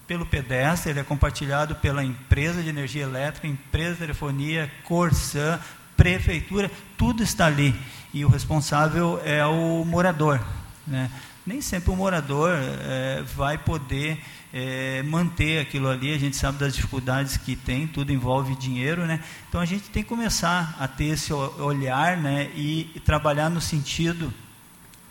pelo 0.08 0.26
pedestre, 0.26 0.90
ele 0.90 1.02
é 1.02 1.04
compartilhado 1.04 1.76
pela 1.76 2.04
empresa 2.04 2.64
de 2.64 2.70
energia 2.70 3.04
elétrica, 3.04 3.46
empresa 3.46 3.92
de 3.92 4.00
telefonia, 4.00 4.72
Corsã, 4.84 5.60
prefeitura, 5.96 6.72
tudo 6.98 7.22
está 7.22 7.46
ali 7.46 7.76
e 8.14 8.26
o 8.26 8.30
responsável 8.30 9.22
é 9.24 9.46
o 9.46 9.84
morador. 9.86 10.40
Né? 10.86 11.10
Nem 11.46 11.62
sempre 11.62 11.92
o 11.92 11.96
morador 11.96 12.52
é, 12.54 13.24
vai 13.36 13.58
poder 13.58 14.20
é, 14.54 15.04
manter 15.04 15.60
aquilo 15.60 15.88
ali, 15.90 16.14
a 16.14 16.18
gente 16.18 16.36
sabe 16.36 16.58
das 16.58 16.76
dificuldades 16.76 17.38
que 17.38 17.56
tem, 17.56 17.88
tudo 17.88 18.12
envolve 18.12 18.56
dinheiro, 18.56 19.06
né? 19.06 19.20
Então 19.48 19.62
a 19.62 19.66
gente 19.66 19.90
tem 19.90 20.02
que 20.02 20.10
começar 20.10 20.76
a 20.80 20.88
ter 20.88 21.06
esse 21.06 21.32
olhar 21.32 22.18
né? 22.18 22.50
e, 22.56 22.90
e 22.96 23.00
trabalhar 23.00 23.50
no 23.50 23.62
sentido 23.62 24.34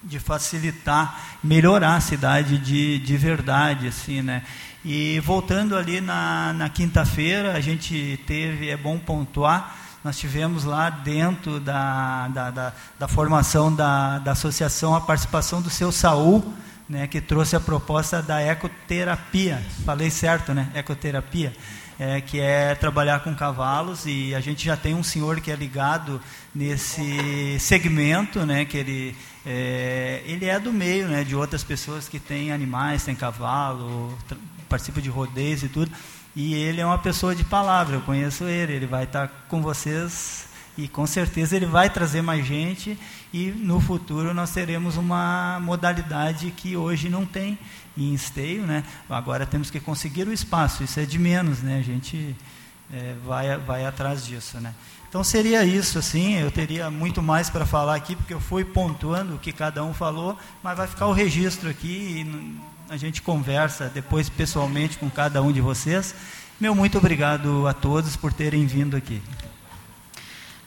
de 0.03 0.19
facilitar, 0.19 1.39
melhorar 1.43 1.97
a 1.97 2.01
cidade 2.01 2.59
de, 2.59 2.99
de 2.99 3.17
verdade, 3.17 3.89
assim, 3.89 4.23
né? 4.23 4.43
E 4.85 5.21
voltando 5.21 5.77
ali 5.77 6.01
na, 6.01 6.53
na 6.53 6.69
quinta-feira, 6.69 7.55
a 7.55 7.61
gente 7.61 8.19
teve, 8.27 8.69
é 8.69 8.77
bom 8.77 8.99
pontuar, 8.99 9.77
nós 10.05 10.19
tivemos 10.19 10.65
lá 10.65 10.91
dentro 10.91 11.59
da, 11.59 12.29
da, 12.29 12.51
da, 12.51 12.73
da 12.99 13.09
formação 13.09 13.75
da, 13.75 14.19
da 14.19 14.33
associação 14.33 14.95
a 14.95 15.01
participação 15.01 15.61
do 15.61 15.71
seu 15.71 15.91
Saul, 15.91 16.55
né, 16.89 17.07
que 17.07 17.21
trouxe 17.21 17.57
a 17.57 17.61
proposta 17.61 18.23
da 18.23 18.41
ecoterapia. 18.41 19.63
Falei 19.85 20.11
certo, 20.11 20.55
né? 20.55 20.71
Ecoterapia. 20.75 21.53
É, 22.01 22.21
que 22.21 22.39
é 22.39 22.77
trabalhar 22.77 23.25
com 23.25 23.35
cavalos 23.35 24.07
e 24.07 24.33
a 24.33 24.39
gente 24.39 24.65
já 24.65 24.77
tem 24.77 24.95
um 24.95 25.03
senhor 25.03 25.41
que 25.41 25.51
é 25.51 25.57
ligado 25.57 26.21
nesse 26.55 27.59
segmento, 27.59 28.47
né, 28.47 28.65
que 28.65 28.77
ele 28.77 29.17
é, 29.45 30.23
ele 30.25 30.45
é 30.45 30.61
do 30.61 30.73
meio, 30.73 31.09
né, 31.09 31.25
de 31.25 31.35
outras 31.35 31.65
pessoas 31.65 32.09
que 32.09 32.21
têm 32.21 32.53
animais, 32.53 33.03
têm 33.03 33.17
cavalo, 33.17 34.17
participa 34.69 35.01
de 35.01 35.09
rodeios 35.09 35.65
e 35.65 35.69
tudo. 35.69 35.91
E 36.41 36.55
ele 36.55 36.81
é 36.81 36.87
uma 36.87 36.99
pessoa 36.99 37.35
de 37.35 37.43
palavra, 37.43 37.97
eu 37.97 38.01
conheço 38.01 38.45
ele, 38.45 38.73
ele 38.73 38.87
vai 38.87 39.03
estar 39.03 39.27
com 39.49 39.61
vocês 39.61 40.47
e 40.77 40.87
com 40.87 41.05
certeza 41.05 41.57
ele 41.57 41.67
vai 41.67 41.91
trazer 41.91 42.23
mais 42.23 42.47
gente 42.47 42.97
e 43.33 43.51
no 43.51 43.81
futuro 43.81 44.33
nós 44.33 44.53
teremos 44.53 44.97
uma 44.97 45.59
modalidade 45.59 46.53
que 46.53 46.77
hoje 46.77 47.09
não 47.09 47.27
tem 47.27 47.59
em 47.97 48.15
esteio, 48.15 48.65
né? 48.65 48.85
Agora 49.11 49.45
temos 49.47 49.69
que 49.69 49.81
conseguir 49.81 50.29
o 50.29 50.33
espaço, 50.33 50.85
isso 50.85 51.01
é 51.01 51.05
de 51.05 51.19
menos, 51.19 51.61
né? 51.61 51.81
A 51.81 51.83
gente 51.83 52.37
é, 52.95 53.17
vai, 53.27 53.59
vai 53.59 53.85
atrás 53.85 54.25
disso, 54.25 54.61
né? 54.61 54.73
Então 55.09 55.25
seria 55.25 55.65
isso, 55.65 55.99
assim, 55.99 56.35
eu 56.35 56.53
teria 56.53 56.89
muito 56.89 57.21
mais 57.21 57.51
para 57.51 57.67
falar 57.67 57.97
aqui, 57.97 58.15
porque 58.15 58.33
eu 58.33 58.41
fui 58.41 58.65
pontuando 58.65 59.35
o 59.35 59.39
que 59.41 59.53
cada 59.53 59.83
um 59.83 59.93
falou, 59.93 60.39
mas 60.63 60.77
vai 60.77 60.87
ficar 60.87 61.09
o 61.09 61.13
registro 61.13 61.69
aqui 61.69 61.89
e 61.89 62.78
a 62.89 62.97
gente 62.97 63.21
conversa 63.21 63.89
depois 63.89 64.29
pessoalmente 64.29 64.99
com 64.99 65.11
cada 65.11 65.43
um 65.43 65.53
de 65.53 65.61
vocês. 65.61 66.15
Meu 66.59 66.75
muito 66.75 66.99
obrigado 66.99 67.67
a 67.67 67.75
todos 67.75 68.17
por 68.17 68.33
terem 68.33 68.67
vindo 68.67 68.97
aqui. 68.97 69.23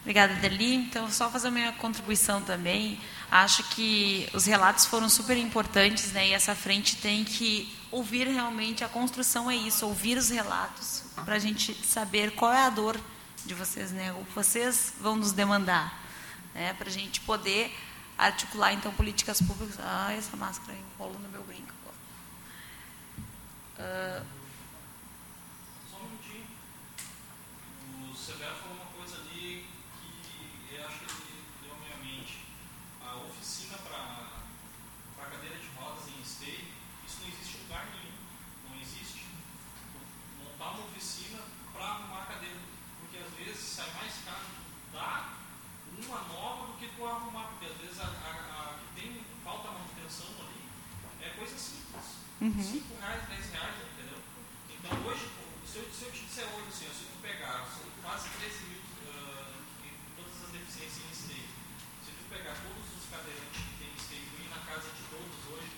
Obrigada, 0.01 0.33
Deli. 0.35 0.75
Então, 0.75 1.09
só 1.11 1.29
fazer 1.29 1.49
a 1.49 1.51
minha 1.51 1.71
contribuição 1.73 2.41
também. 2.41 2.99
Acho 3.29 3.63
que 3.69 4.27
os 4.33 4.45
relatos 4.45 4.85
foram 4.85 5.09
super 5.09 5.37
importantes, 5.37 6.11
né? 6.11 6.29
E 6.29 6.33
essa 6.33 6.55
frente 6.55 6.95
tem 6.97 7.23
que 7.23 7.71
ouvir 7.91 8.27
realmente. 8.27 8.83
A 8.83 8.89
construção 8.89 9.49
é 9.49 9.55
isso, 9.55 9.85
ouvir 9.85 10.17
os 10.17 10.29
relatos, 10.29 11.03
para 11.23 11.35
a 11.35 11.39
gente 11.39 11.73
saber 11.85 12.31
qual 12.31 12.51
é 12.51 12.63
a 12.63 12.69
dor 12.69 12.99
de 13.45 13.53
vocês, 13.53 13.91
né? 13.91 14.11
O 14.13 14.25
que 14.25 14.33
vocês 14.33 14.93
vão 14.99 15.15
nos 15.15 15.31
demandar, 15.31 16.01
né? 16.53 16.73
Para 16.73 16.87
a 16.87 16.91
gente 16.91 17.19
poder 17.21 17.75
articular, 18.17 18.73
então, 18.73 18.91
políticas 18.93 19.41
públicas. 19.41 19.77
Ah, 19.79 20.13
essa 20.13 20.35
máscara 20.35 20.77
enrolou 20.95 21.19
no 21.19 21.29
meu 21.29 21.43
brinco. 21.43 21.70
Uh, 23.81 24.23
Só 25.89 25.97
um 25.97 26.09
minutinho. 26.09 26.45
O 28.11 28.15
Severo 28.15 28.55
falou 28.57 28.75
uma 28.75 28.85
coisa 28.85 29.17
ali 29.21 29.65
que 29.97 30.75
eu 30.75 30.85
acho 30.85 30.99
que 30.99 31.05
ele 31.05 31.43
deu 31.63 31.73
a 31.73 31.77
minha 31.79 31.97
Uhum. 52.41 52.57
5 52.57 52.97
reais, 52.97 53.21
10 53.29 53.53
reais, 53.53 53.75
entendeu? 53.85 54.17
Então 54.65 54.97
hoje, 55.05 55.29
se 55.61 55.77
eu, 55.77 55.85
se 55.93 56.05
eu 56.05 56.11
te 56.11 56.25
disser 56.25 56.49
hoje 56.49 56.73
assim, 56.73 56.87
ó, 56.89 56.93
se 56.97 57.05
tu 57.05 57.21
pegar 57.21 57.69
são 57.69 57.85
quase 58.01 58.29
13 58.41 58.65
mil 58.65 58.81
uh, 58.81 59.61
em 59.85 59.93
todas 60.17 60.41
as 60.41 60.49
deficiências 60.49 61.05
em 61.05 61.11
esteio, 61.13 61.49
se 62.01 62.09
tu 62.17 62.25
pegar 62.33 62.57
todos 62.65 62.81
os 62.97 63.05
cadeirantes 63.13 63.61
que 63.61 63.77
tem 63.77 63.93
em 63.93 63.95
esteio 63.95 64.25
e 64.25 64.41
ir 64.41 64.49
na 64.49 64.57
casa 64.65 64.89
de 64.89 65.03
todos 65.13 65.37
hoje, 65.53 65.69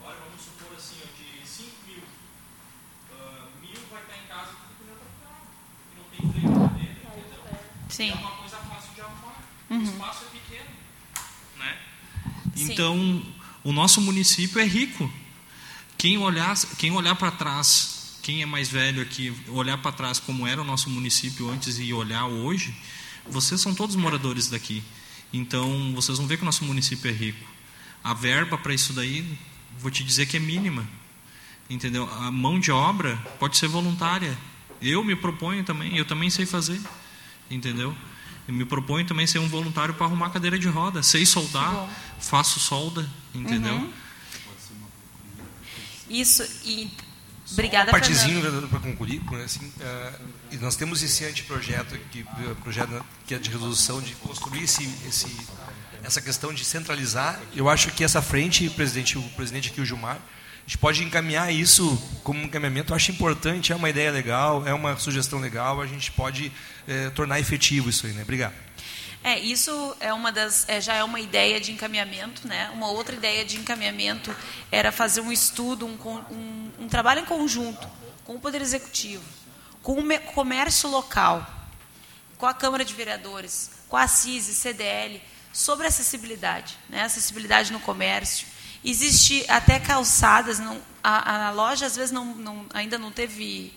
olha, 0.00 0.16
vamos 0.24 0.40
supor 0.40 0.72
assim, 0.72 1.04
ó, 1.04 1.08
de 1.12 1.44
5 1.44 1.68
mil, 1.84 2.00
uh, 2.00 3.44
mil 3.60 3.80
vai 3.92 4.00
estar 4.00 4.16
em 4.16 4.26
casa 4.26 4.56
porque 4.56 4.88
não 4.88 4.96
está 4.96 5.36
que 5.84 5.94
não 6.00 6.06
tem 6.08 6.32
freio 6.32 6.48
de 6.48 6.58
cadeira, 6.64 6.96
entendeu? 6.96 7.44
Sim. 7.92 8.08
E 8.08 8.12
é 8.12 8.14
uma 8.16 8.40
coisa 8.40 8.56
fácil 8.56 8.94
de 8.96 9.00
arrumar. 9.04 9.36
Uhum. 9.68 9.78
O 9.78 9.82
espaço 9.84 10.24
é 10.24 10.28
pequeno. 10.32 10.70
Né? 11.60 11.76
Sim. 12.56 12.69
Então, 12.80 13.22
o 13.62 13.74
nosso 13.74 14.00
município 14.00 14.58
é 14.58 14.64
rico. 14.64 15.12
Quem 15.98 16.16
olhar, 16.16 16.56
quem 16.78 16.90
olhar 16.90 17.14
para 17.14 17.30
trás, 17.30 18.18
quem 18.22 18.40
é 18.40 18.46
mais 18.46 18.70
velho 18.70 19.02
aqui, 19.02 19.34
olhar 19.48 19.76
para 19.76 19.92
trás 19.92 20.18
como 20.18 20.46
era 20.46 20.62
o 20.62 20.64
nosso 20.64 20.88
município 20.88 21.50
antes 21.50 21.78
e 21.78 21.92
olhar 21.92 22.24
hoje, 22.24 22.74
vocês 23.28 23.60
são 23.60 23.74
todos 23.74 23.96
moradores 23.96 24.48
daqui. 24.48 24.82
Então, 25.30 25.92
vocês 25.94 26.16
vão 26.16 26.26
ver 26.26 26.38
que 26.38 26.42
o 26.42 26.46
nosso 26.46 26.64
município 26.64 27.10
é 27.10 27.12
rico. 27.12 27.46
A 28.02 28.14
verba 28.14 28.56
para 28.56 28.72
isso 28.72 28.94
daí, 28.94 29.26
vou 29.78 29.90
te 29.90 30.02
dizer 30.02 30.24
que 30.24 30.38
é 30.38 30.40
mínima. 30.40 30.88
Entendeu? 31.68 32.08
A 32.14 32.30
mão 32.30 32.58
de 32.58 32.72
obra 32.72 33.14
pode 33.38 33.58
ser 33.58 33.68
voluntária. 33.68 34.38
Eu 34.80 35.04
me 35.04 35.14
proponho 35.14 35.62
também, 35.64 35.98
eu 35.98 36.06
também 36.06 36.30
sei 36.30 36.46
fazer. 36.46 36.80
Entendeu? 37.50 37.94
Eu 38.50 38.54
me 38.54 38.64
proponho 38.64 39.06
também 39.06 39.28
ser 39.28 39.38
um 39.38 39.48
voluntário 39.48 39.94
para 39.94 40.06
arrumar 40.06 40.30
cadeira 40.30 40.58
de 40.58 40.66
roda. 40.66 41.04
Sei 41.04 41.24
soldar, 41.24 41.88
faço 42.18 42.58
solda, 42.58 43.08
entendeu? 43.32 43.74
Uhum. 43.74 43.92
Isso, 46.08 46.42
e 46.64 46.90
obrigada, 47.52 47.92
partezinho 47.92 48.42
para 48.66 48.80
concluir, 48.80 49.22
né, 49.30 49.44
assim, 49.44 49.72
e 50.50 50.56
nós 50.56 50.74
temos 50.74 51.00
esse 51.04 51.24
anteprojeto 51.24 51.96
que 52.10 52.20
eh, 52.20 52.54
projeto 52.64 53.04
que 53.24 53.34
é 53.34 53.38
de 53.38 53.48
resolução 53.48 54.02
de 54.02 54.16
construir 54.16 54.64
esse, 54.64 54.82
esse 55.06 55.28
essa 56.02 56.20
questão 56.20 56.52
de 56.52 56.64
centralizar. 56.64 57.40
Eu 57.54 57.68
acho 57.68 57.92
que 57.92 58.02
essa 58.02 58.20
frente, 58.20 58.68
presidente, 58.70 59.16
o 59.16 59.22
presidente 59.30 59.70
aqui 59.70 59.80
o 59.80 59.86
Gilmar, 59.86 60.18
gente 60.66 60.78
pode 60.78 61.02
encaminhar 61.02 61.52
isso 61.52 62.00
como 62.22 62.40
um 62.40 62.44
encaminhamento. 62.44 62.92
Eu 62.92 62.96
acho 62.96 63.10
importante, 63.10 63.72
é 63.72 63.76
uma 63.76 63.90
ideia 63.90 64.10
legal, 64.10 64.66
é 64.66 64.72
uma 64.72 64.96
sugestão 64.96 65.40
legal. 65.40 65.80
A 65.80 65.86
gente 65.86 66.12
pode 66.12 66.52
eh, 66.86 67.10
tornar 67.10 67.40
efetivo 67.40 67.90
isso 67.90 68.06
aí, 68.06 68.12
né? 68.12 68.22
Obrigado. 68.22 68.54
É, 69.22 69.38
isso 69.38 69.96
é 70.00 70.12
uma 70.14 70.32
das, 70.32 70.66
é, 70.66 70.80
já 70.80 70.94
é 70.94 71.04
uma 71.04 71.20
ideia 71.20 71.60
de 71.60 71.72
encaminhamento, 71.72 72.48
né? 72.48 72.70
Uma 72.72 72.88
outra 72.88 73.14
ideia 73.14 73.44
de 73.44 73.58
encaminhamento 73.58 74.34
era 74.72 74.90
fazer 74.90 75.20
um 75.20 75.30
estudo, 75.30 75.86
um, 75.86 75.98
um, 76.30 76.70
um 76.84 76.88
trabalho 76.88 77.20
em 77.20 77.24
conjunto 77.26 77.86
com 78.24 78.36
o 78.36 78.40
Poder 78.40 78.62
Executivo, 78.62 79.24
com 79.82 80.00
o 80.00 80.20
comércio 80.32 80.88
local, 80.88 81.46
com 82.38 82.46
a 82.46 82.54
Câmara 82.54 82.82
de 82.82 82.94
Vereadores, 82.94 83.72
com 83.88 83.96
a 83.96 84.08
CISI, 84.08 84.54
CDL, 84.54 85.20
sobre 85.52 85.86
acessibilidade, 85.86 86.78
né? 86.88 87.02
Acessibilidade 87.02 87.72
no 87.72 87.80
comércio. 87.80 88.46
Existe 88.84 89.44
até 89.48 89.78
calçadas, 89.78 90.58
não, 90.58 90.80
a, 91.02 91.48
a 91.48 91.50
loja 91.50 91.86
às 91.86 91.96
vezes 91.96 92.10
não, 92.10 92.34
não- 92.34 92.66
ainda 92.72 92.98
não 92.98 93.10
teve 93.12 93.72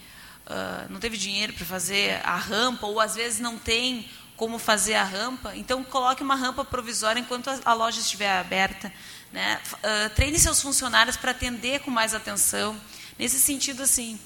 ah, 0.45 0.85
não 0.89 0.99
teve 0.99 1.17
dinheiro 1.17 1.53
para 1.53 1.65
fazer 1.65 2.21
a 2.25 2.35
rampa, 2.35 2.85
ou 2.85 2.99
às 2.99 3.15
vezes 3.15 3.39
não 3.39 3.57
tem 3.57 4.09
como 4.35 4.57
fazer 4.57 4.95
a 4.95 5.03
rampa, 5.03 5.55
então 5.55 5.83
coloque 5.83 6.23
uma 6.23 6.35
rampa 6.35 6.65
provisória 6.65 7.19
enquanto 7.19 7.49
a, 7.49 7.59
a 7.65 7.73
loja 7.73 7.99
estiver 7.99 8.31
aberta. 8.39 8.91
Né? 9.31 9.59
Ah, 9.81 10.09
treine 10.15 10.37
seus 10.39 10.61
funcionários 10.61 11.17
para 11.17 11.31
atender 11.31 11.79
com 11.81 11.91
mais 11.91 12.13
atenção. 12.13 12.75
Nesse 13.17 13.39
sentido, 13.39 13.83
assim, 13.83 14.19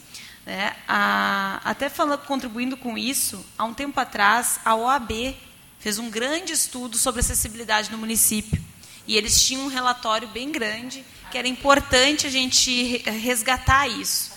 né? 0.46 0.76
a, 0.88 1.60
até 1.64 1.90
falando, 1.90 2.20
contribuindo 2.26 2.78
com 2.78 2.98
isso, 2.98 3.46
há 3.58 3.64
um 3.66 3.74
tempo 3.74 4.00
atrás, 4.00 4.60
a 4.64 4.76
OAB 4.76 5.36
fez 5.80 6.00
um 6.00 6.10
grande 6.10 6.54
estudo 6.54 6.98
sobre 6.98 7.20
acessibilidade 7.20 7.92
no 7.92 7.98
município. 7.98 8.64
E 9.08 9.16
eles 9.16 9.42
tinham 9.46 9.64
um 9.64 9.68
relatório 9.68 10.28
bem 10.28 10.52
grande, 10.52 11.04
que 11.32 11.38
era 11.38 11.48
importante 11.48 12.28
a 12.28 12.30
gente 12.30 12.84
re- 12.84 13.10
resgatar 13.12 13.88
isso. 13.88 14.32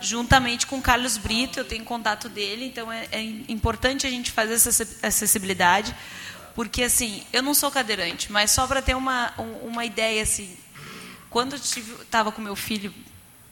juntamente 0.00 0.66
com 0.66 0.78
o 0.78 0.82
Carlos 0.82 1.16
Brito, 1.16 1.58
eu 1.58 1.64
tenho 1.64 1.84
contato 1.84 2.28
dele, 2.28 2.64
então 2.66 2.90
é, 2.90 3.08
é 3.10 3.20
importante 3.48 4.06
a 4.06 4.10
gente 4.10 4.30
fazer 4.30 4.54
essa 4.54 4.68
acess- 4.68 5.02
acessibilidade, 5.02 5.94
porque 6.54 6.84
assim, 6.84 7.24
eu 7.32 7.42
não 7.42 7.52
sou 7.52 7.70
cadeirante, 7.70 8.30
mas 8.30 8.50
só 8.52 8.66
para 8.66 8.80
ter 8.80 8.94
uma, 8.94 9.32
um- 9.38 9.66
uma 9.68 9.84
ideia 9.84 10.22
assim, 10.22 10.56
quando 11.28 11.54
eu 11.54 11.58
estava 12.02 12.30
com 12.30 12.40
meu 12.40 12.54
filho 12.54 12.94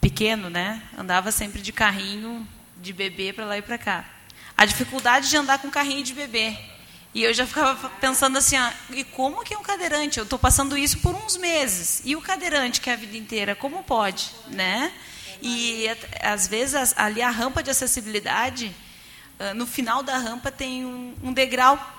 pequeno, 0.01 0.49
né, 0.49 0.83
andava 0.97 1.33
sempre 1.33 1.61
de 1.61 1.73
carrinho 1.73 2.47
de 2.77 2.93
bebê 2.93 3.33
para 3.33 3.45
lá 3.45 3.59
e 3.59 3.63
para 3.63 3.77
cá. 3.77 4.05
A 4.57 4.65
dificuldade 4.65 5.29
de 5.29 5.37
andar 5.37 5.59
com 5.59 5.69
carrinho 5.71 6.05
de 6.05 6.15
bebê. 6.15 6.57
E 7.15 7.23
eu 7.23 7.33
já 7.33 7.47
ficava 7.47 7.89
pensando 8.01 8.37
assim, 8.37 8.57
ah, 8.57 8.73
e 8.91 9.03
como 9.03 9.43
que 9.43 9.55
é 9.55 9.59
um 9.59 9.63
cadeirante? 9.63 10.19
Eu 10.19 10.25
estou 10.25 10.39
passando 10.39 10.77
isso 10.77 10.99
por 10.99 11.15
uns 11.15 11.37
meses. 11.37 12.03
E 12.05 12.15
o 12.15 12.21
cadeirante, 12.21 12.81
que 12.81 12.91
é 12.91 12.93
a 12.93 12.97
vida 12.97 13.17
inteira, 13.17 13.55
como 13.55 13.83
pode? 13.83 14.31
Né? 14.49 14.93
E 15.41 15.87
às 16.21 16.47
vezes 16.47 16.95
ali 16.97 17.23
a 17.23 17.31
rampa 17.31 17.63
de 17.63 17.71
acessibilidade, 17.71 18.75
ah, 19.39 19.55
no 19.55 19.67
final 19.67 20.03
da 20.03 20.17
rampa 20.19 20.51
tem 20.51 20.85
um, 20.85 21.15
um 21.23 21.33
degrau. 21.33 21.95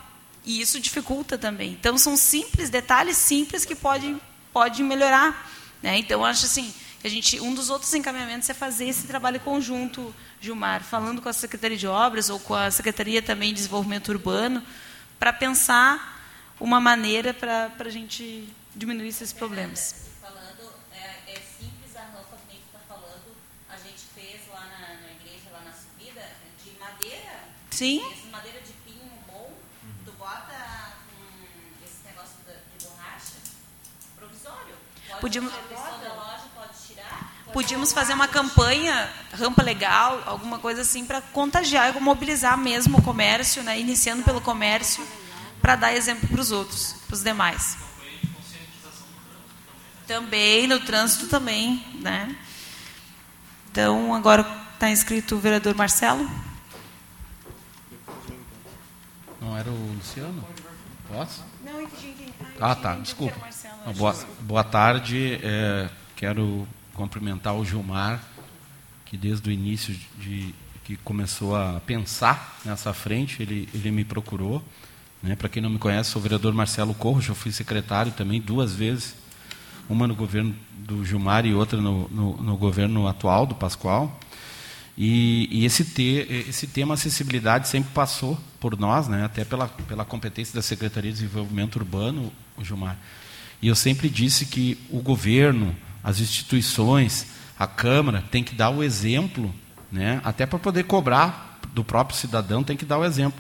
E 0.45 0.61
isso 0.61 0.79
dificulta 0.79 1.38
também. 1.38 1.71
Então 1.71 1.97
são 1.97 2.15
simples, 2.15 2.69
detalhes 2.69 3.17
simples 3.17 3.65
que 3.65 3.75
podem, 3.75 4.21
podem 4.53 4.85
melhorar. 4.85 5.51
Né? 5.81 5.97
Então 5.97 6.23
acho 6.23 6.45
assim, 6.45 6.73
a 7.03 7.07
gente, 7.09 7.39
um 7.39 7.53
dos 7.53 7.69
outros 7.69 7.93
encaminhamentos 7.93 8.49
é 8.49 8.53
fazer 8.53 8.85
esse 8.85 9.07
trabalho 9.07 9.39
conjunto, 9.39 10.13
Gilmar, 10.41 10.84
falando 10.84 11.21
com 11.21 11.29
a 11.29 11.34
Secretaria 11.34 11.77
de 11.77 11.88
Obras 11.88 12.29
ou 12.29 12.39
com 12.39 12.55
a 12.55 12.71
Secretaria 12.71 13.21
também 13.21 13.49
de 13.49 13.55
Desenvolvimento 13.55 14.09
Urbano, 14.09 14.63
para 15.19 15.34
pensar 15.34 16.22
uma 16.60 16.80
maneira 16.80 17.34
para 17.34 17.72
a 17.80 17.89
gente 17.89 18.53
diminuir 18.76 19.10
esses 19.10 19.31
problemas. 19.34 20.07
É, 20.94 21.34
é 21.34 21.39
simples 21.60 21.95
a 21.95 22.02
rampa 22.02 22.38
que 22.48 22.53
nem 22.53 22.61
tu 22.72 22.80
falando. 22.88 23.35
A 23.69 23.77
gente 23.77 24.02
fez 24.14 24.48
lá 24.49 24.61
na, 24.65 24.88
na 25.02 25.11
igreja, 25.11 25.49
lá 25.52 25.61
na 25.61 25.72
subida, 25.73 26.23
de 26.64 26.72
madeira. 26.80 27.44
Sim. 27.72 28.02
Esse 28.11 28.27
madeira 28.27 28.61
de 28.61 28.73
pinho 28.85 29.10
bom. 29.27 29.53
Tu 30.06 30.11
bota 30.14 30.94
hum, 31.19 31.45
esse 31.85 32.03
negócio 32.07 32.38
de 32.45 32.85
borracha 32.85 33.34
provisório. 34.15 34.76
Pode 35.07 35.22
Podíamos- 35.22 35.52
tirar, 35.53 35.64
a 35.64 35.68
pessoa 35.68 35.98
da 35.98 36.14
loja 36.14 36.44
pode 36.56 36.73
tirar. 36.88 37.19
pode 37.19 37.38
Podíamos 37.57 37.91
fazer 37.91 38.13
uma 38.13 38.27
campanha, 38.27 39.09
rampa 39.34 39.63
legal, 39.63 40.21
alguma 40.27 40.59
coisa 40.59 40.81
assim, 40.81 41.03
para 41.03 41.21
contagiar 41.21 41.89
e 41.89 41.99
mobilizar 41.99 42.55
mesmo 42.55 42.99
o 42.99 43.01
comércio, 43.01 43.63
né, 43.63 43.79
iniciando 43.79 44.21
pelo 44.21 44.39
comércio, 44.39 45.03
para 45.59 45.75
dar 45.75 45.91
exemplo 45.91 46.29
para 46.29 46.39
os 46.39 46.51
outros, 46.51 46.93
para 47.07 47.15
os 47.15 47.23
demais. 47.23 47.75
Também, 50.05 50.67
no 50.67 50.79
trânsito 50.81 51.25
também. 51.25 51.84
Né? 51.99 52.35
Então, 53.71 54.13
agora 54.13 54.45
está 54.75 54.91
inscrito 54.91 55.34
o 55.35 55.39
vereador 55.39 55.73
Marcelo. 55.73 56.29
Não 59.41 59.57
era 59.57 59.71
o 59.71 59.93
Luciano? 59.95 60.47
Posso? 61.07 61.43
Não, 61.63 61.81
entendi. 61.81 62.31
Ah, 62.61 62.75
tá, 62.75 62.93
desculpa. 62.97 63.35
Ah, 63.84 63.91
Boa, 63.93 64.13
boa 64.41 64.63
tarde. 64.63 65.39
é, 65.41 65.89
quero 66.15 66.67
cumprimentar 66.98 67.56
o 67.56 67.64
Gilmar, 67.64 68.22
que 69.06 69.15
desde 69.15 69.49
o 69.49 69.52
início 69.52 69.95
de 70.19 70.53
que 70.84 70.95
começou 70.98 71.53
a 71.53 71.82
pensar 71.86 72.60
nessa 72.64 72.94
frente, 72.94 73.41
ele, 73.41 73.68
ele 73.74 73.91
me 73.91 74.06
procurou. 74.06 74.64
Né? 75.22 75.36
Para 75.36 75.49
quem 75.49 75.61
não 75.61 75.69
me 75.69 75.78
conhece, 75.78 76.11
sou 76.11 76.22
o 76.22 76.24
vereador 76.24 76.53
Marcelo 76.53 76.94
Corro, 76.94 77.22
já 77.22 77.34
fui 77.34 77.52
secretário 77.52 78.14
também 78.14 78.40
duas 78.40 78.74
vezes, 78.74 79.14
uma 79.90 80.07
no 80.07 80.15
governo 80.15 80.56
do 80.78 81.03
Gilmar 81.06 81.45
e 81.45 81.53
outra 81.53 81.82
no, 81.82 82.07
no, 82.10 82.38
no 82.38 82.57
governo 82.57 83.06
atual 83.06 83.45
do 83.45 83.53
Pascoal. 83.53 84.18
E, 84.98 85.49
e 85.52 85.65
esse, 85.65 85.84
te, 85.84 86.26
esse 86.48 86.68
tema 86.68 86.94
acessibilidade 86.94 87.68
sempre 87.68 87.91
passou 87.94 88.40
por 88.57 88.80
nós, 88.80 89.07
né, 89.10 89.26
até 89.26 89.44
pela, 89.44 89.68
pela 89.68 90.06
competência 90.06 90.56
da 90.56 90.61
Secretaria 90.61 91.11
de 91.11 91.18
Desenvolvimento 91.19 91.76
Urbano, 91.76 92.32
o 92.57 92.64
Gilmar. 92.64 92.98
E 93.61 93.68
eu 93.68 93.76
sempre 93.76 94.10
disse 94.10 94.45
que 94.45 94.78
o 94.90 95.02
governo, 95.02 95.76
as 96.07 96.21
instituições, 96.21 97.27
a 97.59 97.67
Câmara, 97.67 98.23
tem 98.31 98.41
que 98.41 98.55
dar 98.55 98.69
o 98.69 98.81
exemplo, 98.81 99.53
né, 99.91 100.21
até 100.23 100.45
para 100.45 100.57
poder 100.57 100.85
cobrar 100.85 101.59
do 101.73 101.84
próprio 101.84 102.17
cidadão, 102.17 102.63
tem 102.63 102.77
que 102.77 102.85
dar 102.85 102.97
o 102.97 103.03
exemplo. 103.03 103.38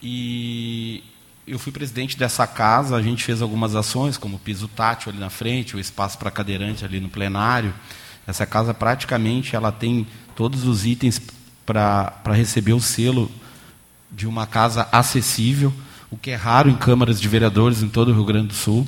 E 0.00 1.02
eu 1.48 1.58
fui 1.58 1.72
presidente 1.72 2.16
dessa 2.16 2.46
casa, 2.46 2.94
a 2.94 3.02
gente 3.02 3.24
fez 3.24 3.42
algumas 3.42 3.74
ações, 3.74 4.16
como 4.16 4.36
o 4.36 4.38
piso 4.38 4.68
tátil 4.68 5.10
ali 5.10 5.18
na 5.18 5.30
frente, 5.30 5.74
o 5.74 5.80
espaço 5.80 6.16
para 6.16 6.30
cadeirante 6.30 6.84
ali 6.84 7.00
no 7.00 7.08
plenário. 7.08 7.74
Essa 8.24 8.46
casa 8.46 8.72
praticamente 8.72 9.56
ela 9.56 9.72
tem 9.72 10.06
todos 10.36 10.64
os 10.64 10.86
itens 10.86 11.20
para 11.66 12.14
receber 12.34 12.72
o 12.72 12.80
selo 12.80 13.28
de 14.12 14.28
uma 14.28 14.46
casa 14.46 14.86
acessível, 14.92 15.74
o 16.08 16.16
que 16.16 16.30
é 16.30 16.36
raro 16.36 16.70
em 16.70 16.76
câmaras 16.76 17.20
de 17.20 17.26
vereadores 17.26 17.82
em 17.82 17.88
todo 17.88 18.12
o 18.12 18.14
Rio 18.14 18.24
Grande 18.24 18.46
do 18.46 18.54
Sul. 18.54 18.86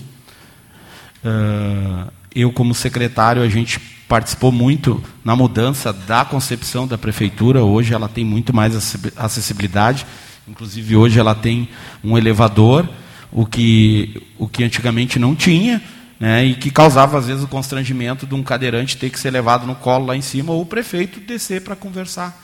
Uh, 1.24 2.19
eu, 2.34 2.52
como 2.52 2.74
secretário, 2.74 3.42
a 3.42 3.48
gente 3.48 3.80
participou 4.08 4.50
muito 4.50 5.02
na 5.24 5.36
mudança 5.36 5.92
da 5.92 6.24
concepção 6.24 6.86
da 6.86 6.98
prefeitura. 6.98 7.62
Hoje 7.62 7.94
ela 7.94 8.08
tem 8.08 8.24
muito 8.24 8.54
mais 8.54 8.96
acessibilidade. 9.16 10.06
Inclusive, 10.48 10.96
hoje 10.96 11.20
ela 11.20 11.34
tem 11.34 11.68
um 12.02 12.18
elevador, 12.18 12.88
o 13.30 13.46
que, 13.46 14.22
o 14.36 14.48
que 14.48 14.64
antigamente 14.64 15.18
não 15.18 15.34
tinha, 15.36 15.80
né, 16.18 16.44
e 16.44 16.54
que 16.54 16.70
causava, 16.70 17.18
às 17.18 17.26
vezes, 17.26 17.44
o 17.44 17.48
constrangimento 17.48 18.26
de 18.26 18.34
um 18.34 18.42
cadeirante 18.42 18.96
ter 18.96 19.10
que 19.10 19.18
ser 19.18 19.30
levado 19.30 19.66
no 19.66 19.76
colo 19.76 20.06
lá 20.06 20.16
em 20.16 20.20
cima, 20.20 20.52
ou 20.52 20.62
o 20.62 20.66
prefeito 20.66 21.20
descer 21.20 21.62
para 21.62 21.76
conversar 21.76 22.36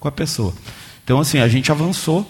com 0.00 0.08
a 0.08 0.12
pessoa. 0.12 0.54
Então, 1.04 1.20
assim, 1.20 1.38
a 1.38 1.48
gente 1.48 1.70
avançou 1.70 2.26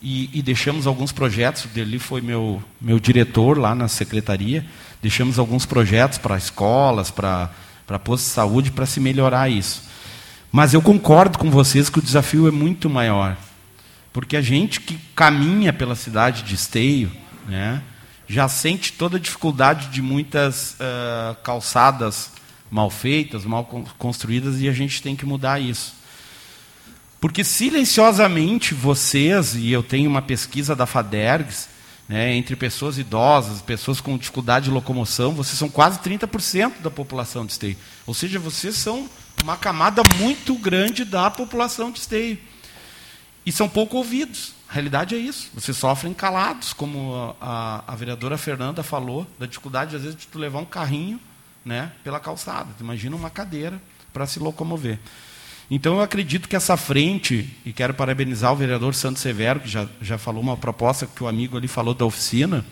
e, 0.00 0.30
e 0.32 0.42
deixamos 0.42 0.86
alguns 0.86 1.12
projetos. 1.12 1.64
O 1.64 1.68
Deli 1.68 1.98
foi 1.98 2.20
meu, 2.20 2.62
meu 2.80 3.00
diretor 3.00 3.58
lá 3.58 3.74
na 3.74 3.88
secretaria. 3.88 4.64
Deixamos 5.02 5.38
alguns 5.38 5.64
projetos 5.64 6.18
para 6.18 6.36
escolas, 6.36 7.10
para, 7.10 7.50
postos 8.02 8.28
de 8.28 8.34
saúde, 8.34 8.70
para 8.70 8.86
se 8.86 9.00
melhorar 9.00 9.48
isso. 9.48 9.82
Mas 10.50 10.74
eu 10.74 10.82
concordo 10.82 11.38
com 11.38 11.50
vocês 11.50 11.88
que 11.88 11.98
o 11.98 12.02
desafio 12.02 12.48
é 12.48 12.50
muito 12.50 12.90
maior. 12.90 13.36
Porque 14.12 14.36
a 14.36 14.42
gente 14.42 14.80
que 14.80 14.98
caminha 15.14 15.72
pela 15.72 15.94
cidade 15.94 16.42
de 16.42 16.54
Esteio, 16.54 17.12
né, 17.46 17.82
já 18.26 18.48
sente 18.48 18.92
toda 18.92 19.16
a 19.16 19.20
dificuldade 19.20 19.88
de 19.88 20.02
muitas 20.02 20.72
uh, 20.74 21.34
calçadas 21.42 22.32
mal 22.70 22.90
feitas, 22.90 23.44
mal 23.44 23.64
construídas, 23.98 24.60
e 24.60 24.68
a 24.68 24.72
gente 24.72 25.02
tem 25.02 25.16
que 25.16 25.24
mudar 25.24 25.58
isso. 25.58 25.94
Porque 27.20 27.42
silenciosamente 27.42 28.74
vocês, 28.74 29.54
e 29.54 29.72
eu 29.72 29.82
tenho 29.82 30.08
uma 30.08 30.22
pesquisa 30.22 30.76
da 30.76 30.86
FADERGS, 30.86 31.68
né, 32.08 32.34
entre 32.34 32.56
pessoas 32.56 32.98
idosas, 32.98 33.60
pessoas 33.60 34.00
com 34.00 34.16
dificuldade 34.16 34.66
de 34.66 34.70
locomoção, 34.70 35.34
vocês 35.34 35.58
são 35.58 35.68
quase 35.68 35.98
30% 35.98 36.80
da 36.80 36.90
população 36.90 37.44
de 37.44 37.52
esteio. 37.52 37.76
Ou 38.06 38.14
seja, 38.14 38.38
vocês 38.38 38.76
são 38.76 39.08
uma 39.42 39.56
camada 39.56 40.02
muito 40.18 40.54
grande 40.54 41.04
da 41.04 41.30
população 41.30 41.90
de 41.90 41.98
esteio. 41.98 42.38
E 43.44 43.52
são 43.52 43.68
pouco 43.68 43.98
ouvidos. 43.98 44.54
A 44.68 44.72
realidade 44.72 45.14
é 45.14 45.18
isso. 45.18 45.50
Vocês 45.54 45.76
sofrem 45.76 46.12
calados, 46.14 46.72
como 46.72 47.36
a, 47.40 47.82
a, 47.86 47.92
a 47.92 47.96
vereadora 47.96 48.36
Fernanda 48.38 48.82
falou, 48.82 49.26
da 49.38 49.46
dificuldade, 49.46 49.94
às 49.94 50.02
vezes, 50.02 50.16
de 50.16 50.26
tu 50.26 50.38
levar 50.38 50.58
um 50.60 50.64
carrinho 50.64 51.20
né, 51.64 51.92
pela 52.02 52.18
calçada. 52.18 52.68
Imagina 52.80 53.16
uma 53.16 53.30
cadeira 53.30 53.80
para 54.12 54.26
se 54.26 54.38
locomover. 54.38 54.98
Então, 55.70 55.96
eu 55.96 56.00
acredito 56.00 56.48
que 56.48 56.56
essa 56.56 56.78
frente, 56.78 57.48
e 57.64 57.72
quero 57.74 57.92
parabenizar 57.92 58.52
o 58.52 58.56
vereador 58.56 58.94
Santos 58.94 59.20
Severo, 59.20 59.60
que 59.60 59.68
já, 59.68 59.86
já 60.00 60.16
falou 60.16 60.42
uma 60.42 60.56
proposta 60.56 61.06
que 61.06 61.22
o 61.22 61.28
amigo 61.28 61.58
ali 61.58 61.68
falou 61.68 61.92
da 61.92 62.06
oficina, 62.06 62.64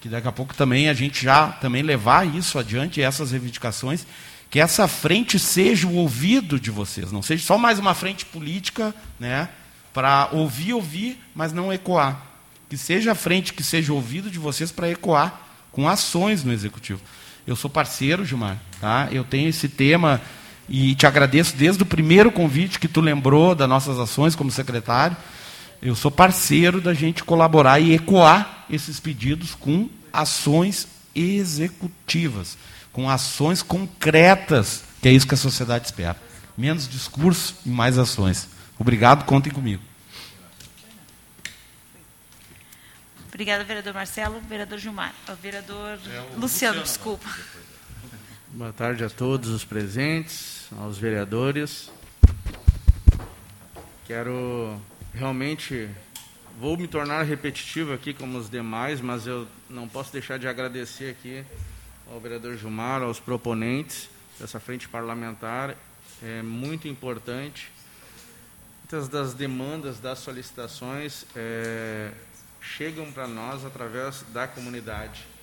que 0.00 0.08
daqui 0.08 0.26
a 0.26 0.32
pouco 0.32 0.52
também 0.52 0.88
a 0.88 0.94
gente 0.94 1.22
já 1.22 1.48
também 1.48 1.82
levar 1.82 2.26
isso 2.26 2.58
adiante, 2.58 3.00
essas 3.00 3.30
reivindicações, 3.30 4.04
que 4.50 4.58
essa 4.58 4.88
frente 4.88 5.38
seja 5.38 5.86
o 5.86 5.94
ouvido 5.94 6.58
de 6.58 6.70
vocês, 6.70 7.10
não 7.12 7.22
seja 7.22 7.44
só 7.44 7.56
mais 7.56 7.78
uma 7.78 7.94
frente 7.94 8.24
política, 8.26 8.94
né, 9.18 9.48
para 9.92 10.28
ouvir, 10.32 10.72
ouvir, 10.72 11.18
mas 11.34 11.52
não 11.52 11.72
ecoar. 11.72 12.20
Que 12.68 12.76
seja 12.76 13.12
a 13.12 13.14
frente 13.14 13.52
que 13.52 13.62
seja 13.62 13.92
o 13.92 13.96
ouvido 13.96 14.28
de 14.28 14.38
vocês 14.38 14.72
para 14.72 14.90
ecoar 14.90 15.40
com 15.70 15.88
ações 15.88 16.42
no 16.42 16.52
executivo. 16.52 17.00
Eu 17.46 17.54
sou 17.54 17.70
parceiro, 17.70 18.24
Gilmar, 18.24 18.58
tá? 18.80 19.08
Eu 19.12 19.22
tenho 19.22 19.48
esse 19.48 19.68
tema 19.68 20.20
e 20.68 20.94
te 20.94 21.06
agradeço 21.06 21.56
desde 21.56 21.82
o 21.82 21.86
primeiro 21.86 22.30
convite 22.32 22.78
que 22.78 22.88
tu 22.88 23.00
lembrou 23.00 23.54
das 23.54 23.68
nossas 23.68 23.98
ações 23.98 24.34
como 24.34 24.50
secretário. 24.50 25.16
Eu 25.82 25.94
sou 25.94 26.10
parceiro 26.10 26.80
da 26.80 26.94
gente 26.94 27.22
colaborar 27.22 27.78
e 27.80 27.92
ecoar 27.92 28.64
esses 28.70 28.98
pedidos 28.98 29.54
com 29.54 29.88
ações 30.12 30.88
executivas, 31.14 32.56
com 32.92 33.10
ações 33.10 33.62
concretas, 33.62 34.84
que 35.02 35.08
é 35.08 35.12
isso 35.12 35.26
que 35.26 35.34
a 35.34 35.38
sociedade 35.38 35.86
espera. 35.86 36.16
Menos 36.56 36.88
discurso 36.88 37.56
e 37.66 37.68
mais 37.68 37.98
ações. 37.98 38.48
Obrigado, 38.78 39.24
contem 39.24 39.52
comigo. 39.52 39.82
Obrigada, 43.28 43.64
vereador 43.64 43.92
Marcelo. 43.92 44.40
Vereador 44.48 44.78
Gilmar. 44.78 45.12
O 45.28 45.34
vereador 45.34 45.90
é 45.90 45.96
Luciano, 45.96 46.40
Luciano, 46.40 46.82
desculpa. 46.82 47.28
Boa 48.56 48.72
tarde 48.72 49.02
a 49.02 49.10
todos 49.10 49.48
os 49.48 49.64
presentes, 49.64 50.68
aos 50.78 50.96
vereadores. 50.96 51.90
Quero 54.06 54.80
realmente, 55.12 55.90
vou 56.60 56.76
me 56.76 56.86
tornar 56.86 57.24
repetitivo 57.24 57.92
aqui 57.92 58.14
como 58.14 58.38
os 58.38 58.48
demais, 58.48 59.00
mas 59.00 59.26
eu 59.26 59.48
não 59.68 59.88
posso 59.88 60.12
deixar 60.12 60.38
de 60.38 60.46
agradecer 60.46 61.10
aqui 61.10 61.44
ao 62.08 62.20
vereador 62.20 62.56
Gilmar, 62.56 63.02
aos 63.02 63.18
proponentes 63.18 64.08
dessa 64.38 64.60
frente 64.60 64.88
parlamentar. 64.88 65.74
É 66.22 66.40
muito 66.40 66.86
importante. 66.86 67.72
Muitas 68.82 69.08
das 69.08 69.34
demandas, 69.34 69.98
das 69.98 70.20
solicitações 70.20 71.26
é, 71.34 72.12
chegam 72.60 73.10
para 73.10 73.26
nós 73.26 73.64
através 73.64 74.24
da 74.32 74.46
comunidade 74.46 75.33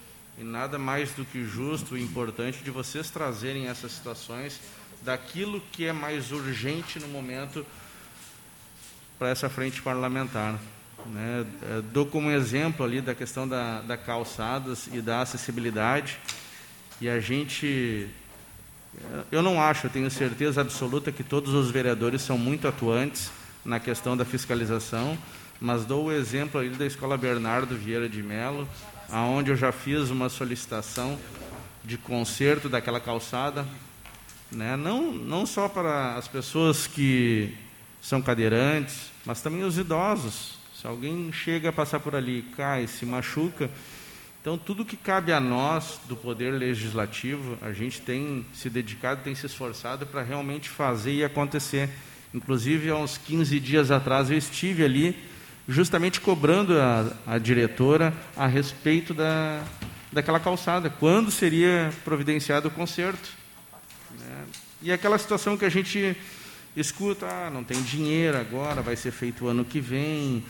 e 0.42 0.44
nada 0.44 0.80
mais 0.80 1.12
do 1.12 1.24
que 1.24 1.46
justo 1.46 1.96
e 1.96 2.02
importante 2.02 2.64
de 2.64 2.72
vocês 2.72 3.12
trazerem 3.12 3.68
essas 3.68 3.92
situações 3.92 4.60
daquilo 5.04 5.62
que 5.72 5.86
é 5.86 5.94
mais 5.94 6.32
urgente 6.32 7.00
no 7.00 7.08
momento 7.08 7.64
para 9.20 9.30
essa 9.30 9.48
frente 9.50 9.84
parlamentar. 9.84 10.60
Né? 11.06 11.46
É, 11.62 11.82
dou 11.94 12.08
como 12.08 12.32
exemplo 12.32 12.84
ali 12.84 13.02
da 13.02 13.14
questão 13.14 13.48
da, 13.48 13.82
da 13.82 13.96
calçadas 13.96 14.88
e 14.92 15.00
da 15.00 15.22
acessibilidade, 15.22 16.18
e 17.00 17.08
a 17.08 17.20
gente. 17.20 18.10
É, 18.98 19.24
eu 19.32 19.44
não 19.44 19.62
acho, 19.62 19.86
eu 19.86 19.92
tenho 19.92 20.10
certeza 20.10 20.62
absoluta 20.62 21.12
que 21.12 21.24
todos 21.24 21.54
os 21.54 21.70
vereadores 21.70 22.24
são 22.24 22.38
muito 22.38 22.68
atuantes 22.68 23.30
na 23.64 23.80
questão 23.80 24.18
da 24.18 24.26
fiscalização, 24.26 25.16
mas 25.60 25.86
dou 25.86 26.06
o 26.06 26.12
exemplo 26.12 26.60
ali 26.60 26.72
da 26.72 26.86
Escola 26.86 27.16
Bernardo 27.16 27.78
Vieira 27.78 28.10
de 28.10 28.24
Melo, 28.24 28.68
aonde 29.12 29.52
eu 29.52 29.56
já 29.56 29.72
fiz 29.72 30.10
uma 30.10 30.30
solicitação 30.30 31.20
de 31.84 31.98
conserto 31.98 32.70
daquela 32.70 33.00
calçada, 33.00 33.66
né? 34.52 34.76
não, 34.78 35.12
não 35.12 35.46
só 35.46 35.68
para 35.68 36.16
as 36.16 36.28
pessoas 36.28 36.88
que 36.88 37.54
são 38.02 38.22
cadeirantes, 38.22 39.12
mas 39.26 39.42
também 39.42 39.64
os 39.64 39.78
idosos. 39.78 40.60
Se 40.80 40.88
alguém 40.88 41.32
chega 41.32 41.70
a 41.70 41.74
passar 41.74 42.00
por 42.00 42.16
ali, 42.16 42.44
cai, 42.56 42.88
se 42.88 43.06
machuca, 43.06 43.70
então 44.42 44.58
tudo 44.58 44.84
que 44.84 44.98
cabe 44.98 45.32
a 45.32 45.40
nós 45.40 46.00
do 46.08 46.16
poder 46.16 46.52
legislativo, 46.52 47.58
a 47.62 47.72
gente 47.72 48.02
tem 48.02 48.44
se 48.54 48.70
dedicado, 48.70 49.22
tem 49.24 49.36
se 49.36 49.46
esforçado 49.46 50.08
para 50.08 50.24
realmente 50.24 50.70
fazer 50.70 51.14
e 51.14 51.24
acontecer. 51.24 51.90
Inclusive, 52.34 52.90
há 52.90 52.96
uns 52.96 53.18
15 53.18 53.60
dias 53.60 53.92
atrás 53.92 54.32
eu 54.32 54.38
estive 54.38 54.84
ali 54.84 55.31
justamente 55.72 56.20
cobrando 56.20 56.80
a, 56.80 57.14
a 57.26 57.38
diretora 57.38 58.14
a 58.36 58.46
respeito 58.46 59.14
da, 59.14 59.64
daquela 60.12 60.40
calçada, 60.40 60.90
quando 60.90 61.32
seria 61.32 61.92
providenciado 62.04 62.68
o 62.68 62.72
conserto. 62.72 63.30
Né? 64.20 64.44
E 64.82 64.92
aquela 64.92 65.18
situação 65.18 65.58
que 65.58 65.64
a 65.64 65.70
gente 65.70 66.16
escuta, 66.76 67.26
ah, 67.26 67.50
não 67.50 67.64
tem 67.64 67.82
dinheiro 67.82 68.38
agora, 68.38 68.82
vai 68.82 68.96
ser 68.96 69.12
feito 69.12 69.46
o 69.46 69.48
ano 69.48 69.64
que 69.64 69.80
vem. 69.80 70.44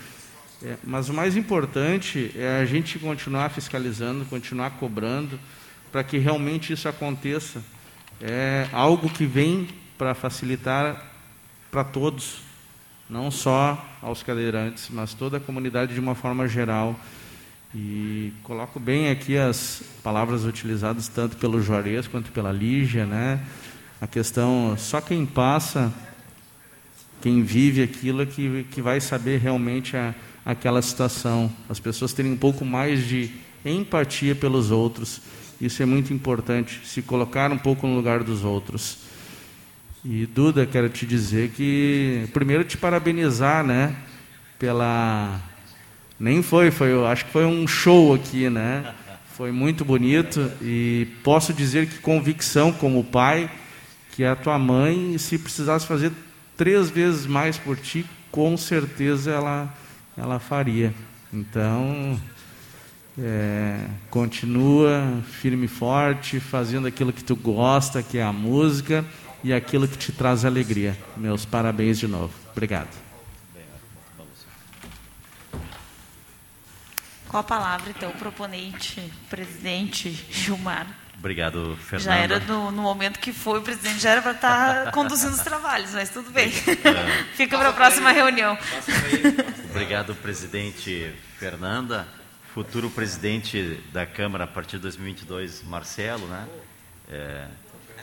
É, 0.62 0.76
mas 0.82 1.08
o 1.08 1.14
mais 1.14 1.36
importante 1.36 2.32
é 2.36 2.60
a 2.60 2.64
gente 2.64 2.98
continuar 2.98 3.50
fiscalizando, 3.50 4.24
continuar 4.24 4.70
cobrando, 4.72 5.38
para 5.92 6.02
que 6.02 6.18
realmente 6.18 6.72
isso 6.72 6.88
aconteça. 6.88 7.62
É 8.20 8.68
algo 8.72 9.08
que 9.08 9.26
vem 9.26 9.68
para 9.96 10.14
facilitar 10.14 11.10
para 11.70 11.84
todos 11.84 12.51
não 13.12 13.30
só 13.30 13.86
aos 14.00 14.22
cadeirantes, 14.22 14.88
mas 14.90 15.12
toda 15.12 15.36
a 15.36 15.40
comunidade 15.40 15.92
de 15.92 16.00
uma 16.00 16.14
forma 16.14 16.48
geral. 16.48 16.98
E 17.74 18.32
coloco 18.42 18.80
bem 18.80 19.10
aqui 19.10 19.36
as 19.36 19.82
palavras 20.02 20.44
utilizadas 20.44 21.08
tanto 21.08 21.36
pelo 21.36 21.60
Juarez 21.60 22.06
quanto 22.06 22.32
pela 22.32 22.50
Lígia, 22.50 23.04
né? 23.04 23.38
A 24.00 24.06
questão, 24.06 24.74
só 24.78 24.98
quem 25.00 25.26
passa, 25.26 25.92
quem 27.20 27.42
vive 27.42 27.82
aquilo 27.82 28.22
é 28.22 28.26
que, 28.26 28.66
que 28.70 28.80
vai 28.80 28.98
saber 28.98 29.38
realmente 29.38 29.94
a, 29.94 30.14
aquela 30.44 30.80
situação. 30.80 31.52
As 31.68 31.78
pessoas 31.78 32.14
terem 32.14 32.32
um 32.32 32.36
pouco 32.36 32.64
mais 32.64 33.06
de 33.06 33.30
empatia 33.62 34.34
pelos 34.34 34.70
outros. 34.70 35.20
Isso 35.60 35.82
é 35.82 35.86
muito 35.86 36.14
importante, 36.14 36.80
se 36.84 37.02
colocar 37.02 37.52
um 37.52 37.58
pouco 37.58 37.86
no 37.86 37.94
lugar 37.94 38.24
dos 38.24 38.42
outros. 38.42 39.01
E 40.04 40.26
Duda, 40.26 40.66
quero 40.66 40.88
te 40.88 41.06
dizer 41.06 41.50
que 41.50 42.28
primeiro 42.32 42.64
te 42.64 42.76
parabenizar, 42.76 43.64
né, 43.64 43.94
pela 44.58 45.40
nem 46.18 46.42
foi, 46.42 46.70
foi, 46.70 46.92
acho 47.06 47.24
que 47.26 47.30
foi 47.30 47.44
um 47.46 47.66
show 47.66 48.14
aqui, 48.14 48.50
né? 48.50 48.94
Foi 49.36 49.50
muito 49.50 49.84
bonito 49.84 50.50
e 50.60 51.06
posso 51.22 51.52
dizer 51.52 51.86
que 51.88 51.98
convicção 51.98 52.72
como 52.72 53.02
pai 53.02 53.50
que 54.12 54.24
a 54.24 54.36
tua 54.36 54.58
mãe, 54.58 55.16
se 55.18 55.38
precisasse 55.38 55.86
fazer 55.86 56.12
três 56.56 56.90
vezes 56.90 57.26
mais 57.26 57.56
por 57.56 57.76
ti, 57.76 58.04
com 58.30 58.56
certeza 58.56 59.30
ela 59.30 59.72
ela 60.16 60.38
faria. 60.38 60.92
Então, 61.32 62.18
É, 63.18 63.78
continua 64.08 65.20
firme 65.40 65.66
e 65.66 65.68
forte, 65.68 66.40
fazendo 66.40 66.86
aquilo 66.86 67.12
que 67.12 67.22
tu 67.22 67.36
gosta, 67.36 68.02
que 68.02 68.16
é 68.16 68.22
a 68.22 68.32
música, 68.32 69.04
e 69.42 69.52
aquilo 69.52 69.88
que 69.88 69.96
te 69.96 70.12
traz 70.12 70.44
alegria. 70.44 70.96
Meus 71.16 71.44
parabéns 71.44 71.98
de 71.98 72.06
novo. 72.06 72.32
Obrigado. 72.50 72.88
Qual 77.28 77.40
a 77.40 77.44
palavra, 77.44 77.90
então, 77.90 78.10
o 78.10 78.12
proponente, 78.12 79.00
presidente 79.30 80.10
Gilmar? 80.30 80.86
Obrigado, 81.18 81.78
Fernanda. 81.80 82.10
Já 82.10 82.16
era 82.16 82.40
no, 82.40 82.70
no, 82.70 82.82
momento 82.82 83.18
que 83.20 83.32
foi 83.32 83.60
o 83.60 83.62
presidente, 83.62 84.00
já 84.00 84.10
era 84.10 84.20
para 84.20 84.32
estar 84.32 84.84
tá 84.84 84.90
conduzindo 84.92 85.32
os 85.32 85.40
trabalhos, 85.40 85.92
mas 85.92 86.10
tudo 86.10 86.30
bem. 86.30 86.48
É. 86.48 87.22
Fica 87.34 87.56
para 87.56 87.70
a 87.70 87.72
próxima 87.72 88.10
reunião. 88.12 88.58
Obrigado, 89.70 90.14
presidente 90.16 91.10
Fernanda. 91.38 92.06
Futuro 92.52 92.90
presidente 92.90 93.82
da 93.94 94.04
Câmara 94.04 94.44
a 94.44 94.46
partir 94.46 94.76
de 94.76 94.82
2022, 94.82 95.62
Marcelo, 95.62 96.26
né? 96.26 96.46
É, 97.08 97.46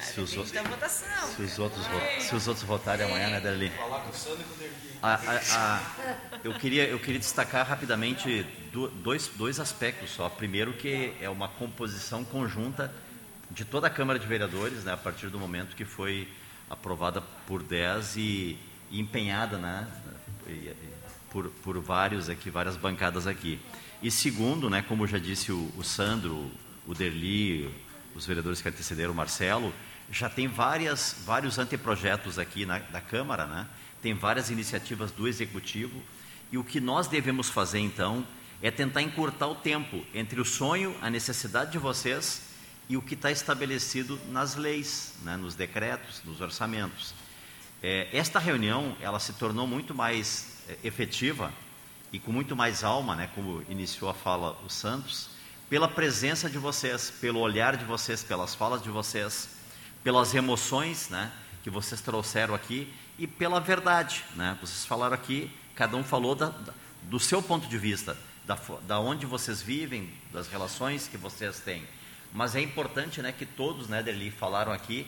se, 0.01 0.21
os, 0.21 0.29
se, 0.29 0.39
os, 0.39 1.59
outros, 1.59 1.85
se 2.19 2.35
os 2.35 2.47
outros 2.47 2.65
votarem 2.65 3.05
amanhã, 3.05 3.29
né, 3.29 3.39
Darli? 3.39 3.71
A, 5.01 5.13
a, 5.13 5.39
a, 5.55 5.81
eu, 6.43 6.53
queria, 6.53 6.87
eu 6.87 6.99
queria 6.99 7.19
destacar 7.19 7.65
rapidamente 7.65 8.45
dois, 9.03 9.29
dois 9.35 9.59
aspectos 9.59 10.11
só. 10.11 10.29
Primeiro, 10.29 10.73
que 10.73 11.13
é 11.21 11.29
uma 11.29 11.47
composição 11.47 12.23
conjunta 12.23 12.93
de 13.51 13.65
toda 13.65 13.87
a 13.87 13.89
Câmara 13.89 14.19
de 14.19 14.27
Vereadores, 14.27 14.83
né, 14.83 14.93
a 14.93 14.97
partir 14.97 15.27
do 15.27 15.39
momento 15.39 15.75
que 15.75 15.85
foi 15.85 16.27
aprovada 16.69 17.21
por 17.47 17.63
10 17.63 18.17
e, 18.17 18.57
e 18.91 18.99
empenhada 18.99 19.57
né, 19.57 19.87
por, 21.29 21.49
por 21.63 21.79
vários 21.79 22.29
aqui, 22.29 22.49
várias 22.49 22.77
bancadas 22.77 23.25
aqui. 23.25 23.59
E 24.01 24.09
segundo, 24.11 24.69
né, 24.69 24.81
como 24.81 25.07
já 25.07 25.17
disse 25.17 25.51
o, 25.51 25.71
o 25.75 25.83
Sandro, 25.83 26.49
o 26.87 26.93
Derli, 26.93 27.73
os 28.15 28.25
vereadores 28.25 28.61
que 28.61 28.69
antecederam, 28.69 29.11
o 29.11 29.15
Marcelo, 29.15 29.73
já 30.11 30.29
tem 30.29 30.47
várias, 30.47 31.15
vários 31.25 31.57
anteprojetos 31.57 32.39
aqui 32.39 32.65
na, 32.65 32.79
na 32.91 33.01
Câmara, 33.01 33.45
né? 33.45 33.67
tem 34.01 34.13
várias 34.13 34.49
iniciativas 34.49 35.11
do 35.11 35.27
Executivo, 35.27 36.01
e 36.51 36.57
o 36.57 36.63
que 36.63 36.79
nós 36.79 37.07
devemos 37.07 37.49
fazer 37.49 37.79
então 37.79 38.25
é 38.61 38.71
tentar 38.71 39.01
encurtar 39.01 39.47
o 39.47 39.55
tempo 39.55 40.03
entre 40.13 40.39
o 40.41 40.45
sonho, 40.45 40.95
a 41.01 41.09
necessidade 41.09 41.71
de 41.71 41.77
vocês 41.77 42.49
e 42.89 42.97
o 42.97 43.01
que 43.01 43.13
está 43.13 43.31
estabelecido 43.31 44.19
nas 44.29 44.55
leis, 44.55 45.13
né, 45.23 45.37
nos 45.37 45.53
decretos, 45.53 46.21
nos 46.25 46.41
orçamentos. 46.41 47.13
É, 47.81 48.09
esta 48.11 48.39
reunião 48.39 48.97
ela 48.99 49.19
se 49.19 49.33
tornou 49.33 49.67
muito 49.67 49.93
mais 49.93 50.63
é, 50.67 50.77
efetiva 50.83 51.53
e 52.11 52.19
com 52.19 52.31
muito 52.31 52.55
mais 52.55 52.83
alma, 52.83 53.15
né, 53.15 53.29
como 53.35 53.63
iniciou 53.69 54.09
a 54.09 54.13
fala 54.13 54.59
o 54.65 54.69
Santos, 54.69 55.29
pela 55.69 55.87
presença 55.87 56.49
de 56.49 56.57
vocês, 56.57 57.13
pelo 57.21 57.39
olhar 57.39 57.77
de 57.77 57.85
vocês, 57.85 58.23
pelas 58.23 58.55
falas 58.55 58.81
de 58.81 58.89
vocês, 58.89 59.58
pelas 60.03 60.33
emoções 60.33 61.09
né, 61.09 61.31
que 61.63 61.69
vocês 61.69 62.01
trouxeram 62.01 62.55
aqui 62.55 62.91
e 63.17 63.27
pela 63.27 63.59
verdade. 63.59 64.23
Né? 64.35 64.57
Vocês 64.61 64.85
falaram 64.85 65.13
aqui, 65.13 65.51
cada 65.75 65.95
um 65.97 66.03
falou 66.03 66.35
da, 66.35 66.47
da, 66.47 66.73
do 67.03 67.19
seu 67.19 67.41
ponto 67.41 67.67
de 67.67 67.77
vista, 67.77 68.17
da, 68.45 68.57
da 68.87 68.99
onde 68.99 69.25
vocês 69.25 69.61
vivem, 69.61 70.09
das 70.31 70.47
relações 70.47 71.07
que 71.07 71.17
vocês 71.17 71.59
têm. 71.59 71.83
Mas 72.31 72.55
é 72.55 72.61
importante 72.61 73.21
né, 73.21 73.31
que 73.31 73.45
todos, 73.45 73.87
né, 73.87 74.03
Derli, 74.03 74.31
falaram 74.31 74.71
aqui 74.71 75.07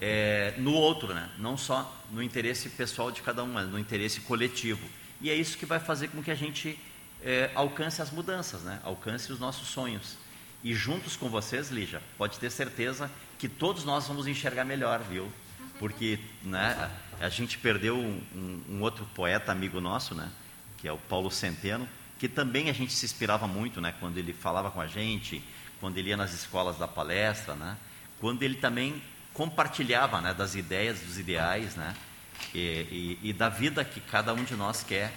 é, 0.00 0.54
no 0.58 0.72
outro, 0.72 1.14
né? 1.14 1.30
não 1.38 1.56
só 1.56 1.94
no 2.10 2.22
interesse 2.22 2.68
pessoal 2.70 3.10
de 3.10 3.22
cada 3.22 3.42
um, 3.42 3.52
mas 3.52 3.68
no 3.68 3.78
interesse 3.78 4.20
coletivo. 4.20 4.86
E 5.20 5.30
é 5.30 5.34
isso 5.34 5.56
que 5.56 5.64
vai 5.64 5.78
fazer 5.78 6.08
com 6.08 6.22
que 6.22 6.30
a 6.30 6.34
gente 6.34 6.78
é, 7.22 7.50
alcance 7.54 8.02
as 8.02 8.10
mudanças, 8.10 8.62
né? 8.62 8.80
alcance 8.84 9.32
os 9.32 9.38
nossos 9.38 9.68
sonhos. 9.68 10.16
E 10.62 10.74
juntos 10.74 11.16
com 11.16 11.28
vocês, 11.28 11.70
Lígia, 11.70 12.02
pode 12.18 12.38
ter 12.38 12.50
certeza 12.50 13.10
que 13.38 13.48
todos 13.48 13.84
nós 13.84 14.06
vamos 14.06 14.26
enxergar 14.26 14.64
melhor, 14.64 15.00
viu? 15.00 15.30
Porque 15.78 16.18
né, 16.42 16.90
a 17.20 17.28
gente 17.28 17.58
perdeu 17.58 17.96
um, 17.96 18.62
um, 18.68 18.80
outro 18.80 19.04
poeta 19.14 19.52
amigo 19.52 19.80
nosso, 19.80 20.14
né? 20.14 20.30
Que 20.78 20.88
é 20.88 20.92
o 20.92 20.98
Paulo 20.98 21.30
Centeno, 21.30 21.88
que 22.18 22.28
também 22.28 22.70
a 22.70 22.72
gente 22.72 22.92
se 22.92 23.04
inspirava 23.04 23.46
muito, 23.46 23.80
né? 23.80 23.94
Quando 24.00 24.18
ele 24.18 24.32
falava 24.32 24.70
com 24.70 24.80
a 24.80 24.86
gente, 24.86 25.42
quando 25.80 25.98
ele 25.98 26.10
ia 26.10 26.16
nas 26.16 26.32
escolas 26.32 26.78
da 26.78 26.88
palestra, 26.88 27.54
né? 27.54 27.76
Quando 28.20 28.42
ele 28.42 28.56
também 28.56 29.02
compartilhava, 29.34 30.20
né? 30.20 30.32
Das 30.32 30.54
ideias, 30.54 31.00
dos 31.00 31.18
ideais, 31.18 31.76
né? 31.76 31.94
E, 32.54 33.18
e, 33.22 33.30
e 33.30 33.32
da 33.32 33.48
vida 33.48 33.84
que 33.84 34.00
cada 34.00 34.32
um 34.32 34.44
de 34.44 34.54
nós 34.54 34.82
quer 34.82 35.12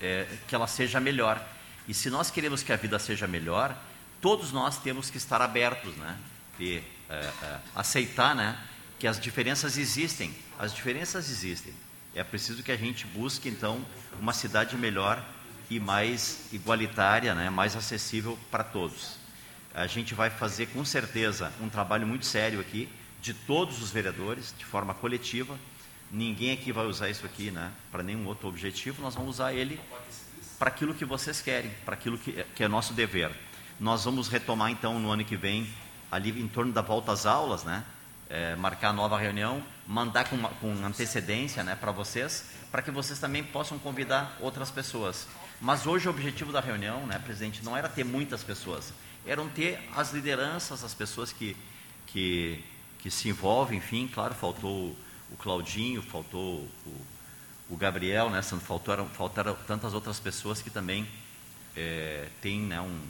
é, 0.00 0.26
que 0.46 0.54
ela 0.54 0.66
seja 0.66 1.00
melhor. 1.00 1.44
E 1.88 1.94
se 1.94 2.08
nós 2.08 2.30
queremos 2.30 2.62
que 2.62 2.72
a 2.72 2.76
vida 2.76 2.98
seja 2.98 3.26
melhor, 3.26 3.76
todos 4.20 4.52
nós 4.52 4.78
temos 4.78 5.10
que 5.10 5.16
estar 5.16 5.42
abertos, 5.42 5.94
né? 5.96 6.16
E 6.58 6.82
é, 7.10 7.16
é, 7.42 7.58
aceitar, 7.74 8.34
né? 8.34 8.56
Que 8.98 9.06
as 9.06 9.18
diferenças 9.18 9.76
existem. 9.76 10.34
As 10.58 10.72
diferenças 10.72 11.28
existem. 11.28 11.74
É 12.14 12.22
preciso 12.24 12.62
que 12.62 12.72
a 12.72 12.76
gente 12.76 13.06
busque 13.06 13.48
então 13.48 13.84
uma 14.20 14.32
cidade 14.32 14.76
melhor 14.76 15.24
e 15.70 15.78
mais 15.78 16.48
igualitária, 16.52 17.34
né, 17.34 17.48
mais 17.48 17.76
acessível 17.76 18.36
para 18.50 18.64
todos. 18.64 19.16
A 19.72 19.86
gente 19.86 20.14
vai 20.14 20.28
fazer 20.28 20.66
com 20.66 20.84
certeza 20.84 21.52
um 21.60 21.68
trabalho 21.68 22.06
muito 22.06 22.26
sério 22.26 22.60
aqui 22.60 22.88
de 23.22 23.32
todos 23.32 23.80
os 23.80 23.90
vereadores, 23.90 24.52
de 24.58 24.64
forma 24.64 24.92
coletiva. 24.92 25.56
Ninguém 26.10 26.52
aqui 26.52 26.72
vai 26.72 26.86
usar 26.86 27.08
isso 27.08 27.24
aqui, 27.24 27.52
né, 27.52 27.70
para 27.92 28.02
nenhum 28.02 28.26
outro 28.26 28.48
objetivo. 28.48 29.00
Nós 29.00 29.14
vamos 29.14 29.36
usar 29.36 29.52
ele 29.52 29.80
para 30.58 30.68
aquilo 30.68 30.92
que 30.92 31.04
vocês 31.04 31.40
querem, 31.40 31.70
para 31.84 31.94
aquilo 31.94 32.18
que, 32.18 32.44
que 32.54 32.64
é 32.64 32.68
nosso 32.68 32.92
dever. 32.92 33.30
Nós 33.78 34.04
vamos 34.04 34.28
retomar 34.28 34.70
então 34.72 34.98
no 34.98 35.10
ano 35.10 35.24
que 35.24 35.36
vem 35.36 35.72
ali 36.10 36.30
em 36.40 36.48
torno 36.48 36.72
da 36.72 36.82
volta 36.82 37.12
às 37.12 37.26
aulas, 37.26 37.64
né? 37.64 37.84
É, 38.28 38.54
marcar 38.54 38.92
nova 38.92 39.18
reunião, 39.18 39.62
mandar 39.86 40.28
com, 40.28 40.38
com 40.38 40.72
antecedência 40.84 41.64
né, 41.64 41.74
para 41.74 41.90
vocês, 41.90 42.44
para 42.70 42.80
que 42.80 42.90
vocês 42.90 43.18
também 43.18 43.42
possam 43.42 43.76
convidar 43.76 44.36
outras 44.40 44.70
pessoas. 44.70 45.26
Mas 45.60 45.84
hoje 45.84 46.06
o 46.06 46.10
objetivo 46.10 46.52
da 46.52 46.60
reunião, 46.60 47.04
né, 47.06 47.18
presidente, 47.18 47.64
não 47.64 47.76
era 47.76 47.88
ter 47.88 48.04
muitas 48.04 48.44
pessoas, 48.44 48.94
eram 49.26 49.48
ter 49.48 49.80
as 49.96 50.12
lideranças, 50.12 50.84
as 50.84 50.94
pessoas 50.94 51.32
que, 51.32 51.56
que, 52.06 52.64
que 53.00 53.10
se 53.10 53.28
envolvem, 53.28 53.78
enfim, 53.78 54.06
claro, 54.06 54.32
faltou 54.32 54.96
o 55.30 55.36
Claudinho, 55.36 56.00
faltou 56.00 56.68
o, 56.86 57.06
o 57.68 57.76
Gabriel, 57.76 58.30
né, 58.30 58.42
faltaram, 58.42 59.08
faltaram 59.08 59.56
tantas 59.66 59.92
outras 59.92 60.20
pessoas 60.20 60.62
que 60.62 60.70
também 60.70 61.04
é, 61.76 62.28
têm 62.40 62.60
né, 62.60 62.80
um, 62.80 63.00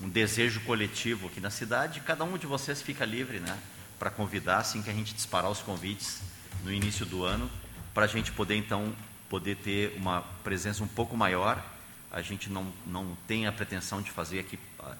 um 0.00 0.08
desejo 0.08 0.60
coletivo 0.60 1.26
aqui 1.26 1.40
na 1.40 1.50
cidade, 1.50 2.00
cada 2.00 2.24
um 2.24 2.38
de 2.38 2.46
vocês 2.46 2.80
fica 2.80 3.04
livre 3.04 3.40
né, 3.40 3.58
para 3.98 4.10
convidar, 4.10 4.58
assim 4.58 4.82
que 4.82 4.90
a 4.90 4.94
gente 4.94 5.14
disparar 5.14 5.50
os 5.50 5.60
convites 5.60 6.20
no 6.64 6.72
início 6.72 7.04
do 7.04 7.24
ano, 7.24 7.50
para 7.92 8.04
a 8.04 8.08
gente 8.08 8.32
poder 8.32 8.56
então 8.56 8.94
poder 9.28 9.56
ter 9.56 9.94
uma 9.96 10.22
presença 10.42 10.82
um 10.82 10.88
pouco 10.88 11.16
maior 11.16 11.64
a 12.10 12.20
gente 12.20 12.50
não, 12.50 12.72
não 12.86 13.16
tem 13.26 13.46
a 13.46 13.52
pretensão 13.52 14.02
de 14.02 14.10
fazer 14.10 14.40
aqui 14.40 14.58
a, 14.80 14.94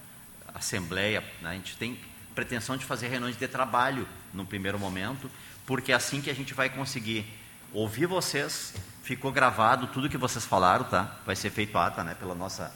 assembleia, 0.54 1.22
né? 1.42 1.50
a 1.50 1.54
gente 1.54 1.76
tem 1.76 1.98
pretensão 2.34 2.76
de 2.76 2.84
fazer 2.84 3.08
reuniões 3.08 3.36
de 3.36 3.48
trabalho 3.48 4.06
no 4.32 4.46
primeiro 4.46 4.78
momento, 4.78 5.30
porque 5.66 5.92
é 5.92 5.94
assim 5.94 6.20
que 6.20 6.30
a 6.30 6.34
gente 6.34 6.54
vai 6.54 6.68
conseguir 6.68 7.26
ouvir 7.72 8.06
vocês, 8.06 8.74
ficou 9.02 9.32
gravado 9.32 9.88
tudo 9.88 10.08
que 10.08 10.16
vocês 10.16 10.44
falaram, 10.44 10.84
tá? 10.84 11.18
Vai 11.26 11.36
ser 11.36 11.50
feito 11.50 11.76
ata, 11.76 12.02
né, 12.04 12.14
pela 12.14 12.34
nossa 12.34 12.72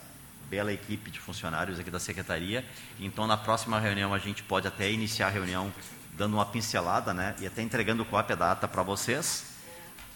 bela 0.55 0.73
equipe 0.73 1.11
de 1.11 1.19
funcionários 1.19 1.81
aqui 1.81 1.91
da 1.91 1.99
secretaria. 1.99 2.65
Então, 3.01 3.27
na 3.27 3.37
próxima 3.37 3.81
reunião 3.81 4.15
a 4.15 4.19
gente 4.19 4.41
pode 4.45 4.69
até 4.69 4.89
iniciar 4.89 5.27
a 5.27 5.31
reunião 5.31 5.73
dando 6.13 6.35
uma 6.35 6.47
pincelada, 6.47 7.13
né, 7.13 7.35
e 7.41 7.47
até 7.47 7.61
entregando 7.61 8.05
cópia 8.05 8.37
da 8.37 8.53
ata 8.53 8.69
para 8.69 8.85
vocês 8.85 9.47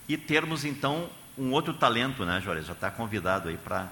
e 0.08 0.16
termos 0.16 0.64
então 0.64 1.10
um 1.36 1.50
outro 1.50 1.74
talento, 1.74 2.24
né, 2.24 2.40
Jorge? 2.40 2.64
Já 2.64 2.72
está 2.72 2.88
convidado 2.88 3.48
aí 3.48 3.56
para 3.56 3.88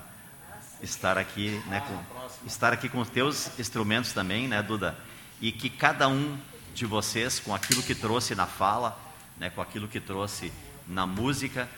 estar 0.81 1.19
aqui, 1.19 1.61
né, 1.67 1.81
com, 1.81 2.47
estar 2.47 2.73
aqui 2.73 2.89
com 2.89 3.01
os 3.01 3.11
teus 3.11 3.59
instrumentos 3.59 4.13
também, 4.13 4.47
né, 4.47 4.63
Duda? 4.63 4.97
E 5.41 5.51
que 5.51 5.69
cada 5.69 6.07
um 6.07 6.39
de 6.77 6.87
vocês, 6.87 7.41
com 7.41 7.53
aquilo 7.57 7.83
que 7.83 7.95
trouxe 7.95 8.37
na 8.37 8.47
fala, 8.47 8.97
né, 9.37 9.51
com 9.51 9.61
aquilo 9.61 9.89
que 9.89 9.99
trouxe 9.99 10.53
na 10.87 11.09
música, 11.09 11.69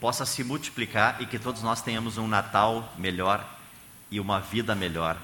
possa 0.00 0.24
se 0.24 0.44
multiplicar 0.44 1.20
e 1.20 1.26
que 1.26 1.40
todos 1.40 1.60
nós 1.62 1.82
tenhamos 1.82 2.18
um 2.18 2.28
Natal 2.28 2.94
melhor 2.96 3.44
e 4.12 4.20
uma 4.20 4.38
vida 4.38 4.74
melhor. 4.74 5.16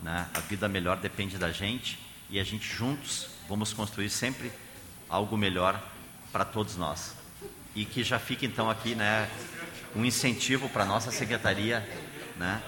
Né? 0.00 0.28
A 0.34 0.40
vida 0.40 0.68
melhor 0.68 0.98
depende 0.98 1.38
da 1.38 1.50
gente 1.50 1.98
e 2.28 2.38
a 2.38 2.44
gente 2.44 2.68
juntos 2.68 3.28
vamos 3.48 3.72
construir 3.72 4.10
sempre 4.10 4.52
algo 5.08 5.36
melhor 5.36 5.82
para 6.30 6.44
todos 6.44 6.76
nós. 6.76 7.14
E 7.74 7.84
que 7.84 8.04
já 8.04 8.18
fique 8.18 8.44
então 8.44 8.68
aqui, 8.68 8.94
né, 8.94 9.28
um 9.94 10.04
incentivo 10.04 10.68
para 10.68 10.82
a 10.82 10.86
nossa 10.86 11.10
secretaria 11.10 11.80
né, 12.36 12.62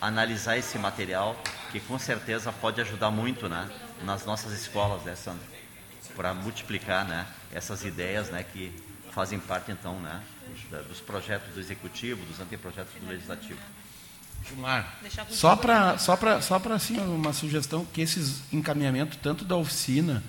analisar 0.00 0.56
esse 0.56 0.78
material, 0.78 1.36
que 1.70 1.80
com 1.80 1.98
certeza 1.98 2.50
pode 2.50 2.80
ajudar 2.80 3.10
muito 3.10 3.48
né, 3.48 3.68
nas 4.02 4.24
nossas 4.24 4.52
escolas, 4.52 5.02
né, 5.02 5.14
Sandro? 5.14 5.44
Para 6.14 6.32
multiplicar 6.32 7.04
né, 7.04 7.26
essas 7.52 7.84
ideias 7.84 8.30
né, 8.30 8.42
que 8.42 8.72
fazem 9.10 9.38
parte, 9.38 9.72
então, 9.72 9.98
né, 10.00 10.22
dos 10.88 11.00
projetos 11.00 11.54
do 11.54 11.60
Executivo, 11.60 12.24
dos 12.24 12.40
anteprojetos 12.40 12.94
do 12.94 13.08
Legislativo. 13.08 13.60
Gilmar, 14.48 14.98
só 15.30 15.56
para 15.56 15.98
só 15.98 16.16
para 16.16 16.40
só 16.40 16.58
para 16.58 16.74
assim 16.74 16.98
uma 16.98 17.32
sugestão 17.32 17.86
que 17.92 18.00
esses 18.00 18.42
encaminhamentos 18.52 19.18
tanto 19.22 19.44
da 19.44 19.56
oficina 19.56 20.22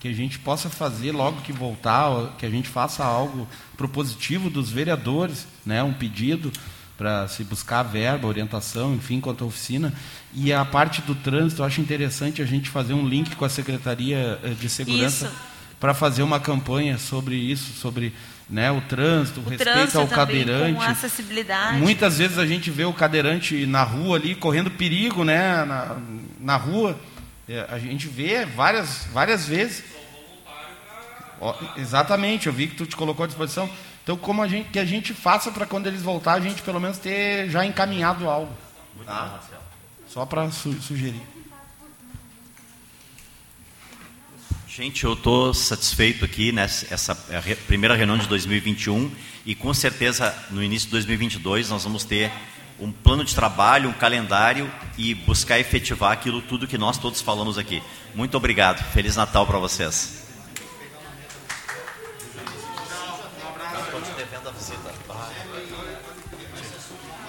que 0.00 0.08
a 0.08 0.12
gente 0.12 0.38
possa 0.38 0.70
fazer 0.70 1.12
logo 1.12 1.42
que 1.42 1.52
voltar, 1.52 2.34
que 2.38 2.46
a 2.46 2.50
gente 2.50 2.68
faça 2.68 3.04
algo 3.04 3.46
propositivo 3.76 4.48
dos 4.48 4.70
vereadores, 4.70 5.46
né, 5.64 5.82
um 5.82 5.92
pedido 5.92 6.50
para 6.96 7.28
se 7.28 7.44
buscar 7.44 7.82
verba, 7.82 8.26
orientação, 8.26 8.94
enfim, 8.94 9.20
quanto 9.20 9.44
à 9.44 9.46
oficina. 9.46 9.92
E 10.34 10.52
a 10.52 10.64
parte 10.66 11.00
do 11.00 11.14
trânsito, 11.14 11.62
eu 11.62 11.66
acho 11.66 11.80
interessante 11.80 12.42
a 12.42 12.44
gente 12.44 12.68
fazer 12.68 12.92
um 12.92 13.06
link 13.06 13.34
com 13.36 13.44
a 13.44 13.48
Secretaria 13.48 14.38
eh, 14.42 14.50
de 14.50 14.68
Segurança 14.68 15.32
para 15.80 15.94
fazer 15.94 16.22
uma 16.22 16.38
campanha 16.38 16.98
sobre 16.98 17.36
isso, 17.36 17.72
sobre 17.72 18.12
né, 18.50 18.70
o 18.70 18.80
trânsito, 18.80 19.40
o, 19.40 19.44
o 19.44 19.48
respeito 19.48 19.72
trânsito 19.72 19.98
ao 19.98 20.08
também, 20.08 20.44
cadeirante. 20.44 20.74
Com 20.74 20.82
acessibilidade. 20.82 21.78
Muitas 21.78 22.18
vezes 22.18 22.36
a 22.38 22.44
gente 22.44 22.70
vê 22.70 22.84
o 22.84 22.92
cadeirante 22.92 23.64
na 23.64 23.82
rua 23.82 24.16
ali, 24.16 24.34
correndo 24.34 24.70
perigo 24.70 25.24
né, 25.24 25.64
na, 25.64 25.96
na 26.40 26.56
rua. 26.56 26.98
É, 27.48 27.66
a 27.70 27.78
gente 27.78 28.08
vê 28.08 28.44
várias, 28.44 29.06
várias 29.12 29.46
vezes. 29.46 29.84
Ó, 31.40 31.54
exatamente, 31.76 32.48
eu 32.48 32.52
vi 32.52 32.66
que 32.66 32.76
tu 32.76 32.86
te 32.86 32.96
colocou 32.96 33.24
à 33.24 33.26
disposição. 33.26 33.70
Então, 34.02 34.16
como 34.16 34.42
a 34.42 34.48
gente, 34.48 34.70
que 34.70 34.78
a 34.78 34.84
gente 34.84 35.14
faça 35.14 35.52
para 35.52 35.66
quando 35.66 35.86
eles 35.86 36.02
voltar, 36.02 36.34
a 36.34 36.40
gente 36.40 36.62
pelo 36.62 36.80
menos 36.80 36.98
ter 36.98 37.48
já 37.48 37.64
encaminhado 37.64 38.28
algo. 38.28 38.52
Tá? 39.06 39.40
Só 40.08 40.26
para 40.26 40.50
su 40.50 40.72
sugerir. 40.82 41.22
Gente, 44.80 45.04
eu 45.04 45.12
estou 45.12 45.52
satisfeito 45.52 46.24
aqui 46.24 46.52
nessa 46.52 46.86
essa 46.90 47.12
re, 47.44 47.54
primeira 47.54 47.94
reunião 47.94 48.16
de 48.16 48.26
2021 48.26 49.10
e 49.44 49.54
com 49.54 49.74
certeza 49.74 50.34
no 50.50 50.62
início 50.62 50.86
de 50.86 50.92
2022 50.92 51.68
nós 51.68 51.84
vamos 51.84 52.02
ter 52.02 52.32
um 52.80 52.90
plano 52.90 53.22
de 53.22 53.34
trabalho, 53.34 53.90
um 53.90 53.92
calendário 53.92 54.72
e 54.96 55.14
buscar 55.14 55.60
efetivar 55.60 56.12
aquilo 56.12 56.40
tudo 56.40 56.66
que 56.66 56.78
nós 56.78 56.96
todos 56.96 57.20
falamos 57.20 57.58
aqui. 57.58 57.82
Muito 58.14 58.38
obrigado. 58.38 58.82
Feliz 58.90 59.16
Natal 59.16 59.46
para 59.46 59.58
vocês. 59.58 60.29